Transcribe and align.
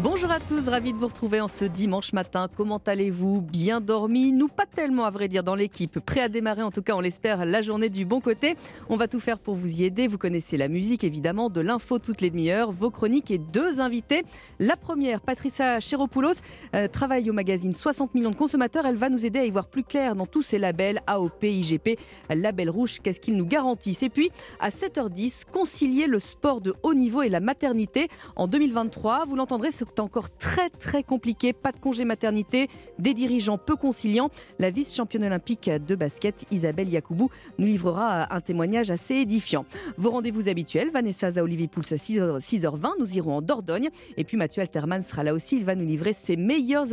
Bonjour 0.00 0.30
à 0.30 0.40
tous, 0.40 0.68
ravi 0.68 0.94
de 0.94 0.98
vous 0.98 1.06
retrouver 1.06 1.42
en 1.42 1.48
ce 1.48 1.66
dimanche 1.66 2.14
matin. 2.14 2.48
Comment 2.56 2.80
allez-vous? 2.86 3.42
Bien 3.42 3.78
dormi? 3.78 4.32
Nous 4.32 4.48
pas 4.48 4.64
tellement 4.64 5.04
à 5.04 5.10
vrai 5.10 5.28
dire 5.28 5.44
dans 5.44 5.54
l'équipe. 5.54 6.00
Prêt 6.00 6.22
à 6.22 6.30
démarrer 6.30 6.62
en 6.62 6.70
tout 6.70 6.80
cas 6.80 6.94
on 6.96 7.00
l'espère 7.00 7.44
la 7.44 7.60
journée 7.60 7.90
du 7.90 8.06
bon 8.06 8.22
côté. 8.22 8.56
On 8.88 8.96
va 8.96 9.06
tout 9.06 9.20
faire 9.20 9.38
pour 9.38 9.54
vous 9.54 9.80
y 9.80 9.84
aider. 9.84 10.08
Vous 10.08 10.16
connaissez 10.16 10.56
la 10.56 10.68
musique 10.68 11.04
évidemment, 11.04 11.50
de 11.50 11.60
l'info 11.60 11.98
toutes 11.98 12.22
les 12.22 12.30
demi-heures, 12.30 12.72
vos 12.72 12.90
chroniques 12.90 13.30
et 13.30 13.36
deux 13.36 13.80
invités. 13.80 14.24
La 14.58 14.76
première, 14.76 15.20
Patricia 15.20 15.78
Chiropoulos, 15.78 16.40
euh, 16.74 16.88
travaille 16.88 17.28
au 17.28 17.34
magazine 17.34 17.74
60 17.74 18.14
millions 18.14 18.30
de 18.30 18.36
consommateurs. 18.36 18.86
Elle 18.86 18.96
va 18.96 19.10
nous 19.10 19.26
aider 19.26 19.40
à 19.40 19.44
y 19.44 19.50
voir 19.50 19.66
plus 19.66 19.84
clair 19.84 20.16
dans 20.16 20.26
tous 20.26 20.42
ces 20.42 20.58
labels 20.58 21.02
AOP, 21.06 21.42
IGP, 21.42 21.98
label 22.30 22.70
rouge, 22.70 23.00
qu'est-ce 23.02 23.20
qu'ils 23.20 23.36
nous 23.36 23.46
garantissent. 23.46 24.02
Et 24.02 24.08
puis 24.10 24.30
à 24.58 24.70
7h10, 24.70 25.44
concilier 25.52 26.06
le 26.06 26.18
sport 26.18 26.62
de 26.62 26.72
haut 26.82 26.94
niveau 26.94 27.20
et 27.20 27.28
la 27.28 27.40
maternité. 27.40 28.08
En 28.36 28.48
2023, 28.48 29.24
vous 29.26 29.36
l'entendrez, 29.36 29.70
c'est 29.88 30.00
encore 30.00 30.36
très 30.36 30.70
très 30.70 31.02
compliqué. 31.02 31.52
Pas 31.52 31.72
de 31.72 31.78
congé 31.78 32.04
maternité, 32.04 32.68
des 32.98 33.14
dirigeants 33.14 33.58
peu 33.58 33.76
conciliants. 33.76 34.30
La 34.58 34.70
vice-championne 34.70 35.24
olympique 35.24 35.68
de 35.68 35.94
basket, 35.94 36.46
Isabelle 36.50 36.88
Yacoubou, 36.88 37.30
nous 37.58 37.66
livrera 37.66 38.34
un 38.34 38.40
témoignage 38.40 38.90
assez 38.90 39.14
édifiant. 39.14 39.64
Vos 39.96 40.10
rendez-vous 40.10 40.48
habituels, 40.48 40.90
Vanessa 40.90 41.28
Olivier 41.42 41.68
Pouls 41.68 41.82
à 41.90 41.96
6h20, 41.96 42.92
nous 42.98 43.16
irons 43.16 43.36
en 43.36 43.42
Dordogne. 43.42 43.88
Et 44.16 44.24
puis 44.24 44.36
Mathieu 44.36 44.62
Alterman 44.62 45.02
sera 45.02 45.22
là 45.24 45.34
aussi, 45.34 45.56
il 45.56 45.64
va 45.64 45.74
nous 45.74 45.86
livrer 45.86 46.12
ses 46.12 46.36
meilleures 46.36 46.92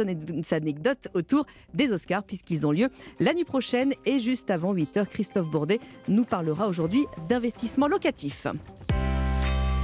anecdotes 0.52 1.08
autour 1.13 1.45
des 1.73 1.91
Oscars 1.91 2.23
puisqu'ils 2.23 2.66
ont 2.67 2.71
lieu 2.71 2.89
la 3.19 3.33
nuit 3.33 3.45
prochaine. 3.45 3.94
Et 4.05 4.19
juste 4.19 4.49
avant 4.49 4.73
8h, 4.73 5.08
Christophe 5.08 5.47
Bourdet 5.47 5.80
nous 6.08 6.25
parlera 6.25 6.67
aujourd'hui 6.67 7.05
d'investissement 7.27 7.88
locatif. 7.88 8.47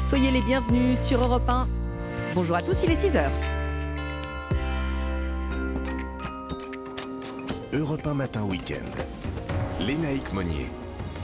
Soyez 0.04 0.32
les 0.32 0.42
bienvenus 0.42 1.00
sur 1.00 1.22
Europe 1.22 1.50
1. 1.50 1.85
Bonjour 2.36 2.58
à 2.58 2.62
tous, 2.62 2.84
il 2.84 2.92
est 2.92 2.96
6h. 2.96 3.30
Europe 7.72 8.06
1 8.06 8.14
Matin 8.14 8.44
Week-end. 8.44 8.92
Lénaïque 9.80 10.34
Monnier. 10.34 10.70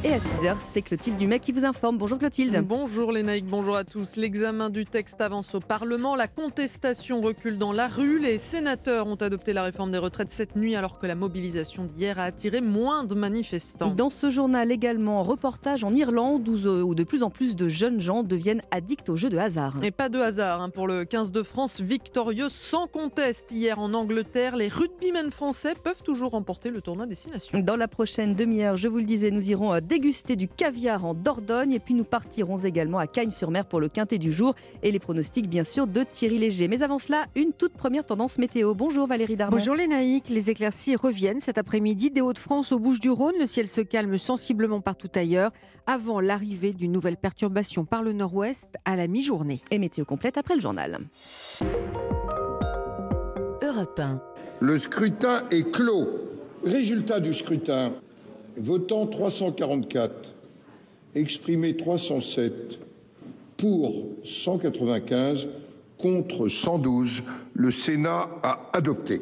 Et 0.03 0.13
à 0.13 0.17
6h, 0.17 0.55
c'est 0.61 0.81
Clotilde 0.81 1.16
Dumais 1.16 1.38
qui 1.38 1.52
vous 1.52 1.63
informe. 1.63 1.99
Bonjour 1.99 2.17
Clotilde. 2.17 2.59
Bonjour 2.66 3.11
Lénaïque, 3.11 3.45
bonjour 3.45 3.75
à 3.75 3.83
tous. 3.83 4.16
L'examen 4.16 4.71
du 4.71 4.83
texte 4.83 5.21
avance 5.21 5.53
au 5.53 5.59
Parlement. 5.59 6.16
La 6.16 6.27
contestation 6.27 7.21
recule 7.21 7.59
dans 7.59 7.71
la 7.71 7.88
rue. 7.88 8.17
Les 8.17 8.39
sénateurs 8.39 9.05
ont 9.05 9.16
adopté 9.16 9.53
la 9.53 9.61
réforme 9.61 9.91
des 9.91 9.99
retraites 9.99 10.31
cette 10.31 10.55
nuit 10.55 10.75
alors 10.75 10.97
que 10.97 11.05
la 11.05 11.13
mobilisation 11.13 11.83
d'hier 11.83 12.17
a 12.17 12.23
attiré 12.23 12.61
moins 12.61 13.03
de 13.03 13.13
manifestants. 13.13 13.91
Dans 13.91 14.09
ce 14.09 14.31
journal 14.31 14.71
également, 14.71 15.21
reportage 15.21 15.83
en 15.83 15.93
Irlande 15.93 16.49
où 16.49 16.95
de 16.95 17.03
plus 17.03 17.21
en 17.21 17.30
plus 17.30 17.55
de 17.55 17.67
jeunes 17.67 17.99
gens 17.99 18.23
deviennent 18.23 18.63
addicts 18.71 19.08
aux 19.08 19.17
jeux 19.17 19.30
de 19.30 19.38
hasard. 19.38 19.75
Et 19.83 19.91
pas 19.91 20.09
de 20.09 20.17
hasard 20.17 20.61
hein, 20.61 20.69
pour 20.69 20.88
le 20.88 21.05
15 21.05 21.31
de 21.31 21.43
France 21.43 21.80
victorieux 21.80 22.49
sans 22.49 22.88
conteste. 22.88 23.52
Hier 23.52 23.77
en 23.77 23.93
Angleterre, 23.93 24.55
les 24.55 24.67
rugbymen 24.67 25.30
français 25.30 25.75
peuvent 25.83 26.02
toujours 26.02 26.31
remporter 26.31 26.71
le 26.71 26.81
tournoi 26.81 27.05
Destination. 27.05 27.59
Dans 27.59 27.75
la 27.75 27.88
prochaine 27.88 28.33
demi-heure, 28.33 28.77
je 28.77 28.88
vous 28.88 28.97
le 28.97 29.05
disais, 29.05 29.30
nous 29.30 29.52
irons 29.52 29.71
déguster 29.92 30.38
du 30.38 30.47
caviar 30.47 31.03
en 31.03 31.14
Dordogne 31.14 31.73
et 31.73 31.80
puis 31.80 31.94
nous 31.94 32.06
partirons 32.06 32.56
également 32.59 32.97
à 32.97 33.08
Cagnes-sur-Mer 33.08 33.66
pour 33.66 33.81
le 33.81 33.89
quintet 33.89 34.20
du 34.20 34.31
jour 34.31 34.56
et 34.83 34.89
les 34.89 35.00
pronostics 35.00 35.50
bien 35.50 35.66
sûr 35.66 35.86
de 35.86 36.06
Thierry 36.09 36.38
Léger. 36.38 36.70
Mais 36.70 36.81
avant 36.81 36.98
cela, 36.98 37.25
une 37.36 37.52
toute 37.52 37.73
première 37.73 38.06
tendance 38.06 38.38
météo. 38.38 38.73
Bonjour 38.73 39.06
Valérie 39.06 39.36
Darmon. 39.36 39.58
Bonjour 39.58 39.75
les 39.75 39.88
naïcs, 39.88 40.30
les 40.30 40.50
éclaircies 40.50 40.95
reviennent 40.95 41.42
cet 41.42 41.58
après-midi 41.58 42.09
des 42.09 42.22
Hauts-de-France 42.22 42.72
aux 42.72 42.80
Bouches-du-Rhône. 42.80 43.33
Le 43.38 43.45
ciel 43.45 43.67
se 43.67 43.81
calme 43.81 44.17
sensiblement 44.17 44.80
partout 44.80 45.09
ailleurs 45.14 45.52
avant 45.88 46.22
l'arrivée 46.22 46.72
d'une 46.72 46.94
nouvelle 46.94 47.17
perturbation 47.17 47.83
par 47.83 48.02
le 48.02 48.14
nord-ouest 48.14 48.70
à 48.86 48.95
la 48.95 49.08
mi-journée. 49.08 49.59
Et 49.72 49.78
météo 49.78 50.05
complète 50.05 50.38
après 50.38 50.55
le 50.55 50.61
journal. 50.61 51.00
Europe 53.61 54.00
1. 54.00 54.22
Le 54.61 54.77
scrutin 54.77 55.44
est 55.52 55.70
clos. 55.70 56.08
Résultat 56.64 57.20
du 57.20 57.33
scrutin. 57.33 57.92
Votant 58.58 59.08
344, 59.08 60.36
exprimé 61.16 61.78
307, 61.78 62.80
pour 63.58 64.08
195, 64.23 65.48
contre 65.98 66.48
112, 66.48 67.23
le 67.54 67.72
Sénat 67.72 68.30
a 68.44 68.70
adopté. 68.73 69.22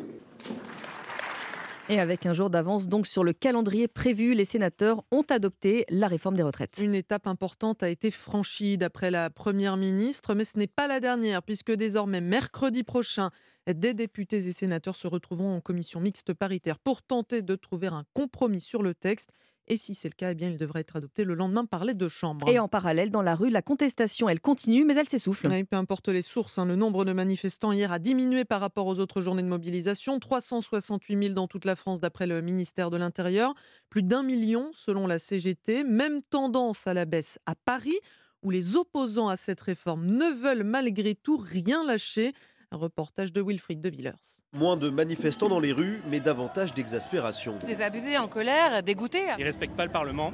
Et 1.89 1.99
avec 1.99 2.27
un 2.27 2.33
jour 2.33 2.51
d'avance 2.51 2.87
donc 2.87 3.07
sur 3.07 3.23
le 3.23 3.33
calendrier 3.33 3.87
prévu, 3.87 4.35
les 4.35 4.45
sénateurs 4.45 5.03
ont 5.11 5.25
adopté 5.29 5.85
la 5.89 6.07
réforme 6.07 6.35
des 6.35 6.43
retraites. 6.43 6.79
Une 6.79 6.93
étape 6.93 7.25
importante 7.25 7.81
a 7.81 7.89
été 7.89 8.11
franchie 8.11 8.77
d'après 8.77 9.09
la 9.09 9.31
Première 9.31 9.75
ministre, 9.75 10.35
mais 10.35 10.45
ce 10.45 10.59
n'est 10.59 10.67
pas 10.67 10.87
la 10.87 10.99
dernière 10.99 11.41
puisque 11.41 11.71
désormais 11.71 12.21
mercredi 12.21 12.83
prochain, 12.83 13.31
des 13.73 13.93
députés 13.93 14.47
et 14.47 14.51
sénateurs 14.51 14.95
se 14.95 15.07
retrouveront 15.07 15.55
en 15.55 15.61
commission 15.61 15.99
mixte 15.99 16.33
paritaire 16.33 16.79
pour 16.79 17.01
tenter 17.01 17.41
de 17.41 17.55
trouver 17.55 17.87
un 17.87 18.03
compromis 18.13 18.61
sur 18.61 18.83
le 18.83 18.93
texte. 18.93 19.29
Et 19.71 19.77
si 19.77 19.93
c'est 19.93 20.09
le 20.09 20.15
cas, 20.15 20.31
eh 20.31 20.35
bien, 20.35 20.49
il 20.49 20.57
devrait 20.57 20.81
être 20.81 20.95
adopté 20.95 21.23
le 21.23 21.35
lendemain 21.35 21.63
par 21.63 21.85
les 21.85 21.93
deux 21.93 22.09
chambres. 22.09 22.49
Et 22.49 22.57
en 22.57 22.67
parallèle, 22.67 23.11
dans 23.11 23.21
la 23.21 23.35
rue, 23.35 23.51
la 23.51 23.61
contestation, 23.61 24.27
elle 24.27 24.41
continue, 24.41 24.83
mais 24.83 24.95
elle 24.95 25.07
s'essouffle. 25.07 25.47
peu 25.65 25.77
importe 25.77 26.09
les 26.09 26.23
sources, 26.23 26.57
hein, 26.57 26.65
le 26.65 26.75
nombre 26.75 27.05
de 27.05 27.13
manifestants 27.13 27.71
hier 27.71 27.91
a 27.91 27.99
diminué 27.99 28.45
par 28.45 28.61
rapport 28.61 28.87
aux 28.87 28.97
autres 28.97 29.21
journées 29.21 29.43
de 29.43 29.47
mobilisation. 29.47 30.19
368 30.19 31.23
000 31.23 31.33
dans 31.35 31.47
toute 31.47 31.65
la 31.65 31.75
France, 31.75 31.99
d'après 31.99 32.25
le 32.25 32.41
ministère 32.41 32.89
de 32.89 32.97
l'Intérieur. 32.97 33.53
Plus 33.91 34.01
d'un 34.01 34.23
million, 34.23 34.71
selon 34.73 35.05
la 35.05 35.19
CGT. 35.19 35.83
Même 35.83 36.23
tendance 36.23 36.87
à 36.87 36.95
la 36.95 37.05
baisse 37.05 37.37
à 37.45 37.53
Paris, 37.53 37.99
où 38.41 38.49
les 38.49 38.75
opposants 38.75 39.27
à 39.27 39.37
cette 39.37 39.61
réforme 39.61 40.07
ne 40.07 40.33
veulent 40.33 40.63
malgré 40.63 41.13
tout 41.13 41.37
rien 41.37 41.83
lâcher. 41.85 42.33
Un 42.71 42.77
reportage 42.77 43.33
de 43.33 43.41
Wilfried 43.41 43.81
de 43.81 43.89
Villers. 43.89 44.13
Moins 44.53 44.77
de 44.77 44.91
manifestants 44.91 45.49
dans 45.49 45.59
les 45.59 45.71
rues, 45.71 46.03
mais 46.07 46.19
davantage 46.19 46.71
d'exaspération. 46.71 47.57
Désabusés, 47.65 48.19
en 48.19 48.27
colère, 48.27 48.83
dégoûtés. 48.83 49.25
Ils 49.39 49.43
respectent 49.43 49.75
pas 49.75 49.85
le 49.85 49.91
Parlement, 49.91 50.31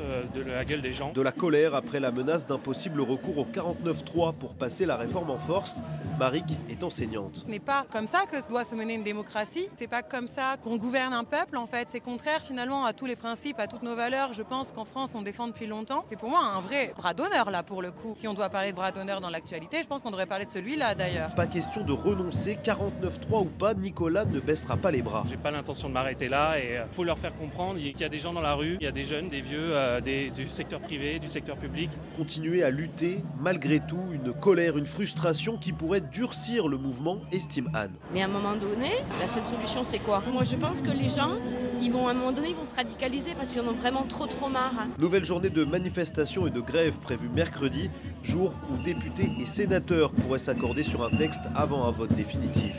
euh, 0.00 0.24
de 0.34 0.42
la 0.42 0.64
gueule 0.64 0.82
des 0.82 0.92
gens. 0.92 1.12
De 1.12 1.22
la 1.22 1.32
colère 1.32 1.74
après 1.74 2.00
la 2.00 2.10
menace 2.10 2.46
d'un 2.46 2.58
possible 2.58 3.00
recours 3.00 3.38
au 3.38 3.44
49-3 3.44 4.34
pour 4.34 4.54
passer 4.54 4.86
la 4.86 4.96
réforme 4.96 5.30
en 5.30 5.38
force. 5.38 5.82
Marik 6.18 6.44
est 6.68 6.82
enseignante. 6.84 7.42
Ce 7.44 7.50
n'est 7.50 7.58
pas 7.58 7.86
comme 7.90 8.06
ça 8.06 8.20
que 8.30 8.36
doit 8.48 8.64
se 8.64 8.74
mener 8.74 8.94
une 8.94 9.02
démocratie. 9.02 9.68
C'est 9.76 9.88
pas 9.88 10.02
comme 10.02 10.28
ça 10.28 10.56
qu'on 10.62 10.76
gouverne 10.76 11.12
un 11.12 11.24
peuple 11.24 11.56
en 11.56 11.66
fait. 11.66 11.88
C'est 11.90 12.00
contraire 12.00 12.40
finalement 12.40 12.84
à 12.84 12.92
tous 12.92 13.06
les 13.06 13.16
principes, 13.16 13.58
à 13.58 13.66
toutes 13.66 13.82
nos 13.82 13.96
valeurs. 13.96 14.32
Je 14.32 14.42
pense 14.42 14.70
qu'en 14.70 14.84
France 14.84 15.12
on 15.14 15.22
défend 15.22 15.48
depuis 15.48 15.66
longtemps. 15.66 16.04
C'est 16.08 16.18
pour 16.18 16.30
moi 16.30 16.40
un 16.40 16.60
vrai 16.60 16.92
bras 16.96 17.14
d'honneur 17.14 17.50
là 17.50 17.62
pour 17.62 17.82
le 17.82 17.90
coup. 17.90 18.14
Si 18.16 18.28
on 18.28 18.34
doit 18.34 18.48
parler 18.48 18.70
de 18.70 18.76
bras 18.76 18.92
d'honneur 18.92 19.20
dans 19.20 19.30
l'actualité, 19.30 19.78
je 19.82 19.88
pense 19.88 20.02
qu'on 20.02 20.10
devrait 20.10 20.26
parler 20.26 20.46
de 20.46 20.50
celui-là 20.50 20.94
d'ailleurs. 20.94 21.34
Pas 21.34 21.46
question 21.46 21.84
de 21.84 21.92
renoncer, 21.92 22.58
49-3 22.62 23.42
ou 23.42 23.50
pas, 23.50 23.74
Nicolas 23.74 24.24
ne 24.24 24.40
baissera 24.40 24.76
pas 24.76 24.90
les 24.90 25.02
bras. 25.02 25.24
J'ai 25.28 25.36
pas 25.36 25.50
l'intention 25.50 25.88
de 25.88 25.94
m'arrêter 25.94 26.28
là 26.28 26.58
et 26.58 26.72
il 26.72 26.76
euh, 26.76 26.86
faut 26.92 27.04
leur 27.04 27.18
faire 27.18 27.36
comprendre 27.36 27.78
qu'il 27.78 28.00
y 28.00 28.04
a 28.04 28.08
des 28.08 28.18
gens 28.18 28.32
dans 28.32 28.40
la 28.40 28.54
rue, 28.54 28.76
il 28.80 28.84
y 28.84 28.88
a 28.88 28.92
des 28.92 29.04
jeunes, 29.04 29.28
des 29.28 29.40
vieux, 29.40 29.76
euh, 29.84 30.00
des, 30.00 30.30
du 30.30 30.48
secteur 30.48 30.80
privé, 30.80 31.18
du 31.18 31.28
secteur 31.28 31.56
public. 31.56 31.90
Continuer 32.16 32.62
à 32.62 32.70
lutter, 32.70 33.22
malgré 33.40 33.80
tout, 33.80 34.02
une 34.12 34.32
colère, 34.32 34.78
une 34.78 34.86
frustration 34.86 35.56
qui 35.56 35.72
pourrait 35.72 36.00
durcir 36.00 36.68
le 36.68 36.78
mouvement, 36.78 37.18
estime 37.32 37.70
Anne. 37.74 37.92
Mais 38.12 38.22
à 38.22 38.24
un 38.24 38.28
moment 38.28 38.56
donné, 38.56 38.92
la 39.20 39.28
seule 39.28 39.46
solution 39.46 39.84
c'est 39.84 39.98
quoi? 39.98 40.22
Moi 40.32 40.42
je 40.44 40.56
pense 40.56 40.80
que 40.80 40.90
les 40.90 41.08
gens, 41.08 41.36
ils 41.80 41.92
vont 41.92 42.08
à 42.08 42.12
un 42.12 42.14
moment 42.14 42.32
donné, 42.32 42.50
ils 42.50 42.56
vont 42.56 42.64
se 42.64 42.74
radicaliser 42.74 43.34
parce 43.34 43.50
qu'ils 43.50 43.60
en 43.60 43.68
ont 43.68 43.74
vraiment 43.74 44.04
trop 44.04 44.26
trop 44.26 44.48
marre. 44.48 44.86
Nouvelle 44.98 45.24
journée 45.24 45.50
de 45.50 45.64
manifestation 45.64 46.46
et 46.46 46.50
de 46.50 46.60
grève 46.60 46.98
prévue 46.98 47.28
mercredi, 47.28 47.90
jour 48.22 48.54
où 48.70 48.82
députés 48.82 49.30
et 49.40 49.46
sénateurs 49.46 50.12
pourraient 50.12 50.38
s'accorder 50.38 50.82
sur 50.82 51.04
un 51.04 51.10
texte 51.10 51.42
avant 51.54 51.84
un 51.86 51.90
vote 51.90 52.14
définitif. 52.14 52.76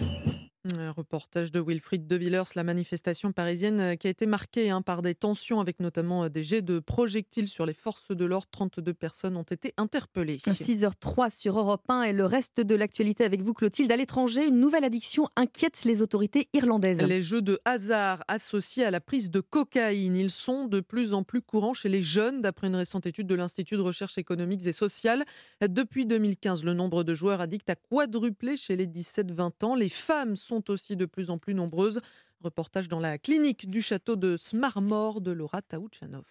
Un 0.74 0.92
reportage 0.92 1.52
de 1.52 1.62
Wilfried 1.62 2.08
De 2.08 2.16
Villers, 2.16 2.56
la 2.56 2.64
manifestation 2.64 3.32
parisienne 3.32 3.80
euh, 3.80 3.96
qui 3.96 4.08
a 4.08 4.10
été 4.10 4.26
marquée 4.26 4.72
hein, 4.72 4.82
par 4.82 5.04
des 5.04 5.14
tensions 5.14 5.60
avec 5.60 5.80
notamment 5.80 6.24
euh, 6.24 6.30
des 6.30 6.42
jets 6.42 6.64
de 6.64 6.80
projectiles 6.80 7.48
sur 7.48 7.68
les 7.68 7.76
forces 7.76 8.10
de 8.10 8.26
l'ordre. 8.26 8.48
32 8.50 8.94
personnes 8.96 9.38
ont 9.38 9.44
été 9.44 9.76
interpellées. 9.78 10.38
6h03 10.38 11.30
sur 11.30 11.60
Europe 11.60 11.84
1 11.88 12.04
et 12.04 12.14
le 12.14 12.26
reste 12.26 12.62
de 12.62 12.74
l'actualité 12.74 13.24
avec 13.24 13.44
vous 13.44 13.54
Clotilde. 13.54 13.92
À 13.92 13.96
l'étranger, 13.96 14.48
une 14.48 14.60
nouvelle 14.60 14.84
addiction 14.84 15.30
inquiète 15.36 15.84
les 15.84 16.02
autorités 16.02 16.50
irlandaises. 16.54 17.04
Les 17.04 17.22
jeux 17.22 17.44
de 17.44 17.60
hasard 17.66 18.24
associés 18.28 18.86
à 18.86 18.92
la 18.92 19.02
prise 19.02 19.30
de 19.30 19.42
cocaïne, 19.42 20.16
ils 20.16 20.32
sont 20.32 20.66
de 20.66 20.80
plus 20.80 21.14
en 21.14 21.22
plus 21.22 21.44
courants 21.44 21.76
chez 21.76 21.90
les 21.90 22.02
jeunes 22.02 22.42
d'après 22.42 22.68
une 22.68 22.76
récente 22.76 23.06
étude 23.06 23.28
de 23.28 23.36
l'Institut 23.36 23.76
de 23.76 23.82
recherche 23.82 24.18
économiques 24.18 24.66
et 24.66 24.74
sociales. 24.74 25.26
Depuis 25.62 26.08
2015, 26.08 26.64
le 26.64 26.74
nombre 26.74 27.04
de 27.04 27.14
joueurs 27.14 27.42
addicts 27.42 27.70
a 27.70 27.76
quadruplé 27.76 28.58
chez 28.58 28.76
les 28.76 28.88
17-20 28.88 29.64
ans. 29.64 29.76
Les 29.76 29.90
femmes 29.90 30.36
sont 30.36 30.55
aussi 30.68 30.96
de 30.96 31.06
plus 31.06 31.30
en 31.30 31.38
plus 31.38 31.54
nombreuses. 31.54 32.02
Reportage 32.42 32.88
dans 32.88 33.00
la 33.00 33.18
clinique 33.18 33.70
du 33.70 33.82
château 33.82 34.16
de 34.16 34.38
Smarmor 34.38 35.22
de 35.22 35.32
Laura 35.32 35.62
Taouchanov. 35.62 36.26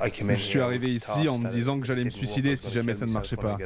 Je 0.00 0.34
suis 0.36 0.60
arrivé 0.60 0.94
ici 0.94 1.28
en 1.28 1.38
me 1.38 1.48
disant 1.48 1.80
que 1.80 1.86
j'allais 1.86 2.04
me 2.04 2.10
suicider 2.10 2.56
si 2.56 2.70
jamais 2.70 2.94
ça 2.94 3.06
ne 3.06 3.12
marchait 3.12 3.36
pas. 3.36 3.56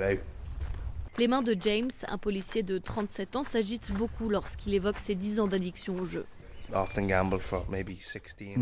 Les 1.18 1.28
mains 1.28 1.42
de 1.42 1.54
James, 1.60 1.90
un 2.08 2.16
policier 2.16 2.62
de 2.62 2.78
37 2.78 3.36
ans, 3.36 3.44
s'agitent 3.44 3.92
beaucoup 3.92 4.30
lorsqu'il 4.30 4.72
évoque 4.72 4.98
ses 4.98 5.14
10 5.14 5.40
ans 5.40 5.46
d'addiction 5.46 5.94
au 5.96 6.06
jeu. 6.06 6.24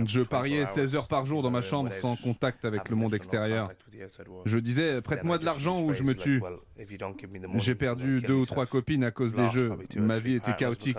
Je 0.07 0.21
pariais 0.23 0.67
16 0.67 0.95
heures 0.95 1.09
par 1.09 1.27
jour 1.27 1.43
dans 1.43 1.51
ma 1.51 1.61
chambre 1.61 1.93
sans 1.93 2.17
contact 2.17 2.65
avec 2.65 2.89
le 2.89 2.97
monde 2.97 3.15
extérieur. 3.15 3.71
Je 4.45 4.59
disais, 4.59 5.01
prête-moi 5.01 5.39
de 5.39 5.45
l'argent 5.45 5.81
ou 5.83 5.93
je 5.93 6.03
me 6.03 6.15
tue. 6.15 6.43
J'ai 7.57 7.75
perdu 7.75 8.21
deux 8.21 8.35
ou 8.35 8.47
trois 8.47 8.67
copines 8.67 9.05
à 9.05 9.11
cause 9.11 9.33
des 9.33 9.49
jeux. 9.49 9.73
Ma 9.97 10.19
vie 10.19 10.35
était 10.35 10.55
chaotique. 10.55 10.97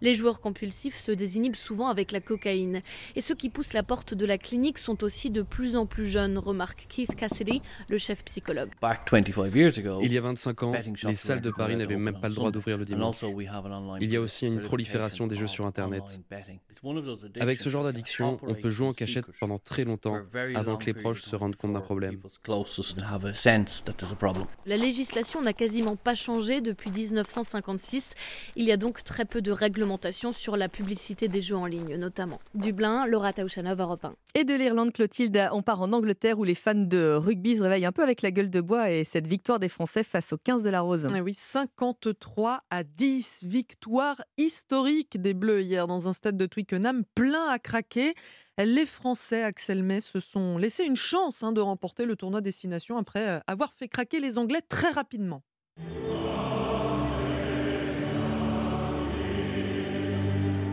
Les 0.00 0.14
joueurs 0.14 0.40
compulsifs 0.40 0.98
se 0.98 1.12
désinhibent 1.12 1.56
souvent 1.56 1.88
avec 1.88 2.12
la 2.12 2.20
cocaïne. 2.20 2.82
Et 3.14 3.20
ceux 3.20 3.34
qui 3.34 3.50
poussent 3.50 3.74
la 3.74 3.82
porte 3.82 4.14
de 4.14 4.26
la 4.26 4.38
clinique 4.38 4.78
sont 4.78 5.04
aussi 5.04 5.30
de 5.30 5.42
plus 5.42 5.76
en 5.76 5.86
plus 5.86 6.06
jeunes, 6.06 6.38
remarque 6.38 6.86
Keith 6.88 7.14
Cassidy, 7.14 7.62
le 7.88 7.98
chef 7.98 8.24
psychologue. 8.24 8.70
Il 10.02 10.12
y 10.12 10.18
a 10.18 10.20
25 10.20 10.62
ans, 10.62 10.72
les 11.04 11.14
salles 11.14 11.40
de 11.40 11.50
Paris 11.50 11.76
n'avaient 11.76 11.96
même 11.96 12.18
pas 12.20 12.28
le 12.28 12.34
droit 12.34 12.50
d'ouvrir 12.50 12.78
le 12.78 12.84
dimanche. 12.84 13.16
Il 14.00 14.10
y 14.10 14.16
a 14.16 14.20
aussi 14.20 14.46
une 14.46 14.60
prolifération 14.60 14.95
des 15.26 15.36
jeux 15.36 15.46
sur 15.46 15.66
Internet. 15.66 16.02
Avec 17.40 17.60
ce 17.60 17.68
genre 17.68 17.84
d'addiction, 17.84 18.38
on 18.42 18.54
peut 18.54 18.70
jouer 18.70 18.88
en 18.88 18.92
cachette 18.92 19.26
pendant 19.40 19.58
très 19.58 19.84
longtemps 19.84 20.18
avant 20.54 20.76
que 20.76 20.86
les 20.86 20.94
proches 20.94 21.22
se 21.22 21.34
rendent 21.36 21.56
compte 21.56 21.72
d'un 21.72 21.80
problème. 21.80 22.20
La 24.66 24.76
législation 24.76 25.40
n'a 25.42 25.52
quasiment 25.52 25.96
pas 25.96 26.14
changé 26.14 26.60
depuis 26.60 26.90
1956. 26.90 28.14
Il 28.56 28.64
y 28.64 28.72
a 28.72 28.76
donc 28.76 29.04
très 29.04 29.24
peu 29.24 29.42
de 29.42 29.50
réglementation 29.50 30.32
sur 30.32 30.56
la 30.56 30.68
publicité 30.68 31.28
des 31.28 31.40
jeux 31.40 31.56
en 31.56 31.66
ligne, 31.66 31.96
notamment. 31.96 32.40
Dublin, 32.54 33.06
Laura 33.06 33.32
Taouchanov, 33.32 33.80
Europe 33.80 34.04
1. 34.04 34.14
Et 34.34 34.44
de 34.44 34.54
l'Irlande, 34.54 34.92
Clotilde, 34.92 35.48
on 35.52 35.62
part 35.62 35.80
en 35.80 35.92
Angleterre 35.92 36.38
où 36.38 36.44
les 36.44 36.54
fans 36.54 36.74
de 36.74 37.14
rugby 37.14 37.56
se 37.56 37.62
réveillent 37.62 37.86
un 37.86 37.92
peu 37.92 38.02
avec 38.02 38.22
la 38.22 38.30
gueule 38.30 38.50
de 38.50 38.60
bois 38.60 38.90
et 38.90 39.04
cette 39.04 39.26
victoire 39.26 39.58
des 39.58 39.68
Français 39.68 40.02
face 40.02 40.32
aux 40.32 40.38
15 40.38 40.62
de 40.62 40.70
la 40.70 40.80
Rose. 40.80 41.06
Eh 41.14 41.20
oui, 41.20 41.34
53 41.34 42.58
à 42.70 42.84
10, 42.84 43.44
victoire 43.44 44.16
historique 44.36 44.75
des 45.14 45.34
Bleus 45.34 45.62
hier 45.62 45.86
dans 45.86 46.08
un 46.08 46.12
stade 46.12 46.36
de 46.36 46.46
Twickenham 46.46 47.04
plein 47.14 47.48
à 47.48 47.58
craquer. 47.58 48.14
Les 48.58 48.86
Français, 48.86 49.42
Axel 49.42 49.82
May, 49.82 50.00
se 50.00 50.20
sont 50.20 50.58
laissé 50.58 50.84
une 50.84 50.96
chance 50.96 51.42
hein, 51.42 51.52
de 51.52 51.60
remporter 51.60 52.04
le 52.04 52.16
tournoi 52.16 52.40
Destination 52.40 52.98
après 52.98 53.26
euh, 53.26 53.40
avoir 53.46 53.72
fait 53.72 53.88
craquer 53.88 54.20
les 54.20 54.38
Anglais 54.38 54.62
très 54.68 54.90
rapidement. 54.90 55.42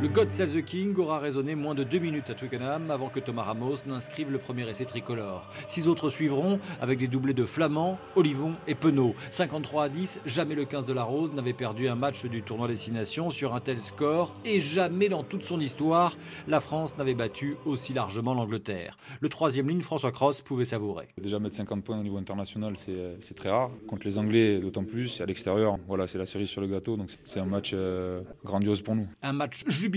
Le 0.04 0.10
God 0.10 0.30
Save 0.30 0.54
the 0.54 0.66
King 0.66 0.98
aura 0.98 1.18
résonné 1.18 1.56
moins 1.56 1.76
de 1.76 1.86
deux 1.86 1.98
minutes 1.98 2.30
à 2.30 2.34
Twickenham 2.34 2.92
avant 2.92 3.08
que 3.08 3.22
Thomas 3.22 3.44
Ramos 3.44 3.78
n'inscrive 3.86 4.30
le 4.32 4.38
premier 4.38 4.70
essai 4.70 4.84
tricolore. 4.84 5.50
Six 5.66 5.88
autres 5.88 6.10
suivront 6.10 6.60
avec 6.82 7.00
des 7.00 7.08
doublés 7.08 7.34
de 7.34 7.46
Flamand, 7.46 7.98
Olivon 8.18 8.56
et 8.68 8.76
Penaud. 8.76 9.16
53 9.32 9.86
à 9.86 9.88
10, 9.88 10.20
jamais 10.26 10.56
le 10.56 10.66
15 10.66 10.86
de 10.86 10.92
la 10.92 11.04
Rose 11.04 11.32
n'avait 11.32 11.54
perdu 11.54 11.88
un 11.88 11.96
match 11.96 12.26
du 12.26 12.44
tournoi 12.44 12.68
Destination 12.68 13.32
sur 13.32 13.56
un 13.56 13.62
tel 13.62 13.80
score 13.80 14.36
et 14.44 14.60
jamais 14.60 15.08
dans 15.08 15.24
toute 15.24 15.46
son 15.46 15.62
histoire, 15.62 16.18
la 16.50 16.60
France 16.60 16.98
n'avait 16.98 17.16
battu 17.16 17.56
aussi 17.66 17.94
largement 17.94 18.34
l'Angleterre. 18.34 18.98
Le 19.22 19.30
troisième 19.30 19.70
ligne, 19.70 19.84
François 19.84 20.12
Cross, 20.12 20.42
pouvait 20.42 20.66
savourer. 20.66 21.08
Déjà 21.18 21.40
mettre 21.40 21.56
50 21.56 21.82
points 21.82 21.98
au 21.98 22.04
niveau 22.04 22.18
international, 22.18 22.74
c'est 22.76 23.36
très 23.36 23.52
rare. 23.52 23.72
Contre 23.88 24.06
les 24.06 24.18
Anglais, 24.18 24.60
d'autant 24.60 24.84
plus, 24.84 25.22
à 25.22 25.26
l'extérieur, 25.26 25.78
voilà, 25.88 26.10
c'est 26.10 26.18
la 26.18 26.26
série 26.26 26.46
sur 26.46 26.60
le 26.60 26.68
gâteau, 26.68 26.98
donc 26.98 27.10
c'est 27.24 27.40
un 27.40 27.46
match 27.46 27.72
euh, 27.74 28.22
grandiose 28.44 28.82
pour 28.82 28.98
nous. 28.98 29.08
Un 29.22 29.32
match 29.32 29.64
jubilatoire, 29.70 29.93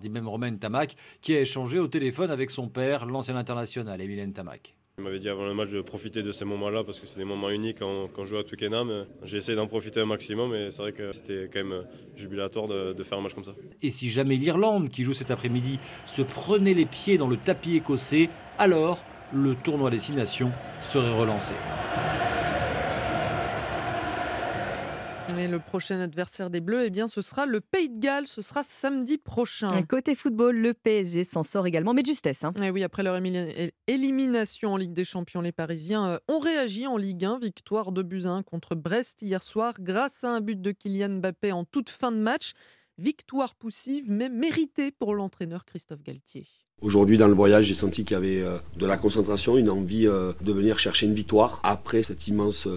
dit 0.00 0.10
même 0.10 0.28
Romain 0.28 0.54
Tamac, 0.56 0.96
qui 1.20 1.34
a 1.34 1.40
échangé 1.40 1.78
au 1.78 1.88
téléphone 1.88 2.30
avec 2.30 2.50
son 2.50 2.68
père, 2.68 3.06
l'ancien 3.06 3.36
international, 3.36 4.00
Emilien 4.00 4.30
Tamac. 4.30 4.74
Il 4.98 5.04
m'avait 5.04 5.18
dit 5.18 5.28
avant 5.28 5.44
le 5.44 5.52
match 5.52 5.70
de 5.70 5.82
profiter 5.82 6.22
de 6.22 6.32
ces 6.32 6.46
moments-là 6.46 6.82
parce 6.82 6.98
que 7.00 7.06
c'est 7.06 7.18
des 7.18 7.26
moments 7.26 7.50
uniques 7.50 7.80
quand, 7.80 8.24
je 8.24 8.24
joue 8.24 8.38
à 8.38 8.44
Twickenham. 8.44 9.04
J'ai 9.24 9.36
essayé 9.36 9.54
d'en 9.54 9.66
profiter 9.66 10.00
un 10.00 10.06
maximum 10.06 10.54
et 10.54 10.70
c'est 10.70 10.80
vrai 10.80 10.92
que 10.92 11.12
c'était 11.12 11.50
quand 11.52 11.62
même 11.62 11.84
jubilatoire 12.14 12.66
de, 12.66 12.94
de, 12.94 13.02
faire 13.02 13.18
un 13.18 13.20
match 13.20 13.34
comme 13.34 13.44
ça. 13.44 13.52
Et 13.82 13.90
si 13.90 14.08
jamais 14.08 14.36
l'Irlande, 14.36 14.88
qui 14.88 15.04
joue 15.04 15.12
cet 15.12 15.30
après-midi, 15.30 15.78
se 16.06 16.22
prenait 16.22 16.72
les 16.72 16.86
pieds 16.86 17.18
dans 17.18 17.28
le 17.28 17.36
tapis 17.36 17.76
écossais, 17.76 18.30
alors 18.56 19.04
le 19.34 19.54
tournoi 19.54 19.90
Destination 19.90 20.50
serait 20.80 21.12
relancé. 21.12 21.52
Et 25.38 25.48
le 25.48 25.58
prochain 25.58 26.00
adversaire 26.00 26.50
des 26.50 26.60
Bleus, 26.60 26.84
eh 26.86 26.90
bien, 26.90 27.08
ce 27.08 27.20
sera 27.20 27.46
le 27.46 27.60
Pays 27.60 27.90
de 27.90 27.98
Galles. 27.98 28.26
Ce 28.26 28.42
sera 28.42 28.62
samedi 28.62 29.18
prochain. 29.18 29.68
Et 29.76 29.82
côté 29.82 30.14
football, 30.14 30.56
le 30.56 30.72
PSG 30.72 31.24
s'en 31.24 31.42
sort 31.42 31.66
également, 31.66 31.92
mais 31.92 32.02
de 32.02 32.06
justesse. 32.06 32.44
Hein. 32.44 32.52
Et 32.62 32.70
oui, 32.70 32.82
après 32.82 33.02
leur 33.02 33.20
élimination 33.86 34.74
en 34.74 34.76
Ligue 34.76 34.92
des 34.92 35.04
Champions, 35.04 35.40
les 35.40 35.52
Parisiens 35.52 36.06
euh, 36.06 36.18
ont 36.28 36.38
réagi 36.38 36.86
en 36.86 36.96
Ligue 36.96 37.24
1. 37.24 37.40
Victoire 37.40 37.92
de 37.92 38.02
Buzyn 38.02 38.42
contre 38.44 38.74
Brest 38.74 39.20
hier 39.20 39.42
soir 39.42 39.74
grâce 39.80 40.24
à 40.24 40.30
un 40.30 40.40
but 40.40 40.60
de 40.60 40.70
Kylian 40.70 41.18
Mbappé 41.20 41.52
en 41.52 41.64
toute 41.64 41.90
fin 41.90 42.12
de 42.12 42.18
match. 42.18 42.52
Victoire 42.96 43.56
poussive, 43.56 44.04
mais 44.08 44.28
méritée 44.28 44.90
pour 44.90 45.14
l'entraîneur 45.14 45.64
Christophe 45.64 46.02
Galtier. 46.02 46.46
Aujourd'hui, 46.80 47.18
dans 47.18 47.28
le 47.28 47.34
voyage, 47.34 47.66
j'ai 47.66 47.74
senti 47.74 48.04
qu'il 48.04 48.14
y 48.14 48.16
avait 48.16 48.42
euh, 48.42 48.58
de 48.76 48.86
la 48.86 48.96
concentration, 48.96 49.58
une 49.58 49.70
envie 49.70 50.06
euh, 50.06 50.32
de 50.40 50.52
venir 50.52 50.78
chercher 50.78 51.06
une 51.06 51.14
victoire 51.14 51.60
après 51.62 52.02
cette 52.02 52.26
immense 52.28 52.68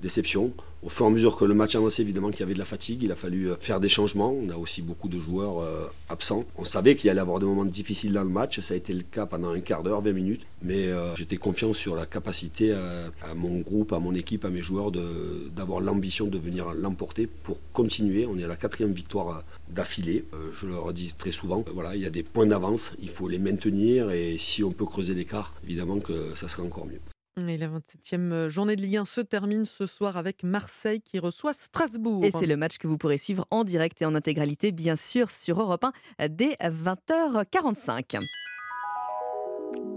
déception. 0.00 0.52
Au 0.82 0.88
fur 0.88 1.06
et 1.06 1.08
à 1.08 1.10
mesure 1.10 1.36
que 1.36 1.44
le 1.44 1.54
match 1.54 1.74
avançait, 1.74 2.02
évidemment 2.02 2.30
qu'il 2.30 2.40
y 2.40 2.42
avait 2.44 2.54
de 2.54 2.58
la 2.58 2.64
fatigue, 2.64 3.02
il 3.02 3.10
a 3.10 3.16
fallu 3.16 3.50
faire 3.60 3.80
des 3.80 3.88
changements. 3.88 4.32
On 4.32 4.48
a 4.48 4.56
aussi 4.56 4.80
beaucoup 4.80 5.08
de 5.08 5.18
joueurs 5.18 5.58
euh, 5.58 5.86
absents. 6.08 6.44
On 6.56 6.64
savait 6.64 6.94
qu'il 6.94 7.08
y 7.08 7.10
allait 7.10 7.20
avoir 7.20 7.40
des 7.40 7.46
moments 7.46 7.64
difficiles 7.64 8.12
dans 8.12 8.22
le 8.22 8.28
match. 8.28 8.60
Ça 8.60 8.74
a 8.74 8.76
été 8.76 8.92
le 8.92 9.02
cas 9.02 9.26
pendant 9.26 9.50
un 9.50 9.60
quart 9.60 9.82
d'heure, 9.82 10.00
20 10.00 10.12
minutes. 10.12 10.46
Mais 10.62 10.86
euh, 10.86 11.16
j'étais 11.16 11.36
confiant 11.36 11.74
sur 11.74 11.96
la 11.96 12.06
capacité 12.06 12.72
à, 12.72 13.34
mon 13.34 13.58
groupe, 13.58 13.92
à 13.92 13.98
mon 13.98 14.14
équipe, 14.14 14.44
à 14.44 14.50
mes 14.50 14.62
joueurs 14.62 14.92
d'avoir 14.92 15.80
l'ambition 15.80 16.26
de 16.26 16.38
venir 16.38 16.72
l'emporter 16.74 17.26
pour 17.26 17.58
continuer. 17.72 18.26
On 18.26 18.38
est 18.38 18.44
à 18.44 18.48
la 18.48 18.56
quatrième 18.56 18.92
victoire 18.92 19.42
d'affilée. 19.70 20.24
Euh, 20.32 20.50
je 20.52 20.68
leur 20.68 20.92
dis 20.92 21.12
très 21.18 21.32
souvent, 21.32 21.64
voilà, 21.74 21.96
il 21.96 22.02
y 22.02 22.06
a 22.06 22.10
des 22.10 22.22
points 22.22 22.46
d'avance, 22.46 22.92
il 23.02 23.10
faut 23.10 23.28
les 23.28 23.38
maintenir 23.38 24.10
et 24.10 24.36
si 24.38 24.62
on 24.62 24.70
peut 24.70 24.86
creuser 24.86 25.14
l'écart, 25.14 25.54
évidemment 25.64 25.98
que 25.98 26.34
ça 26.36 26.48
sera 26.48 26.62
encore 26.62 26.86
mieux. 26.86 27.00
Et 27.46 27.56
la 27.56 27.68
27e 27.68 28.48
journée 28.48 28.74
de 28.74 28.82
Ligue 28.82 28.96
1 28.96 29.04
se 29.04 29.20
termine 29.20 29.64
ce 29.64 29.86
soir 29.86 30.16
avec 30.16 30.42
Marseille 30.42 31.00
qui 31.00 31.18
reçoit 31.18 31.52
Strasbourg. 31.52 32.24
Et 32.24 32.30
c'est 32.30 32.46
le 32.46 32.56
match 32.56 32.78
que 32.78 32.88
vous 32.88 32.98
pourrez 32.98 33.18
suivre 33.18 33.46
en 33.50 33.64
direct 33.64 34.02
et 34.02 34.06
en 34.06 34.14
intégralité, 34.14 34.72
bien 34.72 34.96
sûr, 34.96 35.30
sur 35.30 35.60
Europe 35.60 35.84
1 36.18 36.28
dès 36.28 36.54
20h45. 36.60 38.18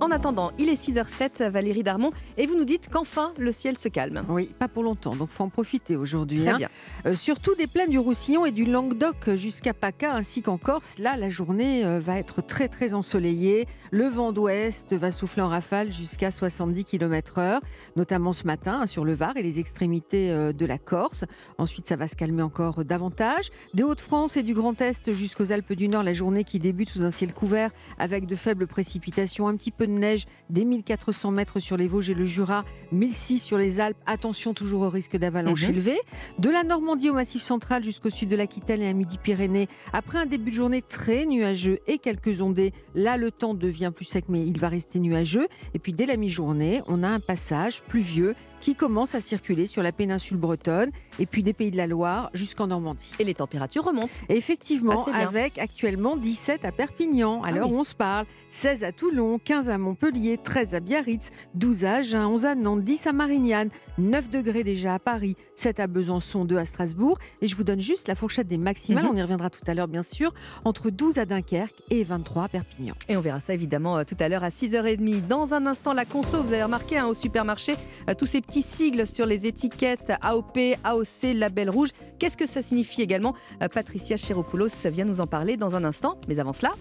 En 0.01 0.09
attendant, 0.09 0.51
il 0.57 0.67
est 0.67 0.81
6h07, 0.81 1.47
Valérie 1.51 1.83
Darmon, 1.83 2.09
et 2.35 2.47
vous 2.47 2.57
nous 2.57 2.65
dites 2.65 2.89
qu'enfin 2.89 3.33
le 3.37 3.51
ciel 3.51 3.77
se 3.77 3.87
calme. 3.87 4.23
Oui, 4.29 4.49
pas 4.57 4.67
pour 4.67 4.81
longtemps, 4.81 5.15
donc 5.15 5.29
faut 5.29 5.43
en 5.43 5.49
profiter 5.49 5.95
aujourd'hui. 5.95 6.41
Très 6.41 6.49
hein. 6.49 6.57
bien. 6.57 6.69
Euh, 7.05 7.15
surtout 7.15 7.53
des 7.53 7.67
plaines 7.67 7.91
du 7.91 7.99
Roussillon 7.99 8.47
et 8.47 8.51
du 8.51 8.65
Languedoc 8.65 9.35
jusqu'à 9.35 9.75
PACA 9.75 10.15
ainsi 10.15 10.41
qu'en 10.41 10.57
Corse. 10.57 10.97
Là, 10.97 11.15
la 11.17 11.29
journée 11.29 11.85
euh, 11.85 11.99
va 11.99 12.17
être 12.17 12.41
très 12.41 12.67
très 12.67 12.95
ensoleillée. 12.95 13.67
Le 13.91 14.07
vent 14.07 14.31
d'ouest 14.31 14.91
va 14.93 15.11
souffler 15.11 15.43
en 15.43 15.49
rafale 15.49 15.93
jusqu'à 15.93 16.31
70 16.31 16.83
km/h, 16.83 17.59
notamment 17.95 18.33
ce 18.33 18.47
matin 18.47 18.79
hein, 18.81 18.87
sur 18.87 19.05
le 19.05 19.13
Var 19.13 19.37
et 19.37 19.43
les 19.43 19.59
extrémités 19.59 20.31
euh, 20.31 20.51
de 20.51 20.65
la 20.65 20.79
Corse. 20.79 21.25
Ensuite, 21.59 21.85
ça 21.85 21.95
va 21.95 22.07
se 22.07 22.15
calmer 22.15 22.41
encore 22.41 22.83
davantage. 22.83 23.51
Des 23.75 23.83
Hauts-de-France 23.83 24.35
et 24.35 24.41
du 24.41 24.55
Grand 24.55 24.81
Est 24.81 25.13
jusqu'aux 25.13 25.51
Alpes 25.51 25.73
du 25.73 25.89
Nord, 25.89 26.01
la 26.01 26.15
journée 26.15 26.43
qui 26.43 26.57
débute 26.57 26.89
sous 26.89 27.03
un 27.03 27.11
ciel 27.11 27.35
couvert 27.35 27.69
avec 27.99 28.25
de 28.25 28.35
faibles 28.35 28.65
précipitations, 28.65 29.47
un 29.47 29.55
petit 29.55 29.69
peu 29.69 29.90
de 29.91 29.99
neige 29.99 30.25
des 30.49 30.65
1400 30.65 31.31
mètres 31.31 31.59
sur 31.59 31.77
les 31.77 31.87
Vosges 31.87 32.09
et 32.09 32.13
le 32.13 32.25
Jura, 32.25 32.63
1006 32.91 33.39
sur 33.39 33.57
les 33.57 33.79
Alpes. 33.79 33.97
Attention 34.05 34.53
toujours 34.53 34.81
au 34.81 34.89
risque 34.89 35.17
d'avalanche 35.17 35.63
Mhm. 35.63 35.69
élevé. 35.69 35.99
De 36.39 36.49
la 36.49 36.63
Normandie 36.63 37.09
au 37.09 37.13
Massif 37.13 37.41
central 37.43 37.83
jusqu'au 37.83 38.09
sud 38.09 38.29
de 38.29 38.35
l'Aquitaine 38.35 38.81
et 38.81 38.87
à 38.89 38.93
Midi-Pyrénées. 38.93 39.67
Après 39.93 40.17
un 40.17 40.25
début 40.25 40.51
de 40.51 40.55
journée 40.55 40.81
très 40.81 41.25
nuageux 41.25 41.79
et 41.87 41.97
quelques 41.97 42.41
ondées, 42.41 42.73
là 42.95 43.17
le 43.17 43.31
temps 43.31 43.53
devient 43.53 43.91
plus 43.95 44.05
sec 44.05 44.25
mais 44.29 44.41
il 44.45 44.57
va 44.59 44.69
rester 44.69 44.99
nuageux. 44.99 45.47
Et 45.73 45.79
puis 45.79 45.93
dès 45.93 46.05
la 46.05 46.17
mi-journée, 46.17 46.81
on 46.87 47.03
a 47.03 47.07
un 47.09 47.19
passage 47.19 47.81
pluvieux 47.83 48.35
qui 48.61 48.75
commence 48.75 49.15
à 49.15 49.21
circuler 49.21 49.65
sur 49.67 49.83
la 49.83 49.91
péninsule 49.91 50.37
bretonne 50.37 50.91
et 51.19 51.25
puis 51.25 51.43
des 51.43 51.53
pays 51.53 51.71
de 51.71 51.77
la 51.77 51.87
Loire 51.87 52.29
jusqu'en 52.33 52.67
Normandie. 52.67 53.13
Et 53.19 53.23
les 53.23 53.33
températures 53.33 53.83
remontent. 53.83 54.07
Effectivement, 54.29 55.03
c'est 55.03 55.11
bien. 55.11 55.19
avec 55.27 55.57
actuellement 55.57 56.15
17 56.15 56.63
à 56.65 56.71
Perpignan, 56.71 57.41
à 57.43 57.47
Ah 57.47 57.51
l'heure 57.51 57.67
oui. 57.69 57.75
où 57.75 57.79
on 57.79 57.83
se 57.83 57.95
parle, 57.95 58.25
16 58.49 58.83
à 58.83 58.91
Toulon, 58.91 59.39
15 59.43 59.69
à 59.69 59.77
Montpellier, 59.77 60.37
13 60.41 60.75
à 60.75 60.79
Biarritz, 60.79 61.31
12 61.55 61.85
à 61.85 61.95
Agen, 61.95 62.25
11 62.27 62.45
à 62.45 62.55
Nantes, 62.55 62.81
10 62.83 63.07
à 63.07 63.13
Marignane, 63.13 63.69
9 63.97 64.29
degrés 64.29 64.63
déjà 64.63 64.93
à 64.95 64.99
Paris, 64.99 65.35
7 65.55 65.79
à 65.79 65.87
Besançon, 65.87 66.45
2 66.45 66.57
à 66.57 66.65
Strasbourg. 66.65 67.17
Et 67.41 67.47
je 67.47 67.55
vous 67.55 67.63
donne 67.63 67.81
juste 67.81 68.07
la 68.07 68.15
fourchette 68.15 68.47
des 68.47 68.57
maximales, 68.57 69.05
Mhm. 69.05 69.09
on 69.13 69.17
y 69.17 69.21
reviendra 69.21 69.49
tout 69.49 69.61
à 69.67 69.73
l'heure 69.73 69.87
bien 69.87 70.03
sûr, 70.03 70.33
entre 70.65 70.89
12 70.91 71.17
à 71.17 71.25
Dunkerque 71.25 71.75
et 71.89 72.03
23 72.03 72.43
à 72.43 72.47
Perpignan. 72.49 72.93
Et 73.09 73.17
on 73.17 73.21
verra 73.21 73.41
ça 73.41 73.53
évidemment 73.53 73.97
euh, 73.97 74.03
tout 74.03 74.15
à 74.19 74.29
l'heure 74.29 74.43
à 74.43 74.49
6h30. 74.49 75.27
Dans 75.27 75.53
un 75.53 75.65
instant, 75.65 75.93
la 75.93 76.05
conso, 76.05 76.41
vous 76.43 76.53
avez 76.53 76.63
remarqué 76.63 76.97
hein, 76.97 77.07
au 77.07 77.13
supermarché, 77.13 77.75
euh, 78.09 78.13
tous 78.13 78.25
ces 78.27 78.41
petits 78.41 78.50
sigles 78.59 79.07
sur 79.07 79.25
les 79.25 79.47
étiquettes 79.47 80.11
AOP, 80.21 80.57
AOC, 80.83 81.33
label 81.33 81.69
rouge. 81.69 81.89
Qu'est-ce 82.19 82.35
que 82.35 82.45
ça 82.45 82.61
signifie 82.61 83.01
également? 83.01 83.33
Euh, 83.63 83.69
Patricia 83.69 84.17
Cheropoulos 84.17 84.67
vient 84.85 85.05
nous 85.05 85.21
en 85.21 85.27
parler 85.27 85.55
dans 85.55 85.75
un 85.75 85.85
instant. 85.85 86.19
Mais 86.27 86.39
avant 86.39 86.53
cela. 86.53 86.71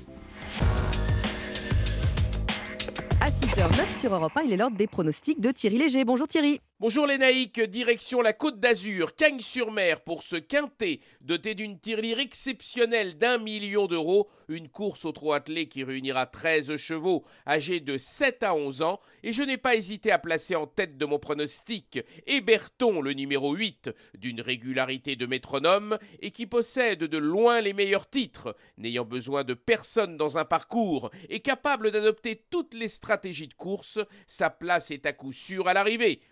À 3.20 3.30
6h09 3.30 4.00
sur 4.00 4.12
Europe 4.12 4.32
1, 4.34 4.42
il 4.42 4.52
est 4.52 4.56
l'heure 4.56 4.70
des 4.72 4.88
pronostics 4.88 5.40
de 5.40 5.52
Thierry 5.52 5.78
Léger. 5.78 6.04
Bonjour 6.04 6.26
Thierry. 6.26 6.60
Bonjour 6.80 7.06
les 7.06 7.18
naïcs, 7.18 7.60
direction 7.60 8.22
la 8.22 8.32
Côte 8.32 8.58
d'Azur, 8.58 9.14
Cagnes-sur-Mer 9.14 10.00
pour 10.00 10.22
ce 10.22 10.36
quintet 10.36 11.00
doté 11.20 11.54
d'une 11.54 11.78
tirelire 11.78 12.18
exceptionnelle 12.18 13.18
d'un 13.18 13.36
million 13.36 13.86
d'euros, 13.86 14.30
une 14.48 14.70
course 14.70 15.04
au 15.04 15.12
trot 15.12 15.34
attelé 15.34 15.68
qui 15.68 15.84
réunira 15.84 16.24
13 16.24 16.76
chevaux 16.76 17.26
âgés 17.46 17.80
de 17.80 17.98
7 17.98 18.44
à 18.44 18.54
11 18.54 18.80
ans 18.80 18.98
et 19.22 19.34
je 19.34 19.42
n'ai 19.42 19.58
pas 19.58 19.74
hésité 19.74 20.10
à 20.10 20.18
placer 20.18 20.56
en 20.56 20.66
tête 20.66 20.96
de 20.96 21.04
mon 21.04 21.18
pronostic 21.18 22.00
Héberton 22.26 23.02
le 23.02 23.12
numéro 23.12 23.52
8 23.52 23.90
d'une 24.16 24.40
régularité 24.40 25.16
de 25.16 25.26
métronome 25.26 25.98
et 26.22 26.30
qui 26.30 26.46
possède 26.46 27.00
de 27.00 27.18
loin 27.18 27.60
les 27.60 27.74
meilleurs 27.74 28.08
titres, 28.08 28.56
n'ayant 28.78 29.04
besoin 29.04 29.44
de 29.44 29.52
personne 29.52 30.16
dans 30.16 30.38
un 30.38 30.46
parcours 30.46 31.10
et 31.28 31.40
capable 31.40 31.90
d'adopter 31.90 32.42
toutes 32.48 32.72
les 32.72 32.88
stratégies 32.88 33.48
de 33.48 33.52
course, 33.52 33.98
sa 34.26 34.48
place 34.48 34.90
est 34.90 35.04
à 35.04 35.12
coup 35.12 35.32
sûr 35.32 35.68
à 35.68 35.74
l'arrivée. 35.74 36.22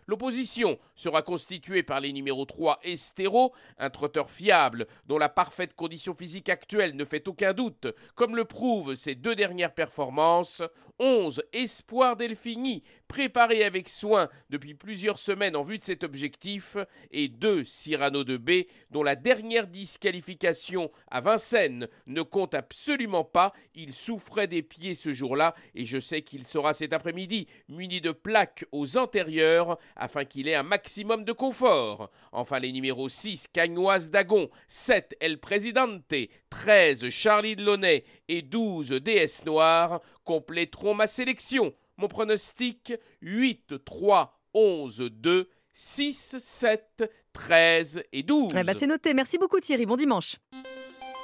Sera 0.47 1.23
constituée 1.23 1.83
par 1.83 2.00
les 2.00 2.12
numéros 2.12 2.45
3 2.45 2.80
Estero, 2.85 3.52
un 3.78 3.90
trotteur 3.90 4.30
fiable 4.30 4.87
dont 5.07 5.18
la 5.18 5.28
parfaite 5.28 5.75
condition 5.75 6.14
physique 6.14 6.49
actuelle 6.49 6.95
ne 6.95 7.04
fait 7.04 7.26
aucun 7.28 7.52
doute, 7.52 7.88
comme 8.14 8.37
le 8.37 8.45
prouvent 8.45 8.95
ses 8.95 9.14
deux 9.14 9.35
dernières 9.35 9.75
performances, 9.75 10.62
11 10.99 11.42
Espoir 11.52 12.16
Delphini, 12.16 12.83
préparé 13.09 13.65
avec 13.65 13.88
soin 13.88 14.29
depuis 14.50 14.75
plusieurs 14.75 15.19
semaines 15.19 15.57
en 15.57 15.65
vue 15.65 15.79
de 15.79 15.85
cet 15.85 16.05
objectif, 16.05 16.77
et 17.11 17.29
2 17.29 17.65
Cyrano 17.65 18.23
de 18.23 18.37
B, 18.37 18.67
dont 18.91 19.03
la 19.03 19.17
dernière 19.17 19.67
disqualification 19.67 20.91
à 21.11 21.21
Vincennes 21.21 21.88
ne 22.07 22.23
compte 22.23 22.55
absolument 22.55 23.25
pas, 23.25 23.53
il 23.75 23.95
souffrait 23.95 24.47
des 24.47 24.62
pieds 24.62 24.95
ce 24.95 25.12
jour-là, 25.12 25.55
et 25.75 25.85
je 25.85 25.99
sais 25.99 26.23
qu'il 26.23 26.47
sera 26.47 26.75
cet 26.75 26.93
après-midi 26.93 27.49
muni 27.69 28.00
de 28.00 28.12
plaques 28.12 28.67
aux 28.71 28.99
antérieures 28.99 29.79
afin 29.97 30.25
qu'il 30.25 30.47
ait 30.47 30.55
un 30.55 30.62
maximum 30.62 31.25
de 31.25 31.33
confort. 31.33 32.11
Enfin, 32.33 32.59
les 32.59 32.73
numéros 32.73 33.09
6, 33.09 33.49
Cagnoise 33.53 34.11
Dagon, 34.11 34.50
7, 34.69 35.17
El 35.21 35.38
Presidente, 35.38 36.05
13, 36.50 37.09
Charlie 37.09 37.57
Delaunay 37.57 38.05
et 38.29 38.43
12, 38.43 38.91
DS 38.91 39.45
Noir 39.47 40.00
compléteront 40.25 40.95
ma 40.95 41.07
sélection. 41.07 41.73
Mon 41.99 42.07
pronostic 42.07 42.93
8, 43.23 43.85
3, 43.85 44.40
11, 44.55 45.11
2, 45.11 45.49
6, 45.73 46.37
7, 46.38 47.12
13 47.33 48.02
et 48.12 48.23
12. 48.23 48.52
bah 48.52 48.73
c'est 48.73 48.87
noté. 48.87 49.14
Merci 49.14 49.37
beaucoup 49.37 49.59
Thierry. 49.59 49.85
Bon 49.85 49.97
dimanche. 49.97 50.37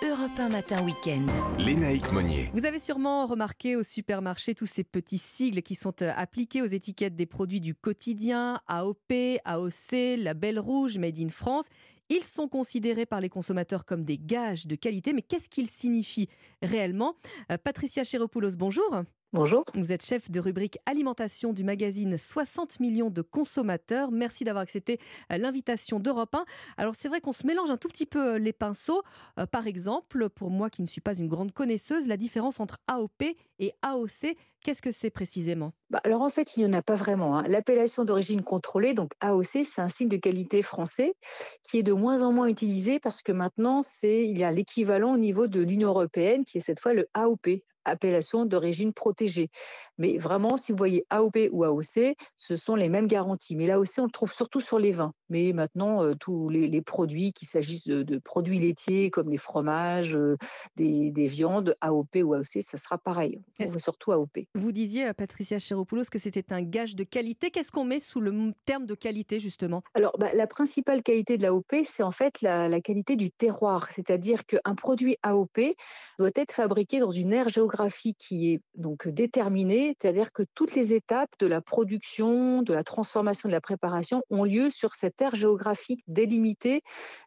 Europe 0.02 0.37
1 0.37 0.49
matin 0.49 0.85
week-end. 0.85 1.25
Lénaïque 1.64 2.11
Monnier. 2.12 2.50
Vous 2.52 2.64
avez 2.66 2.81
sûrement 2.81 3.26
remarqué 3.26 3.76
au 3.76 3.85
supermarché 3.85 4.57
tous 4.57 4.66
ces 4.66 4.83
petits 4.83 5.19
sigles 5.19 5.62
qui 5.62 5.76
sont 5.76 5.95
euh, 6.02 6.11
appliqués 6.16 6.61
aux 6.61 6.66
étiquettes 6.66 7.14
des 7.14 7.26
produits 7.26 7.61
du 7.61 7.76
quotidien, 7.76 8.61
AOP, 8.66 9.12
AOC, 9.45 10.19
Label 10.19 10.59
Rouge, 10.59 10.99
Made 10.99 11.21
in 11.21 11.28
France. 11.28 11.66
Ils 12.11 12.25
sont 12.25 12.49
considérés 12.49 13.07
par 13.07 13.21
les 13.21 13.28
consommateurs 13.28 13.85
comme 13.87 14.04
des 14.04 14.19
gages 14.19 14.66
de 14.66 14.75
qualité, 14.75 15.12
mais 15.12 15.23
qu'est-ce 15.23 15.49
qu'ils 15.49 15.69
signifient 15.71 16.28
réellement? 16.62 17.14
Euh, 17.52 17.57
Patricia 17.57 18.02
Chéropoulos, 18.02 18.57
bonjour. 18.57 19.04
Bonjour. 19.35 19.64
Vous 19.75 19.91
êtes 19.91 20.07
chef 20.07 20.31
de 20.31 20.38
rubrique 20.38 20.79
alimentation 20.87 21.53
du 21.53 21.64
magazine 21.64 22.17
60 22.17 22.79
millions 22.79 23.11
de 23.11 23.21
consommateurs. 23.21 24.12
Merci 24.12 24.45
d'avoir 24.45 24.62
accepté 24.62 25.00
euh, 25.33 25.38
l'invitation 25.38 25.99
d'Europe 25.99 26.37
1. 26.37 26.45
Alors 26.76 26.95
c'est 26.95 27.09
vrai 27.09 27.21
qu'on 27.21 27.33
se 27.33 27.45
mélange 27.45 27.69
un 27.69 27.76
tout 27.76 27.88
petit 27.88 28.07
peu 28.07 28.35
euh, 28.35 28.38
les 28.38 28.53
pinceaux. 28.53 29.03
Euh, 29.41 29.47
par 29.47 29.67
exemple, 29.67 30.29
pour 30.29 30.50
moi 30.50 30.71
qui 30.71 30.83
ne 30.83 30.87
suis 30.87 31.00
pas 31.00 31.17
une 31.17 31.26
grande 31.26 31.50
connaisseuse, 31.50 32.07
la 32.07 32.17
différence 32.17 32.61
entre 32.61 32.79
AOP 32.87 33.25
et 33.58 33.73
AOC, 33.82 34.37
qu'est-ce 34.62 34.82
que 34.82 34.90
c'est 34.90 35.11
précisément? 35.11 35.73
Bah, 35.90 36.00
Alors 36.04 36.23
en 36.23 36.30
fait, 36.30 36.56
il 36.56 36.61
n'y 36.61 36.66
en 36.66 36.73
a 36.73 36.82
pas 36.82 36.94
vraiment. 36.94 37.38
Hein. 37.38 37.44
L'appellation 37.49 38.04
d'origine 38.04 38.42
contrôlée, 38.42 38.94
donc 38.94 39.12
AOC, 39.20 39.64
c'est 39.64 39.80
un 39.80 39.88
signe 39.88 40.08
de 40.08 40.16
qualité 40.16 40.62
français 40.62 41.14
qui 41.62 41.78
est 41.78 41.82
de 41.82 41.92
moins 41.92 42.23
en 42.23 42.32
moins 42.32 42.49
utilisé 42.49 42.99
parce 42.99 43.23
que 43.23 43.32
maintenant, 43.32 43.82
c'est 43.82 44.26
il 44.26 44.38
y 44.38 44.44
a 44.44 44.50
l'équivalent 44.50 45.14
au 45.14 45.18
niveau 45.18 45.46
de 45.46 45.61
l'Union 45.61 45.90
européenne 45.90 46.44
qui 46.44 46.58
est 46.58 46.62
cette 46.62 46.80
fois 46.80 46.94
le 46.94 47.08
AOP, 47.14 47.62
appellation 47.84 48.44
d'origine 48.44 48.92
protégée. 48.92 49.50
Mais 49.99 50.18
vraiment, 50.18 50.56
si 50.56 50.73
vous 50.73 50.78
voyez 50.78 51.06
AOP 51.11 51.37
ou 51.52 51.64
AOC, 51.64 52.16
ce 52.37 52.56
sont 52.56 52.75
les 52.75 52.88
mêmes 52.88 53.06
garanties. 53.06 53.54
Mais 53.54 53.66
l'AOC, 53.66 53.99
on 53.99 54.04
le 54.04 54.11
trouve 54.11 54.32
surtout 54.32 54.61
sur 54.61 54.78
les 54.78 54.90
vins. 54.90 55.12
Mais 55.28 55.52
maintenant, 55.52 56.02
euh, 56.02 56.14
tous 56.18 56.49
les, 56.49 56.82
produits, 56.82 57.32
qu'il 57.32 57.46
s'agisse 57.46 57.87
de, 57.87 58.18
produits 58.18 58.58
laitiers 58.58 59.11
comme 59.11 59.30
les 59.30 59.37
fromages, 59.37 60.16
euh, 60.16 60.37
des, 60.76 61.26
viandes, 61.26 61.76
AOP 61.80 62.16
ou 62.25 62.34
AOC, 62.34 62.62
ça 62.62 62.76
sera 62.76 62.99
pareil. 62.99 63.40
Surtout 63.78 64.12
AOP. 64.12 64.46
Vous 64.54 64.73
disiez, 64.73 65.04
à 65.04 65.14
Patricia 65.14 65.58
Chéropoulos, 65.58 66.04
que 66.11 66.18
c'était 66.18 66.52
un 66.52 66.62
gage 66.62 66.96
de 66.96 67.04
qualité. 67.04 67.50
Qu'est-ce 67.50 67.73
qu'on 67.73 67.84
met 67.84 68.00
sous 68.00 68.20
le 68.20 68.52
terme 68.64 68.87
de 68.87 68.94
qualité, 68.94 69.40
justement? 69.40 69.82
Alors, 69.94 70.16
bah, 70.18 70.30
la 70.34 70.46
principale 70.46 71.02
qualité 71.02 71.38
de 71.38 71.42
l'AOP, 71.42 71.84
c'est 71.84 72.02
en 72.02 72.11
fait 72.11 72.42
la, 72.42 72.68
la 72.68 72.80
qualité 72.80 73.16
du 73.16 73.30
terroir. 73.30 73.88
C'est-à-dire 73.90 74.44
qu'un 74.46 74.75
produit 74.75 75.16
AOP 75.23 75.75
doit 76.18 76.30
être 76.34 76.52
fabriqué 76.52 76.99
dans 77.00 77.11
une 77.11 77.32
aire 77.32 77.49
géographique 77.49 78.18
qui 78.18 78.52
est 78.52 78.61
donc 78.75 79.08
déterminée 79.08 79.54
c'est-à-dire 80.00 80.32
que 80.32 80.42
toutes 80.54 80.75
les 80.75 80.94
étapes 80.94 81.30
de 81.38 81.46
la 81.46 81.61
production, 81.61 82.62
de 82.62 82.73
la 82.73 82.84
transformation, 82.84 83.49
de 83.49 83.54
la 83.54 83.61
préparation 83.61 84.23
ont 84.30 84.44
lieu 84.44 84.70
sur 84.70 84.94
cette 84.94 85.20
aire 85.20 85.34
géographique 85.34 86.02
délimitée 86.08 86.82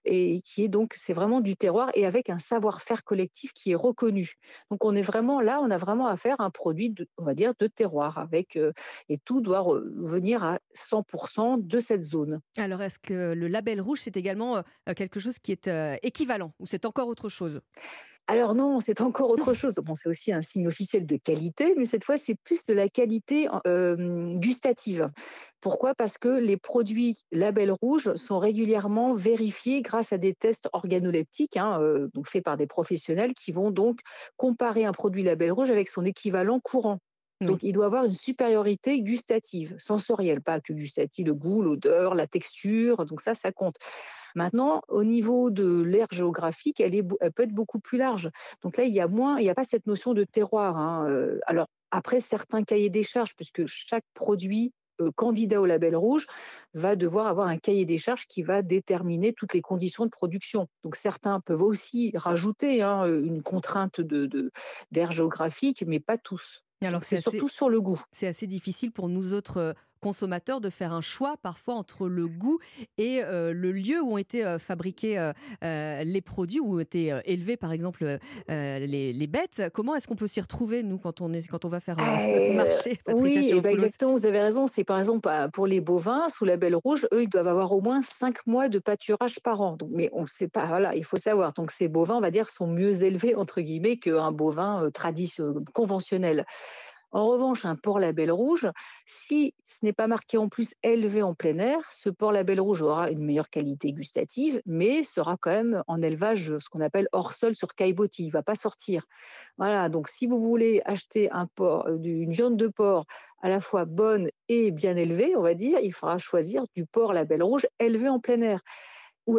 et 0.05 0.41
qui 0.41 0.63
est 0.63 0.67
donc, 0.67 0.93
c'est 0.95 1.13
vraiment 1.13 1.41
du 1.41 1.55
terroir 1.55 1.89
et 1.93 2.05
avec 2.05 2.29
un 2.29 2.39
savoir-faire 2.39 3.03
collectif 3.03 3.53
qui 3.53 3.71
est 3.71 3.75
reconnu. 3.75 4.33
Donc 4.71 4.83
on 4.83 4.95
est 4.95 5.01
vraiment 5.01 5.41
là, 5.41 5.59
on 5.61 5.71
a 5.71 5.77
vraiment 5.77 6.07
à 6.07 6.16
faire 6.17 6.39
un 6.39 6.49
produit, 6.49 6.89
de, 6.89 7.07
on 7.17 7.23
va 7.23 7.33
dire, 7.33 7.53
de 7.59 7.67
terroir 7.67 8.17
avec, 8.17 8.55
euh, 8.55 8.71
et 9.09 9.17
tout 9.17 9.41
doit 9.41 9.65
venir 9.95 10.43
à 10.43 10.59
100% 10.73 11.57
de 11.57 11.79
cette 11.79 12.03
zone. 12.03 12.41
Alors 12.57 12.81
est-ce 12.81 12.99
que 12.99 13.33
le 13.33 13.47
label 13.47 13.81
rouge, 13.81 13.99
c'est 14.01 14.17
également 14.17 14.57
euh, 14.57 14.93
quelque 14.95 15.19
chose 15.19 15.39
qui 15.39 15.51
est 15.51 15.67
euh, 15.67 15.95
équivalent 16.03 16.53
ou 16.59 16.65
c'est 16.65 16.85
encore 16.85 17.07
autre 17.07 17.29
chose? 17.29 17.61
Alors 18.27 18.55
non, 18.55 18.81
c'est 18.81 18.99
encore 18.99 19.29
autre 19.29 19.53
chose. 19.53 19.75
Bon, 19.75 19.95
c'est 19.95 20.09
aussi 20.09 20.33
un 20.33 20.41
signe 20.41 20.67
officiel 20.67 21.05
de 21.05 21.15
qualité, 21.15 21.73
mais 21.77 21.85
cette 21.85 22.03
fois, 22.03 22.17
c'est 22.17 22.35
plus 22.35 22.65
de 22.65 22.73
la 22.73 22.89
qualité 22.89 23.47
gustative. 24.35 25.09
Pourquoi? 25.61 25.95
Parce 25.95 26.17
que 26.17 26.27
les 26.27 26.57
produits 26.57 27.15
label 27.31 27.71
rouge 27.71 28.13
sont 28.15 28.37
régulièrement 28.39 29.13
vérifiés 29.13 29.81
grâce 29.81 30.13
à 30.13 30.17
des 30.17 30.33
tests 30.33 30.69
organoleptiques 30.73 31.57
hein, 31.57 31.79
donc 32.13 32.27
faits 32.27 32.43
par 32.43 32.57
des 32.57 32.67
professionnels 32.67 33.33
qui 33.33 33.51
vont 33.51 33.71
donc 33.71 34.01
comparer 34.35 34.85
un 34.85 34.91
produit 34.91 35.23
label 35.23 35.51
rouge 35.51 35.71
avec 35.71 35.87
son 35.87 36.05
équivalent 36.05 36.59
courant. 36.59 36.99
Donc, 37.39 37.59
il 37.61 37.71
doit 37.71 37.85
avoir 37.85 38.03
une 38.03 38.13
supériorité 38.13 38.99
gustative, 39.01 39.75
sensorielle, 39.77 40.41
pas 40.41 40.59
que 40.59 40.73
gustative, 40.73 41.27
le 41.27 41.35
goût, 41.35 41.61
l'odeur, 41.61 42.15
la 42.15 42.25
texture. 42.25 43.05
Donc 43.05 43.21
ça, 43.21 43.35
ça 43.35 43.51
compte. 43.51 43.75
Maintenant, 44.37 44.83
au 44.87 45.03
niveau 45.03 45.49
de 45.49 45.81
l'aire 45.81 46.05
géographique, 46.11 46.79
elle, 46.79 46.91
peut 47.07 47.41
être 47.41 47.55
beaucoup 47.55 47.79
plus 47.79 47.97
large. 47.97 48.29
Donc 48.61 48.77
là, 48.77 48.83
il 48.83 48.93
y 48.93 48.99
a 48.99 49.07
moins, 49.07 49.39
il 49.39 49.43
n'y 49.43 49.49
a 49.49 49.55
pas 49.55 49.63
cette 49.63 49.87
notion 49.87 50.13
de 50.13 50.23
terroir. 50.25 50.77
Hein, 50.77 51.09
euh. 51.09 51.39
Alors 51.47 51.65
après, 51.89 52.19
certains 52.19 52.63
cahiers 52.63 52.91
des 52.91 53.01
charges, 53.01 53.35
puisque 53.35 53.65
chaque 53.65 54.03
produit 54.13 54.73
euh, 55.01 55.09
candidat 55.15 55.59
au 55.59 55.65
label 55.65 55.95
rouge 55.95 56.27
va 56.75 56.95
devoir 56.95 57.25
avoir 57.25 57.47
un 57.47 57.57
cahier 57.57 57.85
des 57.85 57.97
charges 57.97 58.27
qui 58.27 58.43
va 58.43 58.61
déterminer 58.61 59.33
toutes 59.33 59.55
les 59.55 59.61
conditions 59.61 60.05
de 60.05 60.11
production. 60.11 60.67
Donc 60.83 60.97
certains 60.97 61.39
peuvent 61.39 61.63
aussi 61.63 62.11
rajouter 62.13 62.83
hein, 62.83 63.07
une 63.07 63.41
contrainte 63.41 64.01
d'aire 64.01 65.11
géographique, 65.13 65.83
mais 65.87 65.99
pas 65.99 66.19
tous. 66.19 66.63
Alors 66.83 67.03
c'est 67.03 67.17
surtout 67.17 67.47
sur 67.47 67.69
le 67.69 67.81
goût. 67.81 67.99
C'est 68.11 68.27
assez 68.27 68.45
difficile 68.45 68.91
pour 68.91 69.09
nous 69.09 69.33
autres 69.33 69.57
euh, 69.57 69.73
consommateurs 69.99 70.61
de 70.61 70.69
faire 70.69 70.93
un 70.93 71.01
choix 71.01 71.35
parfois 71.37 71.75
entre 71.75 72.07
le 72.07 72.27
goût 72.27 72.59
et 72.97 73.21
euh, 73.23 73.53
le 73.53 73.71
lieu 73.71 74.01
où 74.01 74.13
ont 74.13 74.17
été 74.17 74.45
euh, 74.45 74.59
fabriqués 74.59 75.31
euh, 75.63 76.03
les 76.03 76.21
produits, 76.21 76.59
où 76.59 76.75
ont 76.75 76.79
été 76.79 77.17
élevés 77.25 77.57
par 77.57 77.71
exemple 77.71 78.17
les, 78.47 79.27
bêtes. 79.27 79.63
Comment 79.73 79.95
est-ce 79.95 80.07
qu'on 80.07 80.15
peut 80.15 80.27
s'y 80.27 80.39
retrouver, 80.39 80.83
nous, 80.83 80.97
quand 80.97 81.21
on, 81.21 81.33
est, 81.33 81.45
quand 81.47 81.65
on 81.65 81.67
va 81.67 81.79
faire 81.79 81.99
un 81.99 82.53
marché 82.53 82.99
Oui, 83.07 83.59
ben, 83.59 83.71
exactement, 83.71 84.13
vous 84.13 84.25
avez 84.25 84.39
raison. 84.39 84.67
C'est 84.67 84.83
par 84.83 84.99
exemple 84.99 85.29
pour 85.53 85.67
les 85.67 85.81
bovins, 85.81 86.29
sous 86.29 86.45
label 86.45 86.75
rouge, 86.75 87.07
eux, 87.13 87.23
ils 87.23 87.29
doivent 87.29 87.47
avoir 87.47 87.71
au 87.73 87.81
moins 87.81 88.01
5 88.01 88.45
mois 88.47 88.69
de 88.69 88.79
pâturage 88.79 89.39
par 89.41 89.61
an. 89.61 89.75
Donc, 89.75 89.89
mais 89.91 90.09
on 90.13 90.21
ne 90.21 90.27
sait 90.27 90.47
pas, 90.47 90.65
voilà, 90.65 90.95
il 90.95 91.03
faut 91.03 91.17
savoir. 91.17 91.53
Donc 91.53 91.71
ces 91.71 91.87
bovins, 91.87 92.15
on 92.15 92.21
va 92.21 92.31
dire, 92.31 92.49
sont 92.49 92.67
mieux 92.67 93.03
élevés, 93.03 93.35
entre 93.35 93.61
guillemets, 93.61 93.97
qu'un 93.97 94.31
bovin 94.31 94.89
traditionnel, 94.91 95.63
conventionnel. 95.73 96.45
En 97.11 97.27
revanche, 97.27 97.65
un 97.65 97.75
port 97.75 97.99
label 97.99 98.31
rouge, 98.31 98.67
si 99.05 99.53
ce 99.65 99.85
n'est 99.85 99.93
pas 99.93 100.07
marqué 100.07 100.37
en 100.37 100.49
plus 100.49 100.75
élevé 100.83 101.21
en 101.21 101.33
plein 101.33 101.57
air, 101.57 101.79
ce 101.91 102.09
port 102.09 102.31
label 102.31 102.59
rouge 102.59 102.81
aura 102.81 103.09
une 103.09 103.23
meilleure 103.23 103.49
qualité 103.49 103.93
gustative, 103.93 104.61
mais 104.65 105.03
sera 105.03 105.37
quand 105.39 105.51
même 105.51 105.83
en 105.87 106.01
élevage, 106.01 106.57
ce 106.57 106.69
qu'on 106.69 106.81
appelle 106.81 107.07
hors 107.13 107.33
sol 107.33 107.55
sur 107.55 107.75
caillebotis. 107.75 108.23
Il 108.23 108.27
ne 108.27 108.31
va 108.31 108.43
pas 108.43 108.55
sortir. 108.55 109.05
Voilà, 109.57 109.87
donc 109.89 110.09
si 110.09 110.27
vous 110.27 110.39
voulez 110.39 110.81
acheter 110.85 111.31
un 111.31 111.47
porc, 111.47 111.87
euh, 111.87 111.97
une 112.03 112.31
viande 112.31 112.57
de 112.57 112.67
porc 112.67 113.05
à 113.41 113.49
la 113.49 113.61
fois 113.61 113.85
bonne 113.85 114.29
et 114.49 114.71
bien 114.71 114.95
élevée, 114.95 115.35
on 115.35 115.41
va 115.41 115.53
dire, 115.53 115.79
il 115.81 115.93
faudra 115.93 116.17
choisir 116.17 116.65
du 116.75 116.85
porc 116.85 117.13
label 117.13 117.43
rouge 117.43 117.67
élevé 117.79 118.09
en 118.09 118.19
plein 118.19 118.41
air 118.41 118.61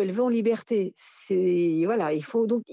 elle 0.01 0.13
veut 0.13 0.23
en 0.23 0.29
liberté. 0.29 0.93
C'est 0.97 1.83
voilà, 1.85 2.13
il 2.13 2.25
faut 2.25 2.47
donc 2.47 2.65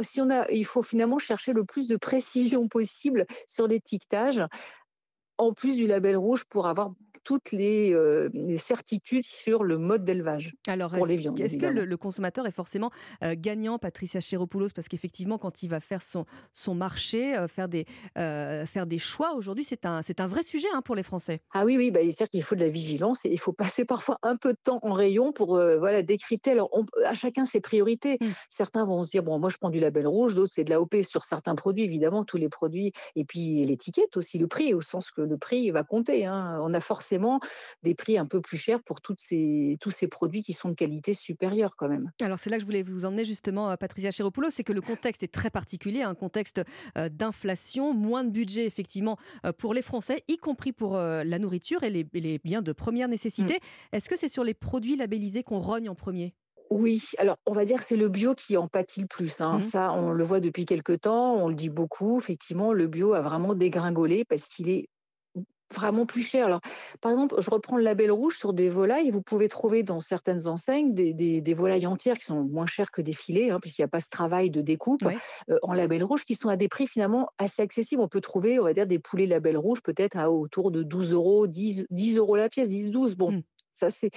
si 0.00 0.20
on 0.20 0.30
a, 0.30 0.50
il 0.50 0.66
faut 0.66 0.82
finalement 0.82 1.18
chercher 1.18 1.52
le 1.52 1.64
plus 1.64 1.86
de 1.86 1.96
précision 1.96 2.68
possible 2.68 3.26
sur 3.46 3.68
l'étiquetage, 3.68 4.42
en 5.38 5.52
plus 5.52 5.76
du 5.76 5.86
label 5.86 6.16
rouge 6.16 6.44
pour 6.44 6.66
avoir 6.66 6.92
toutes 7.24 7.52
les, 7.52 7.94
certitudes 8.56 9.24
sur 9.24 9.64
le 9.64 9.78
mode 9.78 10.04
d'élevage 10.04 10.54
Alors, 10.66 10.92
pour 10.92 11.06
les 11.06 11.16
viandes. 11.16 11.40
Est-ce 11.40 11.58
que 11.58 11.66
le, 11.66 11.96
consommateur 11.96 12.46
est 12.46 12.52
forcément 12.52 12.90
gagnant, 13.22 13.78
Patricia 13.78 14.20
Chéropoulos 14.20 14.70
Parce 14.74 14.88
qu'effectivement, 14.88 15.38
quand 15.38 15.62
il 15.62 15.68
va 15.68 15.80
faire 15.80 16.02
son, 16.02 16.24
son 16.52 16.74
marché, 16.74 17.34
faire, 17.48 17.68
des, 17.68 17.86
faire 18.14 18.86
des 18.86 18.98
choix, 18.98 19.34
aujourd'hui, 19.34 19.64
c'est 19.64 19.86
un, 19.86 20.02
c'est 20.02 20.20
un 20.20 20.26
vrai 20.26 20.42
sujet 20.42 20.68
hein, 20.74 20.82
pour 20.82 20.94
les 20.94 21.02
Français. 21.02 21.40
Ah 21.52 21.64
oui, 21.64 21.76
oui, 21.76 21.90
bah, 21.90 22.00
c'est-à-dire 22.02 22.28
qu'il 22.28 22.42
faut 22.42 22.54
de 22.54 22.60
la 22.60 22.68
vigilance 22.68 23.24
et 23.24 23.32
il 23.32 23.38
faut 23.38 23.52
passer 23.52 23.84
parfois 23.84 24.18
un 24.22 24.36
peu 24.36 24.52
de 24.52 24.58
temps 24.62 24.80
en 24.82 24.92
rayon 24.92 25.32
pour 25.32 25.56
voilà, 25.56 26.02
décrypter. 26.02 26.52
Alors, 26.52 26.70
à 27.04 27.14
chacun 27.14 27.44
ses 27.44 27.60
priorités. 27.60 28.18
Mmh. 28.20 28.26
Certains 28.48 28.84
vont 28.84 29.02
se 29.02 29.10
dire, 29.10 29.22
bon, 29.22 29.38
moi, 29.38 29.50
je 29.50 29.56
prends 29.56 29.70
du 29.70 29.80
label 29.80 30.06
rouge, 30.06 30.34
d'autres, 30.34 30.52
c'est 30.52 30.64
de 30.64 30.70
l'AOP 30.70 31.02
sur 31.02 31.24
certains 31.24 31.54
produits, 31.54 31.84
évidemment, 31.84 32.24
tous 32.24 32.36
les 32.36 32.48
produits. 32.48 32.92
Et 33.16 33.24
puis, 33.24 33.62
l'étiquette 33.64 34.16
aussi, 34.16 34.38
le 34.38 34.46
prix, 34.46 34.74
au 34.74 34.80
sens 34.80 35.10
que 35.10 35.22
le 35.22 35.38
prix 35.38 35.70
va 35.70 35.82
compter. 35.82 36.26
Hein. 36.26 36.58
On 36.62 36.72
a 36.74 36.80
forcément 36.80 37.09
des 37.82 37.94
prix 37.94 38.18
un 38.18 38.26
peu 38.26 38.40
plus 38.40 38.56
chers 38.56 38.82
pour 38.82 39.00
toutes 39.00 39.20
ces, 39.20 39.76
tous 39.80 39.90
ces 39.90 40.06
produits 40.06 40.42
qui 40.42 40.52
sont 40.52 40.68
de 40.68 40.74
qualité 40.74 41.14
supérieure 41.14 41.76
quand 41.76 41.88
même. 41.88 42.10
Alors, 42.20 42.38
c'est 42.38 42.50
là 42.50 42.56
que 42.56 42.60
je 42.60 42.66
voulais 42.66 42.82
vous 42.82 43.04
emmener 43.04 43.24
justement, 43.24 43.76
Patricia 43.76 44.10
Chéropoulos, 44.10 44.50
c'est 44.50 44.64
que 44.64 44.72
le 44.72 44.80
contexte 44.80 45.22
est 45.22 45.32
très 45.32 45.50
particulier, 45.50 46.02
un 46.02 46.14
contexte 46.14 46.62
d'inflation, 46.96 47.94
moins 47.94 48.24
de 48.24 48.30
budget 48.30 48.66
effectivement 48.66 49.16
pour 49.58 49.74
les 49.74 49.82
Français, 49.82 50.22
y 50.28 50.36
compris 50.36 50.72
pour 50.72 50.96
la 50.96 51.38
nourriture 51.38 51.82
et 51.82 51.90
les, 51.90 52.38
biens 52.38 52.62
de 52.62 52.72
première 52.72 53.08
nécessité. 53.08 53.54
Mmh. 53.54 53.96
Est-ce 53.96 54.08
que 54.08 54.16
c'est 54.16 54.28
sur 54.28 54.44
les 54.44 54.54
produits 54.54 54.96
labellisés 54.96 55.42
qu'on 55.42 55.58
rogne 55.58 55.88
en 55.88 55.94
premier? 55.94 56.34
Oui, 56.70 57.02
alors 57.18 57.36
on 57.46 57.52
va 57.52 57.64
dire 57.64 57.78
que 57.78 57.84
c'est 57.84 57.96
le 57.96 58.08
bio 58.08 58.34
qui 58.34 58.56
en 58.56 58.68
pâtit 58.68 59.00
le 59.00 59.08
plus. 59.08 59.40
Hein. 59.40 59.58
Mmh. 59.58 59.60
Ça, 59.60 59.92
on 59.92 60.12
le 60.12 60.24
voit 60.24 60.40
depuis 60.40 60.66
quelques 60.66 61.00
temps, 61.00 61.34
on 61.34 61.48
le 61.48 61.54
dit 61.54 61.68
beaucoup. 61.68 62.18
Effectivement, 62.18 62.72
le 62.72 62.86
bio 62.86 63.12
a 63.12 63.22
vraiment 63.22 63.54
dégringolé 63.54 64.24
parce 64.24 64.46
qu'il 64.46 64.68
est 64.68 64.88
vraiment 65.74 66.06
plus 66.06 66.22
cher. 66.22 66.46
Alors, 66.46 66.60
par 67.00 67.12
exemple, 67.12 67.36
je 67.38 67.50
reprends 67.50 67.76
le 67.76 67.82
label 67.82 68.10
rouge 68.10 68.36
sur 68.36 68.52
des 68.52 68.68
volailles. 68.68 69.10
Vous 69.10 69.22
pouvez 69.22 69.48
trouver 69.48 69.82
dans 69.82 70.00
certaines 70.00 70.46
enseignes 70.46 70.94
des, 70.94 71.54
volailles 71.54 71.86
entières 71.86 72.18
qui 72.18 72.26
sont 72.26 72.42
moins 72.42 72.66
chères 72.66 72.90
que 72.90 73.02
des 73.02 73.12
filets, 73.12 73.50
hein, 73.50 73.58
puisqu'il 73.60 73.82
n'y 73.82 73.86
a 73.86 73.88
pas 73.88 74.00
ce 74.00 74.08
travail 74.08 74.50
de 74.50 74.60
découpe 74.60 75.04
euh, 75.04 75.58
en 75.62 75.72
label 75.72 76.04
rouge, 76.04 76.24
qui 76.24 76.34
sont 76.34 76.48
à 76.48 76.56
des 76.56 76.68
prix 76.68 76.86
finalement 76.86 77.28
assez 77.38 77.62
accessibles. 77.62 78.02
On 78.02 78.08
peut 78.08 78.20
trouver, 78.20 78.58
on 78.58 78.64
va 78.64 78.72
dire, 78.72 78.86
des 78.86 78.98
poulets 78.98 79.26
label 79.26 79.56
rouge 79.56 79.82
peut-être 79.82 80.16
à 80.16 80.30
autour 80.30 80.70
de 80.70 80.82
12 80.82 81.12
euros, 81.12 81.46
10, 81.46 81.86
10 81.90 82.16
euros 82.16 82.36
la 82.36 82.48
pièce, 82.48 82.68
10, 82.68 82.90
12. 82.90 83.16
Bon, 83.16 83.32
mmh. 83.32 83.42
ça 83.70 83.90
c'est 83.90 84.10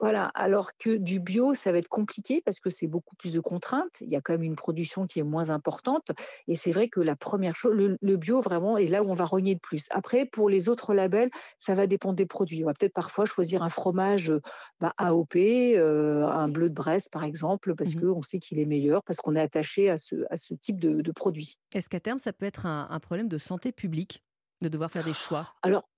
voilà, 0.00 0.26
alors 0.34 0.76
que 0.76 0.96
du 0.96 1.18
bio, 1.18 1.54
ça 1.54 1.72
va 1.72 1.78
être 1.78 1.88
compliqué 1.88 2.40
parce 2.44 2.60
que 2.60 2.70
c'est 2.70 2.86
beaucoup 2.86 3.16
plus 3.16 3.32
de 3.32 3.40
contraintes. 3.40 4.00
Il 4.00 4.08
y 4.08 4.16
a 4.16 4.20
quand 4.20 4.32
même 4.34 4.44
une 4.44 4.56
production 4.56 5.06
qui 5.06 5.18
est 5.18 5.24
moins 5.24 5.50
importante. 5.50 6.12
Et 6.46 6.54
c'est 6.54 6.70
vrai 6.70 6.88
que 6.88 7.00
la 7.00 7.16
première 7.16 7.56
chose, 7.56 7.74
le, 7.74 8.16
bio 8.16 8.40
vraiment 8.40 8.78
est 8.78 8.86
là 8.86 9.02
où 9.02 9.10
on 9.10 9.14
va 9.14 9.24
rogner 9.24 9.54
de 9.54 9.60
plus. 9.60 9.86
Après, 9.90 10.24
pour 10.24 10.48
les 10.48 10.68
autres 10.68 10.94
labels, 10.94 11.30
ça 11.58 11.74
va 11.74 11.86
dépendre 11.86 12.14
des 12.14 12.26
produits. 12.26 12.62
On 12.62 12.66
va 12.66 12.74
peut-être 12.74 12.94
parfois 12.94 13.24
choisir 13.24 13.62
un 13.62 13.68
fromage 13.68 14.32
bah, 14.80 14.94
AOP, 14.98 15.36
euh, 15.36 16.26
un 16.26 16.48
bleu 16.48 16.68
de 16.68 16.74
Bresse 16.74 17.08
par 17.08 17.24
exemple, 17.24 17.74
parce 17.74 17.94
mmh 17.94 18.00
qu'on 18.00 18.22
sait 18.22 18.38
qu'il 18.38 18.60
est 18.60 18.66
meilleur, 18.66 19.02
parce 19.02 19.18
qu'on 19.18 19.34
est 19.34 19.40
attaché 19.40 19.90
à 19.90 19.96
ce, 19.96 20.14
à 20.30 20.36
ce 20.36 20.54
type 20.54 20.78
de, 20.78 21.10
produit. 21.12 21.58
Est-ce 21.74 21.88
qu'à 21.88 22.00
terme, 22.00 22.18
ça 22.18 22.32
peut 22.32 22.46
être 22.46 22.66
un, 22.66 22.86
un 22.90 23.00
problème 23.00 23.28
de 23.28 23.38
santé 23.38 23.72
publique 23.72 24.22
de 24.60 24.68
devoir 24.68 24.90
faire 24.90 25.04
des 25.04 25.14
choix? 25.14 25.48
Alors, 25.62 25.88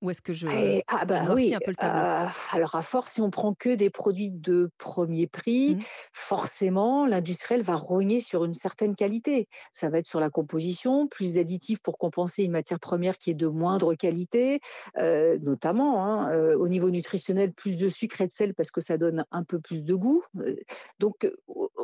ou 0.00 0.10
est-ce 0.10 0.22
que 0.22 0.32
je, 0.32 0.48
ah 0.86 1.04
bah 1.04 1.22
oui, 1.34 1.54
un 1.54 1.58
peu 1.58 1.70
le 1.70 1.76
tableau? 1.76 2.30
Alors 2.52 2.74
à 2.74 2.82
force, 2.82 3.12
si 3.12 3.20
on 3.20 3.30
prend 3.30 3.54
que 3.54 3.74
des 3.74 3.90
produits 3.90 4.30
de 4.30 4.70
premier 4.78 5.26
prix, 5.26 5.74
mmh. 5.74 5.80
forcément, 6.12 7.06
l'industriel 7.06 7.62
va 7.62 7.76
rogner 7.76 8.20
sur 8.20 8.44
une 8.44 8.54
certaine 8.54 8.94
qualité. 8.94 9.48
Ça 9.72 9.88
va 9.90 9.98
être 9.98 10.06
sur 10.06 10.20
la 10.20 10.30
composition, 10.30 11.06
plus 11.06 11.34
d'additifs 11.34 11.80
pour 11.80 11.98
compenser 11.98 12.44
une 12.44 12.52
matière 12.52 12.80
première 12.80 13.18
qui 13.18 13.30
est 13.30 13.34
de 13.34 13.46
moindre 13.46 13.94
qualité, 13.94 14.60
notamment 14.96 16.04
hein, 16.04 16.54
au 16.54 16.68
niveau 16.68 16.90
nutritionnel, 16.90 17.52
plus 17.52 17.76
de 17.76 17.88
sucre 17.88 18.20
et 18.20 18.26
de 18.26 18.32
sel 18.32 18.54
parce 18.54 18.70
que 18.70 18.80
ça 18.80 18.96
donne 18.96 19.24
un 19.30 19.44
peu 19.44 19.60
plus 19.60 19.84
de 19.84 19.94
goût. 19.94 20.22
donc 20.98 21.30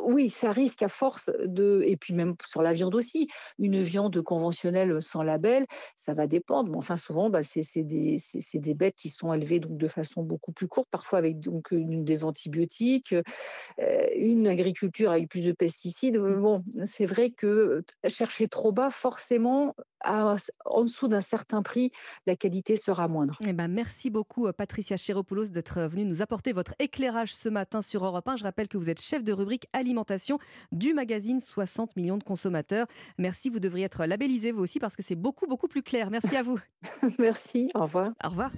oui, 0.07 0.29
ça 0.29 0.51
risque 0.51 0.83
à 0.83 0.87
force 0.87 1.29
de, 1.43 1.83
et 1.85 1.97
puis 1.97 2.13
même 2.13 2.35
sur 2.45 2.61
la 2.61 2.71
viande 2.71 2.95
aussi, 2.95 3.27
une 3.59 3.81
viande 3.81 4.21
conventionnelle 4.21 5.01
sans 5.01 5.21
label, 5.21 5.65
ça 5.95 6.13
va 6.13 6.27
dépendre. 6.27 6.71
Mais 6.71 6.77
enfin 6.77 6.95
souvent, 6.95 7.29
bah, 7.29 7.43
c'est 7.43 7.83
des 7.83 8.06
c'est 8.17 8.59
des 8.59 8.73
bêtes 8.73 8.95
qui 8.95 9.09
sont 9.09 9.33
élevées 9.33 9.59
donc 9.59 9.77
de 9.77 9.87
façon 9.87 10.23
beaucoup 10.23 10.51
plus 10.51 10.67
courte, 10.67 10.87
parfois 10.91 11.19
avec 11.19 11.39
donc 11.39 11.73
des 11.73 12.23
antibiotiques, 12.23 13.13
euh, 13.13 14.07
une 14.15 14.47
agriculture 14.47 15.11
avec 15.11 15.29
plus 15.29 15.45
de 15.45 15.51
pesticides. 15.51 16.17
Bon, 16.17 16.63
c'est 16.83 17.05
vrai 17.05 17.31
que 17.31 17.83
chercher 18.07 18.47
trop 18.47 18.71
bas, 18.71 18.89
forcément, 18.89 19.75
en 20.05 20.83
dessous 20.83 21.07
d'un 21.07 21.21
certain 21.21 21.61
prix, 21.61 21.91
la 22.25 22.35
qualité 22.35 22.75
sera 22.75 23.07
moindre. 23.07 23.37
Eh 23.45 23.53
ben, 23.53 23.67
merci 23.67 24.09
beaucoup, 24.09 24.51
Patricia 24.51 24.97
Chéropoulos, 24.97 25.47
d'être 25.47 25.81
venue 25.81 26.05
nous 26.05 26.21
apporter 26.21 26.53
votre 26.53 26.73
éclairage 26.79 27.35
ce 27.35 27.49
matin 27.49 27.81
sur 27.81 28.05
Europe 28.05 28.27
1. 28.27 28.37
Je 28.37 28.43
rappelle 28.43 28.67
que 28.67 28.77
vous 28.77 28.89
êtes 28.89 29.01
chef 29.01 29.23
de 29.23 29.33
rubrique 29.33 29.67
alimentation 29.73 30.39
du 30.71 30.93
magazine 30.93 31.39
60 31.39 31.95
millions 31.95 32.17
de 32.17 32.23
consommateurs. 32.23 32.87
Merci, 33.17 33.49
vous 33.49 33.59
devriez 33.59 33.85
être 33.85 34.05
labellisé 34.05 34.51
vous 34.51 34.63
aussi 34.63 34.79
parce 34.79 34.95
que 34.95 35.03
c'est 35.03 35.15
beaucoup, 35.15 35.47
beaucoup 35.47 35.67
plus 35.67 35.83
clair. 35.83 36.09
Merci 36.09 36.35
à 36.35 36.43
vous. 36.43 36.59
merci, 37.19 37.69
au 37.75 37.81
revoir. 37.83 38.11
Au 38.23 38.29
revoir. 38.29 38.51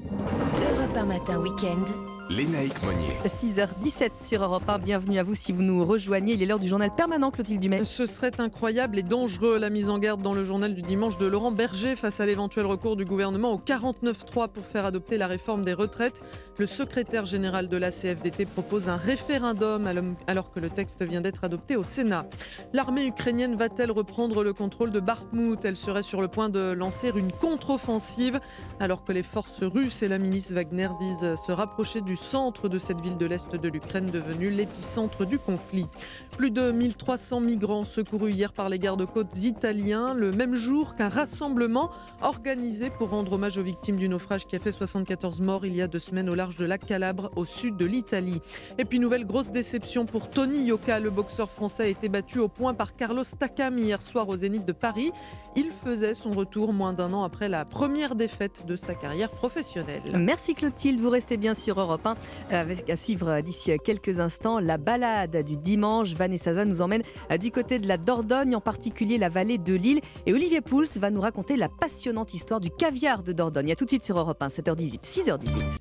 Europe 0.74 0.96
1 0.96 1.06
matin, 1.06 1.40
week-end. 1.40 1.86
Lénaïque 2.30 2.84
Monnier. 2.84 3.08
6h17 3.26 4.24
sur 4.24 4.44
Europe 4.44 4.68
1. 4.68 4.78
Bienvenue 4.78 5.18
à 5.18 5.24
vous 5.24 5.34
si 5.34 5.52
vous 5.52 5.64
nous 5.64 5.84
rejoignez. 5.84 6.34
Il 6.34 6.44
est 6.44 6.46
l'heure 6.46 6.60
du 6.60 6.68
journal 6.68 6.94
permanent, 6.94 7.32
Clotilde 7.32 7.60
Dumais. 7.60 7.84
Ce 7.84 8.06
serait 8.06 8.40
incroyable 8.40 9.00
et 9.00 9.04
dangereux 9.04 9.58
la 9.58 9.72
mise 9.72 9.90
en 9.90 9.98
garde 9.98 10.22
dans 10.22 10.34
le 10.34 10.44
journal 10.44 10.76
du 10.76 10.84
dimanche 10.84 11.18
de 11.18 11.26
Laurent 11.30 11.52
Berger 11.52 11.96
face 11.96 12.20
à 12.20 12.26
l'éventuel 12.26 12.66
recours 12.66 12.96
du 12.96 13.06
gouvernement 13.06 13.54
au 13.54 13.58
49-3 13.58 14.50
pour 14.50 14.66
faire 14.66 14.86
adopter 14.86 15.18
la 15.18 15.28
réforme 15.28 15.64
des 15.64 15.74
retraites. 15.74 16.22
Le 16.58 16.66
secrétaire 16.66 17.26
général 17.26 17.70
de 17.70 17.78
la 17.78 17.92
CFDT 17.92 18.46
propose 18.46 18.90
un 18.90 18.98
référendum 18.98 19.90
alors 20.28 20.52
que 20.52 20.60
le 20.60 20.70
texte 20.70 21.04
vient 21.04 21.22
d'être 21.22 21.44
adopté 21.44 21.76
au 21.76 21.84
Sénat. 21.84 22.26
L'armée 22.74 23.06
ukrainienne 23.06 23.56
va-t-elle 23.56 23.92
reprendre 23.92 24.44
le 24.44 24.54
contrôle 24.54 24.92
de 24.92 25.00
Bakhmut? 25.00 25.64
Elle 25.64 25.76
serait 25.76 26.04
sur 26.04 26.22
le 26.22 26.28
point 26.28 26.50
de 26.50 26.72
lancer 26.72 27.12
une 27.16 27.32
contre-offensive 27.32 28.40
alors 28.80 29.04
que 29.04 29.12
les 29.12 29.24
forces 29.24 29.64
russes 29.64 30.04
et 30.04 30.08
la 30.08 30.18
milice 30.18 30.52
Wagner 30.52 30.90
disent 31.00 31.36
se 31.36 31.52
rapprocher 31.52 32.02
du 32.02 32.18
centre 32.18 32.70
de 32.70 32.80
cette 32.80 33.02
ville 33.02 33.18
de 33.18 33.26
l'Est 33.26 33.56
de 33.56 33.70
l'Ukraine 33.70 34.08
devenue 34.08 34.50
l'épicentre 34.50 35.26
du 35.26 35.38
conflit. 35.38 35.88
Plus 36.32 36.52
de 36.52 36.72
1300 36.72 37.42
migrants 37.42 37.86
secourus 37.86 38.32
hier 38.32 38.52
par 38.52 38.70
les 38.70 38.80
gardes-côtes 38.80 39.38
italiens, 39.44 40.14
le 40.14 40.32
même 40.32 40.56
jour 40.56 40.96
qu'un 40.96 41.10
rassemblement 41.20 41.90
organisé 42.22 42.90
pour 42.90 43.10
rendre 43.10 43.34
hommage 43.34 43.58
aux 43.58 43.62
victimes 43.62 43.98
du 43.98 44.08
naufrage 44.08 44.48
qui 44.48 44.56
a 44.56 44.60
fait 44.60 44.72
74 44.72 45.42
morts 45.42 45.66
il 45.66 45.76
y 45.76 45.82
a 45.82 45.88
deux 45.88 46.00
semaines 46.00 46.30
au 46.30 46.36
large 46.36 46.56
de 46.56 46.64
la 46.64 46.78
Calabre, 46.78 47.30
au 47.36 47.46
sud 47.46 47.76
de 47.76 47.86
l'Italie. 47.86 48.42
Et 48.78 48.86
puis 48.86 49.00
nouvelle 49.00 49.26
grosse 49.26 49.52
déception 49.52 50.06
pour 50.06 50.30
Tony 50.30 50.64
Yoka, 50.64 51.02
le 51.02 51.10
boxeur 51.10 51.50
français 51.50 51.84
a 51.84 51.88
été 51.88 52.08
battu 52.08 52.40
au 52.40 52.48
point 52.48 52.74
par 52.74 52.96
Carlos 52.96 53.26
Takam 53.38 53.78
hier 53.78 54.02
soir 54.02 54.30
au 54.30 54.38
Zénith 54.38 54.66
de 54.66 54.72
Paris. 54.72 55.12
Il 55.58 55.72
faisait 55.72 56.14
son 56.14 56.32
retour 56.32 56.72
moins 56.72 56.94
d'un 56.94 57.12
an 57.12 57.24
après 57.24 57.50
la 57.50 57.66
première 57.66 58.16
défaite 58.16 58.66
de 58.66 58.78
sa 58.78 58.96
carrière 58.96 59.30
professionnelle. 59.30 60.04
Merci 60.16 60.54
Clotilde, 60.54 61.02
vous 61.02 61.10
restez 61.10 61.36
bien 61.36 61.54
sur 61.54 61.82
Europe 61.82 62.06
1 62.06 62.16
avec 62.56 62.90
à 62.90 62.96
suivre 62.96 63.42
d'ici 63.42 63.72
quelques 63.84 64.22
instants 64.22 64.60
la 64.60 64.78
balade 64.78 65.44
du 65.44 65.58
dimanche. 65.58 66.14
Vanessa 66.14 66.64
nous 66.64 66.82
emmène 66.82 67.04
du 67.42 67.52
côté 67.52 67.78
de 67.78 67.90
la 67.90 67.98
Dordogne, 67.98 68.56
en 68.56 68.62
particulier 68.62 69.18
la 69.18 69.28
vallée 69.28 69.58
de 69.58 69.74
Lille. 69.74 70.00
Et 70.26 70.34
Olivier 70.34 70.62
Pouls 70.62 70.86
va 70.98 71.09
nous 71.12 71.22
raconter 71.22 71.56
la 71.56 71.70
passionnante 71.70 72.34
histoire 72.34 72.60
du 72.60 72.70
caviar 72.70 73.24
de 73.24 73.32
Dordogne. 73.32 73.72
A 73.72 73.76
tout 73.76 73.86
de 73.86 73.90
suite 73.90 74.04
sur 74.04 74.18
Europe 74.18 74.42
1, 74.42 74.48
7h18, 74.48 75.02
6h18. 75.02 75.78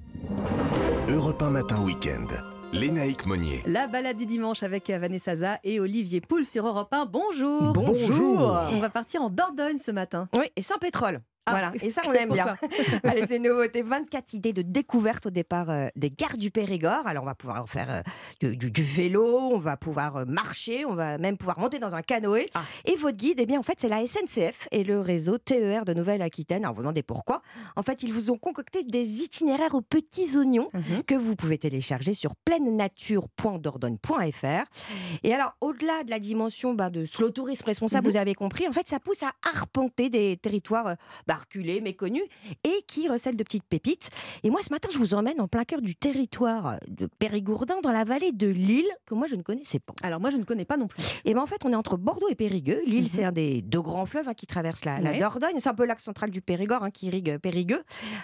Europe 1.10 1.42
1 1.42 1.50
matin 1.50 1.82
week-end. 1.84 2.26
Lénaïque 2.72 3.24
Monnier. 3.24 3.62
La 3.66 3.86
balade 3.86 4.18
du 4.18 4.26
dimanche 4.26 4.62
avec 4.62 4.90
Vanessa 4.90 5.34
Zaza 5.34 5.58
et 5.64 5.80
Olivier 5.80 6.20
Pouls 6.20 6.44
sur 6.44 6.66
Europe 6.66 6.92
1. 6.92 7.06
Bonjour. 7.06 7.72
Bonjour. 7.72 8.60
On 8.72 8.78
va 8.78 8.90
partir 8.90 9.22
en 9.22 9.30
Dordogne 9.30 9.78
ce 9.78 9.90
matin. 9.90 10.28
Oui, 10.36 10.44
et 10.54 10.62
sans 10.62 10.76
pétrole. 10.76 11.20
Ah, 11.48 11.50
voilà, 11.50 11.72
et 11.82 11.90
ça 11.90 12.02
on 12.06 12.12
aime 12.12 12.32
bien. 12.32 12.56
Allez, 13.04 13.26
c'est 13.26 13.37
une 13.37 13.48
nouveauté. 13.48 13.82
24 13.82 14.34
idées 14.34 14.52
de 14.52 14.62
découverte 14.62 15.26
au 15.26 15.30
départ 15.30 15.70
euh, 15.70 15.88
des 15.96 16.11
gares 16.11 16.37
du 16.37 16.50
Périgord. 16.50 17.06
Alors 17.06 17.22
on 17.22 17.26
va 17.26 17.34
pouvoir 17.34 17.68
faire 17.68 18.02
euh, 18.42 18.54
du, 18.54 18.82
vélo, 18.82 19.50
on 19.52 19.58
va 19.58 19.76
pouvoir 19.76 20.16
euh, 20.16 20.24
marcher, 20.26 20.84
on 20.84 20.94
va 20.94 21.18
même 21.18 21.37
pouvoir 21.37 21.58
monter 21.58 21.78
dans 21.78 21.94
un 21.94 22.02
canoë. 22.02 22.46
Ah. 22.54 22.62
Et 22.84 22.96
votre 22.96 23.16
guide, 23.16 23.38
eh 23.40 23.46
bien 23.46 23.58
en 23.58 23.62
fait 23.62 23.78
c'est 23.78 23.88
la 23.88 24.06
SNCF 24.06 24.68
et 24.72 24.84
le 24.84 25.00
réseau 25.00 25.38
TER 25.38 25.84
de 25.84 25.94
Nouvelle-Aquitaine. 25.94 26.64
Alors 26.64 26.74
vous 26.74 26.82
demandez 26.82 27.02
pourquoi 27.02 27.42
En 27.76 27.82
fait 27.82 28.02
ils 28.02 28.12
vous 28.12 28.30
ont 28.30 28.38
concocté 28.38 28.84
des 28.84 29.22
itinéraires 29.22 29.74
aux 29.74 29.80
petits 29.80 30.37
oignons 30.37 30.68
mhm. 30.74 31.04
que 31.06 31.14
vous 31.14 31.37
pouvez 31.37 31.58
télécharger 31.58 32.14
sur 32.14 32.34
pleine-nature.dordogne.fr. 32.37 34.64
Et 35.22 35.34
alors 35.34 35.54
au-delà 35.61 36.02
de 36.04 36.11
la 36.11 36.18
dimension 36.18 36.74
bah, 36.74 36.90
de 36.90 37.04
slow 37.04 37.30
tourisme 37.30 37.66
responsable, 37.66 38.06
mhm. 38.06 38.12
vous 38.12 38.18
avez 38.18 38.34
compris, 38.34 38.68
en 38.68 38.72
fait 38.72 38.88
ça 38.88 39.00
pousse 39.00 39.22
à 39.22 39.32
arpenter 39.42 40.11
des 40.11 40.37
territoires 40.37 40.96
bah, 41.26 41.38
reculés, 41.38 41.81
méconnus, 41.81 42.24
et 42.64 42.85
qui 42.87 43.09
recèlent 43.09 43.37
de 43.37 43.44
petites 43.44 43.64
pépites. 43.64 44.11
Et 44.42 44.51
moi, 44.51 44.61
ce 44.62 44.70
matin, 44.70 44.88
je 44.92 44.98
vous 44.98 45.14
emmène 45.14 45.40
en 45.40 45.48
plein 45.48 45.64
cœur 45.64 45.81
du 45.81 45.94
territoire 45.94 46.79
de 46.87 47.07
Périgourdin, 47.07 47.77
dans 47.83 47.92
la 47.92 48.05
vallée 48.05 48.33
de 48.33 48.48
Lille, 48.48 48.88
que 49.07 49.14
moi, 49.14 49.27
je 49.27 49.37
ne 49.37 49.42
connaissais 49.42 49.79
pas. 49.79 49.94
Alors 50.03 50.20
moi, 50.20 50.31
je 50.31 50.37
ne 50.37 50.44
connais 50.44 50.64
pas 50.64 50.77
non 50.77 50.87
plus. 50.87 51.03
Et 51.24 51.35
bien 51.35 51.42
en 51.42 51.46
fait, 51.46 51.64
on 51.64 51.72
est 51.72 51.77
entre 51.77 51.96
Bordeaux 51.96 52.29
et 52.29 52.35
Périgueux. 52.35 52.83
Lille, 52.87 53.03
mhm. 53.03 53.09
c'est 53.09 53.24
un 53.24 53.33
des 53.33 53.62
deux 53.62 53.81
grands 53.81 54.07
fleuves 54.07 54.29
hein, 54.29 54.35
qui 54.35 54.46
traversent 54.46 54.85
la, 54.85 54.98
Dordogne. 55.18 55.57
C'est 55.59 55.68
un 55.68 55.74
peu 55.74 55.87
l'axe 55.87 56.05
central 56.05 56.31
du 56.31 56.40
Périgord 56.40 56.83
hein, 56.83 56.90
qui 56.90 57.07
irrigue 57.07 57.38
Périgueux. 57.38 57.83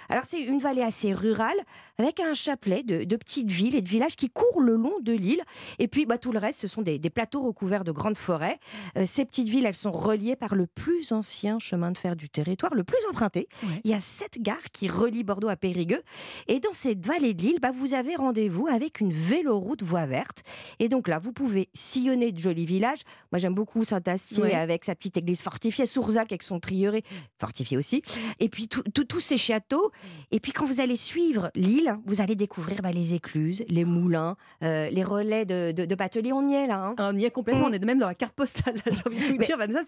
Alors 0.09 0.25
c'est 0.25 0.41
une 0.41 0.59
vallée 0.59 0.83
assez 0.83 1.13
rurale, 1.13 1.57
avec 1.99 2.21
un 2.21 2.35
chapelet 2.35 2.83
de, 2.83 3.17
petites 3.17 3.51
villes 3.51 3.75
et 3.75 3.83
de 3.83 3.89
villages 3.89 4.17
qui 4.17 4.31
courent 4.31 4.61
le 4.61 4.77
long 4.77 4.95
de 5.01 5.13
l'île. 5.13 5.43
Et 5.79 5.89
puis 5.89 6.07
bah, 6.07 6.19
tout 6.19 6.33
le 6.33 6.39
reste, 6.39 6.61
ce 6.61 6.69
sont 6.69 6.83
des, 6.83 6.99
plateaux 7.11 7.43
recouverts 7.43 7.85
de 7.85 7.93
grandes 7.93 8.17
forêts. 8.17 8.59
Euh, 8.97 9.05
ces 9.07 9.25
petites 9.25 9.49
villes, 9.49 9.67
elles 9.67 9.75
sont 9.75 9.93
reliées 9.93 10.37
par 10.37 10.55
le 10.55 10.67
plus 10.67 11.13
ancien 11.13 11.59
chemin 11.59 11.93
de 11.93 11.99
fer 11.99 12.17
du 12.17 12.29
territoire, 12.29 12.75
le 12.75 12.83
plus 12.83 13.04
emprunté. 13.11 13.49
Il 13.85 13.91
y 13.91 13.95
a 13.95 14.01
sept 14.01 14.41
gares 14.41 14.71
qui 14.73 14.89
relient 14.89 15.25
Bordeaux 15.25 15.49
à 15.49 15.57
Périgueux. 15.57 16.03
Et 16.49 16.61
dans 16.61 16.73
cette 16.73 17.05
vallée 17.05 17.35
de 17.35 17.43
l'île, 17.43 17.59
bah, 17.61 17.71
vous 17.73 17.95
avez 17.95 18.17
rendez-vous 18.17 18.67
avec 18.67 19.01
une 19.01 19.13
véloroute 19.13 19.83
voie 19.83 20.07
verte. 20.07 20.43
Et 20.79 20.89
donc 20.89 21.09
là, 21.09 21.19
vous 21.19 21.33
pouvez 21.33 21.69
sillonner 21.75 22.33
de 22.33 22.39
jolis 22.39 22.67
villages. 22.67 23.03
Moi, 23.33 23.39
j'aime 23.39 23.55
beaucoup 23.55 23.85
Saint-Astier 23.85 24.55
avec 24.55 24.85
sa 24.85 24.95
petite 24.95 25.17
église 25.17 25.43
fortifiée, 25.43 25.87
Sourzac 25.87 26.33
avec 26.33 26.43
son 26.43 26.61
prieuré 26.61 27.03
fortifié 27.39 27.77
aussi. 27.77 28.03
Et 28.41 28.49
puis 28.49 28.69
tous 28.69 29.21
ces 29.21 29.37
châteaux. 29.37 29.91
Et 30.31 30.41
puis 30.41 30.53
quand 30.53 30.65
vous 30.65 30.81
allez 30.81 30.97
suivre 30.97 31.51
l'île, 31.55 31.97
vous 32.07 32.21
allez 32.21 32.35
découvrir 32.35 32.81
bah, 32.83 32.93
les 32.93 33.15
écluses, 33.15 33.65
les 33.69 33.85
moulins, 33.85 34.37
euh, 34.63 34.89
les 34.91 35.03
relais 35.03 35.45
de, 35.45 35.73
de, 35.73 35.95
bateliers. 35.95 36.33
On 36.33 36.49
y 36.49 36.55
est 36.55 36.67
là. 36.67 36.87
Hein. 36.87 36.95
On 36.99 37.17
y 37.17 37.25
est 37.25 37.31
complètement. 37.31 37.69
Mm. 37.69 37.71
On 37.71 37.73
est 37.73 37.85
même 37.85 37.99
dans 37.99 38.09
la 38.09 38.15
carte 38.15 38.35
postale. 38.35 38.75
J'ai 38.87 39.03
envie 39.07 39.19
de 39.19 39.25
vous 39.25 39.39
dire, 39.39 39.57
Vanessa, 39.57 39.81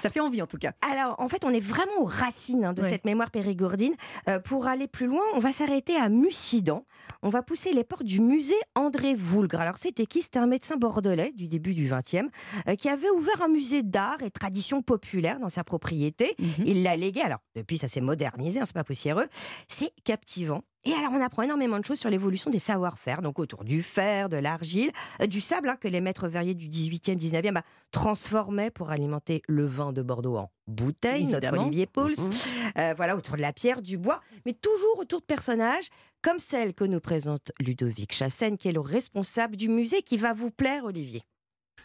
ça 0.00 0.10
fait 0.10 0.20
envie 0.20 0.42
en 0.42 0.46
tout 0.46 0.56
cas. 0.56 0.72
Alors, 0.82 1.16
en 1.18 1.28
fait, 1.28 1.44
on 1.44 1.50
est 1.50 1.60
vraiment 1.60 2.00
aux 2.00 2.04
racines 2.04 2.51
hein, 2.64 2.72
de 2.72 2.82
cette 2.82 3.04
mémoire 3.04 3.30
périgourdine. 3.30 3.94
Euh, 4.28 4.38
pour 4.38 4.66
aller 4.66 4.86
plus 4.86 5.06
loin, 5.06 5.22
on 5.34 5.38
va 5.38 5.52
s'arrêter 5.52 5.96
à 5.96 6.08
Mussidan. 6.08 6.84
On 7.22 7.30
va 7.30 7.42
pousser 7.42 7.72
les 7.72 7.84
portes 7.84 8.04
du 8.04 8.20
musée 8.20 8.54
André 8.74 9.14
Voulgre. 9.14 9.60
Alors, 9.60 9.78
c'était 9.78 10.06
qui? 10.06 10.22
C'était 10.22 10.38
un 10.38 10.46
médecin 10.46 10.76
bordelais 10.76 11.32
du 11.32 11.48
début 11.48 11.74
du 11.74 11.88
XXe 11.88 12.28
euh, 12.68 12.74
qui 12.76 12.88
avait 12.88 13.10
ouvert 13.10 13.42
un 13.42 13.48
musée 13.48 13.82
d'art 13.82 14.22
et 14.22 14.30
tradition 14.30 14.82
populaire 14.82 15.38
dans 15.40 15.48
sa 15.48 15.64
propriété. 15.64 16.34
Mhm. 16.38 16.66
Il 16.66 16.82
l'a 16.82 16.96
légué. 16.96 17.22
Alors, 17.22 17.40
depuis, 17.54 17.78
ça 17.78 17.88
s'est 17.88 18.00
modernisé, 18.00 18.60
hein, 18.60 18.64
c'est 18.66 18.74
pas 18.74 18.84
poussiéreux. 18.84 19.26
C'est 19.68 19.92
captivant. 20.04 20.62
Et 20.84 20.92
alors, 20.94 21.12
on 21.12 21.20
apprend 21.20 21.42
énormément 21.42 21.78
de 21.78 21.84
choses 21.84 22.00
sur 22.00 22.10
l'évolution 22.10 22.50
des 22.50 22.58
savoir-faire, 22.58 23.22
donc 23.22 23.38
autour 23.38 23.62
du 23.64 23.82
fer, 23.82 24.28
de 24.28 24.36
l'argile, 24.36 24.90
euh, 25.20 25.26
du 25.26 25.40
sable, 25.40 25.68
hein, 25.68 25.76
que 25.76 25.86
les 25.86 26.00
maîtres 26.00 26.26
verriers 26.26 26.54
du 26.54 26.68
18e, 26.68 27.16
19e 27.16 27.52
bah, 27.52 27.62
transformaient 27.92 28.70
pour 28.70 28.90
alimenter 28.90 29.42
le 29.46 29.64
vin 29.64 29.92
de 29.92 30.02
Bordeaux 30.02 30.36
en 30.36 30.50
bouteille, 30.66 31.26
notre 31.26 31.56
Olivier 31.56 31.86
Pauls. 31.86 32.16
Mhm. 32.18 32.30
Euh, 32.78 32.94
voilà, 32.96 33.16
autour 33.16 33.36
de 33.36 33.42
la 33.42 33.52
pierre, 33.52 33.80
du 33.80 33.96
bois, 33.96 34.20
mais 34.44 34.54
toujours 34.54 34.98
autour 34.98 35.20
de 35.20 35.26
personnages 35.26 35.88
comme 36.20 36.38
celle 36.38 36.74
que 36.74 36.84
nous 36.84 37.00
présente 37.00 37.52
Ludovic 37.60 38.12
Chassaigne, 38.12 38.56
qui 38.56 38.68
est 38.68 38.72
le 38.72 38.80
responsable 38.80 39.56
du 39.56 39.68
musée, 39.68 40.02
qui 40.02 40.16
va 40.16 40.32
vous 40.32 40.50
plaire, 40.50 40.84
Olivier. 40.84 41.22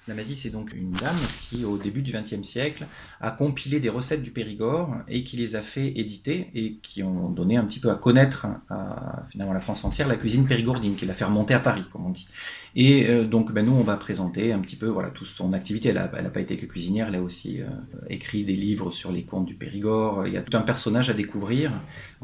La 0.08 0.14
magie, 0.14 0.38
c'est 0.38 0.50
donc 0.50 0.74
une 0.74 0.92
dame 0.92 1.18
qui, 1.42 1.66
au 1.66 1.78
début 1.78 2.02
du 2.02 2.14
XXe 2.14 2.42
siècle, 2.42 2.86
a 3.20 3.30
compilé 3.30 3.82
des 3.82 3.90
recettes 3.90 4.24
du 4.24 4.32
Périgord 4.32 4.96
et 5.10 5.26
qui 5.26 5.36
les 5.36 5.58
a 5.58 5.62
fait 5.62 6.00
éditer 6.00 6.50
et 6.56 6.76
qui 6.82 7.04
ont 7.04 7.30
donné 7.30 7.58
un 7.58 7.66
petit 7.66 7.82
peu 7.82 7.90
à 7.92 7.96
connaître 7.96 8.48
à 8.70 9.26
finalement 9.30 9.52
la 9.52 9.60
France 9.60 9.84
entière 9.84 10.08
la 10.08 10.16
cuisine 10.16 10.48
périgourdine, 10.48 10.96
qui 10.96 11.06
l'a 11.06 11.14
fait 11.14 11.26
remonter 11.26 11.54
à 11.54 11.60
Paris, 11.60 11.84
comme 11.92 12.06
on 12.06 12.12
dit. 12.12 12.30
Et 12.76 13.10
euh, 13.10 13.26
donc, 13.26 13.52
ben, 13.52 13.66
nous, 13.66 13.74
on 13.74 13.84
va 13.84 13.98
présenter 13.98 14.54
un 14.54 14.60
petit 14.60 14.78
peu 14.78 14.88
voilà, 14.88 15.10
toute 15.10 15.28
son 15.28 15.52
activité. 15.52 15.90
Elle 15.90 15.96
n'a 15.96 16.30
pas 16.30 16.40
été 16.40 16.56
que 16.56 16.66
cuisinière, 16.66 17.10
elle 17.10 17.16
a 17.16 17.22
aussi 17.22 17.60
euh, 17.60 17.66
écrit 18.10 18.46
des 18.46 18.56
livres 18.56 18.92
sur 18.92 19.12
les 19.12 19.24
contes 19.24 19.46
du 19.46 19.56
Périgord. 19.56 20.26
Il 20.26 20.32
y 20.32 20.38
a 20.38 20.42
tout 20.42 20.56
un 20.56 20.62
personnage 20.62 21.10
à 21.10 21.14
découvrir 21.14 21.74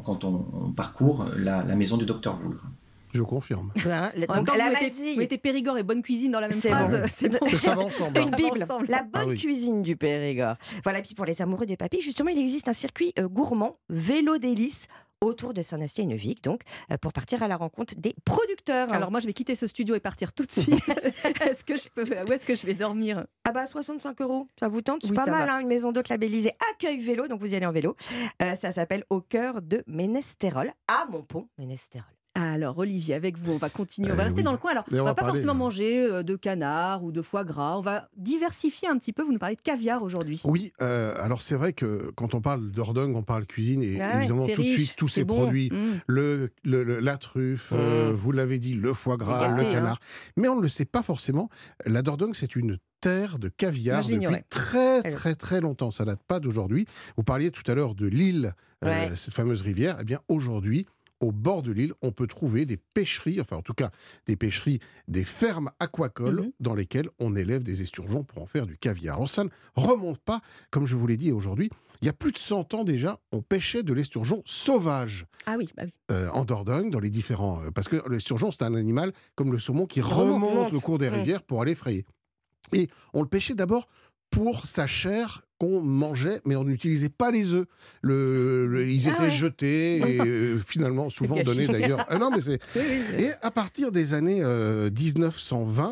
quand 0.05 0.23
on, 0.23 0.71
parcourt 0.71 1.27
la, 1.35 1.63
la 1.63 1.75
maison 1.75 1.97
du 1.97 2.05
docteur 2.05 2.37
Voulgre. 2.37 2.63
Je 3.13 3.21
confirme. 3.21 3.71
donc, 3.75 4.49
vous, 4.49 5.17
mettez, 5.17 5.37
Périgord 5.37 5.77
et 5.77 5.83
bonne 5.83 6.01
cuisine 6.01 6.31
dans 6.31 6.39
la 6.39 6.47
même 6.47 6.59
phrase. 6.59 7.05
C'est 7.15 7.29
bon. 7.29 7.57
Ça 7.57 7.75
va 7.75 7.83
ensemble. 7.83 8.19
Une 8.19 8.31
Bible. 8.31 8.65
La 8.87 9.05
ah 9.13 9.23
bonne 9.25 9.37
cuisine 9.37 9.81
du 9.81 9.95
Périgord. 9.95 10.55
Voilà, 10.83 10.99
et 10.99 11.01
puis 11.01 11.13
pour 11.15 11.25
les 11.25 11.41
amoureux 11.41 11.65
des 11.65 11.77
papilles, 11.77 12.01
justement, 12.01 12.29
il 12.29 12.39
existe 12.39 12.67
un 12.67 12.73
circuit 12.73 13.13
euh, 13.19 13.27
gourmand, 13.27 13.77
vélo 13.89 14.37
délice, 14.37 14.87
autour 15.23 15.53
de 15.53 15.61
Saint-Astier 15.61 16.03
et 16.03 16.07
Neuvik, 16.07 16.43
donc 16.43 16.61
euh, 16.91 16.97
pour 16.97 17.13
partir 17.13 17.43
à 17.43 17.47
la 17.47 17.57
rencontre 17.57 17.95
des 17.97 18.15
producteurs. 18.25 18.91
Alors 18.91 19.11
moi, 19.11 19.19
je 19.19 19.27
vais 19.27 19.33
quitter 19.33 19.55
ce 19.55 19.67
studio 19.67 19.95
et 19.95 19.99
partir 19.99 20.33
tout 20.33 20.45
de 20.45 20.51
suite. 20.51 20.87
est-ce 21.41 21.63
que 21.63 21.77
je 21.77 21.89
peux 21.89 22.03
Où 22.03 22.31
est-ce 22.31 22.45
que 22.45 22.55
je 22.55 22.65
vais 22.65 22.73
dormir? 22.73 23.25
Ah 23.45 23.51
bah 23.51 23.65
65 23.65 24.21
euros, 24.21 24.47
ça 24.59 24.67
vous 24.67 24.81
tente? 24.81 25.01
C'est 25.05 25.13
pas 25.13 25.25
mal, 25.25 25.49
hein, 25.49 25.59
une 25.59 25.67
maison 25.67 25.91
d'hôte 25.91 26.09
labellisée 26.09 26.51
accueil 26.71 26.99
vélo, 26.99 27.27
donc 27.27 27.39
vous 27.39 27.53
y 27.53 27.55
allez 27.55 27.65
en 27.65 27.71
vélo. 27.71 27.95
Euh, 28.41 28.55
ça 28.55 28.71
s'appelle 28.71 29.03
Au 29.09 29.21
cœur 29.21 29.61
de 29.61 29.83
Ménestérol, 29.87 30.71
à 30.87 31.05
Montpont, 31.09 31.47
Ménestérol. 31.57 32.22
Alors, 32.35 32.79
Olivier, 32.79 33.13
avec 33.13 33.37
vous, 33.37 33.53
on 33.53 33.57
va 33.57 33.69
continuer. 33.69 34.11
On 34.11 34.15
va 34.15 34.23
eh 34.23 34.25
rester 34.25 34.41
dans 34.41 34.53
le 34.53 34.57
coin. 34.57 34.71
Alors, 34.71 34.85
on, 34.91 34.95
ne 34.95 35.01
va 35.01 35.13
pas 35.13 35.25
forcément 35.25 35.53
manger 35.53 36.03
euh, 36.03 36.23
de 36.23 36.35
canard 36.35 37.03
ou 37.03 37.11
de 37.11 37.21
foie 37.21 37.43
gras. 37.43 37.77
On 37.77 37.81
va 37.81 38.09
diversifier 38.17 38.87
un 38.87 38.97
petit 38.97 39.13
peu. 39.13 39.21
Vous 39.21 39.31
nous 39.31 39.39
parlez 39.39 39.55
de 39.55 39.61
caviar 39.61 40.01
aujourd'hui. 40.01 40.41
Oui, 40.43 40.73
euh, 40.81 41.13
alors 41.21 41.43
c'est 41.43 41.55
vrai 41.55 41.73
que 41.73 42.11
quand 42.15 42.33
on 42.33 42.41
parle 42.41 42.71
d'Ordogne, 42.71 43.15
on 43.15 43.21
parle 43.21 43.45
cuisine 43.45 43.83
et 43.83 44.01
ah 44.01 44.17
évidemment 44.17 44.47
tout 44.47 44.63
de 44.63 44.67
suite 44.67 44.95
tous 44.95 45.07
ces 45.07 45.25
produits, 45.25 45.69
mmh. 45.71 46.01
le, 46.07 46.49
la 46.63 47.17
truffe, 47.17 47.71
euh, 47.71 48.11
mmh. 48.11 48.15
vous 48.15 48.31
l'avez 48.31 48.57
dit, 48.57 48.73
le 48.73 48.93
foie 48.93 49.17
gras, 49.17 49.49
le 49.49 49.63
hein. 49.63 49.71
canard. 49.71 49.99
Mais 50.35 50.47
on 50.47 50.55
ne 50.55 50.61
le 50.61 50.69
sait 50.69 50.85
pas 50.85 51.03
forcément. 51.03 51.49
La 51.85 52.01
Dordogne, 52.01 52.33
c'est 52.33 52.55
une 52.55 52.77
terre 52.99 53.37
de 53.37 53.49
caviar 53.49 54.01
depuis 54.03 54.43
très 54.49 55.03
très 55.03 55.35
très 55.35 55.61
longtemps. 55.61 55.91
Ça 55.91 56.03
date 56.03 56.23
pas 56.27 56.39
d'aujourd'hui. 56.39 56.87
Vous 57.15 57.23
parliez 57.23 57.51
tout 57.51 57.69
à 57.69 57.75
l'heure 57.75 57.93
de 57.93 58.07
l'île, 58.07 58.55
cette 58.81 59.35
fameuse 59.35 59.61
rivière. 59.61 59.97
Eh 60.01 60.03
bien 60.03 60.19
aujourd'hui, 60.29 60.87
au 61.19 61.31
bord 61.31 61.63
de 61.63 61.71
l'île, 61.71 61.93
on 62.01 62.11
peut 62.11 62.27
trouver 62.27 62.65
des 62.65 62.77
pêcheries, 62.77 63.39
enfin 63.39 63.57
en 63.57 63.61
tout 63.61 63.73
cas 63.73 63.91
des 64.25 64.35
pêcheries, 64.35 64.79
des 65.07 65.23
fermes 65.23 65.71
aquacoles 65.79 66.41
mhm. 66.41 66.51
dans 66.59 66.75
lesquelles 66.75 67.09
on 67.19 67.35
élève 67.35 67.63
des 67.63 67.81
esturgeons 67.81 68.23
pour 68.23 68.41
en 68.41 68.45
faire 68.45 68.65
du 68.65 68.77
caviar. 68.77 69.15
Alors 69.15 69.29
ça 69.29 69.43
ne 69.43 69.49
remonte 69.75 70.19
pas, 70.19 70.41
comme 70.69 70.85
je 70.85 70.95
vous 70.95 71.07
l'ai 71.07 71.17
dit 71.17 71.31
aujourd'hui, 71.31 71.69
il 72.01 72.05
y 72.05 72.09
a 72.09 72.13
plus 72.13 72.33
de 72.33 72.37
100 72.37 72.73
ans 72.73 72.83
déjà, 72.83 73.19
on 73.31 73.41
pêchait 73.41 73.83
de 73.83 73.93
l'esturgeon 73.93 74.41
sauvage. 74.45 75.25
Ah 75.45 75.55
oui, 75.57 75.69
bah 75.77 75.83
oui. 75.85 75.93
Euh, 76.11 76.29
en 76.31 76.43
Dordogne, 76.43 76.89
dans 76.89 76.99
les 76.99 77.09
différents... 77.09 77.61
Euh, 77.63 77.71
parce 77.71 77.87
que 77.87 78.03
l'esturgeon, 78.09 78.51
c'est 78.51 78.63
un 78.63 78.75
animal 78.75 79.13
comme 79.35 79.53
le 79.53 79.59
saumon 79.59 79.85
qui 79.85 80.01
remonte, 80.01 80.73
au 80.73 80.81
cours 80.81 80.97
des 80.97 81.07
rivières 81.07 81.43
pour 81.43 81.61
aller 81.61 81.75
frayer. 81.75 82.05
Et 82.73 82.89
on 83.13 83.21
le 83.21 83.27
pêchait 83.27 83.55
d'abord 83.55 83.87
pour 84.29 84.65
sa 84.65 84.87
chair 84.87 85.43
qu'on 85.63 85.81
mangeait, 85.81 86.41
mais 86.45 86.55
on 86.55 86.63
n'utilisait 86.65 87.09
pas 87.09 87.31
les 87.31 87.53
œufs. 87.53 87.65
Le, 88.01 88.85
ils 88.89 89.07
ah 89.07 89.13
étaient 89.13 89.31
jetés 89.31 89.97
et 89.97 90.19
euh, 90.25 90.59
finalement 90.59 91.09
souvent 91.09 91.41
donnés 91.41 91.67
d'ailleurs. 91.67 92.05
Ah 92.09 92.17
non, 92.17 92.31
mais 92.31 92.41
c'est... 92.41 92.59
Et 93.19 93.31
à 93.41 93.51
partir 93.51 93.91
des 93.91 94.13
années 94.13 94.43
1920, 94.43 95.89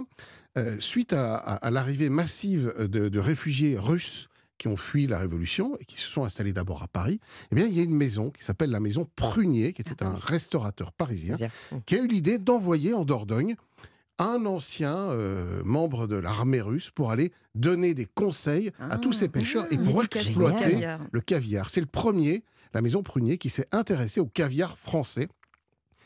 euh, 0.57 0.62
euh, 0.62 0.75
suite 0.79 1.13
à, 1.13 1.69
l'arrivée 1.71 2.10
massive 2.10 2.73
de, 2.77 3.19
réfugiés 3.19 3.77
russes 3.77 4.27
qui 4.57 4.67
ont 4.67 4.77
fui 4.77 5.07
la 5.07 5.17
Révolution 5.17 5.75
et 5.79 5.86
qui 5.86 5.99
se 5.99 6.07
sont 6.07 6.23
installés 6.23 6.53
d'abord 6.53 6.84
à 6.84 6.88
Paris, 6.88 7.19
eh 7.51 7.55
bien, 7.55 7.65
il 7.65 7.73
y 7.73 7.79
a 7.79 7.84
une 7.84 7.95
maison 7.95 8.29
qui 8.29 8.43
s'appelle 8.43 8.69
la 8.69 8.79
maison 8.79 9.07
Prunier, 9.15 9.73
qui 9.73 9.81
était 9.81 9.95
ah 10.01 10.07
un 10.07 10.15
restaurateur 10.15 10.91
parisien, 10.91 11.38
qui 11.86 11.95
a 11.95 11.99
eu 11.99 12.07
l'idée 12.07 12.38
d'envoyer 12.38 12.93
en 12.93 13.05
Dordogne 13.05 13.55
un 14.19 14.45
ancien 14.45 14.95
euh, 14.95 15.62
membre 15.63 16.08
de 16.08 16.15
l'armée 16.15 16.62
russe 16.62 16.91
pour 16.91 17.12
aller 17.12 17.32
donner 17.56 17.93
des 17.93 18.06
conseils 18.06 18.71
à 18.80 18.97
tous 18.97 19.13
ces 19.13 19.26
ah, 19.26 19.30
pêcheurs 19.30 19.65
et 19.71 19.78
pour 19.78 20.04
exploiter 20.04 20.88
le 21.12 21.21
caviar. 21.21 21.69
C'est 21.69 21.82
le 21.82 21.88
premier, 21.88 22.43
la 22.74 22.82
maison 22.82 23.04
Prunier, 23.04 23.38
qui 23.38 23.50
s'est 23.50 23.67
intéressé 23.71 24.19
au 24.19 24.28
caviar 24.28 24.78
français 24.78 25.28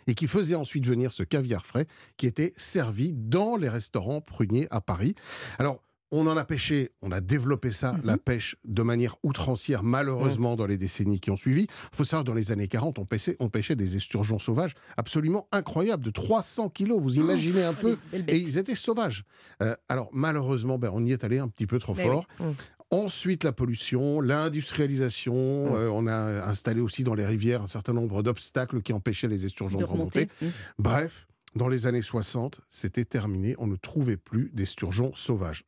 et 0.07 0.13
qui 0.13 0.27
faisait 0.27 0.55
ensuite 0.55 0.85
venir 0.85 1.11
ce 1.11 1.23
caviar 1.23 1.65
frais 1.65 1.87
qui 2.17 2.27
était 2.27 2.53
servi 2.57 3.13
dans 3.13 3.57
les 3.57 3.69
restaurants 3.69 4.21
pruniers 4.21 4.67
à 4.69 4.81
Paris. 4.81 5.15
Alors, 5.59 5.81
on 6.17 6.27
en 6.27 6.37
a 6.37 6.45
pêché, 6.45 6.91
on 7.01 7.11
a 7.11 7.21
développé 7.21 7.71
ça, 7.71 7.93
mhm. 7.93 8.01
la 8.03 8.17
pêche, 8.17 8.55
de 8.63 8.81
manière 8.81 9.15
outrancière, 9.23 9.83
malheureusement, 9.83 10.55
dans 10.55 10.65
les 10.65 10.77
décennies 10.77 11.19
qui 11.19 11.31
ont 11.31 11.37
suivi. 11.37 11.63
Il 11.63 11.95
faut 11.95 12.03
savoir, 12.03 12.23
dans 12.23 12.33
les 12.33 12.51
années 12.51 12.67
40, 12.67 12.99
on 12.99 13.05
pêchait, 13.05 13.35
on 13.39 13.49
pêchait 13.49 13.75
des 13.75 13.95
esturgeons 13.95 14.39
sauvages 14.39 14.73
absolument 14.97 15.47
incroyables, 15.51 16.03
de 16.03 16.11
300 16.11 16.69
kilos, 16.69 17.01
vous 17.01 17.17
imaginez 17.17 17.63
un 17.63 17.73
peu 17.73 17.97
Et 18.27 18.37
ils 18.37 18.57
étaient 18.57 18.75
sauvages. 18.75 19.23
Euh, 19.61 19.75
alors, 19.89 20.09
malheureusement, 20.11 20.77
ben, 20.77 20.91
on 20.93 21.05
y 21.05 21.11
est 21.11 21.23
allé 21.23 21.39
un 21.39 21.47
petit 21.47 21.67
peu 21.67 21.79
trop 21.79 21.93
fort. 21.93 22.27
Mm. 22.39 22.51
Ensuite, 22.91 23.43
la 23.43 23.51
pollution, 23.51 24.21
l'industrialisation. 24.21 25.33
Mm. 25.33 25.75
Euh, 25.75 25.89
on 25.91 26.07
a 26.07 26.47
installé 26.47 26.81
aussi 26.81 27.03
dans 27.03 27.15
les 27.15 27.25
rivières 27.25 27.61
un 27.61 27.67
certain 27.67 27.93
nombre 27.93 28.23
d'obstacles 28.23 28.81
qui 28.81 28.93
empêchaient 28.93 29.27
les 29.27 29.45
esturgeons 29.45 29.79
de, 29.79 29.83
remonter. 29.83 30.29
Mm. 30.41 30.47
Bref, 30.79 31.27
dans 31.55 31.67
les 31.67 31.87
années 31.87 32.01
60, 32.01 32.61
c'était 32.69 33.05
terminé. 33.05 33.55
On 33.57 33.67
ne 33.67 33.75
trouvait 33.75 34.17
plus 34.17 34.51
d'esturgeons 34.53 35.13
sauvages. 35.15 35.65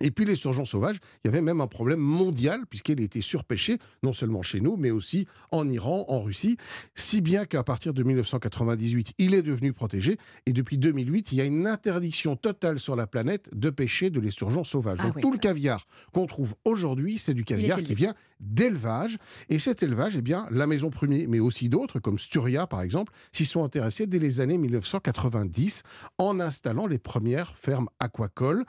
Et 0.00 0.10
puis 0.10 0.24
les 0.24 0.36
surgeons 0.36 0.64
sauvages, 0.64 0.96
il 1.24 1.28
y 1.28 1.28
avait 1.28 1.42
même 1.42 1.60
un 1.60 1.66
problème 1.66 2.00
mondial 2.00 2.66
puisqu'il 2.68 3.00
était 3.00 3.20
surpêché, 3.20 3.78
non 4.02 4.12
seulement 4.12 4.42
chez 4.42 4.60
nous, 4.60 4.76
mais 4.76 4.90
aussi 4.90 5.26
en 5.50 5.68
Iran, 5.68 6.04
en 6.08 6.20
Russie, 6.20 6.56
si 6.94 7.20
bien 7.20 7.44
qu'à 7.44 7.64
partir 7.64 7.94
de 7.94 8.02
1998, 8.02 9.14
il 9.18 9.34
est 9.34 9.42
devenu 9.42 9.72
protégé. 9.72 10.18
Et 10.46 10.52
depuis 10.52 10.78
2008, 10.78 11.32
il 11.32 11.38
y 11.38 11.40
a 11.40 11.44
une 11.44 11.66
interdiction 11.66 12.36
totale 12.36 12.78
sur 12.78 12.96
la 12.96 13.06
planète 13.06 13.50
de 13.52 13.70
pêcher 13.70 14.10
de 14.10 14.20
l'esturgeon 14.20 14.64
sauvage. 14.64 14.98
Ah 15.00 15.08
Donc 15.08 15.20
tout 15.20 15.32
le 15.32 15.38
caviar 15.38 15.86
qu'on 16.12 16.26
trouve 16.26 16.54
aujourd'hui, 16.64 17.18
c'est 17.18 17.34
du 17.34 17.44
caviar 17.44 17.82
qui 17.82 17.94
vient 17.94 18.14
d'élevage. 18.40 19.18
Et 19.48 19.58
cet 19.58 19.82
élevage, 19.82 20.14
eh 20.16 20.22
bien, 20.22 20.46
la 20.50 20.66
Maison 20.66 20.90
Premier, 20.90 21.26
mais 21.26 21.40
aussi 21.40 21.68
d'autres, 21.68 21.98
comme 21.98 22.18
Sturia 22.18 22.66
par 22.66 22.82
exemple, 22.82 23.12
s'y 23.32 23.44
sont 23.44 23.64
intéressés 23.64 24.06
dès 24.06 24.18
les 24.18 24.40
années 24.40 24.58
1990 24.58 25.82
en 26.18 26.40
installant 26.40 26.86
les 26.86 26.98
premières 26.98 27.56
fermes 27.56 27.88
aquacoles 27.98 28.64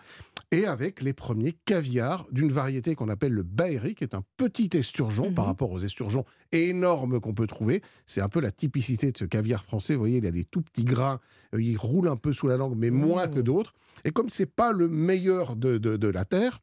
et 0.52 0.66
avec 0.66 1.02
les 1.02 1.14
premiers 1.14 1.54
caviars 1.66 2.28
d'une 2.32 2.52
variété 2.52 2.96
qu'on 2.96 3.10
appelle 3.10 3.34
le 3.34 3.44
Baéry, 3.44 3.94
qui 3.96 4.04
est 4.04 4.16
un 4.16 4.24
petit 4.38 4.70
esturgeon 4.74 5.34
par 5.34 5.46
mhm. 5.46 5.50
rapport 5.50 5.72
aux 5.72 5.80
esturgeons 5.80 6.26
énormes 6.52 7.20
qu'on 7.20 7.34
peut 7.34 7.48
trouver. 7.48 7.82
C'est 8.06 8.22
un 8.22 8.30
peu 8.30 8.40
la 8.40 8.52
typicité 8.52 9.12
de 9.12 9.18
ce 9.18 9.26
caviar 9.26 9.64
français. 9.64 9.94
Vous 9.94 10.00
voyez, 10.00 10.18
il 10.18 10.26
a 10.26 10.32
des 10.32 10.46
tout 10.46 10.62
petits 10.62 10.86
grains, 10.86 11.20
euh, 11.54 11.62
il 11.62 11.78
roule 11.78 12.10
un 12.10 12.16
peu 12.16 12.34
sous 12.34 12.48
la 12.48 12.58
langue, 12.58 12.76
mais 12.76 12.90
moins 12.90 13.28
que 13.28 13.40
d'autres. 13.40 13.74
Et 14.06 14.12
comme 14.12 14.30
c'est 14.30 14.48
pas 14.48 14.72
le 14.72 14.88
meilleur 14.88 15.56
de, 15.56 15.78
de 15.78 16.08
la 16.08 16.26
terre, 16.26 16.60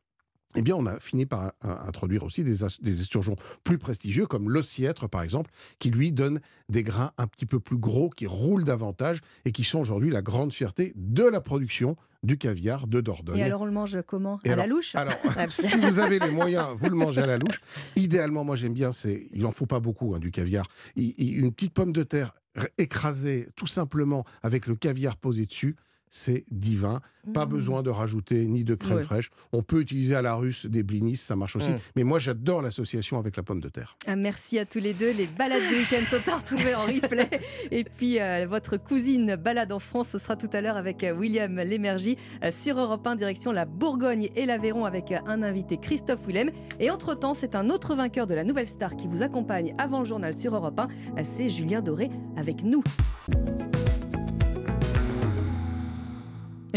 eh 0.56 0.62
bien, 0.62 0.74
on 0.74 0.86
a 0.86 0.98
fini 1.00 1.26
par 1.26 1.52
introduire 1.62 2.24
aussi 2.24 2.42
des, 2.42 2.64
esturgeons 2.64 3.36
plus 3.62 3.78
prestigieux, 3.78 4.26
comme 4.26 4.50
l'ossiètre, 4.50 5.08
par 5.08 5.22
exemple, 5.22 5.50
qui 5.78 5.90
lui 5.90 6.12
donne 6.12 6.40
des 6.68 6.82
grains 6.82 7.12
un 7.18 7.26
petit 7.26 7.46
peu 7.46 7.60
plus 7.60 7.76
gros, 7.76 8.10
qui 8.10 8.26
roulent 8.26 8.64
davantage 8.64 9.20
et 9.44 9.52
qui 9.52 9.64
sont 9.64 9.78
aujourd'hui 9.78 10.10
la 10.10 10.22
grande 10.22 10.52
fierté 10.52 10.92
de 10.96 11.24
la 11.24 11.40
production 11.40 11.96
du 12.22 12.38
caviar 12.38 12.86
de 12.86 13.00
Dordogne. 13.00 13.38
Et 13.38 13.42
alors, 13.42 13.62
on 13.62 13.66
le 13.66 13.72
mange 13.72 13.98
comment? 14.06 14.38
À 14.44 14.56
la 14.56 14.66
louche? 14.66 14.94
Alors, 14.94 15.14
si 15.50 15.76
vous 15.76 15.98
avez 15.98 16.18
les 16.18 16.30
moyens, 16.30 16.68
vous 16.76 16.88
le 16.88 16.96
mangez 16.96 17.22
à 17.22 17.26
la 17.26 17.38
louche. 17.38 17.60
Idéalement, 17.94 18.44
moi, 18.44 18.56
j'aime 18.56 18.74
bien, 18.74 18.92
c'est, 18.92 19.28
il 19.32 19.42
n'en 19.42 19.52
faut 19.52 19.66
pas 19.66 19.80
beaucoup, 19.80 20.14
hein, 20.14 20.18
du 20.18 20.30
caviar. 20.30 20.66
une 20.96 21.52
petite 21.52 21.72
pomme 21.72 21.92
de 21.92 22.02
terre 22.02 22.34
écrasée, 22.78 23.48
tout 23.54 23.66
simplement, 23.66 24.24
avec 24.42 24.66
le 24.66 24.74
caviar 24.74 25.16
posé 25.16 25.46
dessus 25.46 25.76
c'est 26.10 26.44
divin. 26.50 27.00
Pas 27.34 27.44
mmh. 27.44 27.48
besoin 27.48 27.82
de 27.82 27.90
rajouter 27.90 28.46
ni 28.46 28.62
de 28.62 28.76
crème 28.76 29.02
fraîche. 29.02 29.30
On 29.52 29.62
peut 29.62 29.80
utiliser 29.80 30.14
à 30.14 30.22
la 30.22 30.34
russe 30.36 30.66
des 30.66 30.84
blinis, 30.84 31.16
ça 31.16 31.34
marche 31.34 31.56
aussi. 31.56 31.72
Mmh. 31.72 31.78
Mais 31.96 32.04
moi, 32.04 32.18
j'adore 32.20 32.62
l'association 32.62 33.18
avec 33.18 33.36
la 33.36 33.42
pomme 33.42 33.60
de 33.60 33.68
terre. 33.68 33.96
Ah, 34.06 34.14
merci 34.14 34.58
à 34.58 34.64
tous 34.64 34.78
les 34.78 34.94
deux. 34.94 35.12
Les 35.12 35.26
balades 35.26 35.62
de 35.62 35.76
week-end 35.76 36.04
sont 36.08 36.30
à 36.30 36.36
retrouver 36.36 36.74
en 36.74 36.82
replay. 36.82 37.28
Et 37.72 37.82
puis, 37.84 38.20
euh, 38.20 38.46
votre 38.48 38.76
cousine 38.76 39.34
balade 39.34 39.72
en 39.72 39.80
France, 39.80 40.08
ce 40.12 40.18
sera 40.18 40.36
tout 40.36 40.50
à 40.52 40.60
l'heure 40.60 40.76
avec 40.76 41.02
euh, 41.02 41.12
William 41.12 41.56
Lémergie 41.56 42.16
euh, 42.44 42.52
sur 42.56 42.78
Europe 42.78 43.04
1, 43.04 43.16
direction 43.16 43.50
la 43.50 43.64
Bourgogne 43.64 44.28
et 44.36 44.46
l'Aveyron 44.46 44.84
avec 44.84 45.12
un 45.12 45.42
invité, 45.42 45.78
Christophe 45.78 46.26
Willem. 46.26 46.50
Et 46.78 46.90
entre-temps, 46.90 47.34
c'est 47.34 47.56
un 47.56 47.70
autre 47.70 47.96
vainqueur 47.96 48.28
de 48.28 48.34
la 48.34 48.44
Nouvelle 48.44 48.68
Star 48.68 48.94
qui 48.94 49.08
vous 49.08 49.22
accompagne 49.22 49.74
avant 49.78 49.98
le 49.98 50.04
journal 50.04 50.34
sur 50.34 50.54
Europe 50.54 50.78
1. 50.78 50.88
C'est 51.24 51.48
Julien 51.48 51.80
Doré 51.80 52.08
avec 52.36 52.62
nous. 52.62 52.84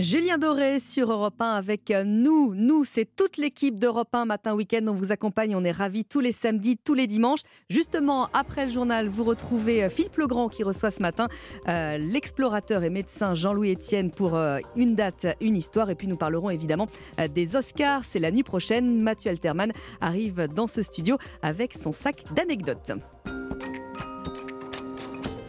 Julien 0.02 0.38
Doré 0.38 0.80
sur 0.80 1.12
Europe 1.12 1.42
1 1.42 1.46
avec 1.46 1.94
nous. 2.06 2.54
Nous, 2.56 2.86
c'est 2.86 3.06
toute 3.16 3.38
l'équipe 3.38 3.80
d'Europe 3.80 4.14
1 4.14 4.26
Matin 4.26 4.54
Week-end. 4.54 4.86
On 4.88 4.94
vous 4.94 5.12
accompagne, 5.12 5.56
on 5.56 5.64
est 5.64 5.72
ravis 5.72 6.06
tous 6.06 6.20
les 6.20 6.32
samedis, 6.32 6.78
tous 6.78 6.94
les 6.94 7.08
dimanches. 7.08 7.42
Justement, 7.70 8.28
après 8.34 8.66
le 8.66 8.72
journal, 8.72 9.10
vous 9.10 9.24
retrouvez 9.24 9.84
euh, 9.84 9.90
Philippe 9.90 10.18
Legrand 10.18 10.48
qui 10.48 10.64
reçoit 10.64 10.92
ce 10.92 11.02
matin 11.02 11.28
euh, 11.68 11.98
l'explorateur 11.98 12.84
et 12.84 12.90
médecin 12.90 13.34
Jean-Louis 13.34 13.74
Etienne 13.74 14.12
pour 14.12 14.36
euh, 14.36 14.60
une 14.76 14.96
date, 14.96 15.28
une 15.42 15.58
histoire. 15.58 15.90
Et 15.90 15.96
puis 15.96 16.08
nous 16.08 16.18
parlerons 16.18 16.50
évidemment 16.50 16.88
des 17.34 17.56
Oscars. 17.56 18.06
C'est 18.06 18.20
la 18.20 18.32
nuit 18.32 18.44
prochaine. 18.44 19.02
Mathieu 19.02 19.32
Alterman 19.32 19.72
arrive 20.02 20.48
dans 20.48 20.68
ce 20.68 20.82
studio 20.82 21.18
avec 21.42 21.74
son 21.74 21.92
sac 21.92 22.24
d'anecdotes. 22.36 22.92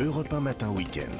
Europe 0.01 0.33
1 0.33 0.41
Matin 0.41 0.71
Week-end. 0.71 1.17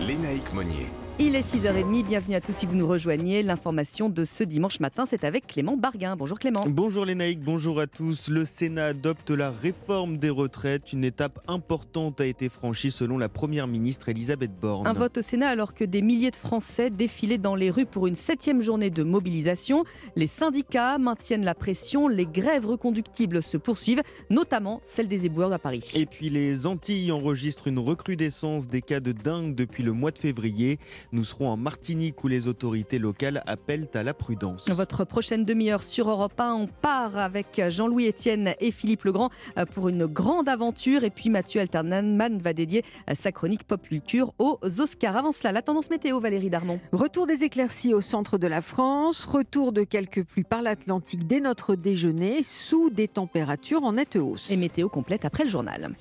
Lénaïque 0.00 0.52
Monnier. 0.52 0.90
Il 1.20 1.36
est 1.36 1.48
6h30, 1.48 2.04
bienvenue 2.04 2.34
à 2.34 2.40
tous 2.40 2.50
si 2.50 2.66
vous 2.66 2.74
nous 2.74 2.88
rejoignez. 2.88 3.44
L'information 3.44 4.08
de 4.08 4.24
ce 4.24 4.42
dimanche 4.42 4.80
matin, 4.80 5.04
c'est 5.08 5.22
avec 5.22 5.46
Clément 5.46 5.76
Barguin. 5.76 6.16
Bonjour 6.16 6.40
Clément. 6.40 6.64
Bonjour 6.66 7.04
Lénaïque, 7.04 7.38
bonjour 7.38 7.78
à 7.78 7.86
tous. 7.86 8.28
Le 8.28 8.44
Sénat 8.44 8.86
adopte 8.86 9.30
la 9.30 9.52
réforme 9.52 10.18
des 10.18 10.28
retraites. 10.28 10.92
Une 10.92 11.04
étape 11.04 11.38
importante 11.46 12.20
a 12.20 12.26
été 12.26 12.48
franchie 12.48 12.90
selon 12.90 13.16
la 13.16 13.28
Première 13.28 13.68
ministre 13.68 14.08
Elisabeth 14.08 14.50
Borne. 14.60 14.88
Un 14.88 14.92
vote 14.92 15.18
au 15.18 15.22
Sénat 15.22 15.50
alors 15.50 15.72
que 15.72 15.84
des 15.84 16.02
milliers 16.02 16.32
de 16.32 16.36
Français 16.36 16.90
défilaient 16.90 17.38
dans 17.38 17.54
les 17.54 17.70
rues 17.70 17.86
pour 17.86 18.08
une 18.08 18.16
septième 18.16 18.60
journée 18.60 18.90
de 18.90 19.04
mobilisation. 19.04 19.84
Les 20.16 20.26
syndicats 20.26 20.98
maintiennent 20.98 21.44
la 21.44 21.54
pression, 21.54 22.08
les 22.08 22.26
grèves 22.26 22.66
reconductibles 22.66 23.40
se 23.40 23.56
poursuivent, 23.56 24.02
notamment 24.30 24.80
celle 24.82 25.06
des 25.06 25.26
éboueurs 25.26 25.52
à 25.52 25.60
Paris. 25.60 25.92
Et 25.94 26.06
puis 26.06 26.28
les 26.28 26.66
Antilles 26.66 27.12
enregistrent 27.12 27.68
une 27.68 27.78
recrudescence 27.78 28.66
des 28.66 28.82
cas 28.82 28.98
de 28.98 29.12
dingue 29.12 29.54
depuis 29.54 29.84
le 29.84 29.92
mois 29.92 30.10
de 30.10 30.18
février. 30.18 30.80
Nous 31.12 31.24
serons 31.24 31.48
en 31.48 31.56
Martinique 31.56 32.22
où 32.24 32.28
les 32.28 32.48
autorités 32.48 32.98
locales 32.98 33.42
appellent 33.46 33.88
à 33.94 34.02
la 34.02 34.14
prudence. 34.14 34.68
Votre 34.68 35.04
prochaine 35.04 35.44
demi-heure 35.44 35.82
sur 35.82 36.10
Europe 36.10 36.38
1, 36.38 36.54
on 36.54 36.66
part 36.66 37.16
avec 37.16 37.60
Jean-Louis 37.68 38.08
Etienne 38.08 38.54
et 38.60 38.70
Philippe 38.70 39.04
Legrand 39.04 39.30
euh, 39.58 39.64
pour 39.66 39.88
une 39.88 40.06
grande 40.06 40.48
aventure. 40.48 41.04
Et 41.04 41.10
puis 41.10 41.30
Mathieu 41.30 41.60
Alternan 41.60 42.38
va 42.42 42.52
dédier 42.52 42.84
euh, 43.10 43.14
sa 43.14 43.32
chronique 43.32 43.64
pop 43.64 43.82
culture 43.82 44.32
aux 44.38 44.58
Oscars. 44.80 45.16
Avant 45.16 45.32
cela, 45.32 45.52
la 45.52 45.62
tendance 45.62 45.90
météo, 45.90 46.20
Valérie 46.20 46.50
Darmon. 46.50 46.80
Retour 46.92 47.26
des 47.26 47.44
éclaircies 47.44 47.94
au 47.94 48.00
centre 48.00 48.38
de 48.38 48.46
la 48.46 48.60
France, 48.60 49.24
retour 49.24 49.72
de 49.72 49.82
quelques 49.82 50.24
pluies 50.24 50.44
par 50.44 50.62
l'Atlantique 50.62 51.26
dès 51.26 51.40
notre 51.40 51.74
déjeuner, 51.74 52.42
sous 52.42 52.90
des 52.90 53.08
températures 53.08 53.82
en 53.84 53.94
nette 53.94 54.16
hausse. 54.16 54.50
Et 54.50 54.56
météo 54.56 54.88
complète 54.88 55.24
après 55.24 55.44
le 55.44 55.50
journal. 55.50 55.94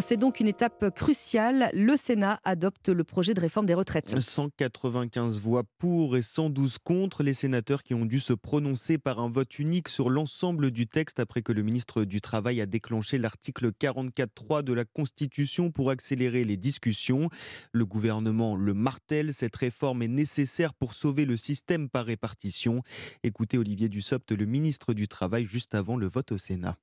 C'est 0.00 0.16
donc 0.16 0.40
une 0.40 0.48
étape 0.48 0.90
cruciale. 0.94 1.70
Le 1.72 1.96
Sénat 1.96 2.40
adopte 2.44 2.88
le 2.88 3.04
projet 3.04 3.34
de 3.34 3.40
réforme 3.40 3.66
des 3.66 3.74
retraites. 3.74 4.18
195 4.18 5.40
voix 5.40 5.62
pour 5.78 6.16
et 6.16 6.22
112 6.22 6.78
contre. 6.78 7.22
Les 7.22 7.34
sénateurs 7.34 7.82
qui 7.82 7.94
ont 7.94 8.06
dû 8.06 8.20
se 8.20 8.32
prononcer 8.32 8.98
par 8.98 9.20
un 9.20 9.28
vote 9.28 9.58
unique 9.58 9.88
sur 9.88 10.10
l'ensemble 10.10 10.70
du 10.70 10.86
texte 10.86 11.20
après 11.20 11.42
que 11.42 11.52
le 11.52 11.62
ministre 11.62 12.04
du 12.04 12.20
Travail 12.20 12.60
a 12.60 12.66
déclenché 12.66 13.18
l'article 13.18 13.70
44.3 13.70 14.62
de 14.62 14.72
la 14.72 14.84
Constitution 14.84 15.70
pour 15.70 15.90
accélérer 15.90 16.44
les 16.44 16.56
discussions. 16.56 17.28
Le 17.72 17.86
gouvernement 17.86 18.56
le 18.56 18.74
martèle. 18.74 19.32
Cette 19.32 19.56
réforme 19.56 20.02
est 20.02 20.08
nécessaire 20.08 20.74
pour 20.74 20.94
sauver 20.94 21.24
le 21.24 21.36
système 21.36 21.88
par 21.88 22.06
répartition. 22.06 22.82
Écoutez 23.22 23.58
Olivier 23.58 23.88
Dussopt, 23.88 24.32
le 24.32 24.46
ministre 24.46 24.94
du 24.94 25.08
Travail, 25.08 25.44
juste 25.44 25.74
avant 25.74 25.96
le 25.96 26.06
vote 26.06 26.32
au 26.32 26.38
Sénat. 26.38 26.76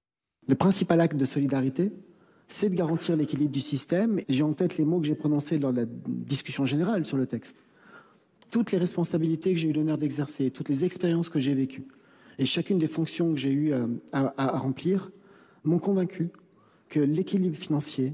Le 0.47 0.55
principal 0.55 1.01
acte 1.01 1.17
de 1.17 1.25
solidarité, 1.25 1.91
c'est 2.47 2.69
de 2.69 2.75
garantir 2.75 3.15
l'équilibre 3.15 3.51
du 3.51 3.59
système. 3.59 4.19
J'ai 4.29 4.43
en 4.43 4.53
tête 4.53 4.77
les 4.77 4.85
mots 4.85 4.99
que 4.99 5.07
j'ai 5.07 5.15
prononcés 5.15 5.57
lors 5.57 5.73
de 5.73 5.81
la 5.81 5.85
discussion 6.07 6.65
générale 6.65 7.05
sur 7.05 7.17
le 7.17 7.25
texte. 7.25 7.63
Toutes 8.51 8.71
les 8.71 8.77
responsabilités 8.77 9.53
que 9.53 9.59
j'ai 9.59 9.69
eu 9.69 9.73
l'honneur 9.73 9.97
d'exercer, 9.97 10.51
toutes 10.51 10.69
les 10.69 10.85
expériences 10.85 11.29
que 11.29 11.39
j'ai 11.39 11.53
vécues, 11.53 11.87
et 12.37 12.45
chacune 12.45 12.77
des 12.77 12.87
fonctions 12.87 13.31
que 13.31 13.39
j'ai 13.39 13.51
eu 13.51 13.73
euh, 13.73 13.87
à, 14.11 14.57
remplir, 14.57 15.11
m'ont 15.63 15.79
convaincu 15.79 16.29
que 16.89 16.99
l'équilibre 16.99 17.55
financier, 17.55 18.13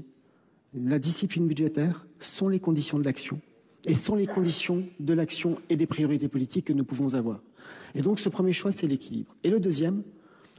la 0.74 0.98
discipline 0.98 1.46
budgétaire 1.46 2.06
sont 2.20 2.48
les 2.48 2.60
conditions 2.60 2.98
de 2.98 3.04
l'action 3.04 3.40
et 3.84 3.94
sont 3.94 4.14
les 4.14 4.26
conditions 4.26 4.84
de 5.00 5.12
l'action 5.12 5.58
et 5.68 5.76
des 5.76 5.86
priorités 5.86 6.28
politiques 6.28 6.66
que 6.66 6.72
nous 6.72 6.84
pouvons 6.84 7.14
avoir. 7.14 7.42
Et 7.94 8.00
donc 8.00 8.20
ce 8.20 8.28
premier 8.28 8.52
choix, 8.52 8.72
c'est 8.72 8.86
l'équilibre. 8.86 9.34
Et 9.44 9.50
le 9.50 9.60
deuxième, 9.60 10.02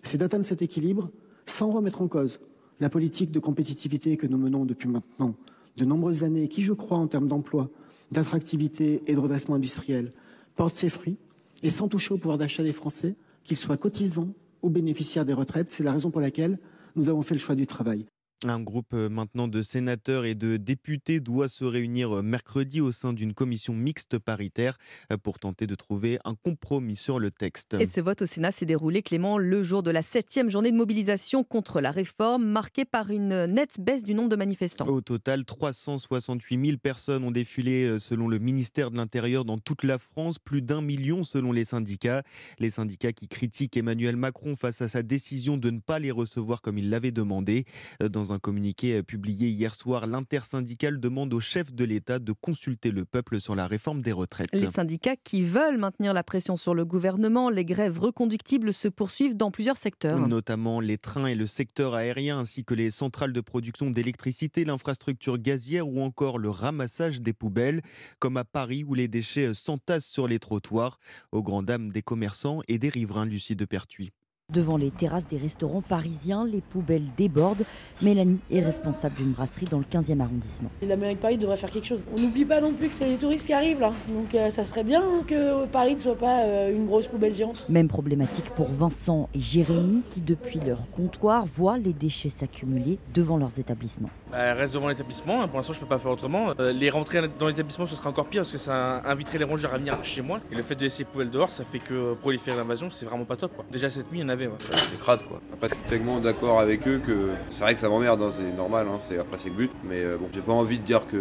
c'est 0.04 0.18
d'atteindre 0.18 0.46
cet 0.46 0.62
équilibre 0.62 1.10
sans 1.46 1.72
remettre 1.72 2.02
en 2.02 2.08
cause 2.08 2.40
la 2.80 2.90
politique 2.90 3.32
de 3.32 3.40
compétitivité 3.40 4.18
que 4.18 4.28
nous 4.28 4.38
menons 4.38 4.66
depuis 4.66 4.90
maintenant 4.90 5.36
de 5.78 5.86
nombreuses 5.86 6.24
années, 6.24 6.48
qui, 6.48 6.62
je 6.62 6.74
crois, 6.74 6.98
en 6.98 7.08
termes 7.08 7.28
d'emploi, 7.28 7.70
d'attractivité 8.12 9.02
et 9.08 9.14
de 9.14 9.20
redressement 9.20 9.56
industriel, 9.56 10.12
porte 10.56 10.76
ses 10.76 10.90
fruits, 10.90 11.18
et 11.64 11.70
sans 11.70 11.88
toucher 11.88 12.14
au 12.14 12.18
pouvoir 12.18 12.38
d'achat 12.38 12.64
des 12.64 12.74
Français, 12.74 13.16
qu'ils 13.44 13.58
soient 13.58 13.78
cotisants 13.78 14.34
ou 14.62 14.70
bénéficiaires 14.70 15.26
des 15.26 15.34
retraites. 15.34 15.70
C'est 15.70 15.84
la 15.84 15.94
raison 15.94 16.12
pour 16.12 16.22
laquelle 16.22 16.60
nous 16.96 17.10
avons 17.10 17.22
fait 17.22 17.34
le 17.34 17.40
choix 17.40 17.56
du 17.56 17.66
travail. 17.66 18.06
Un 18.46 18.60
groupe 18.60 18.94
maintenant 18.94 19.48
de 19.48 19.62
sénateurs 19.62 20.26
et 20.26 20.36
de 20.36 20.58
députés 20.58 21.22
doit 21.22 21.48
se 21.48 21.64
réunir 21.64 22.22
mercredi 22.22 22.82
au 22.82 22.92
sein 22.92 23.14
d'une 23.14 23.34
commission 23.34 23.74
mixte 23.74 24.20
paritaire 24.20 24.78
pour 25.24 25.40
tenter 25.40 25.66
de 25.66 25.76
trouver 25.76 26.20
un 26.26 26.36
compromis 26.36 26.98
sur 26.98 27.20
le 27.20 27.32
texte. 27.32 27.78
Et 27.80 27.86
ce 27.86 28.02
vote 28.02 28.24
au 28.24 28.26
Sénat 28.26 28.52
s'est 28.52 28.66
déroulé, 28.66 29.02
Clément, 29.02 29.38
le 29.38 29.64
jour 29.64 29.82
de 29.82 29.92
la 29.92 30.02
septième 30.02 30.50
journée 30.50 30.72
de 30.72 30.76
mobilisation 30.76 31.46
contre 31.46 31.80
la 31.80 31.92
réforme, 31.92 32.46
marquée 32.46 32.84
par 32.84 33.12
une 33.12 33.46
nette 33.46 33.80
baisse 33.80 34.04
du 34.04 34.14
nombre 34.14 34.30
de 34.30 34.36
manifestants. 34.36 34.88
Au 34.88 35.00
total, 35.00 35.46
368 35.46 36.66
000 36.66 36.78
personnes 36.78 37.24
ont 37.24 37.32
défilé 37.32 37.98
selon 37.98 38.28
le 38.28 38.40
ministère 38.40 38.92
de 38.92 38.98
l'Intérieur 38.98 39.46
dans 39.46 39.58
toute 39.58 39.84
la 39.84 39.98
France, 39.98 40.38
plus 40.38 40.62
d'un 40.62 40.82
million 40.82 41.24
selon 41.24 41.54
les 41.54 41.64
syndicats. 41.64 42.24
Les 42.60 42.72
syndicats 42.72 43.14
qui 43.14 43.30
critiquent 43.30 43.78
Emmanuel 43.78 44.18
Macron 44.18 44.58
face 44.58 44.82
à 44.82 44.90
sa 44.90 45.02
décision 45.02 45.56
de 45.56 45.70
ne 45.70 45.80
pas 45.80 46.00
les 46.00 46.12
recevoir 46.12 46.62
comme 46.62 46.78
il 46.78 46.90
l'avait 46.90 47.12
demandé. 47.12 47.66
Dans 48.02 48.33
Dans 48.34 48.38
un 48.38 48.40
communiqué 48.40 49.04
publié 49.04 49.50
hier 49.50 49.76
soir, 49.76 50.08
l'intersyndicale 50.08 51.00
demande 51.00 51.36
au 51.36 51.40
chef 51.40 51.72
de 51.72 51.86
l'État 51.86 52.18
de 52.18 52.32
consulter 52.32 52.90
le 52.90 53.06
peuple 53.06 53.40
sur 53.40 53.54
la 53.54 53.68
réforme 53.68 54.02
des 54.02 54.12
retraites. 54.12 54.48
Les 54.54 54.66
syndicats 54.66 55.16
qui 55.16 55.44
veulent 55.44 55.78
maintenir 55.78 56.14
la 56.14 56.24
pression 56.24 56.56
sur 56.56 56.74
le 56.74 56.84
gouvernement, 56.84 57.52
les 57.52 57.64
grèves 57.64 58.00
reconductibles 58.00 58.74
se 58.74 58.88
poursuivent 58.88 59.38
dans 59.38 59.52
plusieurs 59.52 59.78
secteurs. 59.78 60.28
Notamment 60.28 60.80
les 60.80 60.98
trains 60.98 61.28
et 61.28 61.36
le 61.36 61.46
secteur 61.46 61.94
aérien 61.94 62.40
ainsi 62.40 62.66
que 62.66 62.74
les 62.74 62.90
centrales 62.90 63.34
de 63.34 63.42
production 63.42 63.92
d'électricité, 63.92 64.66
l'infrastructure 64.66 65.38
gazière 65.38 65.88
ou 65.88 66.02
encore 66.02 66.40
le 66.40 66.50
ramassage 66.50 67.22
des 67.22 67.34
poubelles, 67.34 67.84
comme 68.18 68.38
à 68.38 68.46
Paris 68.46 68.84
où 68.84 68.96
les 68.96 69.08
déchets 69.08 69.54
s'entassent 69.54 70.08
sur 70.08 70.28
les 70.28 70.40
trottoirs, 70.40 70.98
aux 71.32 71.44
grandes 71.44 71.68
dames 71.68 71.92
des 71.92 72.02
commerçants 72.02 72.62
et 72.68 72.80
des 72.80 72.90
riverains 72.90 73.28
Lucie 73.28 73.56
de 73.56 73.66
Pertuis. 73.66 74.12
Devant 74.54 74.78
les 74.78 74.92
terrasses 74.92 75.28
des 75.28 75.38
restaurants 75.38 75.82
parisiens, 75.82 76.46
les 76.46 76.62
poubelles 76.62 77.08
débordent. 77.18 77.66
Mélanie 78.04 78.40
est 78.52 78.62
responsable 78.62 79.16
d'une 79.16 79.32
brasserie 79.32 79.66
dans 79.66 79.80
le 79.80 79.84
15e 79.84 80.20
arrondissement. 80.20 80.70
La 80.84 80.96
mairie 80.96 81.16
de 81.16 81.20
Paris 81.20 81.38
devrait 81.38 81.58
faire 81.58 81.72
quelque 81.72 81.88
chose. 81.88 82.04
On 82.16 82.20
n'oublie 82.20 82.46
pas 82.46 82.62
non 82.62 82.72
plus 82.74 82.90
que 82.90 82.94
c'est 82.94 83.08
les 83.08 83.16
touristes 83.16 83.48
qui 83.48 83.54
arrivent 83.54 83.80
là. 83.80 83.94
Donc 84.10 84.36
euh, 84.36 84.52
ça 84.52 84.64
serait 84.64 84.84
bien 84.84 85.02
que 85.28 85.66
Paris 85.66 85.96
ne 85.96 86.00
soit 86.00 86.18
pas 86.18 86.44
euh, 86.44 86.76
une 86.76 86.86
grosse 86.86 87.08
poubelle 87.08 87.34
géante. 87.34 87.66
Même 87.68 87.88
problématique 87.88 88.52
pour 88.52 88.68
Vincent 88.68 89.28
et 89.34 89.42
Jérémy 89.42 90.04
qui 90.12 90.22
depuis 90.22 90.60
leur 90.60 90.88
comptoir 90.92 91.46
voient 91.46 91.80
les 91.80 91.94
déchets 91.94 92.30
s'accumuler 92.30 93.00
devant 93.16 93.38
leurs 93.38 93.58
établissements. 93.58 94.12
Bah, 94.34 94.40
elle 94.40 94.58
reste 94.58 94.74
devant 94.74 94.88
l'établissement, 94.88 95.44
hein. 95.44 95.48
pour 95.48 95.58
l'instant 95.58 95.74
je 95.74 95.80
peux 95.80 95.86
pas 95.86 96.00
faire 96.00 96.10
autrement. 96.10 96.56
Euh, 96.60 96.72
les 96.72 96.90
rentrer 96.90 97.22
dans 97.38 97.48
l'établissement 97.48 97.86
ce 97.86 97.96
sera 97.96 98.10
encore 98.10 98.26
pire 98.26 98.42
parce 98.42 98.52
que 98.52 98.58
ça 98.58 99.04
inviterait 99.06 99.38
les 99.38 99.44
rongeurs 99.44 99.76
à 99.76 99.78
venir 99.78 100.04
chez 100.04 100.24
moi. 100.24 100.40
Et 100.52 100.56
le 100.56 100.64
fait 100.64 100.74
de 100.74 100.82
laisser 100.82 101.04
les 101.04 101.06
poubelles 101.06 101.30
dehors, 101.30 101.52
ça 101.52 101.64
fait 101.64 101.78
que 101.78 102.16
proliférer 102.16 102.58
l'invasion, 102.58 102.90
c'est 102.90 103.06
vraiment 103.06 103.26
pas 103.26 103.36
top. 103.36 103.56
Quoi. 103.56 103.64
Déjà 103.72 103.92
cette 103.92 104.12
nuit 104.12 104.22
il 104.22 104.24
y 104.24 104.26
en 104.26 104.30
avait. 104.30 104.50
C'est 104.72 105.00
crade 105.00 105.20
quoi. 105.28 105.40
Après 105.54 105.70
je 105.70 105.76
suis 105.76 105.84
tellement 105.84 106.20
d'accord 106.20 106.60
avec 106.60 106.88
eux 106.88 107.00
que 107.06 107.30
c'est 107.52 107.64
vrai 107.64 107.76
que 107.76 107.80
ça 107.80 107.90
m'emmerde, 107.90 108.24
hein, 108.24 108.32
c'est 108.32 108.58
normal, 108.58 108.88
hein, 108.90 108.98
c'est, 109.08 109.20
après 109.20 109.38
c'est 109.38 109.50
le 109.50 109.56
but. 109.56 109.72
Mais 109.84 110.02
euh, 110.02 110.18
bon, 110.18 110.28
j'ai 110.34 110.42
pas 110.42 110.54
envie 110.54 110.80
de 110.80 110.84
dire 110.84 111.02
que 111.06 111.18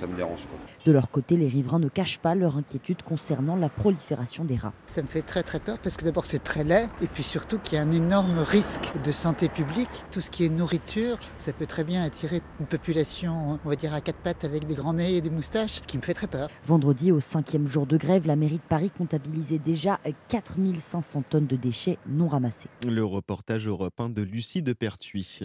ça 0.00 0.08
me 0.08 0.16
dérange. 0.16 0.48
Quoi. 0.48 0.58
De 0.84 0.90
leur 0.90 1.12
côté, 1.12 1.36
les 1.36 1.46
riverains 1.46 1.78
ne 1.78 1.88
cachent 1.88 2.18
pas 2.18 2.34
leur 2.34 2.56
inquiétude 2.56 3.02
concernant 3.02 3.54
la 3.54 3.68
prolifération 3.68 4.44
des 4.44 4.56
rats. 4.56 4.72
Ça 4.86 5.00
me 5.00 5.06
fait 5.06 5.22
très 5.22 5.44
très 5.44 5.60
peur 5.60 5.78
parce 5.78 5.96
que 5.96 6.04
d'abord 6.04 6.26
c'est 6.26 6.42
très 6.42 6.64
laid 6.64 6.88
et 7.02 7.06
puis 7.06 7.22
surtout 7.22 7.60
qu'il 7.60 7.78
y 7.78 7.80
a 7.80 7.84
un 7.84 7.92
énorme 7.92 8.40
risque 8.40 8.92
de 9.04 9.12
santé 9.12 9.48
publique. 9.48 9.88
Tout 10.10 10.20
ce 10.20 10.28
qui 10.28 10.44
est 10.44 10.48
nourriture, 10.48 11.18
ça 11.38 11.52
peut 11.52 11.66
très 11.66 11.84
bien 11.84 12.02
attirer 12.02 12.31
une 12.60 12.66
population, 12.66 13.58
on 13.64 13.68
va 13.68 13.76
dire 13.76 13.92
à 13.92 14.00
quatre 14.00 14.18
pattes 14.18 14.44
avec 14.44 14.66
des 14.66 14.74
grands 14.74 14.94
nez 14.94 15.16
et 15.16 15.20
des 15.20 15.30
moustaches, 15.30 15.80
qui 15.82 15.96
me 15.96 16.02
fait 16.02 16.14
très 16.14 16.26
peur. 16.26 16.48
Vendredi, 16.64 17.12
au 17.12 17.20
cinquième 17.20 17.66
jour 17.66 17.86
de 17.86 17.96
grève, 17.96 18.26
la 18.26 18.36
mairie 18.36 18.56
de 18.56 18.68
Paris 18.68 18.90
comptabilisait 18.90 19.58
déjà 19.58 20.00
4500 20.28 21.24
tonnes 21.28 21.46
de 21.46 21.56
déchets 21.56 21.98
non 22.06 22.28
ramassés. 22.28 22.68
Le 22.86 23.04
reportage 23.04 23.66
européen 23.68 24.08
de 24.08 24.22
Lucie 24.22 24.62
de 24.62 24.72
Pertuis. 24.72 25.40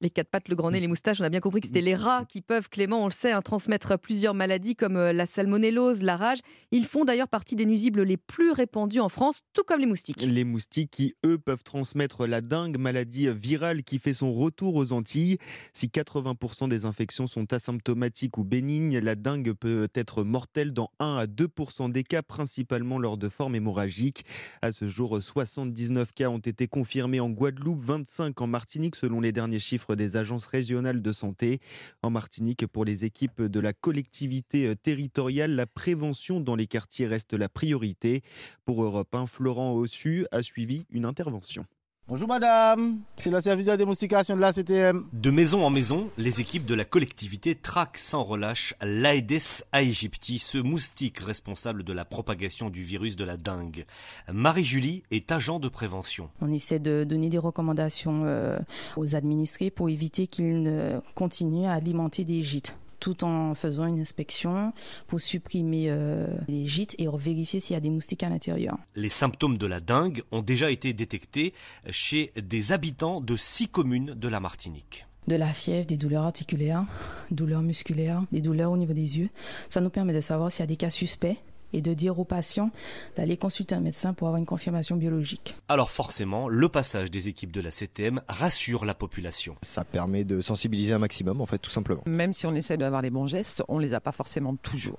Les 0.00 0.10
quatre 0.10 0.28
pattes, 0.30 0.48
le 0.48 0.54
grand 0.54 0.70
nez, 0.70 0.78
les 0.78 0.86
moustaches, 0.86 1.20
on 1.20 1.24
a 1.24 1.28
bien 1.28 1.40
compris 1.40 1.60
que 1.60 1.66
c'était 1.66 1.80
les 1.80 1.96
rats 1.96 2.24
qui 2.28 2.40
peuvent, 2.40 2.68
Clément, 2.68 3.02
on 3.02 3.06
le 3.06 3.12
sait, 3.12 3.32
hein, 3.32 3.42
transmettre 3.42 3.98
plusieurs 3.98 4.32
maladies 4.32 4.76
comme 4.76 4.96
euh, 4.96 5.12
la 5.12 5.26
salmonellose, 5.26 6.02
la 6.04 6.16
rage. 6.16 6.38
Ils 6.70 6.84
font 6.86 7.04
d'ailleurs 7.04 7.26
partie 7.26 7.56
des 7.56 7.66
nuisibles 7.66 8.02
les 8.02 8.16
plus 8.16 8.52
répandus 8.52 9.00
en 9.00 9.08
France, 9.08 9.40
tout 9.54 9.64
comme 9.64 9.80
les 9.80 9.86
moustiques. 9.86 10.22
Les 10.22 10.44
moustiques 10.44 10.92
qui, 10.92 11.16
eux, 11.26 11.36
peuvent 11.36 11.64
transmettre 11.64 12.28
la 12.28 12.40
dingue, 12.40 12.78
maladie 12.78 13.28
virale 13.28 13.82
qui 13.82 13.98
fait 13.98 14.14
son 14.14 14.32
retour 14.32 14.76
aux 14.76 14.92
Antilles. 14.92 15.38
Si 15.72 15.88
80% 15.88 16.68
des 16.68 16.84
infections 16.84 17.26
sont 17.26 17.52
asymptomatiques 17.52 18.38
ou 18.38 18.44
bénignes, 18.44 19.00
la 19.00 19.16
dengue 19.16 19.52
peut 19.52 19.88
être 19.94 20.22
mortelle 20.22 20.72
dans 20.72 20.92
1 21.00 21.16
à 21.16 21.26
2% 21.26 21.90
des 21.90 22.04
cas, 22.04 22.22
principalement 22.22 23.00
lors 23.00 23.18
de 23.18 23.28
formes 23.28 23.56
hémorragiques. 23.56 24.24
À 24.62 24.70
ce 24.70 24.86
jour, 24.86 25.20
79 25.20 26.12
cas 26.12 26.28
ont 26.28 26.38
été 26.38 26.68
confirmés 26.68 27.18
en 27.18 27.30
Guadeloupe, 27.30 27.82
25 27.82 28.40
en 28.40 28.46
Martinique, 28.46 28.94
selon 28.94 29.20
les 29.20 29.32
derniers 29.32 29.58
chiffres 29.58 29.87
des 29.96 30.16
agences 30.16 30.46
régionales 30.46 31.02
de 31.02 31.12
santé. 31.12 31.60
En 32.02 32.10
Martinique, 32.10 32.66
pour 32.66 32.84
les 32.84 33.04
équipes 33.04 33.42
de 33.42 33.60
la 33.60 33.72
collectivité 33.72 34.66
euh, 34.66 34.74
territoriale, 34.74 35.52
la 35.52 35.66
prévention 35.66 36.40
dans 36.40 36.56
les 36.56 36.66
quartiers 36.66 37.06
reste 37.06 37.34
la 37.34 37.48
priorité. 37.48 38.22
Pour 38.64 38.82
Europe 38.82 39.14
1, 39.14 39.26
Florent 39.26 39.74
Ossu 39.74 40.26
a 40.30 40.42
suivi 40.42 40.86
une 40.90 41.04
intervention. 41.04 41.66
Bonjour 42.08 42.26
madame, 42.26 43.00
c'est 43.18 43.28
le 43.28 43.38
service 43.38 43.66
de 43.66 43.76
démonstration 43.76 44.34
de 44.34 44.40
la 44.40 44.50
CTM. 44.50 45.04
De 45.12 45.30
maison 45.30 45.62
en 45.62 45.68
maison, 45.68 46.08
les 46.16 46.40
équipes 46.40 46.64
de 46.64 46.74
la 46.74 46.86
collectivité 46.86 47.54
traquent 47.54 47.98
sans 47.98 48.24
relâche 48.24 48.72
l'Aedes 48.80 49.66
aegypti, 49.72 50.38
ce 50.38 50.56
moustique 50.56 51.18
responsable 51.18 51.84
de 51.84 51.92
la 51.92 52.06
propagation 52.06 52.70
du 52.70 52.82
virus 52.82 53.14
de 53.14 53.26
la 53.26 53.36
dengue. 53.36 53.84
Marie-Julie 54.32 55.02
est 55.10 55.30
agent 55.30 55.58
de 55.58 55.68
prévention. 55.68 56.30
On 56.40 56.50
essaie 56.50 56.78
de 56.78 57.04
donner 57.04 57.28
des 57.28 57.36
recommandations 57.36 58.22
euh, 58.24 58.58
aux 58.96 59.14
administrés 59.14 59.70
pour 59.70 59.90
éviter 59.90 60.28
qu'ils 60.28 60.62
ne 60.62 61.00
continuent 61.14 61.66
à 61.66 61.74
alimenter 61.74 62.24
des 62.24 62.42
gîtes 62.42 62.74
tout 63.00 63.24
en 63.24 63.54
faisant 63.54 63.86
une 63.86 64.00
inspection 64.00 64.72
pour 65.06 65.20
supprimer 65.20 65.86
euh, 65.88 66.26
les 66.48 66.64
gîtes 66.64 66.94
et 66.98 67.08
vérifier 67.18 67.60
s'il 67.60 67.74
y 67.74 67.76
a 67.76 67.80
des 67.80 67.90
moustiques 67.90 68.22
à 68.22 68.28
l'intérieur. 68.28 68.78
Les 68.94 69.08
symptômes 69.08 69.58
de 69.58 69.66
la 69.66 69.80
dengue 69.80 70.22
ont 70.30 70.42
déjà 70.42 70.70
été 70.70 70.92
détectés 70.92 71.52
chez 71.90 72.30
des 72.36 72.72
habitants 72.72 73.20
de 73.20 73.36
six 73.36 73.68
communes 73.68 74.14
de 74.14 74.28
la 74.28 74.40
Martinique 74.40 75.06
de 75.26 75.36
la 75.36 75.52
fièvre, 75.52 75.86
des 75.86 75.98
douleurs 75.98 76.24
articulaires, 76.24 76.86
douleurs 77.30 77.60
musculaires, 77.60 78.22
des 78.32 78.40
douleurs 78.40 78.72
au 78.72 78.78
niveau 78.78 78.94
des 78.94 79.18
yeux. 79.18 79.28
Ça 79.68 79.82
nous 79.82 79.90
permet 79.90 80.14
de 80.14 80.22
savoir 80.22 80.50
s'il 80.50 80.60
y 80.60 80.62
a 80.62 80.66
des 80.66 80.76
cas 80.76 80.88
suspects 80.88 81.36
et 81.72 81.80
de 81.80 81.94
dire 81.94 82.18
aux 82.18 82.24
patients 82.24 82.70
d'aller 83.16 83.36
consulter 83.36 83.74
un 83.74 83.80
médecin 83.80 84.14
pour 84.14 84.28
avoir 84.28 84.38
une 84.38 84.46
confirmation 84.46 84.96
biologique. 84.96 85.54
Alors 85.68 85.90
forcément, 85.90 86.48
le 86.48 86.68
passage 86.68 87.10
des 87.10 87.28
équipes 87.28 87.52
de 87.52 87.60
la 87.60 87.70
CTM 87.70 88.20
rassure 88.28 88.84
la 88.84 88.94
population. 88.94 89.56
Ça 89.62 89.84
permet 89.84 90.24
de 90.24 90.40
sensibiliser 90.40 90.94
un 90.94 90.98
maximum, 90.98 91.40
en 91.40 91.46
fait, 91.46 91.58
tout 91.58 91.70
simplement. 91.70 92.02
Même 92.06 92.32
si 92.32 92.46
on 92.46 92.54
essaie 92.54 92.76
d'avoir 92.76 93.02
les 93.02 93.10
bons 93.10 93.26
gestes, 93.26 93.62
on 93.68 93.78
ne 93.78 93.82
les 93.82 93.94
a 93.94 94.00
pas 94.00 94.12
forcément 94.12 94.56
toujours. 94.56 94.98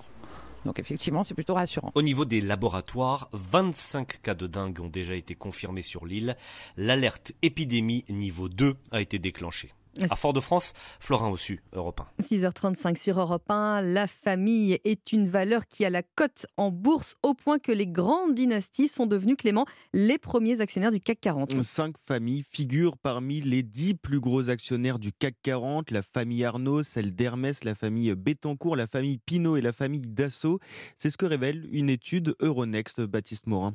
Donc 0.64 0.78
effectivement, 0.78 1.24
c'est 1.24 1.34
plutôt 1.34 1.54
rassurant. 1.54 1.90
Au 1.94 2.02
niveau 2.02 2.24
des 2.24 2.40
laboratoires, 2.40 3.28
25 3.32 4.20
cas 4.22 4.34
de 4.34 4.46
dingue 4.46 4.78
ont 4.80 4.88
déjà 4.88 5.14
été 5.14 5.34
confirmés 5.34 5.82
sur 5.82 6.06
l'île. 6.06 6.36
L'alerte 6.76 7.32
épidémie 7.42 8.04
niveau 8.08 8.48
2 8.48 8.76
a 8.92 9.00
été 9.00 9.18
déclenchée. 9.18 9.72
À 10.08 10.16
Fort-de-France, 10.16 10.72
Florin 11.00 11.30
Ossu, 11.30 11.62
Europe 11.72 12.00
1. 12.20 12.22
6h35 12.22 12.96
sur 12.96 13.18
Europe 13.20 13.50
1. 13.50 13.82
La 13.82 14.06
famille 14.06 14.78
est 14.84 15.12
une 15.12 15.28
valeur 15.28 15.66
qui 15.66 15.84
a 15.84 15.90
la 15.90 16.02
cote 16.02 16.46
en 16.56 16.70
bourse 16.70 17.16
au 17.22 17.34
point 17.34 17.58
que 17.58 17.72
les 17.72 17.86
grandes 17.86 18.34
dynasties 18.34 18.88
sont 18.88 19.06
devenues, 19.06 19.36
Clément, 19.36 19.66
les 19.92 20.18
premiers 20.18 20.60
actionnaires 20.60 20.92
du 20.92 21.00
CAC 21.00 21.20
40. 21.20 21.62
Cinq 21.62 21.96
familles 21.98 22.44
figurent 22.48 22.96
parmi 22.96 23.40
les 23.40 23.62
dix 23.62 23.94
plus 23.94 24.20
gros 24.20 24.48
actionnaires 24.48 24.98
du 24.98 25.12
CAC 25.12 25.34
40. 25.42 25.90
La 25.90 26.02
famille 26.02 26.44
Arnaud, 26.44 26.82
celle 26.82 27.14
d'Hermès, 27.14 27.64
la 27.64 27.74
famille 27.74 28.14
Bettencourt, 28.14 28.76
la 28.76 28.86
famille 28.86 29.18
Pinault 29.18 29.56
et 29.56 29.60
la 29.62 29.72
famille 29.72 30.06
Dassault. 30.06 30.60
C'est 30.96 31.10
ce 31.10 31.18
que 31.18 31.26
révèle 31.26 31.68
une 31.72 31.90
étude 31.90 32.34
Euronext, 32.40 33.00
Baptiste 33.00 33.46
Morin. 33.46 33.74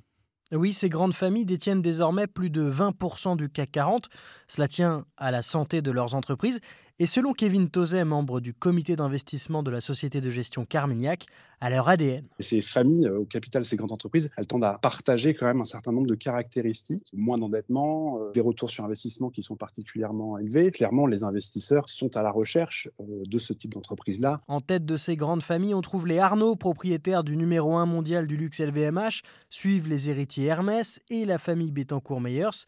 Oui, 0.55 0.73
ces 0.73 0.89
grandes 0.89 1.13
familles 1.13 1.45
détiennent 1.45 1.81
désormais 1.81 2.27
plus 2.27 2.49
de 2.49 2.69
20% 2.69 3.35
du 3.35 3.49
CAC 3.49 3.71
40. 3.71 4.09
Cela 4.47 4.67
tient 4.67 5.05
à 5.17 5.31
la 5.31 5.41
santé 5.41 5.81
de 5.81 5.91
leurs 5.91 6.15
entreprises 6.15 6.59
et 6.97 7.05
selon 7.05 7.33
Kevin 7.33 7.69
Tozet, 7.69 8.05
membre 8.05 8.39
du 8.39 8.53
comité 8.53 8.95
d'investissement 8.95 9.63
de 9.63 9.71
la 9.71 9.81
société 9.81 10.21
de 10.21 10.29
gestion 10.29 10.63
Carmignac, 10.63 11.25
à 11.59 11.69
leur 11.69 11.89
ADN. 11.89 12.25
Ces 12.39 12.61
familles 12.61 13.07
euh, 13.07 13.19
au 13.19 13.25
capital 13.25 13.63
de 13.63 13.67
ces 13.67 13.75
grandes 13.75 13.91
entreprises, 13.91 14.29
elles 14.37 14.47
tendent 14.47 14.63
à 14.63 14.77
partager 14.81 15.33
quand 15.33 15.45
même 15.45 15.61
un 15.61 15.65
certain 15.65 15.91
nombre 15.91 16.07
de 16.07 16.15
caractéristiques, 16.15 17.07
moins 17.13 17.37
d'endettement, 17.37 18.19
euh, 18.19 18.31
des 18.31 18.39
retours 18.39 18.69
sur 18.69 18.85
investissement 18.85 19.29
qui 19.29 19.43
sont 19.43 19.55
particulièrement 19.55 20.37
élevés. 20.37 20.71
Clairement, 20.71 21.05
les 21.05 21.23
investisseurs 21.23 21.89
sont 21.89 22.15
à 22.15 22.23
la 22.23 22.31
recherche 22.31 22.89
euh, 23.01 23.23
de 23.25 23.39
ce 23.39 23.51
type 23.51 23.73
d'entreprise-là. 23.73 24.41
En 24.47 24.61
tête 24.61 24.85
de 24.85 24.95
ces 24.95 25.17
grandes 25.17 25.43
familles, 25.43 25.73
on 25.73 25.81
trouve 25.81 26.07
les 26.07 26.19
Arnaud, 26.19 26.55
propriétaires 26.55 27.23
du 27.23 27.35
numéro 27.35 27.75
1 27.75 27.85
mondial 27.85 28.27
du 28.27 28.37
luxe 28.37 28.59
LVMH, 28.59 29.21
suivent 29.49 29.87
les 29.87 30.09
héritiers 30.09 30.45
Hermès 30.45 31.01
et 31.09 31.25
la 31.25 31.37
famille 31.37 31.71
Bettencourt-Meyers. 31.71 32.65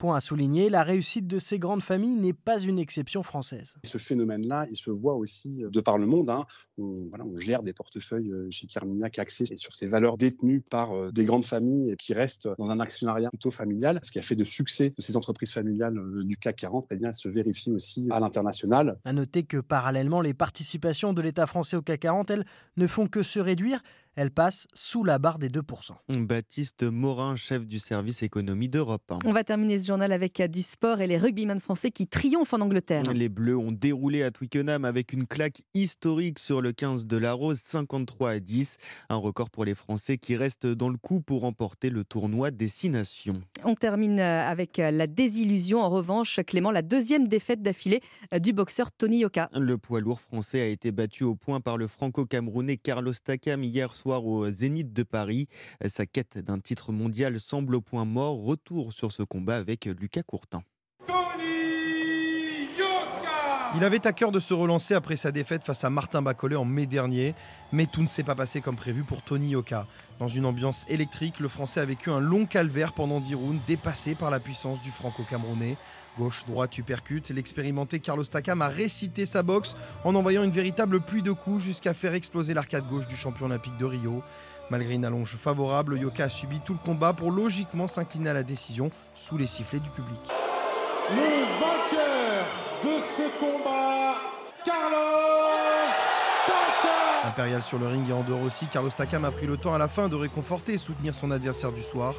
Point 0.00 0.16
à 0.16 0.22
souligner, 0.22 0.70
la 0.70 0.82
réussite 0.82 1.26
de 1.26 1.38
ces 1.38 1.58
grandes 1.58 1.82
familles 1.82 2.16
n'est 2.16 2.32
pas 2.32 2.58
une 2.58 2.78
exception 2.78 3.22
française. 3.22 3.74
Ce 3.84 3.98
phénomène-là, 3.98 4.66
il 4.70 4.76
se 4.78 4.90
voit 4.90 5.14
aussi 5.14 5.62
euh, 5.62 5.68
de 5.68 5.80
par 5.82 5.98
le 5.98 6.06
monde. 6.06 6.30
Hein. 6.30 6.46
On, 6.78 7.06
voilà, 7.10 7.26
on, 7.26 7.36
gère 7.36 7.62
des 7.62 7.74
portefeuilles 7.74 8.30
euh, 8.32 8.48
chez 8.50 8.66
Carmignac 8.66 9.18
axés 9.18 9.44
sur 9.56 9.74
ces 9.74 9.84
valeurs 9.84 10.16
détenues 10.16 10.62
par 10.62 10.92
euh, 10.92 11.12
des 11.12 11.26
grandes 11.26 11.44
familles 11.44 11.96
qui 11.98 12.14
restent 12.14 12.48
dans 12.58 12.70
un 12.70 12.80
actionnariat 12.80 13.28
plutôt 13.28 13.50
familial. 13.50 14.00
Ce 14.02 14.10
qui 14.10 14.18
a 14.18 14.22
fait 14.22 14.36
de 14.36 14.44
succès 14.44 14.94
de 14.96 15.02
ces 15.02 15.18
entreprises 15.18 15.52
familiales 15.52 16.00
du 16.24 16.38
CAC 16.38 16.56
40, 16.56 16.86
eh 16.92 16.96
bien, 16.96 17.12
se 17.12 17.28
vérifie 17.28 17.70
aussi 17.70 18.08
à 18.10 18.20
l'international. 18.20 18.98
À 19.04 19.12
noter 19.12 19.42
que 19.42 19.58
parallèlement, 19.58 20.22
les 20.22 20.32
participations 20.32 21.12
de 21.12 21.20
l'État 21.20 21.46
français 21.46 21.76
au 21.76 21.82
CAC 21.82 22.00
40, 22.00 22.30
elles, 22.30 22.46
ne 22.78 22.86
font 22.86 23.06
que 23.06 23.22
se 23.22 23.38
réduire. 23.38 23.82
Elle 24.20 24.30
passe 24.30 24.68
sous 24.74 25.02
la 25.02 25.18
barre 25.18 25.38
des 25.38 25.48
2%. 25.48 25.92
Baptiste 26.26 26.82
Morin, 26.82 27.36
chef 27.36 27.66
du 27.66 27.78
service 27.78 28.22
économie 28.22 28.68
d'Europe. 28.68 29.14
On 29.24 29.32
va 29.32 29.44
terminer 29.44 29.78
ce 29.78 29.86
journal 29.86 30.12
avec 30.12 30.42
du 30.42 30.60
sport 30.60 31.00
et 31.00 31.06
les 31.06 31.16
rugbymen 31.16 31.58
français 31.58 31.90
qui 31.90 32.06
triomphent 32.06 32.52
en 32.52 32.60
Angleterre. 32.60 33.04
Les 33.14 33.30
Bleus 33.30 33.56
ont 33.56 33.72
déroulé 33.72 34.22
à 34.22 34.30
Twickenham 34.30 34.84
avec 34.84 35.14
une 35.14 35.26
claque 35.26 35.62
historique 35.72 36.38
sur 36.38 36.60
le 36.60 36.72
15 36.72 37.06
de 37.06 37.16
la 37.16 37.32
Rose, 37.32 37.60
53 37.64 38.32
à 38.32 38.40
10. 38.40 38.76
Un 39.08 39.16
record 39.16 39.48
pour 39.48 39.64
les 39.64 39.74
Français 39.74 40.18
qui 40.18 40.36
restent 40.36 40.66
dans 40.66 40.90
le 40.90 40.98
coup 40.98 41.22
pour 41.22 41.40
remporter 41.40 41.88
le 41.88 42.04
tournoi 42.04 42.50
Destination. 42.50 43.40
On 43.64 43.74
termine 43.74 44.20
euh, 44.20 44.46
avec 44.46 44.78
euh, 44.80 44.90
la 44.90 45.06
désillusion. 45.06 45.80
En 45.80 45.88
revanche, 45.88 46.40
Clément, 46.46 46.72
la 46.72 46.82
deuxième 46.82 47.26
défaite 47.26 47.62
d'affilée 47.62 48.02
euh, 48.34 48.38
du 48.38 48.52
boxeur 48.52 48.92
Tony 48.92 49.20
Yoka. 49.20 49.48
Le 49.54 49.78
poids 49.78 50.00
lourd 50.00 50.20
français 50.20 50.60
a 50.60 50.66
été 50.66 50.92
battu 50.92 51.24
au 51.24 51.36
point 51.36 51.62
par 51.62 51.78
le 51.78 51.86
franco-camerounais 51.86 52.76
Carlos 52.76 53.14
Takam 53.24 53.64
hier 53.64 53.96
soir 54.10 54.26
au 54.26 54.50
Zénith 54.50 54.92
de 54.92 55.04
Paris. 55.04 55.46
Sa 55.86 56.04
quête 56.04 56.36
d'un 56.38 56.58
titre 56.58 56.90
mondial 56.90 57.38
semble 57.38 57.76
au 57.76 57.80
point 57.80 58.04
mort. 58.04 58.42
Retour 58.42 58.92
sur 58.92 59.12
ce 59.12 59.22
combat 59.22 59.56
avec 59.56 59.84
Lucas 59.84 60.24
Courtin. 60.24 60.64
Il 63.76 63.84
avait 63.84 64.04
à 64.08 64.12
cœur 64.12 64.32
de 64.32 64.40
se 64.40 64.52
relancer 64.52 64.94
après 64.94 65.14
sa 65.14 65.30
défaite 65.30 65.62
face 65.62 65.84
à 65.84 65.90
Martin 65.90 66.22
Bacollet 66.22 66.56
en 66.56 66.64
mai 66.64 66.86
dernier, 66.86 67.36
mais 67.70 67.86
tout 67.86 68.02
ne 68.02 68.08
s'est 68.08 68.24
pas 68.24 68.34
passé 68.34 68.60
comme 68.60 68.74
prévu 68.74 69.04
pour 69.04 69.22
Tony 69.22 69.50
Yoka. 69.50 69.86
Dans 70.18 70.26
une 70.26 70.44
ambiance 70.44 70.86
électrique, 70.88 71.38
le 71.38 71.46
Français 71.46 71.78
a 71.78 71.84
vécu 71.84 72.10
un 72.10 72.18
long 72.18 72.46
calvaire 72.46 72.92
pendant 72.92 73.20
10 73.20 73.36
rounds, 73.36 73.62
dépassé 73.68 74.16
par 74.16 74.32
la 74.32 74.40
puissance 74.40 74.82
du 74.82 74.90
franco-camerounais. 74.90 75.76
Gauche, 76.20 76.44
droite, 76.44 76.76
uppercut, 76.76 77.30
l'expérimenté 77.30 77.98
Carlos 77.98 78.24
Takam 78.24 78.60
a 78.60 78.68
récité 78.68 79.24
sa 79.24 79.42
boxe 79.42 79.74
en 80.04 80.14
envoyant 80.14 80.42
une 80.42 80.50
véritable 80.50 81.00
pluie 81.00 81.22
de 81.22 81.32
coups 81.32 81.62
jusqu'à 81.62 81.94
faire 81.94 82.12
exploser 82.12 82.52
l'arcade 82.52 82.86
gauche 82.90 83.06
du 83.06 83.16
champion 83.16 83.46
olympique 83.46 83.78
de 83.78 83.86
Rio. 83.86 84.22
Malgré 84.68 84.92
une 84.92 85.06
allonge 85.06 85.36
favorable, 85.36 85.98
Yoka 85.98 86.24
a 86.24 86.28
subi 86.28 86.60
tout 86.60 86.74
le 86.74 86.78
combat 86.78 87.14
pour 87.14 87.32
logiquement 87.32 87.88
s'incliner 87.88 88.28
à 88.28 88.34
la 88.34 88.42
décision 88.42 88.90
sous 89.14 89.38
les 89.38 89.46
sifflets 89.46 89.80
du 89.80 89.88
public. 89.88 90.20
Le 91.08 91.22
vainqueur 91.58 92.44
de 92.84 93.00
ce 93.00 93.22
combat, 93.40 94.16
Carlos 94.62 95.90
Takam 96.44 97.30
Impérial 97.30 97.62
sur 97.62 97.78
le 97.78 97.86
ring 97.86 98.06
et 98.10 98.12
en 98.12 98.24
dehors 98.24 98.42
aussi, 98.42 98.66
Carlos 98.66 98.90
Takam 98.94 99.24
a 99.24 99.30
pris 99.30 99.46
le 99.46 99.56
temps 99.56 99.72
à 99.72 99.78
la 99.78 99.88
fin 99.88 100.10
de 100.10 100.16
réconforter 100.16 100.74
et 100.74 100.78
soutenir 100.78 101.14
son 101.14 101.30
adversaire 101.30 101.72
du 101.72 101.82
soir. 101.82 102.14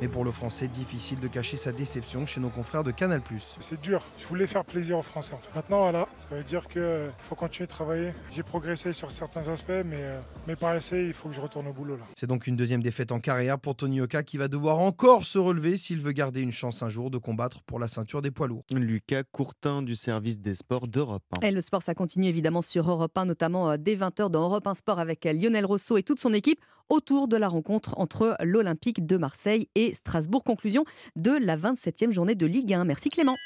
Mais 0.00 0.08
pour 0.08 0.24
le 0.24 0.30
Français, 0.30 0.68
difficile 0.68 1.20
de 1.20 1.28
cacher 1.28 1.56
sa 1.56 1.72
déception 1.72 2.26
chez 2.26 2.40
nos 2.40 2.50
confrères 2.50 2.84
de 2.84 2.90
Canal+. 2.90 3.22
C'est 3.60 3.80
dur. 3.80 4.02
Je 4.18 4.26
voulais 4.26 4.46
faire 4.46 4.64
plaisir 4.64 4.98
aux 4.98 5.02
Français. 5.02 5.34
En 5.34 5.38
fait. 5.38 5.54
Maintenant, 5.54 5.82
voilà, 5.82 6.06
ça 6.18 6.34
veut 6.34 6.42
dire 6.42 6.68
qu'il 6.68 7.10
faut 7.18 7.34
continuer 7.34 7.66
de 7.66 7.72
travailler. 7.72 8.12
J'ai 8.30 8.42
progressé 8.42 8.92
sur 8.92 9.10
certains 9.10 9.48
aspects, 9.48 9.70
mais, 9.84 10.00
euh, 10.00 10.20
mais 10.46 10.56
pas 10.56 10.72
assez. 10.72 11.06
Il 11.06 11.12
faut 11.12 11.30
que 11.30 11.34
je 11.34 11.40
retourne 11.40 11.66
au 11.66 11.72
boulot. 11.72 11.96
C'est 12.16 12.26
donc 12.26 12.46
une 12.46 12.56
deuxième 12.56 12.82
défaite 12.82 13.10
en 13.10 13.20
carrière 13.20 13.58
pour 13.58 13.74
Tony 13.74 14.00
Oka 14.00 14.22
qui 14.22 14.36
va 14.36 14.48
devoir 14.48 14.78
encore 14.78 15.24
se 15.24 15.38
relever 15.38 15.76
s'il 15.76 16.00
veut 16.00 16.12
garder 16.12 16.42
une 16.42 16.52
chance 16.52 16.82
un 16.82 16.88
jour 16.88 17.10
de 17.10 17.18
combattre 17.18 17.62
pour 17.62 17.78
la 17.78 17.88
ceinture 17.88 18.20
des 18.20 18.30
poids 18.30 18.48
lourds. 18.48 18.64
Lucas 18.72 19.22
Courtin 19.24 19.82
du 19.82 19.94
service 19.94 20.40
des 20.40 20.54
sports 20.54 20.88
d'Europe 20.88 21.22
1. 21.42 21.46
Et 21.46 21.50
le 21.50 21.60
sport, 21.60 21.82
ça 21.82 21.94
continue 21.94 22.26
évidemment 22.26 22.62
sur 22.62 22.90
Europe 22.90 23.16
1, 23.16 23.24
notamment 23.24 23.70
euh, 23.70 23.76
dès 23.78 23.96
20h 23.96 24.30
dans 24.30 24.42
Europe 24.42 24.66
1 24.66 24.74
Sport 24.74 24.98
avec 24.98 25.24
Lionel 25.24 25.64
Rousseau 25.64 25.96
et 25.96 26.02
toute 26.02 26.20
son 26.20 26.32
équipe 26.32 26.60
autour 26.88 27.28
de 27.28 27.36
la 27.36 27.48
rencontre 27.48 27.98
entre 27.98 28.36
l'Olympique 28.42 29.06
de 29.06 29.16
Marseille 29.16 29.68
et 29.74 29.85
Strasbourg. 29.94 30.44
Conclusion 30.44 30.84
de 31.16 31.32
la 31.32 31.56
27e 31.56 32.10
journée 32.10 32.34
de 32.34 32.46
Ligue 32.46 32.74
1. 32.74 32.84
Merci 32.84 33.10
Clément. 33.10 33.36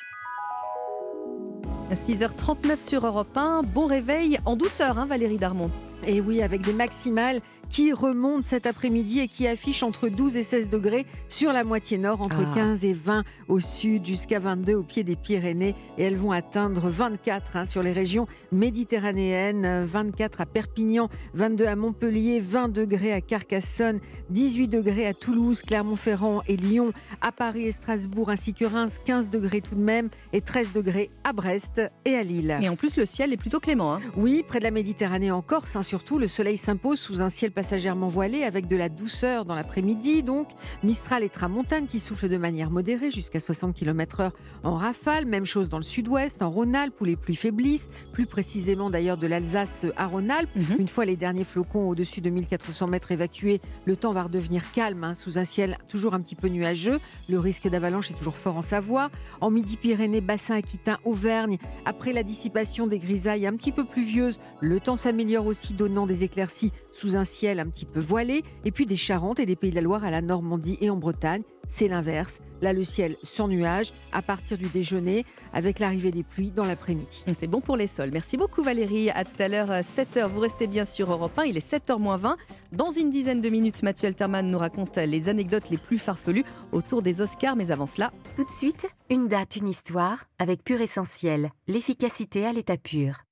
6h39 1.94 2.86
sur 2.86 3.06
Europe 3.06 3.36
1. 3.36 3.62
Bon 3.62 3.86
réveil 3.86 4.38
en 4.44 4.56
douceur, 4.56 4.98
hein, 4.98 5.06
Valérie 5.06 5.38
Darmon. 5.38 5.70
Et 6.06 6.20
oui, 6.20 6.42
avec 6.42 6.62
des 6.62 6.72
maximales 6.72 7.40
qui 7.70 7.92
remontent 7.92 8.42
cet 8.42 8.66
après-midi 8.66 9.20
et 9.20 9.28
qui 9.28 9.46
affichent 9.46 9.82
entre 9.82 10.08
12 10.08 10.36
et 10.36 10.42
16 10.42 10.68
degrés 10.70 11.06
sur 11.28 11.52
la 11.52 11.64
moitié 11.64 11.96
nord, 11.98 12.20
entre 12.20 12.40
Ah. 12.50 12.54
15 12.54 12.84
et 12.84 12.92
20 12.92 13.24
au 13.48 13.60
sud, 13.60 14.04
jusqu'à 14.04 14.38
22 14.40 14.74
au 14.74 14.82
pied 14.82 15.04
des 15.04 15.16
Pyrénées. 15.16 15.74
Et 15.96 16.02
elles 16.02 16.16
vont 16.16 16.32
atteindre 16.32 16.88
24 16.88 17.56
hein, 17.56 17.66
sur 17.66 17.82
les 17.82 17.92
régions 17.92 18.26
méditerranéennes, 18.50 19.64
euh, 19.64 19.84
24 19.86 20.40
à 20.40 20.46
Perpignan, 20.46 21.08
22 21.34 21.66
à 21.66 21.76
Montpellier, 21.76 22.40
20 22.40 22.68
degrés 22.68 23.12
à 23.12 23.20
Carcassonne, 23.20 24.00
18 24.30 24.68
degrés 24.68 25.06
à 25.06 25.14
Toulouse, 25.14 25.62
Clermont-Ferrand 25.62 26.42
et 26.48 26.56
Lyon, 26.56 26.92
à 27.20 27.30
Paris 27.30 27.66
et 27.66 27.72
Strasbourg, 27.72 28.30
ainsi 28.30 28.52
que 28.54 28.64
Reims, 28.64 28.98
15 29.04 29.30
degrés 29.30 29.60
tout 29.60 29.74
de 29.74 29.80
même, 29.80 30.08
et 30.32 30.40
13 30.40 30.72
degrés 30.72 31.10
à 31.24 31.32
Brest 31.32 31.80
et 32.04 32.14
à 32.16 32.22
Lille. 32.24 32.58
Et 32.62 32.68
en 32.68 32.76
plus, 32.76 32.96
le 32.96 33.06
ciel 33.06 33.32
est 33.32 33.36
plutôt 33.36 33.60
clément. 33.60 33.94
hein. 33.94 34.00
Oui, 34.16 34.44
près 34.46 34.58
de 34.58 34.64
la 34.64 34.70
Méditerranée 34.70 35.30
en 35.30 35.42
Corse, 35.42 35.76
hein, 35.76 35.82
surtout, 35.82 36.18
le 36.18 36.26
soleil 36.28 36.58
s'impose 36.58 36.98
sous 36.98 37.20
un 37.22 37.28
ciel 37.28 37.52
passagèrement 37.60 38.08
voilé 38.08 38.42
avec 38.44 38.68
de 38.68 38.76
la 38.76 38.88
douceur 38.88 39.44
dans 39.44 39.54
l'après-midi. 39.54 40.22
Donc, 40.22 40.48
Mistral 40.82 41.22
et 41.22 41.28
Tramontane 41.28 41.86
qui 41.86 42.00
soufflent 42.00 42.30
de 42.30 42.38
manière 42.38 42.70
modérée 42.70 43.10
jusqu'à 43.10 43.38
60 43.38 43.74
km/h 43.74 44.30
en 44.64 44.76
rafale. 44.76 45.26
Même 45.26 45.44
chose 45.44 45.68
dans 45.68 45.76
le 45.76 45.82
sud-ouest, 45.82 46.40
en 46.40 46.48
Rhône-Alpes 46.48 46.98
où 47.02 47.04
les 47.04 47.16
pluies 47.16 47.36
faiblissent, 47.36 47.90
plus 48.12 48.24
précisément 48.24 48.88
d'ailleurs 48.88 49.18
de 49.18 49.26
l'Alsace 49.26 49.84
à 49.98 50.06
Rhône-Alpes. 50.06 50.48
Une 50.78 50.88
fois 50.88 51.04
les 51.04 51.18
derniers 51.18 51.44
flocons 51.44 51.86
au-dessus 51.86 52.22
de 52.22 52.30
1400 52.30 52.86
mètres 52.86 53.12
évacués, 53.12 53.60
le 53.84 53.94
temps 53.94 54.12
va 54.12 54.22
redevenir 54.22 54.62
calme 54.72 55.04
hein, 55.04 55.14
sous 55.14 55.36
un 55.36 55.44
ciel 55.44 55.76
toujours 55.86 56.14
un 56.14 56.22
petit 56.22 56.36
peu 56.36 56.48
nuageux. 56.48 56.98
Le 57.28 57.38
risque 57.38 57.68
d'avalanche 57.68 58.10
est 58.10 58.14
toujours 58.14 58.38
fort 58.38 58.56
en 58.56 58.62
Savoie. 58.62 59.10
En 59.42 59.50
Midi-Pyrénées, 59.50 60.22
bassin 60.22 60.54
aquitain, 60.54 60.96
Auvergne, 61.04 61.58
après 61.84 62.14
la 62.14 62.22
dissipation 62.22 62.86
des 62.86 62.98
grisailles 62.98 63.46
un 63.46 63.54
petit 63.54 63.72
peu 63.72 63.84
pluvieuses, 63.84 64.40
le 64.60 64.80
temps 64.80 64.96
s'améliore 64.96 65.44
aussi, 65.44 65.74
donnant 65.74 66.06
des 66.06 66.24
éclaircies 66.24 66.72
sous 66.92 67.16
un 67.16 67.24
ciel 67.24 67.49
un 67.58 67.66
petit 67.66 67.86
peu 67.86 67.98
voilé. 67.98 68.44
Et 68.64 68.70
puis 68.70 68.86
des 68.86 68.96
Charentes 68.96 69.40
et 69.40 69.46
des 69.46 69.56
Pays 69.56 69.70
de 69.70 69.74
la 69.74 69.80
Loire 69.80 70.04
à 70.04 70.10
la 70.10 70.20
Normandie 70.20 70.78
et 70.80 70.90
en 70.90 70.96
Bretagne, 70.96 71.42
c'est 71.66 71.88
l'inverse. 71.88 72.40
Là, 72.62 72.72
le 72.72 72.84
ciel 72.84 73.16
sans 73.22 73.48
nuages 73.48 73.92
à 74.12 74.22
partir 74.22 74.58
du 74.58 74.66
déjeuner, 74.66 75.24
avec 75.52 75.78
l'arrivée 75.78 76.10
des 76.10 76.22
pluies 76.22 76.50
dans 76.50 76.64
l'après-midi. 76.64 77.24
C'est 77.32 77.46
bon 77.46 77.60
pour 77.60 77.76
les 77.76 77.86
sols. 77.86 78.10
Merci 78.12 78.36
beaucoup 78.36 78.62
Valérie. 78.62 79.10
À 79.10 79.24
tout 79.24 79.40
à 79.40 79.48
l'heure, 79.48 79.70
7h. 79.70 80.28
Vous 80.28 80.40
restez 80.40 80.66
bien 80.66 80.84
sur 80.84 81.10
Europe 81.10 81.38
1. 81.38 81.44
Il 81.44 81.56
est 81.56 81.72
7h 81.72 81.98
moins 81.98 82.16
20. 82.16 82.36
Dans 82.72 82.90
une 82.90 83.10
dizaine 83.10 83.40
de 83.40 83.48
minutes, 83.48 83.82
Mathieu 83.82 84.08
Alterman 84.08 84.50
nous 84.50 84.58
raconte 84.58 84.96
les 84.96 85.28
anecdotes 85.28 85.70
les 85.70 85.78
plus 85.78 85.98
farfelues 85.98 86.44
autour 86.72 87.02
des 87.02 87.20
Oscars. 87.20 87.56
Mais 87.56 87.70
avant 87.70 87.86
cela, 87.86 88.12
Tout 88.36 88.44
de 88.44 88.50
suite, 88.50 88.86
une 89.08 89.28
date, 89.28 89.56
une 89.56 89.68
histoire 89.68 90.24
avec 90.38 90.62
Pur 90.64 90.80
Essentiel, 90.80 91.50
l'efficacité 91.66 92.46
à 92.46 92.52
l'état 92.52 92.76
pur. 92.76 93.29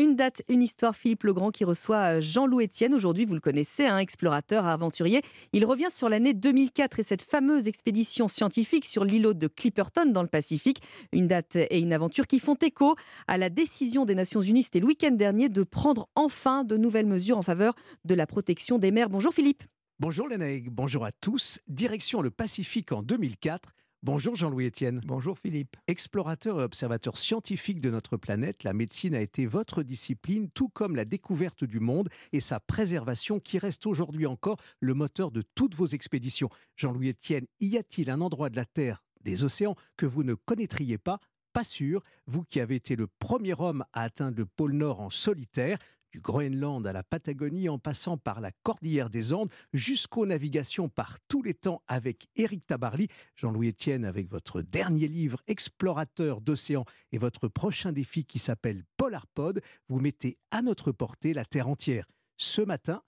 Une 0.00 0.16
date, 0.16 0.40
une 0.48 0.62
histoire, 0.62 0.96
Philippe 0.96 1.24
Legrand 1.24 1.50
qui 1.50 1.62
reçoit 1.62 2.16
euh, 2.16 2.20
Jean-Loup 2.22 2.62
Etienne. 2.62 2.94
Aujourd'hui, 2.94 3.26
vous 3.26 3.34
le 3.34 3.40
connaissez, 3.40 3.84
un 3.84 3.98
explorateur, 3.98 4.64
aventurier. 4.64 5.20
Il 5.52 5.66
revient 5.66 5.90
sur 5.90 6.08
l'année 6.08 6.32
2004 6.32 7.00
et 7.00 7.02
cette 7.02 7.20
fameuse 7.20 7.68
expédition 7.68 8.26
scientifique 8.26 8.86
sur 8.86 9.04
l'îlot 9.04 9.34
de 9.34 9.46
Clipperton 9.46 10.06
dans 10.06 10.22
le 10.22 10.28
Pacifique. 10.28 10.80
Une 11.12 11.26
date 11.26 11.54
et 11.56 11.80
une 11.80 11.92
aventure 11.92 12.26
qui 12.26 12.38
font 12.38 12.54
écho 12.54 12.96
à 13.28 13.36
la 13.36 13.50
décision 13.50 14.06
des 14.06 14.14
Nations 14.14 14.40
Unies, 14.40 14.62
c'était 14.62 14.80
le 14.80 14.86
week-end 14.86 15.10
dernier, 15.10 15.50
de 15.50 15.64
prendre 15.64 16.08
enfin 16.14 16.64
de 16.64 16.78
nouvelles 16.78 17.04
mesures 17.04 17.36
en 17.36 17.42
faveur 17.42 17.74
de 18.06 18.14
la 18.14 18.26
protection 18.26 18.78
des 18.78 18.92
mers. 18.92 19.10
Bonjour 19.10 19.34
Philippe. 19.34 19.64
Bonjour 19.98 20.28
Lénaïque, 20.28 20.70
bonjour 20.70 21.04
à 21.04 21.12
tous. 21.12 21.60
Direction 21.68 22.22
le 22.22 22.30
Pacifique 22.30 22.92
en 22.92 23.02
2004. 23.02 23.74
Bonjour 24.02 24.34
Jean-Louis 24.34 24.68
Etienne. 24.68 25.02
Bonjour 25.04 25.38
Philippe. 25.38 25.76
Explorateur 25.86 26.58
et 26.58 26.64
observateur 26.64 27.18
scientifique 27.18 27.80
de 27.80 27.90
notre 27.90 28.16
planète, 28.16 28.64
la 28.64 28.72
médecine 28.72 29.14
a 29.14 29.20
été 29.20 29.44
votre 29.44 29.82
discipline, 29.82 30.48
tout 30.48 30.70
comme 30.70 30.96
la 30.96 31.04
découverte 31.04 31.64
du 31.64 31.80
monde 31.80 32.08
et 32.32 32.40
sa 32.40 32.60
préservation 32.60 33.40
qui 33.40 33.58
reste 33.58 33.84
aujourd'hui 33.84 34.24
encore 34.24 34.56
le 34.80 34.94
moteur 34.94 35.30
de 35.30 35.42
toutes 35.54 35.74
vos 35.74 35.86
expéditions. 35.86 36.48
Jean-Louis 36.76 37.10
Etienne, 37.10 37.44
y 37.60 37.76
a-t-il 37.76 38.08
un 38.08 38.22
endroit 38.22 38.48
de 38.48 38.56
la 38.56 38.64
Terre, 38.64 39.04
des 39.20 39.44
océans, 39.44 39.76
que 39.98 40.06
vous 40.06 40.22
ne 40.22 40.32
connaîtriez 40.32 40.96
pas? 40.96 41.20
Pas 41.52 41.64
sûr, 41.64 42.02
vous 42.26 42.44
qui 42.44 42.58
avez 42.58 42.76
été 42.76 42.96
le 42.96 43.06
premier 43.06 43.54
homme 43.58 43.84
à 43.92 44.04
atteindre 44.04 44.38
le 44.38 44.46
pôle 44.46 44.72
Nord 44.72 45.02
en 45.02 45.10
solitaire, 45.10 45.76
du 46.10 46.20
Groenland 46.20 46.86
à 46.86 46.92
la 46.92 47.02
Patagonie 47.02 47.68
en 47.68 47.78
passant 47.78 48.16
par 48.16 48.40
la 48.40 48.50
Cordillère 48.62 49.10
des 49.10 49.32
Andes 49.32 49.50
jusqu'aux 49.72 50.26
navigations 50.26 50.88
par 50.88 51.18
tous 51.28 51.42
les 51.42 51.54
temps 51.54 51.82
avec 51.86 52.26
Éric 52.36 52.66
Tabarly, 52.66 53.08
Jean-Louis 53.36 53.70
Etienne 53.70 54.04
avec 54.04 54.30
votre 54.30 54.62
dernier 54.62 55.08
livre 55.08 55.40
Explorateur 55.46 56.40
d'océan 56.40 56.84
et 57.12 57.18
votre 57.18 57.48
prochain 57.48 57.92
défi 57.92 58.24
qui 58.24 58.38
s'appelle 58.38 58.82
Polarpod, 58.96 59.60
vous 59.88 60.00
mettez 60.00 60.38
à 60.50 60.62
notre 60.62 60.92
portée 60.92 61.34
la 61.34 61.44
Terre 61.44 61.68
entière. 61.68 62.06
Ce 62.36 62.62
matin, 62.62 63.02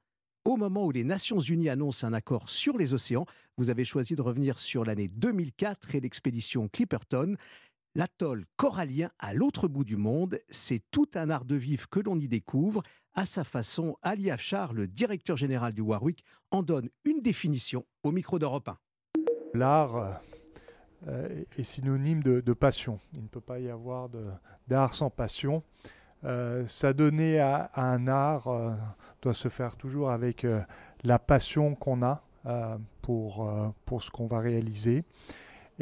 au 0.44 0.56
moment 0.56 0.86
où 0.86 0.90
les 0.90 1.04
Nations 1.04 1.38
Unies 1.38 1.68
annoncent 1.68 2.06
un 2.06 2.12
accord 2.12 2.50
sur 2.50 2.76
les 2.76 2.94
océans, 2.94 3.26
vous 3.56 3.70
avez 3.70 3.84
choisi 3.84 4.16
de 4.16 4.22
revenir 4.22 4.58
sur 4.58 4.84
l'année 4.84 5.08
2004 5.08 5.94
et 5.94 6.00
l'expédition 6.00 6.68
Clipperton. 6.68 7.36
L'atoll 7.94 8.46
corallien 8.56 9.10
à 9.18 9.34
l'autre 9.34 9.68
bout 9.68 9.84
du 9.84 9.96
monde, 9.96 10.40
c'est 10.48 10.82
tout 10.90 11.08
un 11.14 11.28
art 11.28 11.44
de 11.44 11.56
vivre 11.56 11.88
que 11.88 12.00
l'on 12.00 12.18
y 12.18 12.26
découvre. 12.26 12.82
À 13.14 13.26
sa 13.26 13.44
façon, 13.44 13.96
Ali 14.00 14.30
Afshar, 14.30 14.72
le 14.72 14.86
directeur 14.86 15.36
général 15.36 15.74
du 15.74 15.82
Warwick, 15.82 16.24
en 16.50 16.62
donne 16.62 16.88
une 17.04 17.20
définition 17.20 17.84
au 18.02 18.10
micro 18.10 18.38
d'Europe 18.38 18.68
1. 18.68 18.78
L'art 19.54 20.20
euh, 21.06 21.44
est 21.58 21.62
synonyme 21.62 22.22
de, 22.22 22.52
passion. 22.54 22.98
Il 23.12 23.24
ne 23.24 23.28
peut 23.28 23.42
pas 23.42 23.60
y 23.60 23.68
avoir 23.68 24.08
d'art 24.66 24.94
sans 24.94 25.10
passion. 25.10 25.62
Euh, 26.24 26.66
S'adonner 26.66 27.40
à, 27.40 27.70
à 27.74 27.82
un 27.82 28.06
art 28.06 28.48
euh, 28.48 28.70
doit 29.22 29.34
se 29.34 29.48
faire 29.48 29.76
toujours 29.76 30.10
avec 30.10 30.44
euh, 30.44 30.60
la 31.02 31.18
passion 31.18 31.74
qu'on 31.74 32.02
a 32.02 32.22
pour, 33.02 33.48
pour 33.84 34.02
ce 34.02 34.10
qu'on 34.10 34.26
va 34.26 34.40
réaliser. 34.40 35.04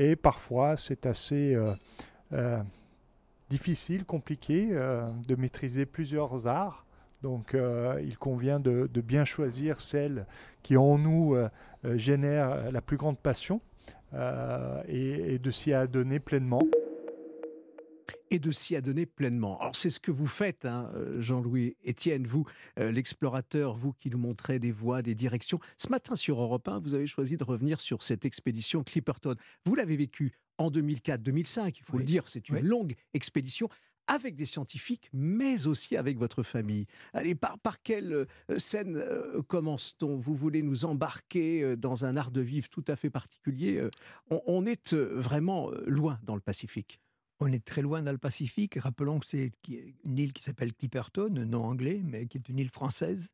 Et 0.01 0.17
parfois, 0.17 0.79
c'est 0.79 1.05
assez 1.05 1.55
difficile, 3.51 4.07
compliqué 4.07 4.67
de 4.67 5.35
maîtriser 5.35 5.85
plusieurs 5.85 6.47
arts. 6.47 6.87
Donc 7.23 7.55
il 7.55 8.17
convient 8.17 8.61
de, 8.61 8.89
bien 9.03 9.27
choisir 9.27 9.79
celle 9.79 10.25
qui 10.63 10.79
en 10.79 10.97
nous 10.97 11.37
génère 11.97 12.73
la 12.73 12.81
plus 12.81 12.97
grande 12.97 13.19
passion 13.19 13.61
et 14.89 15.39
de 15.39 15.51
s'y 15.51 15.75
adonner 15.75 16.19
pleinement 16.19 16.63
et 18.31 18.39
de 18.39 18.51
s'y 18.51 18.77
adonner 18.77 19.07
pleinement. 19.07 19.59
Alors 19.59 19.77
c'est 19.77 19.91
ce 19.91 20.01
que 20.01 20.11
vous 20.11 20.27
faites, 20.27 20.65
hein, 20.65 20.91
euh, 20.95 21.21
Jean-Louis 21.21 21.77
Etienne, 21.87 22.27
vous, 22.27 22.47
euh, 22.79 22.93
l'explorateur, 22.93 23.75
vous 23.75 23.93
qui 23.93 24.09
nous 24.09 24.19
montrez 24.19 24.59
des 24.59 24.71
voies, 24.71 25.03
des 25.03 25.15
directions. 25.15 25.59
Ce 25.77 25.89
matin 25.89 26.15
sur 26.15 26.41
Europe 26.41 26.69
1, 26.69 26.79
vous 26.79 26.95
avez 26.95 27.07
choisi 27.07 27.37
de 27.37 27.45
revenir 27.45 27.81
sur 27.81 28.03
cette 28.03 28.25
expédition 28.25 28.85
Clipperton. 28.85 29.35
Vous 29.65 29.75
l'avez 29.75 29.97
vécue 29.97 30.33
en 30.59 30.71
2004-2005, 30.71 31.75
il 31.79 31.83
faut 31.83 31.99
le 31.99 32.05
dire, 32.05 32.29
c'est 32.29 32.49
une 32.49 32.61
longue 32.61 32.95
expédition 33.15 33.69
avec 34.07 34.35
des 34.35 34.45
scientifiques, 34.45 35.09
mais 35.13 35.69
aussi 35.69 35.97
avec 35.97 36.19
votre 36.19 36.43
famille. 36.43 36.87
Allez, 37.13 37.35
par, 37.35 37.59
par 37.61 37.81
quelle 37.81 38.13
euh, 38.13 38.59
scène 38.59 39.01
commence-t-on? 39.47 40.19
Vous 40.19 40.35
voulez 40.35 40.63
nous 40.63 40.85
embarquer 40.85 41.77
dans 41.77 42.05
un 42.05 42.17
art 42.17 42.31
de 42.31 42.41
vivre 42.41 42.69
tout 42.69 42.85
à 42.89 42.97
fait 42.97 43.11
particulier 43.11 43.83
on 44.31 44.67
est 44.67 44.95
vraiment 44.95 45.71
loin 45.87 46.19
dans 46.25 46.35
le 46.35 46.41
Pacifique. 46.41 47.01
On 47.41 47.51
est 47.53 47.65
très 47.65 47.81
loin 47.81 48.03
dans 48.03 48.13
le 48.13 48.19
Pacifique. 48.19 48.75
Rappelons 48.77 49.19
que 49.19 49.27
c'est 49.27 49.53
une 50.05 50.19
île 50.19 50.35
qui 50.35 50.43
s'appelle 50.43 50.75
Clipperton, 50.75 51.31
nom 51.31 51.65
anglais, 51.65 52.03
mais 52.05 52.27
qui 52.27 52.37
est 52.37 52.49
une 52.51 52.59
île 52.59 52.71
française. 52.71 53.31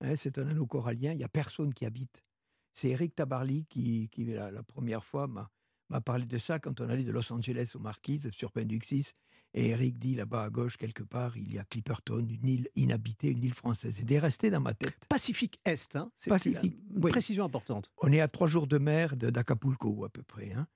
Hein, 0.00 0.14
c'est 0.14 0.38
un 0.38 0.46
anneau 0.46 0.66
corallien. 0.66 1.12
Il 1.12 1.18
n'y 1.18 1.24
a 1.24 1.28
personne 1.28 1.74
qui 1.74 1.84
habite. 1.84 2.24
C'est 2.72 2.90
Eric 2.90 3.16
Tabarly 3.16 3.66
qui, 3.66 4.08
qui 4.10 4.24
la, 4.24 4.62
première 4.62 5.04
fois, 5.04 5.26
m'a 5.26 6.00
parlé 6.00 6.24
de 6.24 6.38
ça 6.38 6.60
quand 6.60 6.80
on 6.80 6.88
allait 6.88 7.02
de 7.02 7.10
Los 7.10 7.32
Angeles 7.32 7.72
aux 7.74 7.80
Marquises 7.80 8.30
sur 8.30 8.52
Penduxis. 8.52 9.12
Et 9.54 9.68
Eric 9.68 9.98
dit 9.98 10.14
là-bas 10.14 10.44
à 10.44 10.50
gauche, 10.50 10.78
quelque 10.78 11.02
part, 11.02 11.36
il 11.36 11.52
y 11.52 11.58
a 11.58 11.64
Clipperton, 11.64 12.26
une 12.26 12.48
île 12.48 12.68
inhabitée, 12.76 13.28
une 13.28 13.44
île 13.44 13.54
française. 13.54 14.02
C'est 14.08 14.18
resté 14.18 14.50
dans 14.50 14.60
ma 14.60 14.72
tête. 14.72 14.96
Pacifique 15.08 15.60
Est, 15.66 15.96
hein 15.96 16.10
c'est 16.16 16.30
Pacifique. 16.30 16.78
Une 16.94 17.00
précision 17.00 17.44
importante. 17.44 17.90
On 17.98 18.10
est 18.12 18.20
à 18.20 18.28
trois 18.28 18.46
jours 18.46 18.66
de 18.66 18.78
mer 18.78 19.16
d'Acapulco, 19.16 20.04
à 20.04 20.08
peu 20.08 20.22
près. 20.22 20.52
Hein. 20.52 20.66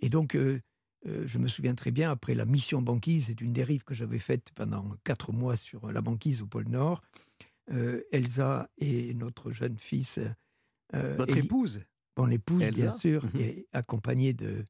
Et 0.00 0.08
donc, 0.08 0.36
euh, 0.36 0.60
euh, 1.06 1.26
je 1.26 1.38
me 1.38 1.48
souviens 1.48 1.74
très 1.74 1.90
bien, 1.90 2.10
après 2.10 2.34
la 2.34 2.44
mission 2.44 2.80
banquise, 2.80 3.26
c'est 3.26 3.40
une 3.40 3.52
dérive 3.52 3.82
que 3.84 3.94
j'avais 3.94 4.18
faite 4.18 4.50
pendant 4.54 4.96
quatre 5.04 5.32
mois 5.32 5.56
sur 5.56 5.90
la 5.90 6.00
banquise 6.00 6.42
au 6.42 6.46
pôle 6.46 6.68
Nord. 6.68 7.02
Euh, 7.72 8.02
Elsa 8.12 8.68
et 8.78 9.14
notre 9.14 9.50
jeune 9.50 9.78
fils. 9.78 10.20
Euh, 10.94 11.16
votre 11.16 11.36
épouse 11.36 11.80
Mon 12.16 12.30
épouse, 12.30 12.64
bien 12.70 12.92
sûr, 12.92 13.24
mhm. 13.24 13.40
et 13.40 13.66
accompagnée 13.72 14.32
de, 14.32 14.64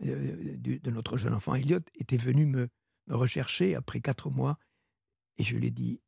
de, 0.00 0.90
notre 0.90 1.18
jeune 1.18 1.34
enfant 1.34 1.54
Elliot, 1.54 1.80
était 1.94 2.16
venue 2.16 2.46
me, 2.46 2.68
me 3.08 3.16
rechercher 3.16 3.74
après 3.74 4.00
quatre 4.00 4.30
mois. 4.30 4.58
Et 5.38 5.44
je 5.44 5.56
lui 5.56 5.66
ai 5.66 5.70
dit 5.70 6.00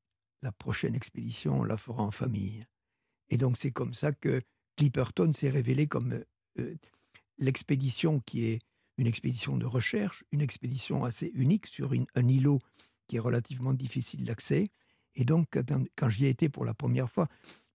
la 0.42 0.52
prochaine 0.52 0.94
expédition, 0.94 1.60
on 1.60 1.64
la 1.64 1.76
fera 1.76 2.02
en 2.02 2.10
famille. 2.10 2.64
Et 3.28 3.36
donc, 3.36 3.58
c'est 3.58 3.72
comme 3.72 3.92
ça 3.92 4.12
que 4.12 4.40
Clipperton 4.76 5.32
s'est 5.32 5.50
révélé 5.50 5.86
comme 5.86 6.22
l'expédition 7.38 8.20
qui 8.20 8.46
est 8.46 8.60
une 8.98 9.06
expédition 9.06 9.56
de 9.56 9.66
recherche, 9.66 10.24
une 10.32 10.42
expédition 10.42 11.04
assez 11.04 11.30
unique 11.34 11.66
sur 11.66 11.92
un 12.14 12.28
îlot 12.28 12.58
qui 13.06 13.16
est 13.16 13.20
relativement 13.20 13.72
difficile 13.72 14.24
d'accès. 14.24 14.70
Et 15.14 15.24
donc, 15.24 15.46
quand 15.96 16.08
j'y 16.08 16.26
ai 16.26 16.28
été 16.28 16.48
pour 16.48 16.64
la 16.64 16.74
première 16.74 17.08
fois, 17.08 17.28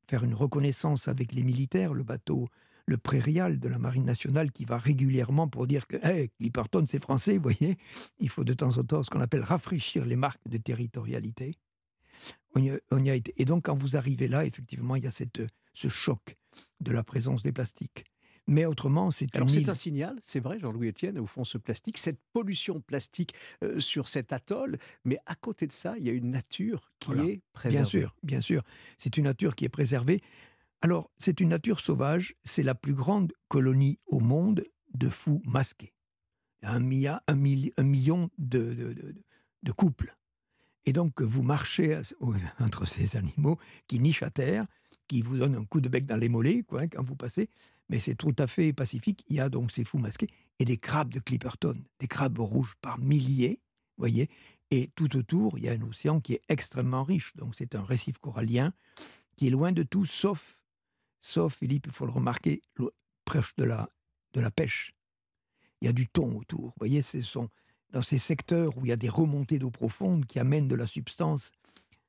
faire 0.08 0.24
une 0.24 0.36
reconnaissance 0.36 1.08
avec 1.08 1.34
les 1.34 1.44
militaires, 1.44 1.94
le 1.94 2.04
bateau, 2.04 2.50
le 2.86 2.98
prairial 2.98 3.60
de 3.60 3.68
la 3.70 3.80
Marine 3.80 4.04
nationale 4.04 4.52
qui 4.52 4.66
va 4.66 4.78
régulièrement 4.78 5.48
pour 5.48 5.68
dire 5.68 5.88
que 5.88 5.98
hey, 6.06 6.30
Clipperton, 6.38 6.86
c'est 6.88 7.00
français, 7.00 7.38
vous 7.38 7.44
voyez, 7.44 7.78
il 8.20 8.30
faut 8.30 8.44
de 8.44 8.54
temps 8.54 8.78
en 8.78 8.84
temps 8.84 9.04
ce 9.04 9.10
qu'on 9.10 9.22
appelle 9.22 9.42
rafraîchir 9.42 10.06
les 10.06 10.18
marques 10.18 10.48
de 10.48 10.58
territorialité. 10.58 11.58
On 12.56 12.62
y, 12.62 13.10
a, 13.10 13.16
été. 13.16 13.34
Et 13.38 13.46
donc, 13.46 13.66
quand 13.66 13.74
vous 13.74 13.96
arrivez 13.96 14.28
là, 14.28 14.46
effectivement, 14.46 14.96
il 14.96 15.04
y 15.04 15.08
a 15.08 15.12
cette, 15.12 15.42
ce 15.74 15.90
choc 15.90 16.38
de 16.82 16.92
la 16.92 17.04
présence 17.04 17.42
des 17.42 17.52
plastiques. 17.52 18.06
Mais 18.48 18.66
autrement, 18.66 19.10
c'est 19.10 19.34
Alors 19.36 19.50
c'est 19.50 19.70
un 19.70 19.74
signal, 19.74 20.20
c'est 20.22 20.42
vrai, 20.42 20.60
Jean-Louis 20.60 20.90
Etienne, 20.90 21.18
au 21.18 21.26
fond, 21.26 21.44
ce 21.44 21.58
plastique, 21.58 21.98
cette 21.98 22.20
pollution 22.34 22.82
plastique 22.82 23.34
euh, 23.64 23.80
sur 23.80 24.10
cet 24.10 24.34
atoll. 24.34 24.78
Mais 25.06 25.18
à 25.26 25.36
côté 25.36 25.66
de 25.66 25.72
ça, 25.72 25.96
il 25.98 26.06
y 26.06 26.10
a 26.10 26.14
une 26.14 26.32
nature 26.32 26.92
qui 27.00 27.12
est 27.14 27.42
préservée. 27.54 27.78
Bien 27.78 27.86
sûr, 27.86 28.16
bien 28.22 28.42
sûr. 28.42 28.64
C'est 28.98 29.18
une 29.18 29.26
nature 29.26 29.56
qui 29.56 29.64
est 29.66 29.70
préservée. 29.70 30.22
Alors, 30.82 31.10
c'est 31.18 31.40
une 31.40 31.50
nature 31.50 31.80
sauvage. 31.80 32.36
C'est 32.44 32.64
la 32.64 32.76
plus 32.76 32.94
grande 32.94 33.32
colonie 33.48 34.00
au 34.08 34.20
monde 34.20 34.66
de 34.94 35.10
fous 35.10 35.42
masqués. 35.46 35.94
Un, 36.64 36.84
un, 36.92 37.18
un 37.28 37.84
million 37.84 38.30
de, 38.38 38.74
de, 38.74 39.16
de, 39.64 39.72
couples. 39.72 40.16
Et 40.86 40.92
donc, 40.92 41.22
vous 41.22 41.44
marchez 41.44 42.02
entre 42.60 42.86
ces 42.86 43.16
animaux 43.16 43.58
qui 43.88 44.00
nichent 44.00 44.24
à 44.24 44.30
terre, 44.30 44.66
qui 45.08 45.22
vous 45.22 45.38
donnent 45.38 45.56
un 45.56 45.66
coup 45.66 45.82
de 45.82 45.90
bec 45.90 46.06
dans 46.06 46.18
les 46.18 46.30
mollets 46.30 46.64
quoi, 46.64 46.88
quand 46.88 47.04
vous 47.04 47.16
passez 47.16 47.50
mais 47.90 48.00
c'est 48.00 48.16
tout 48.16 48.36
à 48.38 48.48
fait 48.48 48.74
pacifique. 48.74 49.24
Il 49.28 49.36
y 49.36 49.40
a 49.40 49.50
donc 49.50 49.72
ces 49.72 49.84
fous 49.84 49.98
masqués 49.98 50.30
et 50.60 50.66
des 50.66 50.78
crabes 50.78 51.14
de 51.14 51.20
Clipperton, 51.20 51.84
des 52.00 52.08
crabes 52.08 52.40
rouges 52.40 52.76
par 52.82 52.98
milliers, 53.00 53.60
voyez. 53.98 54.30
Et 54.72 54.90
tout 54.96 55.16
autour, 55.16 55.58
il 55.58 55.66
y 55.66 55.70
a 55.70 55.74
un 55.74 55.82
océan 55.84 56.20
qui 56.20 56.34
est 56.34 56.42
extrêmement 56.50 57.04
riche. 57.04 57.36
Donc 57.36 57.56
c'est 57.56 57.76
un 57.76 57.84
récif 57.84 58.18
corallien 58.18 58.74
qui 59.36 59.48
est 59.48 59.52
loin 59.52 59.72
de 59.72 59.84
tout, 59.84 60.06
sauf, 60.06 60.62
sauf 61.22 61.58
Philippe, 61.58 61.86
il 61.88 61.92
faut 61.92 62.06
le 62.06 62.12
remarquer, 62.12 62.62
proche 63.26 63.56
de 63.56 63.64
la, 63.64 63.90
de 64.34 64.42
la 64.42 64.52
pêche. 64.52 64.94
Il 65.82 65.86
y 65.86 65.90
a 65.90 65.94
du 65.94 66.08
thon 66.08 66.38
autour. 66.38 66.66
Vous 66.66 66.74
voyez, 66.80 67.02
ce 67.02 67.22
sont 67.22 67.50
dans 67.92 68.02
ces 68.02 68.18
secteurs 68.18 68.76
où 68.78 68.86
il 68.86 68.90
y 68.90 68.94
a 68.94 68.96
des 68.98 69.10
remontées 69.10 69.60
d'eau 69.60 69.70
profonde 69.70 70.26
qui 70.26 70.40
amènent 70.40 70.68
de 70.68 70.76
la 70.76 70.88
substance 70.88 71.52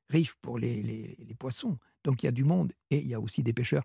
riche 0.09 0.33
pour 0.41 0.57
les, 0.57 0.81
les 0.81 1.35
poissons. 1.35 1.77
Donc 2.05 2.23
il 2.23 2.27
y 2.27 2.29
a 2.29 2.31
du 2.31 2.45
monde 2.45 2.71
et 2.91 2.99
il 2.99 3.07
y 3.07 3.13
a 3.13 3.19
aussi 3.19 3.43
des 3.43 3.51
pêcheurs 3.51 3.83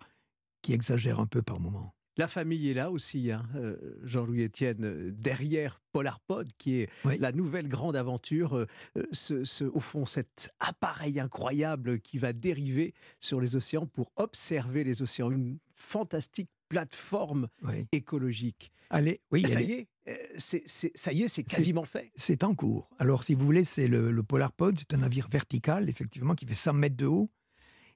qui 0.61 0.73
exagère 0.73 1.19
un 1.19 1.25
peu 1.25 1.41
par 1.41 1.59
moment. 1.59 1.93
La 2.17 2.27
famille 2.27 2.69
est 2.69 2.73
là 2.73 2.91
aussi, 2.91 3.31
hein, 3.31 3.47
euh, 3.55 3.77
Jean-Louis 4.03 4.43
Etienne, 4.43 4.83
euh, 4.83 5.11
derrière 5.11 5.81
Polarpod, 5.93 6.49
qui 6.57 6.81
est 6.81 6.89
la 7.05 7.31
nouvelle 7.31 7.69
grande 7.69 7.95
aventure, 7.95 8.57
euh, 8.57 8.67
ce, 9.11 9.63
au 9.63 9.79
fond 9.79 10.05
cet 10.05 10.53
appareil 10.59 11.19
incroyable 11.19 11.99
qui 11.99 12.17
va 12.17 12.33
dériver 12.33 12.93
sur 13.21 13.39
les 13.39 13.55
océans 13.55 13.87
pour 13.87 14.11
observer 14.17 14.83
les 14.83 15.01
océans, 15.01 15.31
une 15.31 15.57
fantastique 15.73 16.49
plateforme 16.67 17.47
écologique. 17.91 18.71
Allez, 18.89 19.21
oui, 19.31 19.47
ça 19.47 19.61
y 19.61 19.71
est, 19.71 19.87
c'est, 20.37 20.63
ça 20.67 21.13
y 21.13 21.23
est, 21.23 21.27
c'est 21.27 21.43
quasiment 21.43 21.85
fait. 21.85 22.11
C'est 22.15 22.43
en 22.43 22.53
cours. 22.55 22.89
Alors, 22.99 23.23
si 23.23 23.35
vous 23.35 23.45
voulez, 23.45 23.63
c'est 23.63 23.87
le, 23.87 24.11
le 24.11 24.23
Polarpod, 24.23 24.77
c'est 24.77 24.93
un 24.93 24.97
navire 24.97 25.27
vertical, 25.29 25.89
effectivement, 25.89 26.35
qui 26.35 26.45
fait 26.45 26.55
100 26.55 26.73
mètres 26.73 26.97
de 26.97 27.05
haut, 27.05 27.29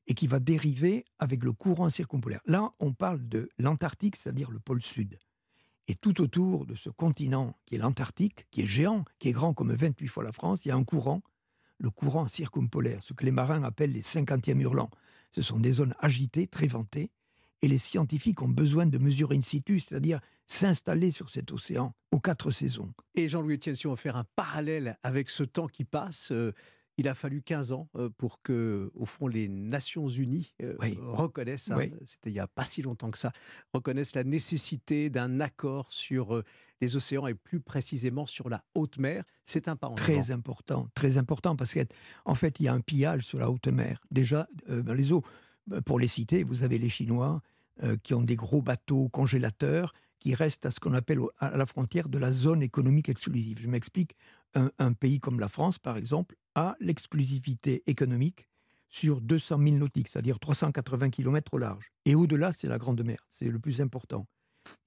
et 0.08 0.14
qui 0.14 0.28
va 0.28 0.39
dériver 0.39 1.06
avec 1.20 1.43
le 1.43 1.51
courant 1.51 1.89
circumpolaire. 1.89 2.41
Là, 2.45 2.74
on 2.80 2.93
parle 2.93 3.28
de 3.28 3.49
l'Antarctique, 3.58 4.16
c'est-à-dire 4.16 4.51
le 4.51 4.60
pôle 4.60 4.82
sud. 4.82 5.18
Et 5.88 5.95
tout 5.95 6.22
autour 6.22 6.66
de 6.66 6.76
ce 6.76 6.89
continent 6.89 7.56
qui 7.66 7.76
est 7.76 7.80
l'Antarctique, 7.80 8.47
qui 8.51 8.62
est 8.62 8.66
géant, 8.66 9.06
qui 9.20 9.30
est 9.30 9.34
grand 9.34 9.53
comme 9.53 9.74
28 9.74 10.08
fois 10.08 10.24
la 10.24 10.32
France, 10.32 10.66
il 10.66 10.70
y 10.70 10.72
a 10.72 10.76
un 10.76 10.84
courant, 10.84 11.22
le 11.78 11.89
courant 11.89 12.28
circumpolaire, 12.28 13.03
ce 13.03 13.14
que 13.14 13.26
les 13.26 13.32
marins 13.32 13.64
appellent 13.64 13.91
les 13.91 14.01
50e 14.01 14.60
hurlants. 14.60 14.89
Ce 15.32 15.41
sont 15.41 15.60
des 15.60 15.74
zones 15.74 15.93
agitées, 15.99 16.47
très 16.47 16.68
ventées, 16.68 17.12
et 17.62 17.68
les 17.68 17.78
scientifiques 17.78 18.41
ont 18.41 18.49
besoin 18.49 18.86
de 18.86 18.97
mesurer 18.97 19.36
in 19.36 19.41
situ, 19.41 19.80
c'est-à-dire 19.80 20.20
s'installer 20.47 21.12
sur 21.12 21.30
cet 21.30 21.51
océan 21.51 21.95
aux 22.12 22.20
quatre 22.20 22.51
saisons. 22.51 22.93
Et 23.16 23.30
Jean-Louis 23.30 23.56
Etienne, 23.56 23.76
si 23.76 23.88
on 23.88 23.91
va 23.91 23.95
faire 23.95 24.16
un 24.16 24.26
parallèle 24.36 24.97
avec 25.03 25.30
ce 25.30 25.43
temps 25.43 25.68
qui 25.68 25.84
passe, 25.84 26.32
euh, 26.32 26.53
il 26.97 27.07
a 27.07 27.13
fallu 27.13 27.41
15 27.41 27.71
ans 27.71 27.89
pour 28.17 28.41
que, 28.41 28.91
au 28.95 29.05
fond, 29.05 29.27
les 29.27 29.47
Nations 29.47 30.07
Unies 30.07 30.53
reconnaissent, 30.99 31.71
hein, 31.71 31.77
c'était 32.05 32.29
il 32.29 32.33
n'y 32.33 32.39
a 32.39 32.47
pas 32.47 32.65
si 32.65 32.81
longtemps 32.81 33.11
que 33.11 33.17
ça, 33.17 33.31
reconnaissent 33.73 34.15
la 34.15 34.23
nécessité 34.23 35.09
d'un 35.09 35.39
accord 35.39 35.91
sur 35.91 36.41
les 36.81 36.95
océans 36.95 37.27
et 37.27 37.33
plus 37.33 37.59
précisément 37.59 38.25
sur 38.25 38.49
la 38.49 38.63
haute 38.75 38.97
mer. 38.97 39.23
C'est 39.45 39.67
un 39.67 39.75
pas 39.75 39.87
en 39.87 39.95
Très 39.95 40.31
important, 40.31 40.87
très 40.95 41.17
important, 41.17 41.55
parce 41.55 41.73
qu'en 41.73 42.35
fait, 42.35 42.59
il 42.59 42.63
y 42.63 42.67
a 42.67 42.73
un 42.73 42.81
pillage 42.81 43.23
sur 43.23 43.39
la 43.39 43.49
haute 43.49 43.67
mer. 43.67 44.01
Déjà, 44.11 44.47
dans 44.67 44.93
les 44.93 45.11
eaux, 45.11 45.23
pour 45.85 45.99
les 45.99 46.07
citer, 46.07 46.43
vous 46.43 46.63
avez 46.63 46.77
les 46.77 46.89
Chinois 46.89 47.41
qui 48.03 48.13
ont 48.13 48.21
des 48.21 48.37
gros 48.37 48.61
bateaux 48.61 49.09
congélateurs 49.09 49.93
qui 50.19 50.33
restent 50.33 50.65
à 50.65 50.71
ce 50.71 50.79
qu'on 50.79 50.93
appelle 50.93 51.19
à 51.39 51.57
la 51.57 51.65
frontière 51.65 52.07
de 52.07 52.17
la 52.17 52.31
zone 52.31 52.63
économique 52.63 53.09
exclusive. 53.09 53.59
Je 53.59 53.67
m'explique. 53.67 54.15
Un, 54.56 54.93
pays 54.93 55.20
comme 55.20 55.39
la 55.39 55.49
France, 55.49 55.80
par 55.80 55.97
exemple, 55.97 56.36
a 56.56 56.76
l'exclusivité 56.80 57.84
économique 57.88 58.47
sur 58.89 59.22
200 59.22 59.60
000 59.62 59.76
nautiques, 59.78 60.08
c'est-à-dire 60.08 60.39
380 60.39 61.10
km 61.10 61.53
au 61.53 61.58
large. 61.58 61.91
Et 62.06 62.16
au-delà, 62.16 62.51
c'est 62.51 62.68
la 62.68 62.78
Grande 62.78 63.03
Mer, 63.03 63.26
c'est 63.30 63.49
le 63.49 63.60
plus 63.60 63.82
important. 63.82 64.26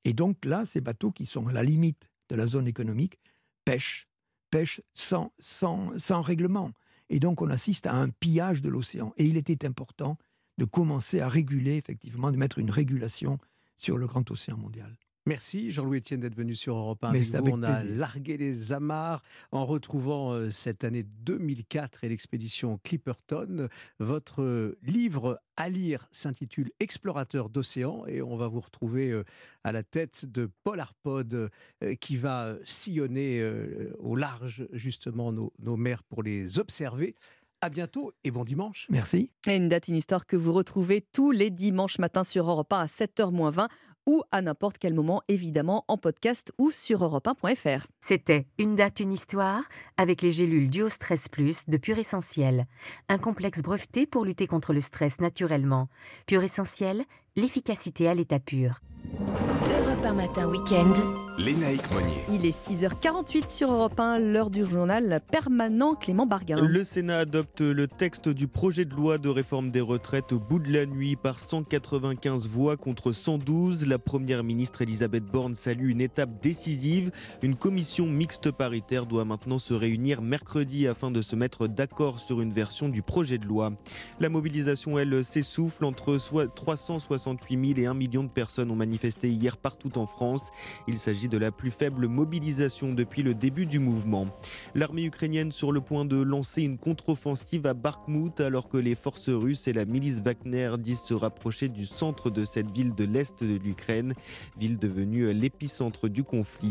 Et 0.05 0.13
donc 0.13 0.45
là, 0.45 0.65
ces 0.65 0.81
bateaux 0.81 1.13
qui 1.13 1.27
sont 1.27 1.47
à 1.49 1.53
la 1.53 1.63
limite 1.63 2.09
de 2.29 2.37
la 2.37 2.47
zone 2.47 2.67
économique 2.67 3.19
pêchent, 3.65 4.09
pêchent 4.51 4.81
sans, 4.95 5.33
sans, 5.39 5.97
sans 5.99 6.23
règlement. 6.23 6.73
Et 7.11 7.21
donc 7.21 7.43
on 7.43 7.51
assiste 7.51 7.87
à 7.87 7.95
un 7.95 8.09
pillage 8.09 8.63
de 8.63 8.69
l'océan. 8.69 9.13
Et 9.17 9.25
il 9.25 9.37
était 9.37 9.67
important 9.67 10.17
de 10.57 10.65
commencer 10.65 11.21
à 11.21 11.29
réguler, 11.29 11.77
effectivement, 11.77 12.33
de 12.33 12.37
mettre 12.37 12.59
une 12.59 12.71
régulation 12.71 13.39
sur 13.77 13.97
le 13.97 14.07
grand 14.07 14.29
océan 14.31 14.57
mondial. 14.57 14.97
Merci 15.29 15.71
Jean-Louis 15.71 15.99
Etienne 15.99 16.21
d'être 16.21 16.35
venu 16.37 16.55
sur 16.55 16.77
Europe 16.77 17.05
1. 17.05 17.13
Mais 17.13 17.21
avec 17.21 17.35
avec 17.35 17.55
On 17.55 17.63
a 17.63 17.75
plaisir. 17.81 17.99
largué 17.99 18.37
les 18.37 18.73
amarres 18.73 19.23
en 19.53 19.67
retrouvant 19.67 20.33
euh, 20.33 20.51
cette 20.51 20.85
année 20.85 21.03
2004 21.03 22.05
et 22.05 22.09
l'expédition 22.09 22.81
Clipperton. 22.83 23.69
Votre 23.99 24.43
euh, 24.43 24.79
livre 24.83 25.41
à 25.57 25.69
lire 25.69 26.09
s'intitule 26.13 26.71
Explorateur 26.81 27.51
d'océan 27.51 28.05
et 28.07 28.23
on 28.23 28.37
va 28.37 28.49
vous 28.49 28.61
retrouver 28.61 29.11
euh, 29.11 29.25
à 29.65 29.73
la 29.73 29.83
tête 29.83 30.25
de 30.25 30.49
Paul 30.65 30.81
Arpod 30.81 31.35
euh, 31.35 31.95
qui 32.01 32.17
va 32.17 32.55
sillonner 32.65 33.41
euh, 33.41 33.93
au 33.99 34.17
large 34.17 34.67
justement 34.73 35.33
nos, 35.33 35.53
nos 35.61 35.77
mers 35.77 36.03
pour 36.05 36.23
les 36.23 36.59
observer. 36.59 37.15
À 37.61 37.71
bientôt 37.71 38.13
et 38.23 38.31
bon 38.31 38.45
dimanche. 38.45 38.87
Merci. 38.89 39.33
Et 39.49 39.57
une 39.57 39.69
date, 39.69 39.89
une 39.89 39.97
histoire 39.97 40.27
que 40.27 40.37
vous 40.37 40.53
retrouvez 40.53 41.01
tous 41.01 41.33
les 41.33 41.51
dimanches 41.51 41.99
matins 41.99 42.23
sur 42.23 42.49
Europe 42.49 42.73
1 42.73 42.79
à 42.79 42.87
7h20 42.87 43.69
ou 44.09 44.23
à 44.33 44.41
n'importe 44.41 44.79
quel 44.79 44.95
moment, 44.95 45.23
évidemment, 45.29 45.85
en 45.87 45.99
podcast 45.99 46.51
ou 46.57 46.71
sur 46.71 47.03
europe1.fr. 47.03 47.87
C'était 48.01 48.47
Une 48.57 48.75
date, 48.75 49.01
une 49.01 49.13
histoire 49.13 49.63
avec 49.99 50.23
les 50.23 50.31
gélules 50.31 50.71
Duo 50.71 50.89
Stress 50.89 51.29
Plus 51.29 51.69
de 51.69 51.77
Pure 51.77 51.99
Essentiel. 51.99 52.67
Un 53.11 53.19
complexe 53.19 53.61
breveté 53.61 54.07
pour 54.07 54.25
lutter 54.25 54.47
contre 54.47 54.73
le 54.73 54.81
stress 54.81 55.21
naturellement. 55.21 55.89
Pure 56.27 56.43
Essentiel, 56.43 57.05
l'efficacité 57.37 58.09
à 58.09 58.15
l'état 58.15 58.41
pur. 58.41 58.81
Europe 59.15 59.98
1 60.05 60.13
matin 60.15 60.47
week-end. 60.49 60.93
Lénaïque 61.39 61.89
Monnier. 61.93 62.25
Il 62.33 62.45
est 62.45 62.69
6h48 62.69 63.49
sur 63.49 63.71
Europe 63.73 63.99
1, 64.01 64.19
l'heure 64.19 64.51
du 64.51 64.65
journal 64.65 65.21
permanent 65.31 65.95
Clément 65.95 66.27
Barguin. 66.27 66.57
Le 66.61 66.83
Sénat 66.83 67.19
adopte 67.19 67.61
le 67.61 67.87
texte 67.87 68.29
du 68.29 68.49
projet 68.49 68.85
de 68.85 68.93
loi 68.93 69.19
de 69.19 69.29
réforme 69.29 69.71
des 69.71 69.81
retraites 69.81 70.33
au 70.33 70.41
bout 70.41 70.59
de 70.59 70.73
la 70.73 70.85
nuit 70.85 71.15
par 71.15 71.39
195 71.39 72.49
voix 72.49 72.77
contre 72.77 73.13
112. 73.13 73.87
La 73.87 74.01
première 74.01 74.43
ministre 74.43 74.83
Elisabeth 74.83 75.25
Borne 75.27 75.55
salue 75.55 75.91
une 75.91 76.01
étape 76.01 76.43
décisive. 76.43 77.13
Une 77.43 77.55
commission 77.55 78.07
mixte 78.07 78.51
paritaire 78.51 79.07
doit 79.07 79.25
maintenant 79.25 79.61
se 79.61 79.75
réunir 79.75 80.23
mercredi 80.23 80.89
afin 80.89 81.13
de 81.13 81.23
se 81.23 81.37
mettre 81.37 81.69
d'accord 81.69 82.19
sur 82.19 82.41
une 82.41 82.53
version 82.53 82.89
du 82.89 83.03
projet 83.03 83.39
de 83.39 83.47
loi. 83.47 83.73
La 84.19 84.29
mobilisation, 84.29 84.99
elle, 84.99 85.25
s'essouffle. 85.25 85.85
Entre 85.85 86.19
soit 86.19 86.53
368 86.53 87.75
000 87.75 87.79
et 87.79 87.87
1 87.87 87.95
million 87.95 88.25
de 88.25 88.31
personnes 88.31 88.73
ont 88.73 88.77
manifesté 88.77 89.31
hier 89.31 89.57
partout 89.57 89.88
en 89.97 90.07
France. 90.07 90.51
Il 90.87 90.99
s'agit 90.99 91.29
de 91.29 91.39
la 91.39 91.51
plus 91.51 91.71
faible 91.71 92.07
mobilisation 92.09 92.93
depuis 92.93 93.23
le 93.23 93.35
début 93.35 93.67
du 93.67 93.79
mouvement. 93.79 94.27
L'armée 94.75 95.05
ukrainienne 95.05 95.53
sur 95.53 95.73
le 95.73 95.81
point 95.81 96.05
de 96.05 96.21
lancer 96.21 96.63
une 96.63 96.79
contre-offensive 96.79 97.67
à 97.67 97.75
Bakhmut 97.75 98.41
alors 98.41 98.69
que 98.69 98.77
les 98.77 98.95
forces 98.95 99.29
russes 99.29 99.69
et 99.69 99.73
la 99.73 99.85
milice 99.85 100.21
Wagner 100.21 100.73
disent 100.79 101.03
se 101.03 101.15
rapprocher 101.15 101.69
du 101.69 101.87
centre 101.87 102.31
de 102.31 102.45
cette 102.45 102.71
ville 102.71 102.95
de 102.95 103.05
l'Est 103.05 103.43
de 103.43 103.59
l'Ukraine, 103.59 104.15
ville 104.59 104.79
devenue 104.79 105.33
l'épicentre 105.33 106.09
du 106.09 106.25
conflit. 106.25 106.69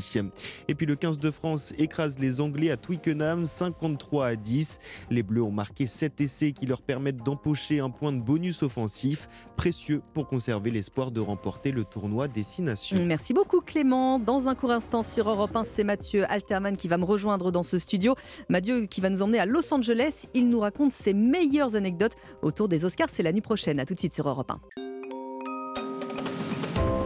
Et 0.67 0.75
puis 0.75 0.85
le 0.85 0.95
15 0.95 1.19
de 1.19 1.31
France 1.31 1.73
écrase 1.77 2.19
les 2.19 2.41
Anglais 2.41 2.71
à 2.71 2.77
Twickenham 2.77 3.45
53 3.45 4.27
à 4.27 4.35
10. 4.35 4.79
Les 5.09 5.23
Bleus 5.23 5.43
ont 5.43 5.51
marqué 5.51 5.87
7 5.87 6.21
essais 6.21 6.51
qui 6.51 6.65
leur 6.65 6.81
permettent 6.81 7.23
d'empocher 7.23 7.79
un 7.79 7.89
point 7.89 8.11
de 8.11 8.21
bonus 8.21 8.63
offensif, 8.63 9.29
précieux 9.55 10.01
pour 10.13 10.27
conserver 10.27 10.71
l'espoir 10.71 11.11
de 11.11 11.19
remporter 11.19 11.71
le 11.71 11.83
tournoi 11.83 12.27
des 12.27 12.43
Six 12.43 12.61
Nations. 12.61 12.97
Merci 13.07 13.33
beaucoup 13.33 13.61
Clément. 13.61 14.19
Dans 14.19 14.49
un 14.49 14.55
court 14.55 14.71
instant 14.71 15.01
sur 15.01 15.29
Europe 15.29 15.55
1, 15.55 15.63
c'est 15.63 15.85
Mathieu 15.85 16.25
Alterman 16.29 16.75
qui 16.75 16.89
va 16.89 16.97
me 16.97 17.05
rejoindre 17.05 17.53
dans 17.53 17.63
ce 17.63 17.79
studio. 17.79 18.15
Mathieu 18.49 18.85
qui 18.85 18.99
va 18.99 19.09
nous 19.09 19.21
emmener 19.21 19.39
à 19.39 19.45
Los 19.45 19.73
Angeles. 19.73 20.25
Il 20.33 20.49
nous 20.49 20.59
raconte 20.59 20.91
ses 20.91 21.13
meilleures 21.13 21.75
anecdotes 21.75 22.17
autour 22.41 22.67
des 22.67 22.83
Oscars. 22.83 23.07
C'est 23.09 23.23
la 23.23 23.31
nuit 23.31 23.39
prochaine. 23.39 23.79
À 23.79 23.85
tout 23.85 23.93
de 23.93 23.99
suite 23.99 24.13
sur 24.13 24.27
Europe 24.27 24.51
1. 24.51 24.59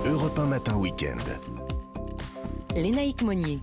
Europe 0.10 0.40
1 0.40 0.46
matin 0.48 0.76
week-end. 0.78 1.20
Lénaïque 2.76 3.22
Monnier. 3.22 3.60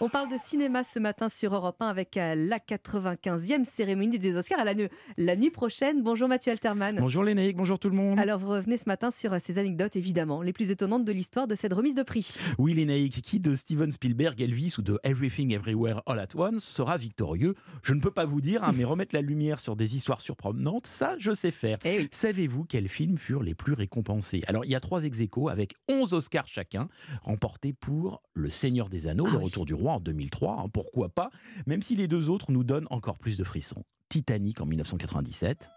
On 0.00 0.08
parle 0.08 0.30
de 0.30 0.36
cinéma 0.38 0.84
ce 0.84 1.00
matin 1.00 1.28
sur 1.28 1.52
Europe 1.52 1.82
1 1.82 1.88
avec 1.88 2.16
euh, 2.16 2.36
la 2.36 2.58
95e 2.60 3.64
cérémonie 3.64 4.20
des 4.20 4.36
Oscars 4.36 4.60
à 4.60 4.64
la, 4.64 4.74
nu- 4.74 4.88
la 5.16 5.34
nuit 5.34 5.50
prochaine. 5.50 6.04
Bonjour 6.04 6.28
Mathieu 6.28 6.52
Alterman. 6.52 6.98
Bonjour 7.00 7.24
Lénaïque, 7.24 7.56
bonjour 7.56 7.80
tout 7.80 7.88
le 7.88 7.96
monde. 7.96 8.16
Alors 8.20 8.38
vous 8.38 8.48
revenez 8.48 8.76
ce 8.76 8.84
matin 8.88 9.10
sur 9.10 9.32
euh, 9.32 9.38
ces 9.40 9.58
anecdotes 9.58 9.96
évidemment 9.96 10.40
les 10.42 10.52
plus 10.52 10.70
étonnantes 10.70 11.04
de 11.04 11.10
l'histoire 11.10 11.48
de 11.48 11.56
cette 11.56 11.72
remise 11.72 11.96
de 11.96 12.04
prix. 12.04 12.36
Oui 12.58 12.74
Lénaïque, 12.74 13.22
qui 13.22 13.40
de 13.40 13.56
Steven 13.56 13.90
Spielberg, 13.90 14.40
Elvis 14.40 14.76
ou 14.78 14.82
de 14.82 15.00
Everything 15.02 15.52
Everywhere 15.52 16.00
All 16.06 16.20
at 16.20 16.28
Once 16.36 16.62
sera 16.62 16.96
victorieux? 16.96 17.54
Je 17.82 17.92
ne 17.92 18.00
peux 18.00 18.12
pas 18.12 18.24
vous 18.24 18.40
dire, 18.40 18.62
hein, 18.62 18.70
mais 18.76 18.84
remettre 18.84 19.16
la 19.16 19.20
lumière 19.20 19.58
sur 19.58 19.74
des 19.74 19.96
histoires 19.96 20.20
surprenantes, 20.20 20.86
ça 20.86 21.16
je 21.18 21.34
sais 21.34 21.50
faire. 21.50 21.76
Savez-vous 22.12 22.64
quels 22.64 22.88
films 22.88 23.18
furent 23.18 23.42
les 23.42 23.56
plus 23.56 23.72
récompensés? 23.72 24.42
Alors 24.46 24.64
il 24.64 24.70
y 24.70 24.76
a 24.76 24.80
trois 24.80 25.02
ex 25.02 25.18
avec 25.50 25.74
11 25.88 26.14
Oscars 26.14 26.46
chacun, 26.46 26.88
remportés 27.24 27.72
pour 27.72 28.22
Le 28.34 28.48
Seigneur 28.48 28.88
des 28.88 29.08
Anneaux, 29.08 29.26
Le 29.26 29.38
Retour 29.38 29.64
du 29.66 29.74
Roi 29.74 29.87
en 29.94 30.00
2003, 30.00 30.60
hein, 30.60 30.68
pourquoi 30.72 31.08
pas, 31.08 31.30
même 31.66 31.82
si 31.82 31.96
les 31.96 32.08
deux 32.08 32.28
autres 32.28 32.50
nous 32.52 32.64
donnent 32.64 32.86
encore 32.90 33.18
plus 33.18 33.36
de 33.36 33.44
frissons. 33.44 33.84
Titanic 34.08 34.60
en 34.60 34.66
1997. 34.66 35.68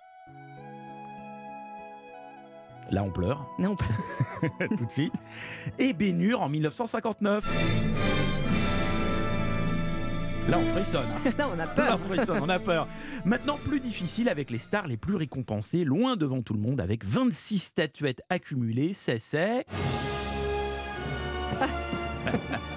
Là, 2.91 3.03
on 3.03 3.11
pleure. 3.11 3.47
Non, 3.59 3.75
Tout 4.77 4.85
de 4.85 4.91
suite. 4.91 5.13
Et 5.79 5.93
Bénur 5.93 6.41
en 6.41 6.49
1959. 6.49 7.45
Là, 10.49 10.57
on 10.57 10.61
frissonne. 10.73 11.05
hein. 11.25 11.31
Là, 11.37 11.47
on 11.49 11.53
a 11.53 11.57
Là, 11.57 11.67
peur. 11.67 11.99
on 12.03 12.07
frissonne, 12.13 12.39
on 12.41 12.49
a 12.49 12.59
peur. 12.59 12.87
Maintenant, 13.25 13.57
plus 13.63 13.79
difficile 13.79 14.27
avec 14.27 14.49
les 14.51 14.57
stars 14.57 14.87
les 14.87 14.97
plus 14.97 15.15
récompensées, 15.15 15.85
loin 15.85 16.17
devant 16.17 16.41
tout 16.41 16.53
le 16.53 16.59
monde, 16.59 16.81
avec 16.81 17.05
26 17.05 17.59
statuettes 17.59 18.21
accumulées. 18.29 18.93
C'est, 18.93 19.19
c'est. 19.19 19.65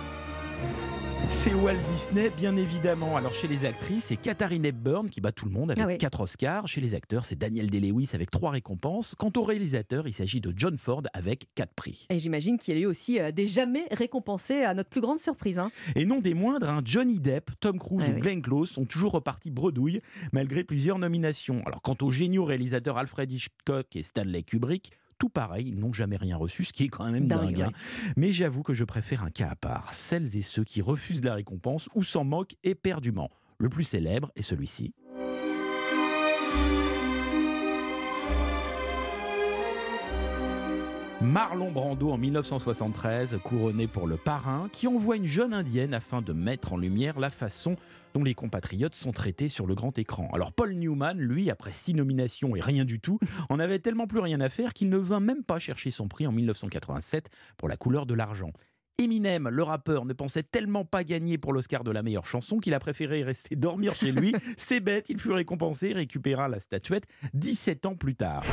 C'est 1.37 1.53
Walt 1.53 1.75
Disney, 1.91 2.31
bien 2.31 2.57
évidemment. 2.57 3.17
Alors, 3.17 3.35
chez 3.35 3.49
les 3.49 3.65
actrices, 3.65 4.05
c'est 4.05 4.17
Katharine 4.17 4.65
Hepburn 4.65 5.11
qui 5.11 5.21
bat 5.21 5.33
tout 5.33 5.45
le 5.47 5.51
monde 5.51 5.73
avec 5.73 5.83
Ah 5.83 5.87
oui. 5.89 5.99
4 5.99 6.21
Oscars. 6.21 6.69
Chez 6.69 6.81
les 6.81 6.95
acteurs, 6.95 7.25
c'est 7.25 7.37
Daniel 7.37 7.69
Day-Lewis 7.69 8.11
avec 8.15 8.31
3 8.31 8.53
récompenses. 8.53 9.15
Quant 9.19 9.33
au 9.37 9.43
réalisateur, 9.43 10.07
il 10.09 10.15
s'agit 10.15 10.41
de 10.41 10.55
John 10.57 10.79
Ford 10.79 11.03
avec 11.13 11.47
4 11.55 11.75
prix. 11.75 12.07
Et 12.09 12.19
j'imagine 12.21 12.57
qu'il 12.57 12.75
y 12.75 12.79
a 12.79 12.81
eu 12.81 12.87
aussi 12.87 13.21
euh, 13.21 13.31
des 13.33 13.47
jamais 13.47 13.85
récompensés 13.91 14.63
à 14.63 14.73
notre 14.75 14.89
plus 14.89 15.01
grande 15.03 15.19
surprise. 15.19 15.59
hein. 15.59 15.71
Et 15.97 16.07
non 16.07 16.21
des 16.21 16.35
moindres, 16.35 16.71
hein, 16.71 16.81
Johnny 16.85 17.21
Depp, 17.21 17.51
Tom 17.61 17.79
Cruise 17.79 18.05
Ah 18.07 18.11
ou 18.13 18.15
oui. 18.15 18.21
Glenn 18.21 18.41
Close 18.41 18.71
sont 18.71 18.85
toujours 18.87 19.13
repartis 19.13 19.51
bredouille 19.51 20.01
malgré 20.33 20.65
plusieurs 20.65 20.99
nominations. 20.99 21.63
Alors 21.67 21.83
quant 21.83 21.97
aux 22.01 22.11
géniaux 22.13 22.45
réalisateurs 22.45 22.97
Alfred 22.97 23.31
Hitchcock 23.31 23.97
et 23.97 24.03
Stanley 24.03 24.45
Kubrick, 24.45 24.93
tout 25.19 25.29
pareil, 25.29 25.69
ils 25.69 25.79
n'ont 25.79 25.93
jamais 25.93 26.17
rien 26.17 26.37
reçu, 26.37 26.65
ce 26.65 26.73
qui 26.73 26.85
est 26.85 26.89
quand 26.89 27.11
même 27.11 27.27
Dingue, 27.27 27.55
dingue. 27.57 27.63
hein. 27.63 27.71
Mais 28.17 28.33
j'avoue 28.33 28.63
que 28.63 28.75
je 28.75 28.85
préfère 28.85 29.23
un 29.25 29.31
cas 29.31 29.49
à 29.51 29.57
part, 29.57 29.93
celles 29.95 30.37
et 30.37 30.43
ceux 30.43 30.65
qui 30.65 30.83
refusent 30.83 31.25
la 31.25 31.35
récompense 31.35 31.89
ou 31.95 32.03
s'en 32.03 32.25
moquent 32.25 32.57
éperdument. 32.65 33.31
Le 33.59 33.69
plus 33.69 33.85
célèbre 33.85 34.33
est 34.35 34.43
celui-ci. 34.43 34.93
Marlon 41.25 41.73
Brando 41.73 42.11
en 42.11 42.19
1973, 42.19 43.39
couronné 43.43 43.87
pour 43.87 44.07
le 44.07 44.19
parrain, 44.19 44.69
qui 44.71 44.87
envoie 44.87 45.17
une 45.17 45.25
jeune 45.25 45.55
indienne 45.55 45.95
afin 45.95 46.21
de 46.21 46.35
mettre 46.35 46.75
en 46.75 46.77
lumière 46.77 47.19
la 47.19 47.31
façon 47.31 47.77
dont 48.13 48.23
les 48.23 48.35
compatriotes 48.35 48.95
sont 48.95 49.13
traités 49.13 49.49
sur 49.49 49.67
le 49.67 49.75
grand 49.75 49.99
écran. 49.99 50.29
Alors 50.35 50.53
Paul 50.53 50.75
Newman, 50.75 51.17
lui, 51.17 51.51
après 51.51 51.73
six 51.73 51.95
nominations 51.95 52.55
et 52.57 52.61
rien 52.61 52.85
du 52.85 53.01
tout, 53.01 53.19
en 53.49 53.59
avait 53.59 53.79
tellement 53.79 54.07
plus 54.07 54.19
rien 54.19 54.41
à 54.43 54.51
faire 54.51 54.75
qu'il 54.75 54.91
ne 54.91 54.99
vint 54.99 55.21
même 55.21 55.43
pas 55.43 55.59
chercher 55.59 55.91
son 55.91 56.09
prix 56.09 56.27
en 56.27 56.33
1987 56.33 57.31
pour 57.57 57.69
la 57.69 57.79
couleur 57.79 58.05
de 58.05 58.13
l'argent. 58.13 58.53
Eminem, 58.99 59.49
le 59.49 59.63
rappeur, 59.63 60.05
ne 60.05 60.13
pensait 60.13 60.43
tellement 60.43 60.85
pas 60.85 61.05
gagner 61.05 61.39
pour 61.39 61.55
l'Oscar 61.55 61.85
de 61.85 61.91
la 61.91 62.03
meilleure 62.03 62.27
chanson 62.27 62.59
qu'il 62.59 62.75
a 62.75 62.79
préféré 62.79 63.25
rester 63.25 63.57
dormir 63.57 63.95
chez 63.95 64.13
lui. 64.13 64.35
C'est 64.59 64.81
bête, 64.81 65.09
il 65.09 65.19
fut 65.19 65.33
récompensé 65.33 65.89
et 65.89 65.95
récupéra 65.95 66.49
la 66.49 66.61
statuette 66.61 67.07
17 67.33 67.87
ans 67.87 67.97
plus 67.97 68.15
tard. 68.15 68.45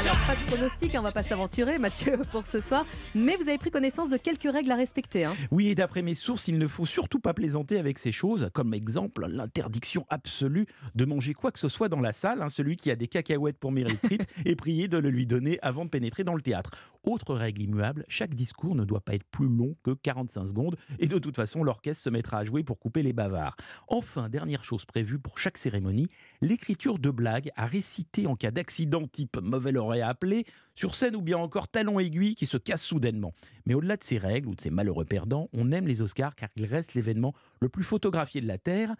Alors 0.00 0.18
pas 0.26 0.36
de 0.36 0.42
pronostic, 0.46 0.94
hein, 0.94 0.98
on 1.00 1.02
va 1.02 1.10
pas 1.12 1.22
s'aventurer 1.22 1.78
Mathieu 1.78 2.18
pour 2.30 2.46
ce 2.46 2.60
soir, 2.60 2.84
mais 3.14 3.34
vous 3.36 3.48
avez 3.48 3.58
pris 3.58 3.70
connaissance 3.70 4.08
de 4.08 4.16
quelques 4.16 4.50
règles 4.52 4.70
à 4.70 4.76
respecter. 4.76 5.24
hein. 5.24 5.34
Oui, 5.50 5.68
et 5.68 5.74
d'après 5.74 6.02
mes 6.02 6.14
sources, 6.14 6.46
il 6.48 6.58
ne 6.58 6.66
faut 6.66 6.86
surtout 6.86 7.18
pas 7.18 7.34
plaisanter 7.34 7.78
avec 7.78 7.98
ces 7.98 8.12
choses, 8.12 8.50
comme 8.52 8.72
exemple 8.74 9.26
l'interdiction 9.28 10.06
absolue 10.10 10.66
de 10.94 11.04
manger 11.06 11.34
quoi 11.34 11.50
que 11.50 11.58
ce 11.58 11.68
soit 11.68 11.88
dans 11.88 12.00
la 12.00 12.12
salle. 12.12 12.42
hein. 12.42 12.50
celui 12.50 12.76
qui 12.76 12.90
a 12.90 12.96
des 12.96 13.08
cacahuètes 13.08 13.58
pour 13.58 13.72
Meryl 13.72 13.96
Streep 13.96 14.22
est 14.44 14.54
prié 14.56 14.86
de 14.86 14.98
le 14.98 15.10
lui 15.10 15.26
donner 15.26 15.58
avant 15.62 15.84
de 15.84 15.90
pénétrer 15.90 16.22
dans 16.24 16.34
le 16.34 16.42
théâtre. 16.42 16.70
Autre 17.06 17.34
règle 17.34 17.62
immuable, 17.62 18.04
chaque 18.08 18.34
discours 18.34 18.74
ne 18.74 18.84
doit 18.84 19.00
pas 19.00 19.14
être 19.14 19.26
plus 19.30 19.48
long 19.48 19.76
que 19.84 19.92
45 19.92 20.48
secondes 20.48 20.76
et 20.98 21.06
de 21.06 21.18
toute 21.18 21.36
façon 21.36 21.62
l'orchestre 21.62 22.02
se 22.02 22.10
mettra 22.10 22.38
à 22.38 22.44
jouer 22.44 22.64
pour 22.64 22.80
couper 22.80 23.04
les 23.04 23.12
bavards. 23.12 23.56
Enfin, 23.86 24.28
dernière 24.28 24.64
chose 24.64 24.84
prévue 24.84 25.20
pour 25.20 25.38
chaque 25.38 25.56
cérémonie, 25.56 26.08
l'écriture 26.40 26.98
de 26.98 27.10
blagues 27.10 27.50
à 27.54 27.66
réciter 27.66 28.26
en 28.26 28.34
cas 28.34 28.50
d'accident 28.50 29.06
type 29.06 29.36
mauvais 29.40 29.70
lauréat 29.70 30.08
appelé, 30.08 30.46
sur 30.74 30.96
scène 30.96 31.14
ou 31.14 31.22
bien 31.22 31.38
encore 31.38 31.68
talon 31.68 32.00
aiguille 32.00 32.34
qui 32.34 32.44
se 32.44 32.56
casse 32.56 32.82
soudainement. 32.82 33.32
Mais 33.66 33.74
au-delà 33.74 33.96
de 33.96 34.04
ces 34.04 34.18
règles 34.18 34.48
ou 34.48 34.56
de 34.56 34.60
ces 34.60 34.70
malheureux 34.70 35.04
perdants, 35.04 35.48
on 35.52 35.70
aime 35.70 35.86
les 35.86 36.02
Oscars 36.02 36.34
car 36.34 36.48
ils 36.56 36.66
restent 36.66 36.94
l'événement 36.94 37.34
le 37.60 37.68
plus 37.68 37.84
photographié 37.84 38.40
de 38.40 38.48
la 38.48 38.58
Terre 38.58 38.94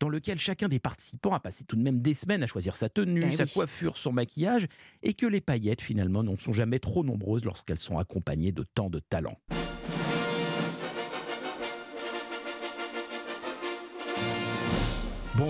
dans 0.00 0.08
lequel 0.08 0.38
chacun 0.38 0.66
des 0.68 0.80
participants 0.80 1.32
a 1.34 1.40
passé 1.40 1.64
tout 1.64 1.76
de 1.76 1.82
même 1.82 2.00
des 2.00 2.14
semaines 2.14 2.42
à 2.42 2.46
choisir 2.46 2.74
sa 2.74 2.88
tenue, 2.88 3.20
Eh 3.24 3.30
sa 3.30 3.44
oui. 3.44 3.50
coiffure, 3.52 3.96
son 3.98 4.12
maquillage, 4.12 4.66
et 5.02 5.14
que 5.14 5.26
les 5.26 5.40
paillettes 5.42 5.82
finalement 5.82 6.22
ne 6.22 6.34
sont 6.36 6.52
jamais 6.52 6.78
trop 6.80 7.04
nombreuses 7.04 7.44
lorsqu'elles 7.44 7.78
sont 7.78 7.98
accompagnées 7.98 8.50
de 8.52 8.64
tant 8.74 8.90
de 8.90 8.98
talent. 8.98 9.38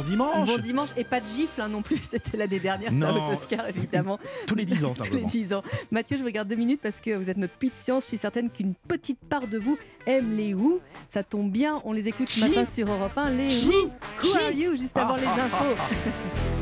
Bon 0.00 0.08
dimanche 0.08 0.48
Bon 0.48 0.58
dimanche 0.58 0.88
et 0.96 1.04
pas 1.04 1.20
de 1.20 1.26
gifle 1.26 1.60
hein, 1.60 1.68
non 1.68 1.82
plus, 1.82 1.96
c'était 2.02 2.36
l'année 2.38 2.58
dernière, 2.58 2.88
ça, 2.90 2.94
Non. 2.94 3.28
aux 3.28 3.32
Oscars 3.34 3.68
évidemment. 3.68 4.18
Tous 4.46 4.54
les 4.54 4.64
10 4.64 4.84
ans, 4.86 4.88
Tous 4.94 5.02
les 5.02 5.08
simplement. 5.08 5.28
10 5.28 5.54
ans. 5.54 5.62
Mathieu, 5.90 6.16
je 6.16 6.22
vous 6.22 6.30
garde 6.30 6.48
deux 6.48 6.56
minutes 6.56 6.80
parce 6.82 7.00
que 7.00 7.14
vous 7.16 7.28
êtes 7.28 7.36
notre 7.36 7.54
puits 7.54 7.68
de 7.70 7.74
science. 7.76 8.04
Je 8.04 8.08
suis 8.08 8.16
certaine 8.16 8.48
qu'une 8.50 8.74
petite 8.88 9.18
part 9.28 9.46
de 9.46 9.58
vous 9.58 9.78
aime 10.06 10.34
les 10.36 10.54
Who. 10.54 10.80
Ça 11.10 11.22
tombe 11.22 11.50
bien, 11.50 11.82
on 11.84 11.92
les 11.92 12.08
écoute 12.08 12.30
ce 12.30 12.40
matin 12.40 12.64
sur 12.64 12.90
Europe 12.90 13.12
1. 13.16 13.30
Les 13.30 13.64
Who, 13.64 13.90
Who 14.24 14.36
are 14.36 14.52
you? 14.52 14.76
Juste 14.76 14.96
avant 14.96 15.16
Ah, 15.16 15.20
les 15.20 15.26
ah, 15.26 15.44
infos. 15.44 15.74
ah, 15.76 16.59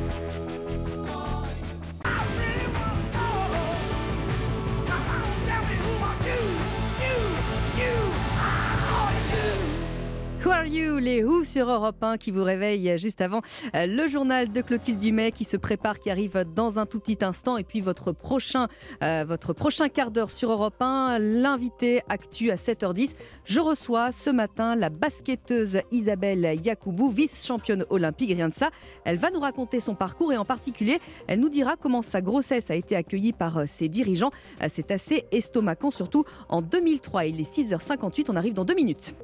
Who 10.49 10.55
are 10.55 10.67
you? 10.67 10.97
Les 10.97 11.23
Who 11.23 11.45
sur 11.45 11.69
Europe 11.69 12.03
1 12.03 12.17
qui 12.17 12.31
vous 12.31 12.43
réveille 12.43 12.97
juste 12.97 13.21
avant 13.21 13.43
euh, 13.75 13.85
le 13.85 14.09
journal 14.09 14.51
de 14.51 14.63
Clotilde 14.63 14.99
Dumais 14.99 15.31
qui 15.31 15.45
se 15.45 15.59
prépare, 15.59 15.99
qui 15.99 16.09
arrive 16.09 16.43
dans 16.57 16.79
un 16.79 16.87
tout 16.87 17.01
petit 17.01 17.23
instant. 17.23 17.59
Et 17.59 17.65
puis 17.65 17.83
votre 17.83 18.13
prochain, 18.13 18.67
euh, 19.03 19.27
votre 19.29 19.53
prochain 19.53 19.91
quart 19.91 20.11
d'heure 20.11 20.31
sur 20.31 20.51
Europe 20.51 20.81
1, 20.81 21.19
l'invité 21.19 22.01
actu 22.09 22.51
à 22.51 22.55
7h10. 22.55 23.13
Je 23.45 23.61
reçois 23.61 24.11
ce 24.11 24.31
matin 24.31 24.75
la 24.75 24.89
basketteuse 24.89 25.81
Isabelle 25.91 26.59
Yacoubou, 26.65 27.11
vice-championne 27.11 27.85
olympique, 27.91 28.31
rien 28.31 28.49
de 28.49 28.55
ça. 28.55 28.71
Elle 29.05 29.19
va 29.19 29.31
nous 29.31 29.41
raconter 29.41 29.81
son 29.81 29.95
parcours 29.95 30.33
et 30.33 30.39
en 30.39 30.47
particulier, 30.47 30.99
elle 31.27 31.41
nous 31.41 31.51
dira 31.51 31.77
comment 31.77 32.01
sa 32.01 32.23
grossesse 32.23 32.71
a 32.71 32.75
été 32.75 32.97
accueillie 32.97 33.35
par 33.35 33.59
euh, 33.59 33.65
ses 33.67 33.91
dirigeants. 33.91 34.31
C'est 34.71 34.93
assez 34.93 35.27
estomacant, 35.31 35.91
surtout 35.91 36.25
en 36.49 36.63
2003. 36.63 37.27
Il 37.27 37.39
est 37.39 37.55
6h58, 37.55 38.31
on 38.31 38.37
arrive 38.37 38.55
dans 38.55 38.65
deux 38.65 38.75
minutes. 38.75 39.15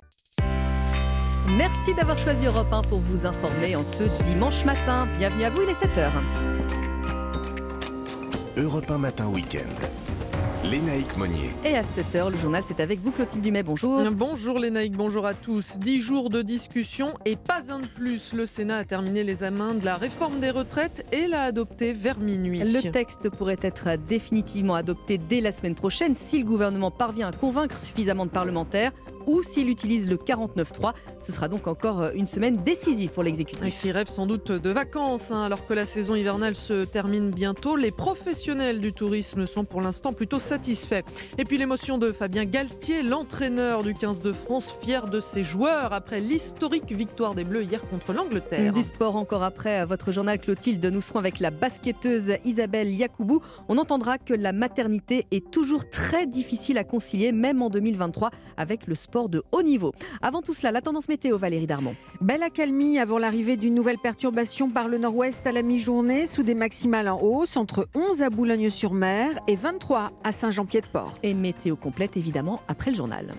Merci 1.46 1.92
d'avoir 1.92 2.16
choisi 2.16 2.46
Europe 2.46 2.72
1 2.72 2.82
pour 2.82 3.00
vous 3.00 3.26
informer 3.26 3.76
en 3.76 3.84
ce 3.84 4.04
dimanche 4.24 4.64
matin. 4.64 5.06
Bienvenue 5.18 5.44
à 5.44 5.50
vous, 5.50 5.60
il 5.60 5.68
est 5.68 5.72
7h. 5.72 6.10
Europe 8.56 8.90
1 8.90 8.96
Matin 8.96 9.28
Week-end. 9.28 9.68
Lénaïque 10.64 11.18
Monnier. 11.18 11.54
Et 11.62 11.76
à 11.76 11.82
7h, 11.82 12.30
le 12.30 12.38
journal, 12.38 12.64
c'est 12.66 12.80
avec 12.80 12.98
vous, 13.00 13.12
Clotilde 13.12 13.44
Dumais. 13.44 13.62
Bonjour. 13.62 14.02
Bonjour 14.12 14.58
Lénaïque, 14.58 14.96
bonjour 14.96 15.26
à 15.26 15.34
tous. 15.34 15.78
Dix 15.78 16.00
jours 16.00 16.30
de 16.30 16.40
discussion 16.40 17.12
et 17.26 17.36
pas 17.36 17.70
un 17.70 17.80
de 17.80 17.86
plus. 17.86 18.32
Le 18.32 18.46
Sénat 18.46 18.78
a 18.78 18.84
terminé 18.84 19.22
l'examen 19.22 19.74
de 19.74 19.84
la 19.84 19.96
réforme 19.96 20.40
des 20.40 20.50
retraites 20.50 21.04
et 21.12 21.26
l'a 21.26 21.42
adopté 21.42 21.92
vers 21.92 22.18
minuit. 22.18 22.60
Le 22.60 22.90
texte 22.90 23.28
pourrait 23.28 23.58
être 23.60 23.96
définitivement 24.08 24.74
adopté 24.74 25.18
dès 25.18 25.42
la 25.42 25.52
semaine 25.52 25.74
prochaine 25.74 26.14
si 26.14 26.38
le 26.38 26.46
gouvernement 26.46 26.90
parvient 26.90 27.28
à 27.28 27.32
convaincre 27.32 27.78
suffisamment 27.78 28.24
de 28.24 28.30
parlementaires 28.30 28.92
ou 29.26 29.42
s'il 29.42 29.68
utilise 29.68 30.08
le 30.08 30.16
49.3. 30.16 30.92
Ce 31.20 31.32
sera 31.32 31.48
donc 31.48 31.66
encore 31.66 32.10
une 32.14 32.26
semaine 32.26 32.56
décisive 32.62 33.10
pour 33.10 33.22
l'exécutif. 33.22 33.80
Qui 33.82 33.92
rêve 33.92 34.08
sans 34.08 34.26
doute 34.26 34.52
de 34.52 34.70
vacances, 34.70 35.30
hein, 35.30 35.42
alors 35.42 35.66
que 35.66 35.74
la 35.74 35.86
saison 35.86 36.14
hivernale 36.14 36.54
se 36.54 36.84
termine 36.84 37.30
bientôt. 37.30 37.76
Les 37.76 37.90
professionnels 37.90 38.80
du 38.80 38.92
tourisme 38.92 39.46
sont 39.46 39.64
pour 39.64 39.80
l'instant 39.80 40.12
plutôt 40.12 40.38
satisfaits. 40.38 41.02
Et 41.38 41.44
puis 41.44 41.58
l'émotion 41.58 41.98
de 41.98 42.12
Fabien 42.12 42.44
Galtier, 42.44 43.02
l'entraîneur 43.02 43.82
du 43.82 43.94
15 43.94 44.20
de 44.22 44.32
France, 44.32 44.74
fier 44.80 45.06
de 45.06 45.20
ses 45.20 45.44
joueurs 45.44 45.92
après 45.92 46.20
l'historique 46.20 46.92
victoire 46.92 47.34
des 47.34 47.44
Bleus 47.44 47.64
hier 47.64 47.80
contre 47.88 48.12
l'Angleterre. 48.12 48.72
Du 48.72 48.82
sport 48.82 49.16
encore 49.16 49.42
après 49.42 49.84
votre 49.84 50.12
journal 50.12 50.38
Clotilde, 50.38 50.84
nous 50.86 51.00
serons 51.00 51.18
avec 51.18 51.40
la 51.40 51.50
basketteuse 51.50 52.32
Isabelle 52.44 52.92
Yacoubou. 52.92 53.40
On 53.68 53.78
entendra 53.78 54.18
que 54.18 54.34
la 54.34 54.52
maternité 54.52 55.26
est 55.30 55.50
toujours 55.50 55.88
très 55.88 56.26
difficile 56.26 56.78
à 56.78 56.84
concilier, 56.84 57.32
même 57.32 57.62
en 57.62 57.70
2023, 57.70 58.30
avec 58.56 58.86
le 58.86 58.94
sport 58.94 59.13
de 59.22 59.42
haut 59.52 59.62
niveau. 59.62 59.92
Avant 60.22 60.42
tout 60.42 60.54
cela, 60.54 60.72
la 60.72 60.82
tendance 60.82 61.08
météo, 61.08 61.38
Valérie 61.38 61.66
Darmon. 61.66 61.94
Belle 62.20 62.42
accalmie 62.42 62.98
avant 62.98 63.18
l'arrivée 63.18 63.56
d'une 63.56 63.74
nouvelle 63.74 63.98
perturbation 63.98 64.68
par 64.68 64.88
le 64.88 64.98
nord-ouest 64.98 65.46
à 65.46 65.52
la 65.52 65.62
mi-journée, 65.62 66.26
sous 66.26 66.42
des 66.42 66.54
maximales 66.54 67.08
en 67.08 67.20
hausse, 67.20 67.56
entre 67.56 67.88
11 67.94 68.22
à 68.22 68.30
Boulogne-sur-Mer 68.30 69.38
et 69.46 69.56
23 69.56 70.10
à 70.24 70.32
Saint-Jean-Pied-de-Port. 70.32 71.12
Et 71.22 71.34
météo 71.34 71.76
complète, 71.76 72.16
évidemment, 72.16 72.60
après 72.68 72.90
le 72.90 72.96
journal. 72.96 73.34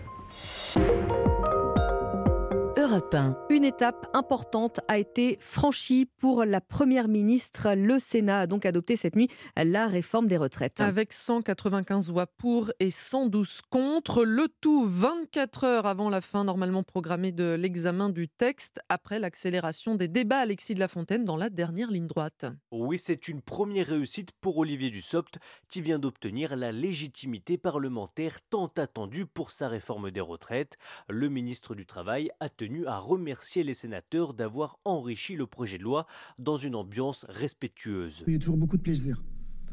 Europe 2.95 3.13
1. 3.13 3.37
Une 3.49 3.65
étape 3.65 4.07
importante 4.13 4.79
a 4.87 4.97
été 4.97 5.37
franchie 5.41 6.05
pour 6.05 6.45
la 6.45 6.61
Première 6.61 7.09
ministre. 7.09 7.73
Le 7.75 7.99
Sénat 7.99 8.41
a 8.41 8.47
donc 8.47 8.65
adopté 8.65 8.95
cette 8.95 9.17
nuit 9.17 9.27
la 9.57 9.87
réforme 9.87 10.27
des 10.27 10.37
retraites. 10.37 10.79
Avec 10.79 11.11
195 11.11 12.09
voix 12.09 12.25
pour 12.25 12.71
et 12.79 12.91
112 12.91 13.63
contre, 13.69 14.23
le 14.23 14.47
tout 14.61 14.85
24 14.85 15.63
heures 15.65 15.85
avant 15.87 16.09
la 16.09 16.21
fin 16.21 16.45
normalement 16.45 16.83
programmée 16.83 17.33
de 17.33 17.57
l'examen 17.59 18.09
du 18.09 18.29
texte, 18.29 18.79
après 18.87 19.19
l'accélération 19.19 19.95
des 19.95 20.07
débats 20.07 20.39
Alexis 20.39 20.73
de 20.73 20.79
la 20.79 20.87
Fontaine 20.87 21.25
dans 21.25 21.37
la 21.37 21.49
dernière 21.49 21.91
ligne 21.91 22.07
droite. 22.07 22.45
Oui, 22.71 22.97
c'est 22.97 23.27
une 23.27 23.41
première 23.41 23.87
réussite 23.87 24.31
pour 24.39 24.57
Olivier 24.57 24.89
Dussopt 24.89 25.37
qui 25.67 25.81
vient 25.81 25.99
d'obtenir 25.99 26.55
la 26.55 26.71
légitimité 26.71 27.57
parlementaire 27.57 28.39
tant 28.49 28.71
attendue 28.77 29.25
pour 29.25 29.51
sa 29.51 29.67
réforme 29.67 30.11
des 30.11 30.21
retraites. 30.21 30.77
Le 31.09 31.27
ministre 31.27 31.75
du 31.75 31.85
Travail 31.85 32.31
a 32.39 32.47
tenu 32.47 32.84
à 32.85 32.99
remercier 32.99 33.63
les 33.63 33.73
sénateurs 33.73 34.33
d'avoir 34.33 34.79
enrichi 34.85 35.35
le 35.35 35.45
projet 35.45 35.77
de 35.77 35.83
loi 35.83 36.07
dans 36.39 36.57
une 36.57 36.75
ambiance 36.75 37.25
respectueuse. 37.29 38.23
Il 38.27 38.33
y 38.33 38.35
a 38.35 38.39
toujours 38.39 38.57
beaucoup 38.57 38.77
de 38.77 38.81
plaisir 38.81 39.21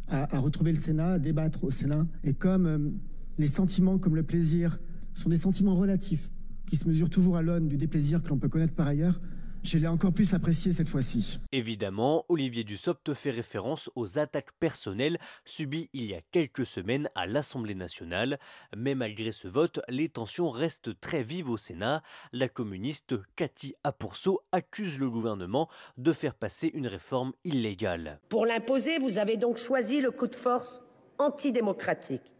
à, 0.08 0.38
retrouver 0.38 0.72
le 0.72 0.78
Sénat, 0.78 1.12
à 1.12 1.18
débattre 1.18 1.64
au 1.64 1.70
Sénat. 1.70 2.06
Et 2.24 2.34
comme 2.34 2.66
euh, 2.66 2.90
les 3.38 3.46
sentiments 3.46 3.98
comme 3.98 4.16
le 4.16 4.22
plaisir 4.22 4.78
sont 5.14 5.28
des 5.28 5.36
sentiments 5.36 5.74
relatifs 5.74 6.30
qui 6.66 6.76
se 6.76 6.86
mesurent 6.86 7.10
toujours 7.10 7.36
à 7.36 7.42
l'aune 7.42 7.66
du 7.66 7.76
déplaisir 7.76 8.22
que 8.22 8.28
l'on 8.28 8.38
peut 8.38 8.48
connaître 8.48 8.74
par 8.74 8.86
ailleurs, 8.86 9.20
je 9.62 9.78
l'ai 9.78 9.86
encore 9.86 10.12
plus 10.12 10.34
apprécié 10.34 10.72
cette 10.72 10.88
fois-ci. 10.88 11.38
Évidemment, 11.52 12.24
Olivier 12.28 12.64
Dussopt 12.64 13.14
fait 13.14 13.30
référence 13.30 13.90
aux 13.94 14.18
attaques 14.18 14.52
personnelles 14.58 15.18
subies 15.44 15.88
il 15.92 16.04
y 16.04 16.14
a 16.14 16.20
quelques 16.30 16.66
semaines 16.66 17.08
à 17.14 17.26
l'Assemblée 17.26 17.74
nationale. 17.74 18.38
Mais 18.76 18.94
malgré 18.94 19.32
ce 19.32 19.48
vote, 19.48 19.80
les 19.88 20.08
tensions 20.08 20.50
restent 20.50 20.98
très 21.00 21.22
vives 21.22 21.48
au 21.48 21.56
Sénat. 21.56 22.02
La 22.32 22.48
communiste 22.48 23.14
Cathy 23.36 23.74
Apourceau 23.84 24.42
accuse 24.52 24.98
le 24.98 25.08
gouvernement 25.10 25.68
de 25.96 26.12
faire 26.12 26.34
passer 26.34 26.70
une 26.74 26.86
réforme 26.86 27.32
illégale. 27.44 28.20
Pour 28.28 28.46
l'imposer, 28.46 28.98
vous 28.98 29.18
avez 29.18 29.36
donc 29.36 29.56
choisi 29.56 30.00
le 30.00 30.10
coup 30.10 30.26
de 30.26 30.34
force 30.34 30.82
antidémocratique. 31.18 32.32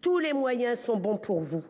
Tous 0.00 0.18
les 0.18 0.32
moyens 0.32 0.78
sont 0.78 0.96
bons 0.98 1.16
pour 1.16 1.40
vous. 1.40 1.64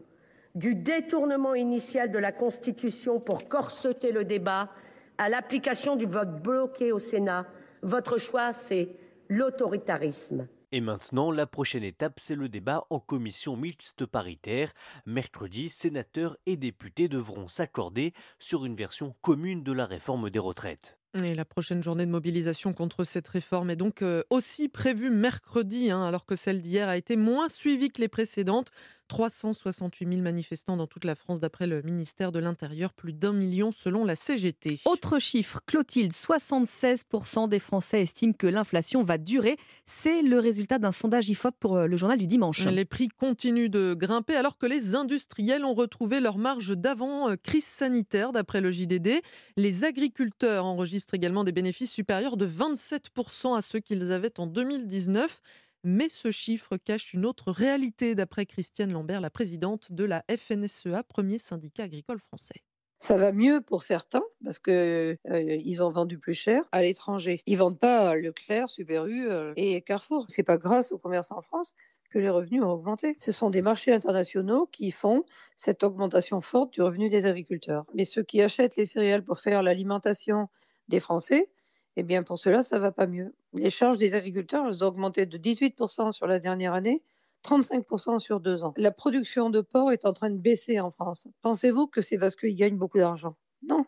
Du 0.54 0.76
détournement 0.76 1.56
initial 1.56 2.12
de 2.12 2.18
la 2.18 2.30
Constitution 2.30 3.18
pour 3.18 3.48
corseter 3.48 4.12
le 4.12 4.24
débat 4.24 4.70
à 5.18 5.28
l'application 5.28 5.96
du 5.96 6.06
vote 6.06 6.40
bloqué 6.42 6.92
au 6.92 7.00
Sénat, 7.00 7.48
votre 7.82 8.18
choix, 8.18 8.52
c'est 8.52 8.88
l'autoritarisme. 9.28 10.46
Et 10.70 10.80
maintenant, 10.80 11.32
la 11.32 11.46
prochaine 11.46 11.82
étape, 11.82 12.20
c'est 12.20 12.36
le 12.36 12.48
débat 12.48 12.86
en 12.90 13.00
commission 13.00 13.56
mixte 13.56 14.06
paritaire. 14.06 14.72
Mercredi, 15.06 15.70
sénateurs 15.70 16.36
et 16.46 16.56
députés 16.56 17.08
devront 17.08 17.48
s'accorder 17.48 18.12
sur 18.38 18.64
une 18.64 18.76
version 18.76 19.16
commune 19.22 19.64
de 19.64 19.72
la 19.72 19.86
réforme 19.86 20.30
des 20.30 20.38
retraites. 20.38 20.98
Et 21.22 21.36
la 21.36 21.44
prochaine 21.44 21.80
journée 21.80 22.06
de 22.06 22.10
mobilisation 22.10 22.72
contre 22.72 23.04
cette 23.04 23.28
réforme 23.28 23.70
est 23.70 23.76
donc 23.76 24.02
euh, 24.02 24.24
aussi 24.30 24.68
prévue 24.68 25.10
mercredi, 25.10 25.92
hein, 25.92 26.02
alors 26.02 26.26
que 26.26 26.34
celle 26.34 26.60
d'hier 26.60 26.88
a 26.88 26.96
été 26.96 27.14
moins 27.14 27.48
suivie 27.48 27.90
que 27.90 28.00
les 28.00 28.08
précédentes. 28.08 28.72
368 29.14 30.08
000 30.08 30.22
manifestants 30.22 30.76
dans 30.76 30.88
toute 30.88 31.04
la 31.04 31.14
France, 31.14 31.38
d'après 31.38 31.68
le 31.68 31.82
ministère 31.82 32.32
de 32.32 32.40
l'Intérieur, 32.40 32.92
plus 32.92 33.12
d'un 33.12 33.32
million 33.32 33.70
selon 33.70 34.04
la 34.04 34.16
CGT. 34.16 34.80
Autre 34.86 35.20
chiffre, 35.20 35.60
Clotilde, 35.66 36.10
76% 36.10 37.48
des 37.48 37.60
Français 37.60 38.02
estiment 38.02 38.32
que 38.32 38.48
l'inflation 38.48 39.04
va 39.04 39.16
durer. 39.16 39.56
C'est 39.86 40.22
le 40.22 40.40
résultat 40.40 40.80
d'un 40.80 40.90
sondage 40.90 41.28
IFOP 41.28 41.54
pour 41.60 41.76
euh, 41.76 41.86
le 41.86 41.96
journal 41.96 42.18
du 42.18 42.26
dimanche. 42.26 42.66
Les 42.66 42.84
prix 42.84 43.06
continuent 43.06 43.70
de 43.70 43.94
grimper 43.94 44.34
alors 44.34 44.58
que 44.58 44.66
les 44.66 44.96
industriels 44.96 45.64
ont 45.64 45.74
retrouvé 45.74 46.18
leur 46.18 46.36
marge 46.36 46.76
d'avant 46.76 47.28
euh, 47.30 47.36
crise 47.36 47.66
sanitaire, 47.66 48.32
d'après 48.32 48.60
le 48.60 48.72
JDD. 48.72 49.20
Les 49.56 49.84
agriculteurs 49.84 50.64
enregistrent 50.64 51.14
également 51.14 51.44
des 51.44 51.52
bénéfices 51.52 51.92
supérieurs 51.92 52.36
de 52.36 52.48
27% 52.48 53.56
à 53.56 53.62
ceux 53.62 53.78
qu'ils 53.78 54.10
avaient 54.10 54.40
en 54.40 54.48
2019. 54.48 55.40
Mais 55.84 56.08
ce 56.08 56.30
chiffre 56.30 56.78
cache 56.78 57.12
une 57.12 57.26
autre 57.26 57.52
réalité, 57.52 58.14
d'après 58.14 58.46
Christiane 58.46 58.90
Lambert, 58.90 59.20
la 59.20 59.28
présidente 59.28 59.92
de 59.92 60.04
la 60.04 60.24
FNSEA, 60.34 61.02
premier 61.02 61.36
syndicat 61.36 61.82
agricole 61.82 62.18
français. 62.18 62.64
Ça 63.00 63.18
va 63.18 63.32
mieux 63.32 63.60
pour 63.60 63.82
certains 63.82 64.22
parce 64.42 64.58
que 64.58 65.18
euh, 65.28 65.58
ils 65.62 65.82
ont 65.82 65.90
vendu 65.90 66.18
plus 66.18 66.32
cher 66.32 66.66
à 66.72 66.82
l'étranger. 66.82 67.40
Ils 67.44 67.58
vendent 67.58 67.78
pas 67.78 68.16
Leclerc, 68.16 68.70
Super 68.70 69.04
U 69.04 69.28
euh, 69.28 69.52
et 69.56 69.82
Carrefour. 69.82 70.24
C'est 70.28 70.42
pas 70.42 70.56
grâce 70.56 70.90
au 70.90 70.96
commerce 70.96 71.30
en 71.32 71.42
France 71.42 71.74
que 72.10 72.18
les 72.18 72.30
revenus 72.30 72.62
ont 72.62 72.70
augmenté. 72.70 73.16
Ce 73.18 73.30
sont 73.30 73.50
des 73.50 73.60
marchés 73.60 73.92
internationaux 73.92 74.66
qui 74.72 74.90
font 74.90 75.24
cette 75.54 75.82
augmentation 75.82 76.40
forte 76.40 76.72
du 76.72 76.80
revenu 76.80 77.10
des 77.10 77.26
agriculteurs. 77.26 77.84
Mais 77.92 78.06
ceux 78.06 78.22
qui 78.22 78.40
achètent 78.40 78.76
les 78.76 78.86
céréales 78.86 79.22
pour 79.22 79.38
faire 79.38 79.62
l'alimentation 79.62 80.48
des 80.88 81.00
Français, 81.00 81.50
eh 81.96 82.02
bien 82.02 82.22
pour 82.22 82.38
cela, 82.38 82.62
ça 82.62 82.78
va 82.78 82.90
pas 82.90 83.06
mieux. 83.06 83.34
Les 83.54 83.70
charges 83.70 83.98
des 83.98 84.14
agriculteurs, 84.14 84.66
elles 84.66 84.84
ont 84.84 84.88
augmenté 84.88 85.26
de 85.26 85.38
18% 85.38 86.10
sur 86.12 86.26
la 86.26 86.38
dernière 86.38 86.74
année 86.74 87.02
35% 87.44 88.18
sur 88.18 88.40
deux 88.40 88.64
ans. 88.64 88.74
La 88.76 88.90
production 88.90 89.50
de 89.50 89.60
porc 89.60 89.92
est 89.92 90.06
en 90.06 90.12
train 90.12 90.30
de 90.30 90.38
baisser 90.38 90.80
en 90.80 90.90
France. 90.90 91.28
Pensez-vous 91.42 91.86
que 91.86 92.00
c'est 92.00 92.18
parce 92.18 92.36
qu'ils 92.36 92.56
gagnent 92.56 92.78
beaucoup 92.78 92.98
d'argent? 92.98 93.36
Non. 93.62 93.84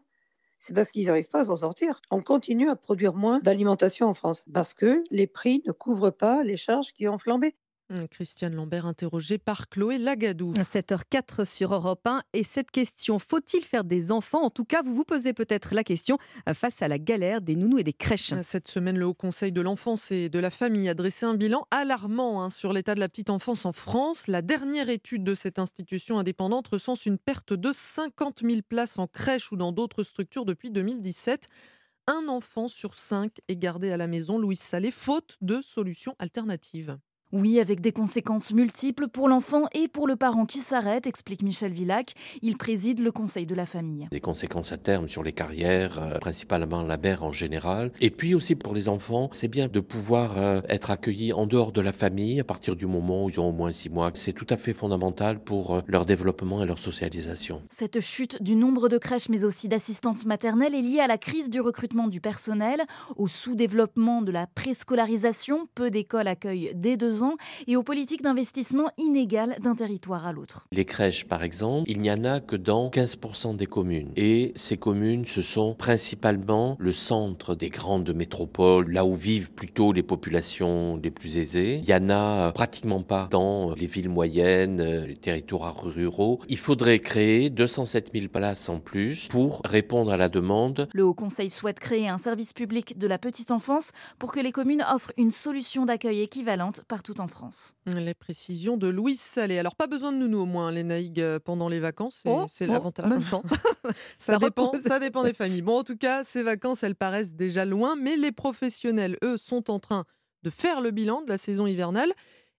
C'est 0.59 0.75
parce 0.75 0.91
qu'ils 0.91 1.07
n'arrivent 1.07 1.29
pas 1.29 1.41
à 1.41 1.45
s'en 1.45 1.57
sortir. 1.57 2.01
On 2.11 2.23
continue 2.23 2.71
à 2.71 2.77
produire 2.77 3.15
moins 3.15 3.41
d'alimentation 3.41 4.07
en 4.09 4.15
France 4.15 4.47
parce 4.53 4.73
que 4.73 5.03
les 5.11 5.27
prix 5.27 5.63
ne 5.67 5.73
couvrent 5.73 6.11
pas 6.11 6.45
les 6.45 6.57
charges 6.57 6.93
qui 6.93 7.09
ont 7.09 7.19
flambé. 7.19 7.55
Hum, 7.89 8.09
Christiane 8.09 8.57
Lambert 8.57 8.85
interrogée 8.85 9.39
par 9.39 9.69
Chloé 9.69 9.99
Lagadou. 9.99 10.53
7h04 10.55 11.45
sur 11.45 11.73
Europe 11.73 12.05
1. 12.05 12.21
Et 12.33 12.43
cette 12.43 12.73
question, 12.73 13.21
faut-il 13.21 13.63
faire 13.63 13.85
des 13.85 14.11
enfants? 14.11 14.43
En 14.43 14.51
tout 14.51 14.65
cas, 14.65 14.83
vous 14.83 14.93
vous 14.93 15.05
posez 15.05 15.33
peut-être 15.33 15.73
la 15.73 15.85
question 15.85 16.19
euh, 16.49 16.55
face 16.55 16.83
à 16.83 16.89
la 16.89 16.99
galère 16.99 17.41
des 17.41 17.55
nounous 17.55 17.79
et 17.79 17.85
des 17.85 17.93
crèches. 17.93 18.35
Cette 18.43 18.67
semaine, 18.67 18.99
le 18.99 19.07
Haut 19.07 19.15
Conseil 19.15 19.53
de 19.53 19.61
l'enfance 19.61 20.11
et 20.11 20.29
de 20.29 20.39
la 20.41 20.51
famille 20.51 20.89
a 20.89 20.95
dressé 20.95 21.27
un 21.27 21.35
bilan 21.35 21.69
alarmant 21.71 22.43
hein, 22.43 22.51
sur 22.51 22.73
l'état 22.73 22.97
de 22.97 23.01
la 23.01 23.09
petite 23.09 23.31
enfance 23.31 23.65
en 23.65 23.73
France. 23.73 24.27
La 24.27 24.43
dernière 24.43 24.89
étude 24.89 25.23
de 25.23 25.37
cette 25.37 25.61
institution 25.61 26.19
indépendante 26.19 26.67
recense 26.67 27.07
une 27.07 27.19
perte 27.19 27.53
de 27.53 27.71
50 27.73 28.41
000 28.43 28.63
places 28.69 28.99
en 28.99 29.07
crèche 29.07 29.53
ou 29.53 29.57
dans 29.57 29.71
d'autres 29.71 30.03
structures 30.03 30.45
depuis 30.45 30.73
2017 30.73 31.49
un 32.09 32.29
enfant 32.29 32.69
sur 32.69 32.99
cinq 32.99 33.41
est 33.49 33.57
gardé 33.57 33.91
à 33.91 33.97
la 33.97 34.07
maison, 34.07 34.39
Louise 34.39 34.61
Salé, 34.61 34.93
faute 34.93 35.37
de 35.41 35.61
solutions 35.61 36.15
alternatives. 36.21 36.97
Oui, 37.33 37.59
avec 37.59 37.81
des 37.81 37.91
conséquences 37.91 38.53
multiples 38.53 39.09
pour 39.09 39.29
l'enfant 39.29 39.65
et 39.75 39.89
pour 39.89 40.07
le 40.07 40.15
parent 40.15 40.47
qui 40.47 40.59
s'arrête, 40.59 41.09
explique 41.09 41.43
Michel 41.43 41.73
Villac. 41.73 42.15
Il 42.41 42.57
préside 42.57 43.01
le 43.01 43.11
conseil 43.11 43.47
de 43.47 43.55
la 43.57 43.67
famille. 43.67 44.07
Des 44.13 44.21
conséquences 44.21 44.71
à 44.71 44.77
terme 44.77 45.09
sur 45.09 45.25
les 45.25 45.33
carrières, 45.33 46.01
euh, 46.01 46.19
principalement 46.21 46.85
la 46.85 46.97
mère 46.97 47.25
en 47.25 47.33
général. 47.33 47.91
Et 48.01 48.11
puis 48.11 48.37
aussi 48.37 48.55
pour 48.55 48.75
les 48.75 48.89
enfants, 48.89 49.29
c'est 49.33 49.49
bien 49.49 49.67
de 49.67 49.81
pouvoir 49.81 50.39
euh, 50.39 50.61
être 50.69 50.93
accueillis 50.93 51.33
en 51.33 51.49
dehors 51.49 51.73
de 51.73 51.81
la 51.81 51.93
famille 51.93 52.39
à 52.39 52.45
partir 52.45 52.77
du 52.77 52.87
moment 52.87 53.25
où 53.25 53.31
ils 53.31 53.41
ont 53.41 53.49
au 53.49 53.53
moins 53.53 53.73
six 53.73 53.91
mois. 53.91 54.13
C'est 54.15 54.33
tout 54.33 54.47
à 54.49 54.57
fait 54.57 54.73
fondamental 54.73 55.41
pour 55.43 55.75
euh, 55.75 55.81
leur 55.89 56.07
développement 56.07 56.63
et 56.63 56.67
leur 56.67 56.79
socialisation. 56.79 57.61
Cette 57.71 57.99
chute 57.99 58.41
du 58.41 58.55
nombre 58.55 58.89
de 58.89 58.99
crèches 58.99 59.29
mais 59.31 59.43
aussi 59.43 59.67
d'assistantes 59.67 60.27
maternelles 60.27 60.77
est 60.77 60.81
liée 60.81 61.01
à 61.01 61.09
la 61.09 61.19
crise 61.19 61.51
du 61.51 61.61
recrutement 61.61 62.07
du 62.07 62.21
personnel, 62.21 62.83
au 63.17 63.27
sous-développement 63.27 64.23
de 64.23 64.31
la 64.31 64.47
préscolarisation. 64.47 65.67
Peu 65.75 65.91
d'écoles 65.91 66.29
accueillent 66.29 66.71
dès 66.77 66.97
deux 66.97 67.16
et 67.67 67.77
aux 67.77 67.83
politiques 67.83 68.23
d'investissement 68.23 68.91
inégales 68.99 69.57
d'un 69.61 69.75
territoire 69.75 70.27
à 70.27 70.33
l'autre. 70.33 70.67
Les 70.73 70.85
crèches, 70.85 71.25
par 71.25 71.43
exemple, 71.43 71.91
il 71.91 72.01
n'y 72.01 72.11
en 72.11 72.25
a 72.25 72.41
que 72.41 72.57
dans 72.57 72.89
15% 72.89 73.57
des 73.57 73.67
communes. 73.67 74.13
Et 74.17 74.53
ces 74.57 74.77
communes, 74.77 75.25
ce 75.27 75.43
sont 75.43 75.75
principalement 75.75 76.77
le 76.79 76.93
centre 76.93 77.55
des 77.55 77.69
grandes 77.69 78.15
métropoles, 78.15 78.91
là 78.91 79.05
où 79.05 79.15
vivent 79.15 79.53
plutôt 79.53 79.93
les 79.93 80.03
populations 80.03 80.99
les 81.03 81.11
plus 81.11 81.39
aisées. 81.39 81.81
Il 81.83 81.87
n'y 81.87 81.95
en 81.95 82.11
a 82.11 82.53
pratiquement 82.53 83.03
pas 83.03 83.29
dans 83.31 83.75
les 83.75 83.87
villes 83.87 84.09
moyennes, 84.09 84.83
les 84.83 85.17
territoires 85.17 85.83
ruraux. 85.83 86.41
Il 86.49 86.59
faudrait 86.59 86.99
créer 86.99 87.51
207 87.51 88.11
000 88.15 88.29
places 88.29 88.69
en 88.69 88.81
plus 88.81 89.29
pour 89.29 89.61
répondre 89.65 90.13
à 90.13 90.17
la 90.17 90.29
demande. 90.29 90.89
Le 90.93 91.05
Haut 91.05 91.15
Conseil 91.15 91.51
souhaite 91.51 91.81
créer 91.81 92.09
un 92.09 92.19
service 92.19 92.53
public 92.53 92.99
de 92.99 93.07
la 93.07 93.19
petite 93.19 93.51
enfance 93.51 93.93
pour 94.19 94.33
que 94.33 94.41
les 94.41 94.53
communes 94.53 94.85
offrent 94.93 95.13
une 95.17 95.31
solution 95.31 95.85
d'accueil 95.85 96.23
équivalente 96.23 96.83
partout 96.89 97.06
en 97.19 97.29
France. 97.29 97.75
Les 97.87 98.15
précisions 98.15 98.77
de 98.77 98.89
Louise 98.89 99.21
Salé. 99.21 99.59
Alors, 99.59 99.77
pas 99.77 99.87
besoin 99.87 100.13
de 100.13 100.19
nounou 100.19 100.41
au 100.41 100.47
moins, 100.47 100.71
les 100.71 100.85
naïgues, 100.85 101.21
euh, 101.21 101.39
pendant 101.39 101.69
les 101.69 101.81
vacances. 101.81 102.25
C'est 102.49 102.67
oh, 102.67 102.73
l'avantage. 102.73 103.11
ça, 104.19 104.35
Ça 104.35 104.39
dépend, 104.39 104.73
ça 104.81 104.99
dépend 104.99 105.25
des 105.25 105.33
familles. 105.33 105.63
Bon, 105.63 105.79
en 105.79 105.85
tout 105.85 105.97
cas, 105.97 106.25
ces 106.25 106.43
vacances, 106.43 106.83
elles 106.83 106.97
paraissent 106.97 107.35
déjà 107.35 107.65
loin, 107.65 107.97
mais 107.97 108.17
les 108.17 108.33
professionnels, 108.33 109.19
eux, 109.23 109.37
sont 109.37 109.71
en 109.71 109.79
train 109.79 110.05
de 110.43 110.51
faire 110.51 110.81
le 110.81 110.91
bilan 110.91 111.23
de 111.23 111.29
la 111.29 111.39
saison 111.39 111.67
hivernale. 111.67 112.13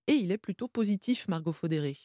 Et 0.08 0.14
il 0.14 0.32
est 0.32 0.38
plutôt 0.38 0.68
positif, 0.68 1.28
Margot 1.28 1.54
Faudéré. 1.54 1.98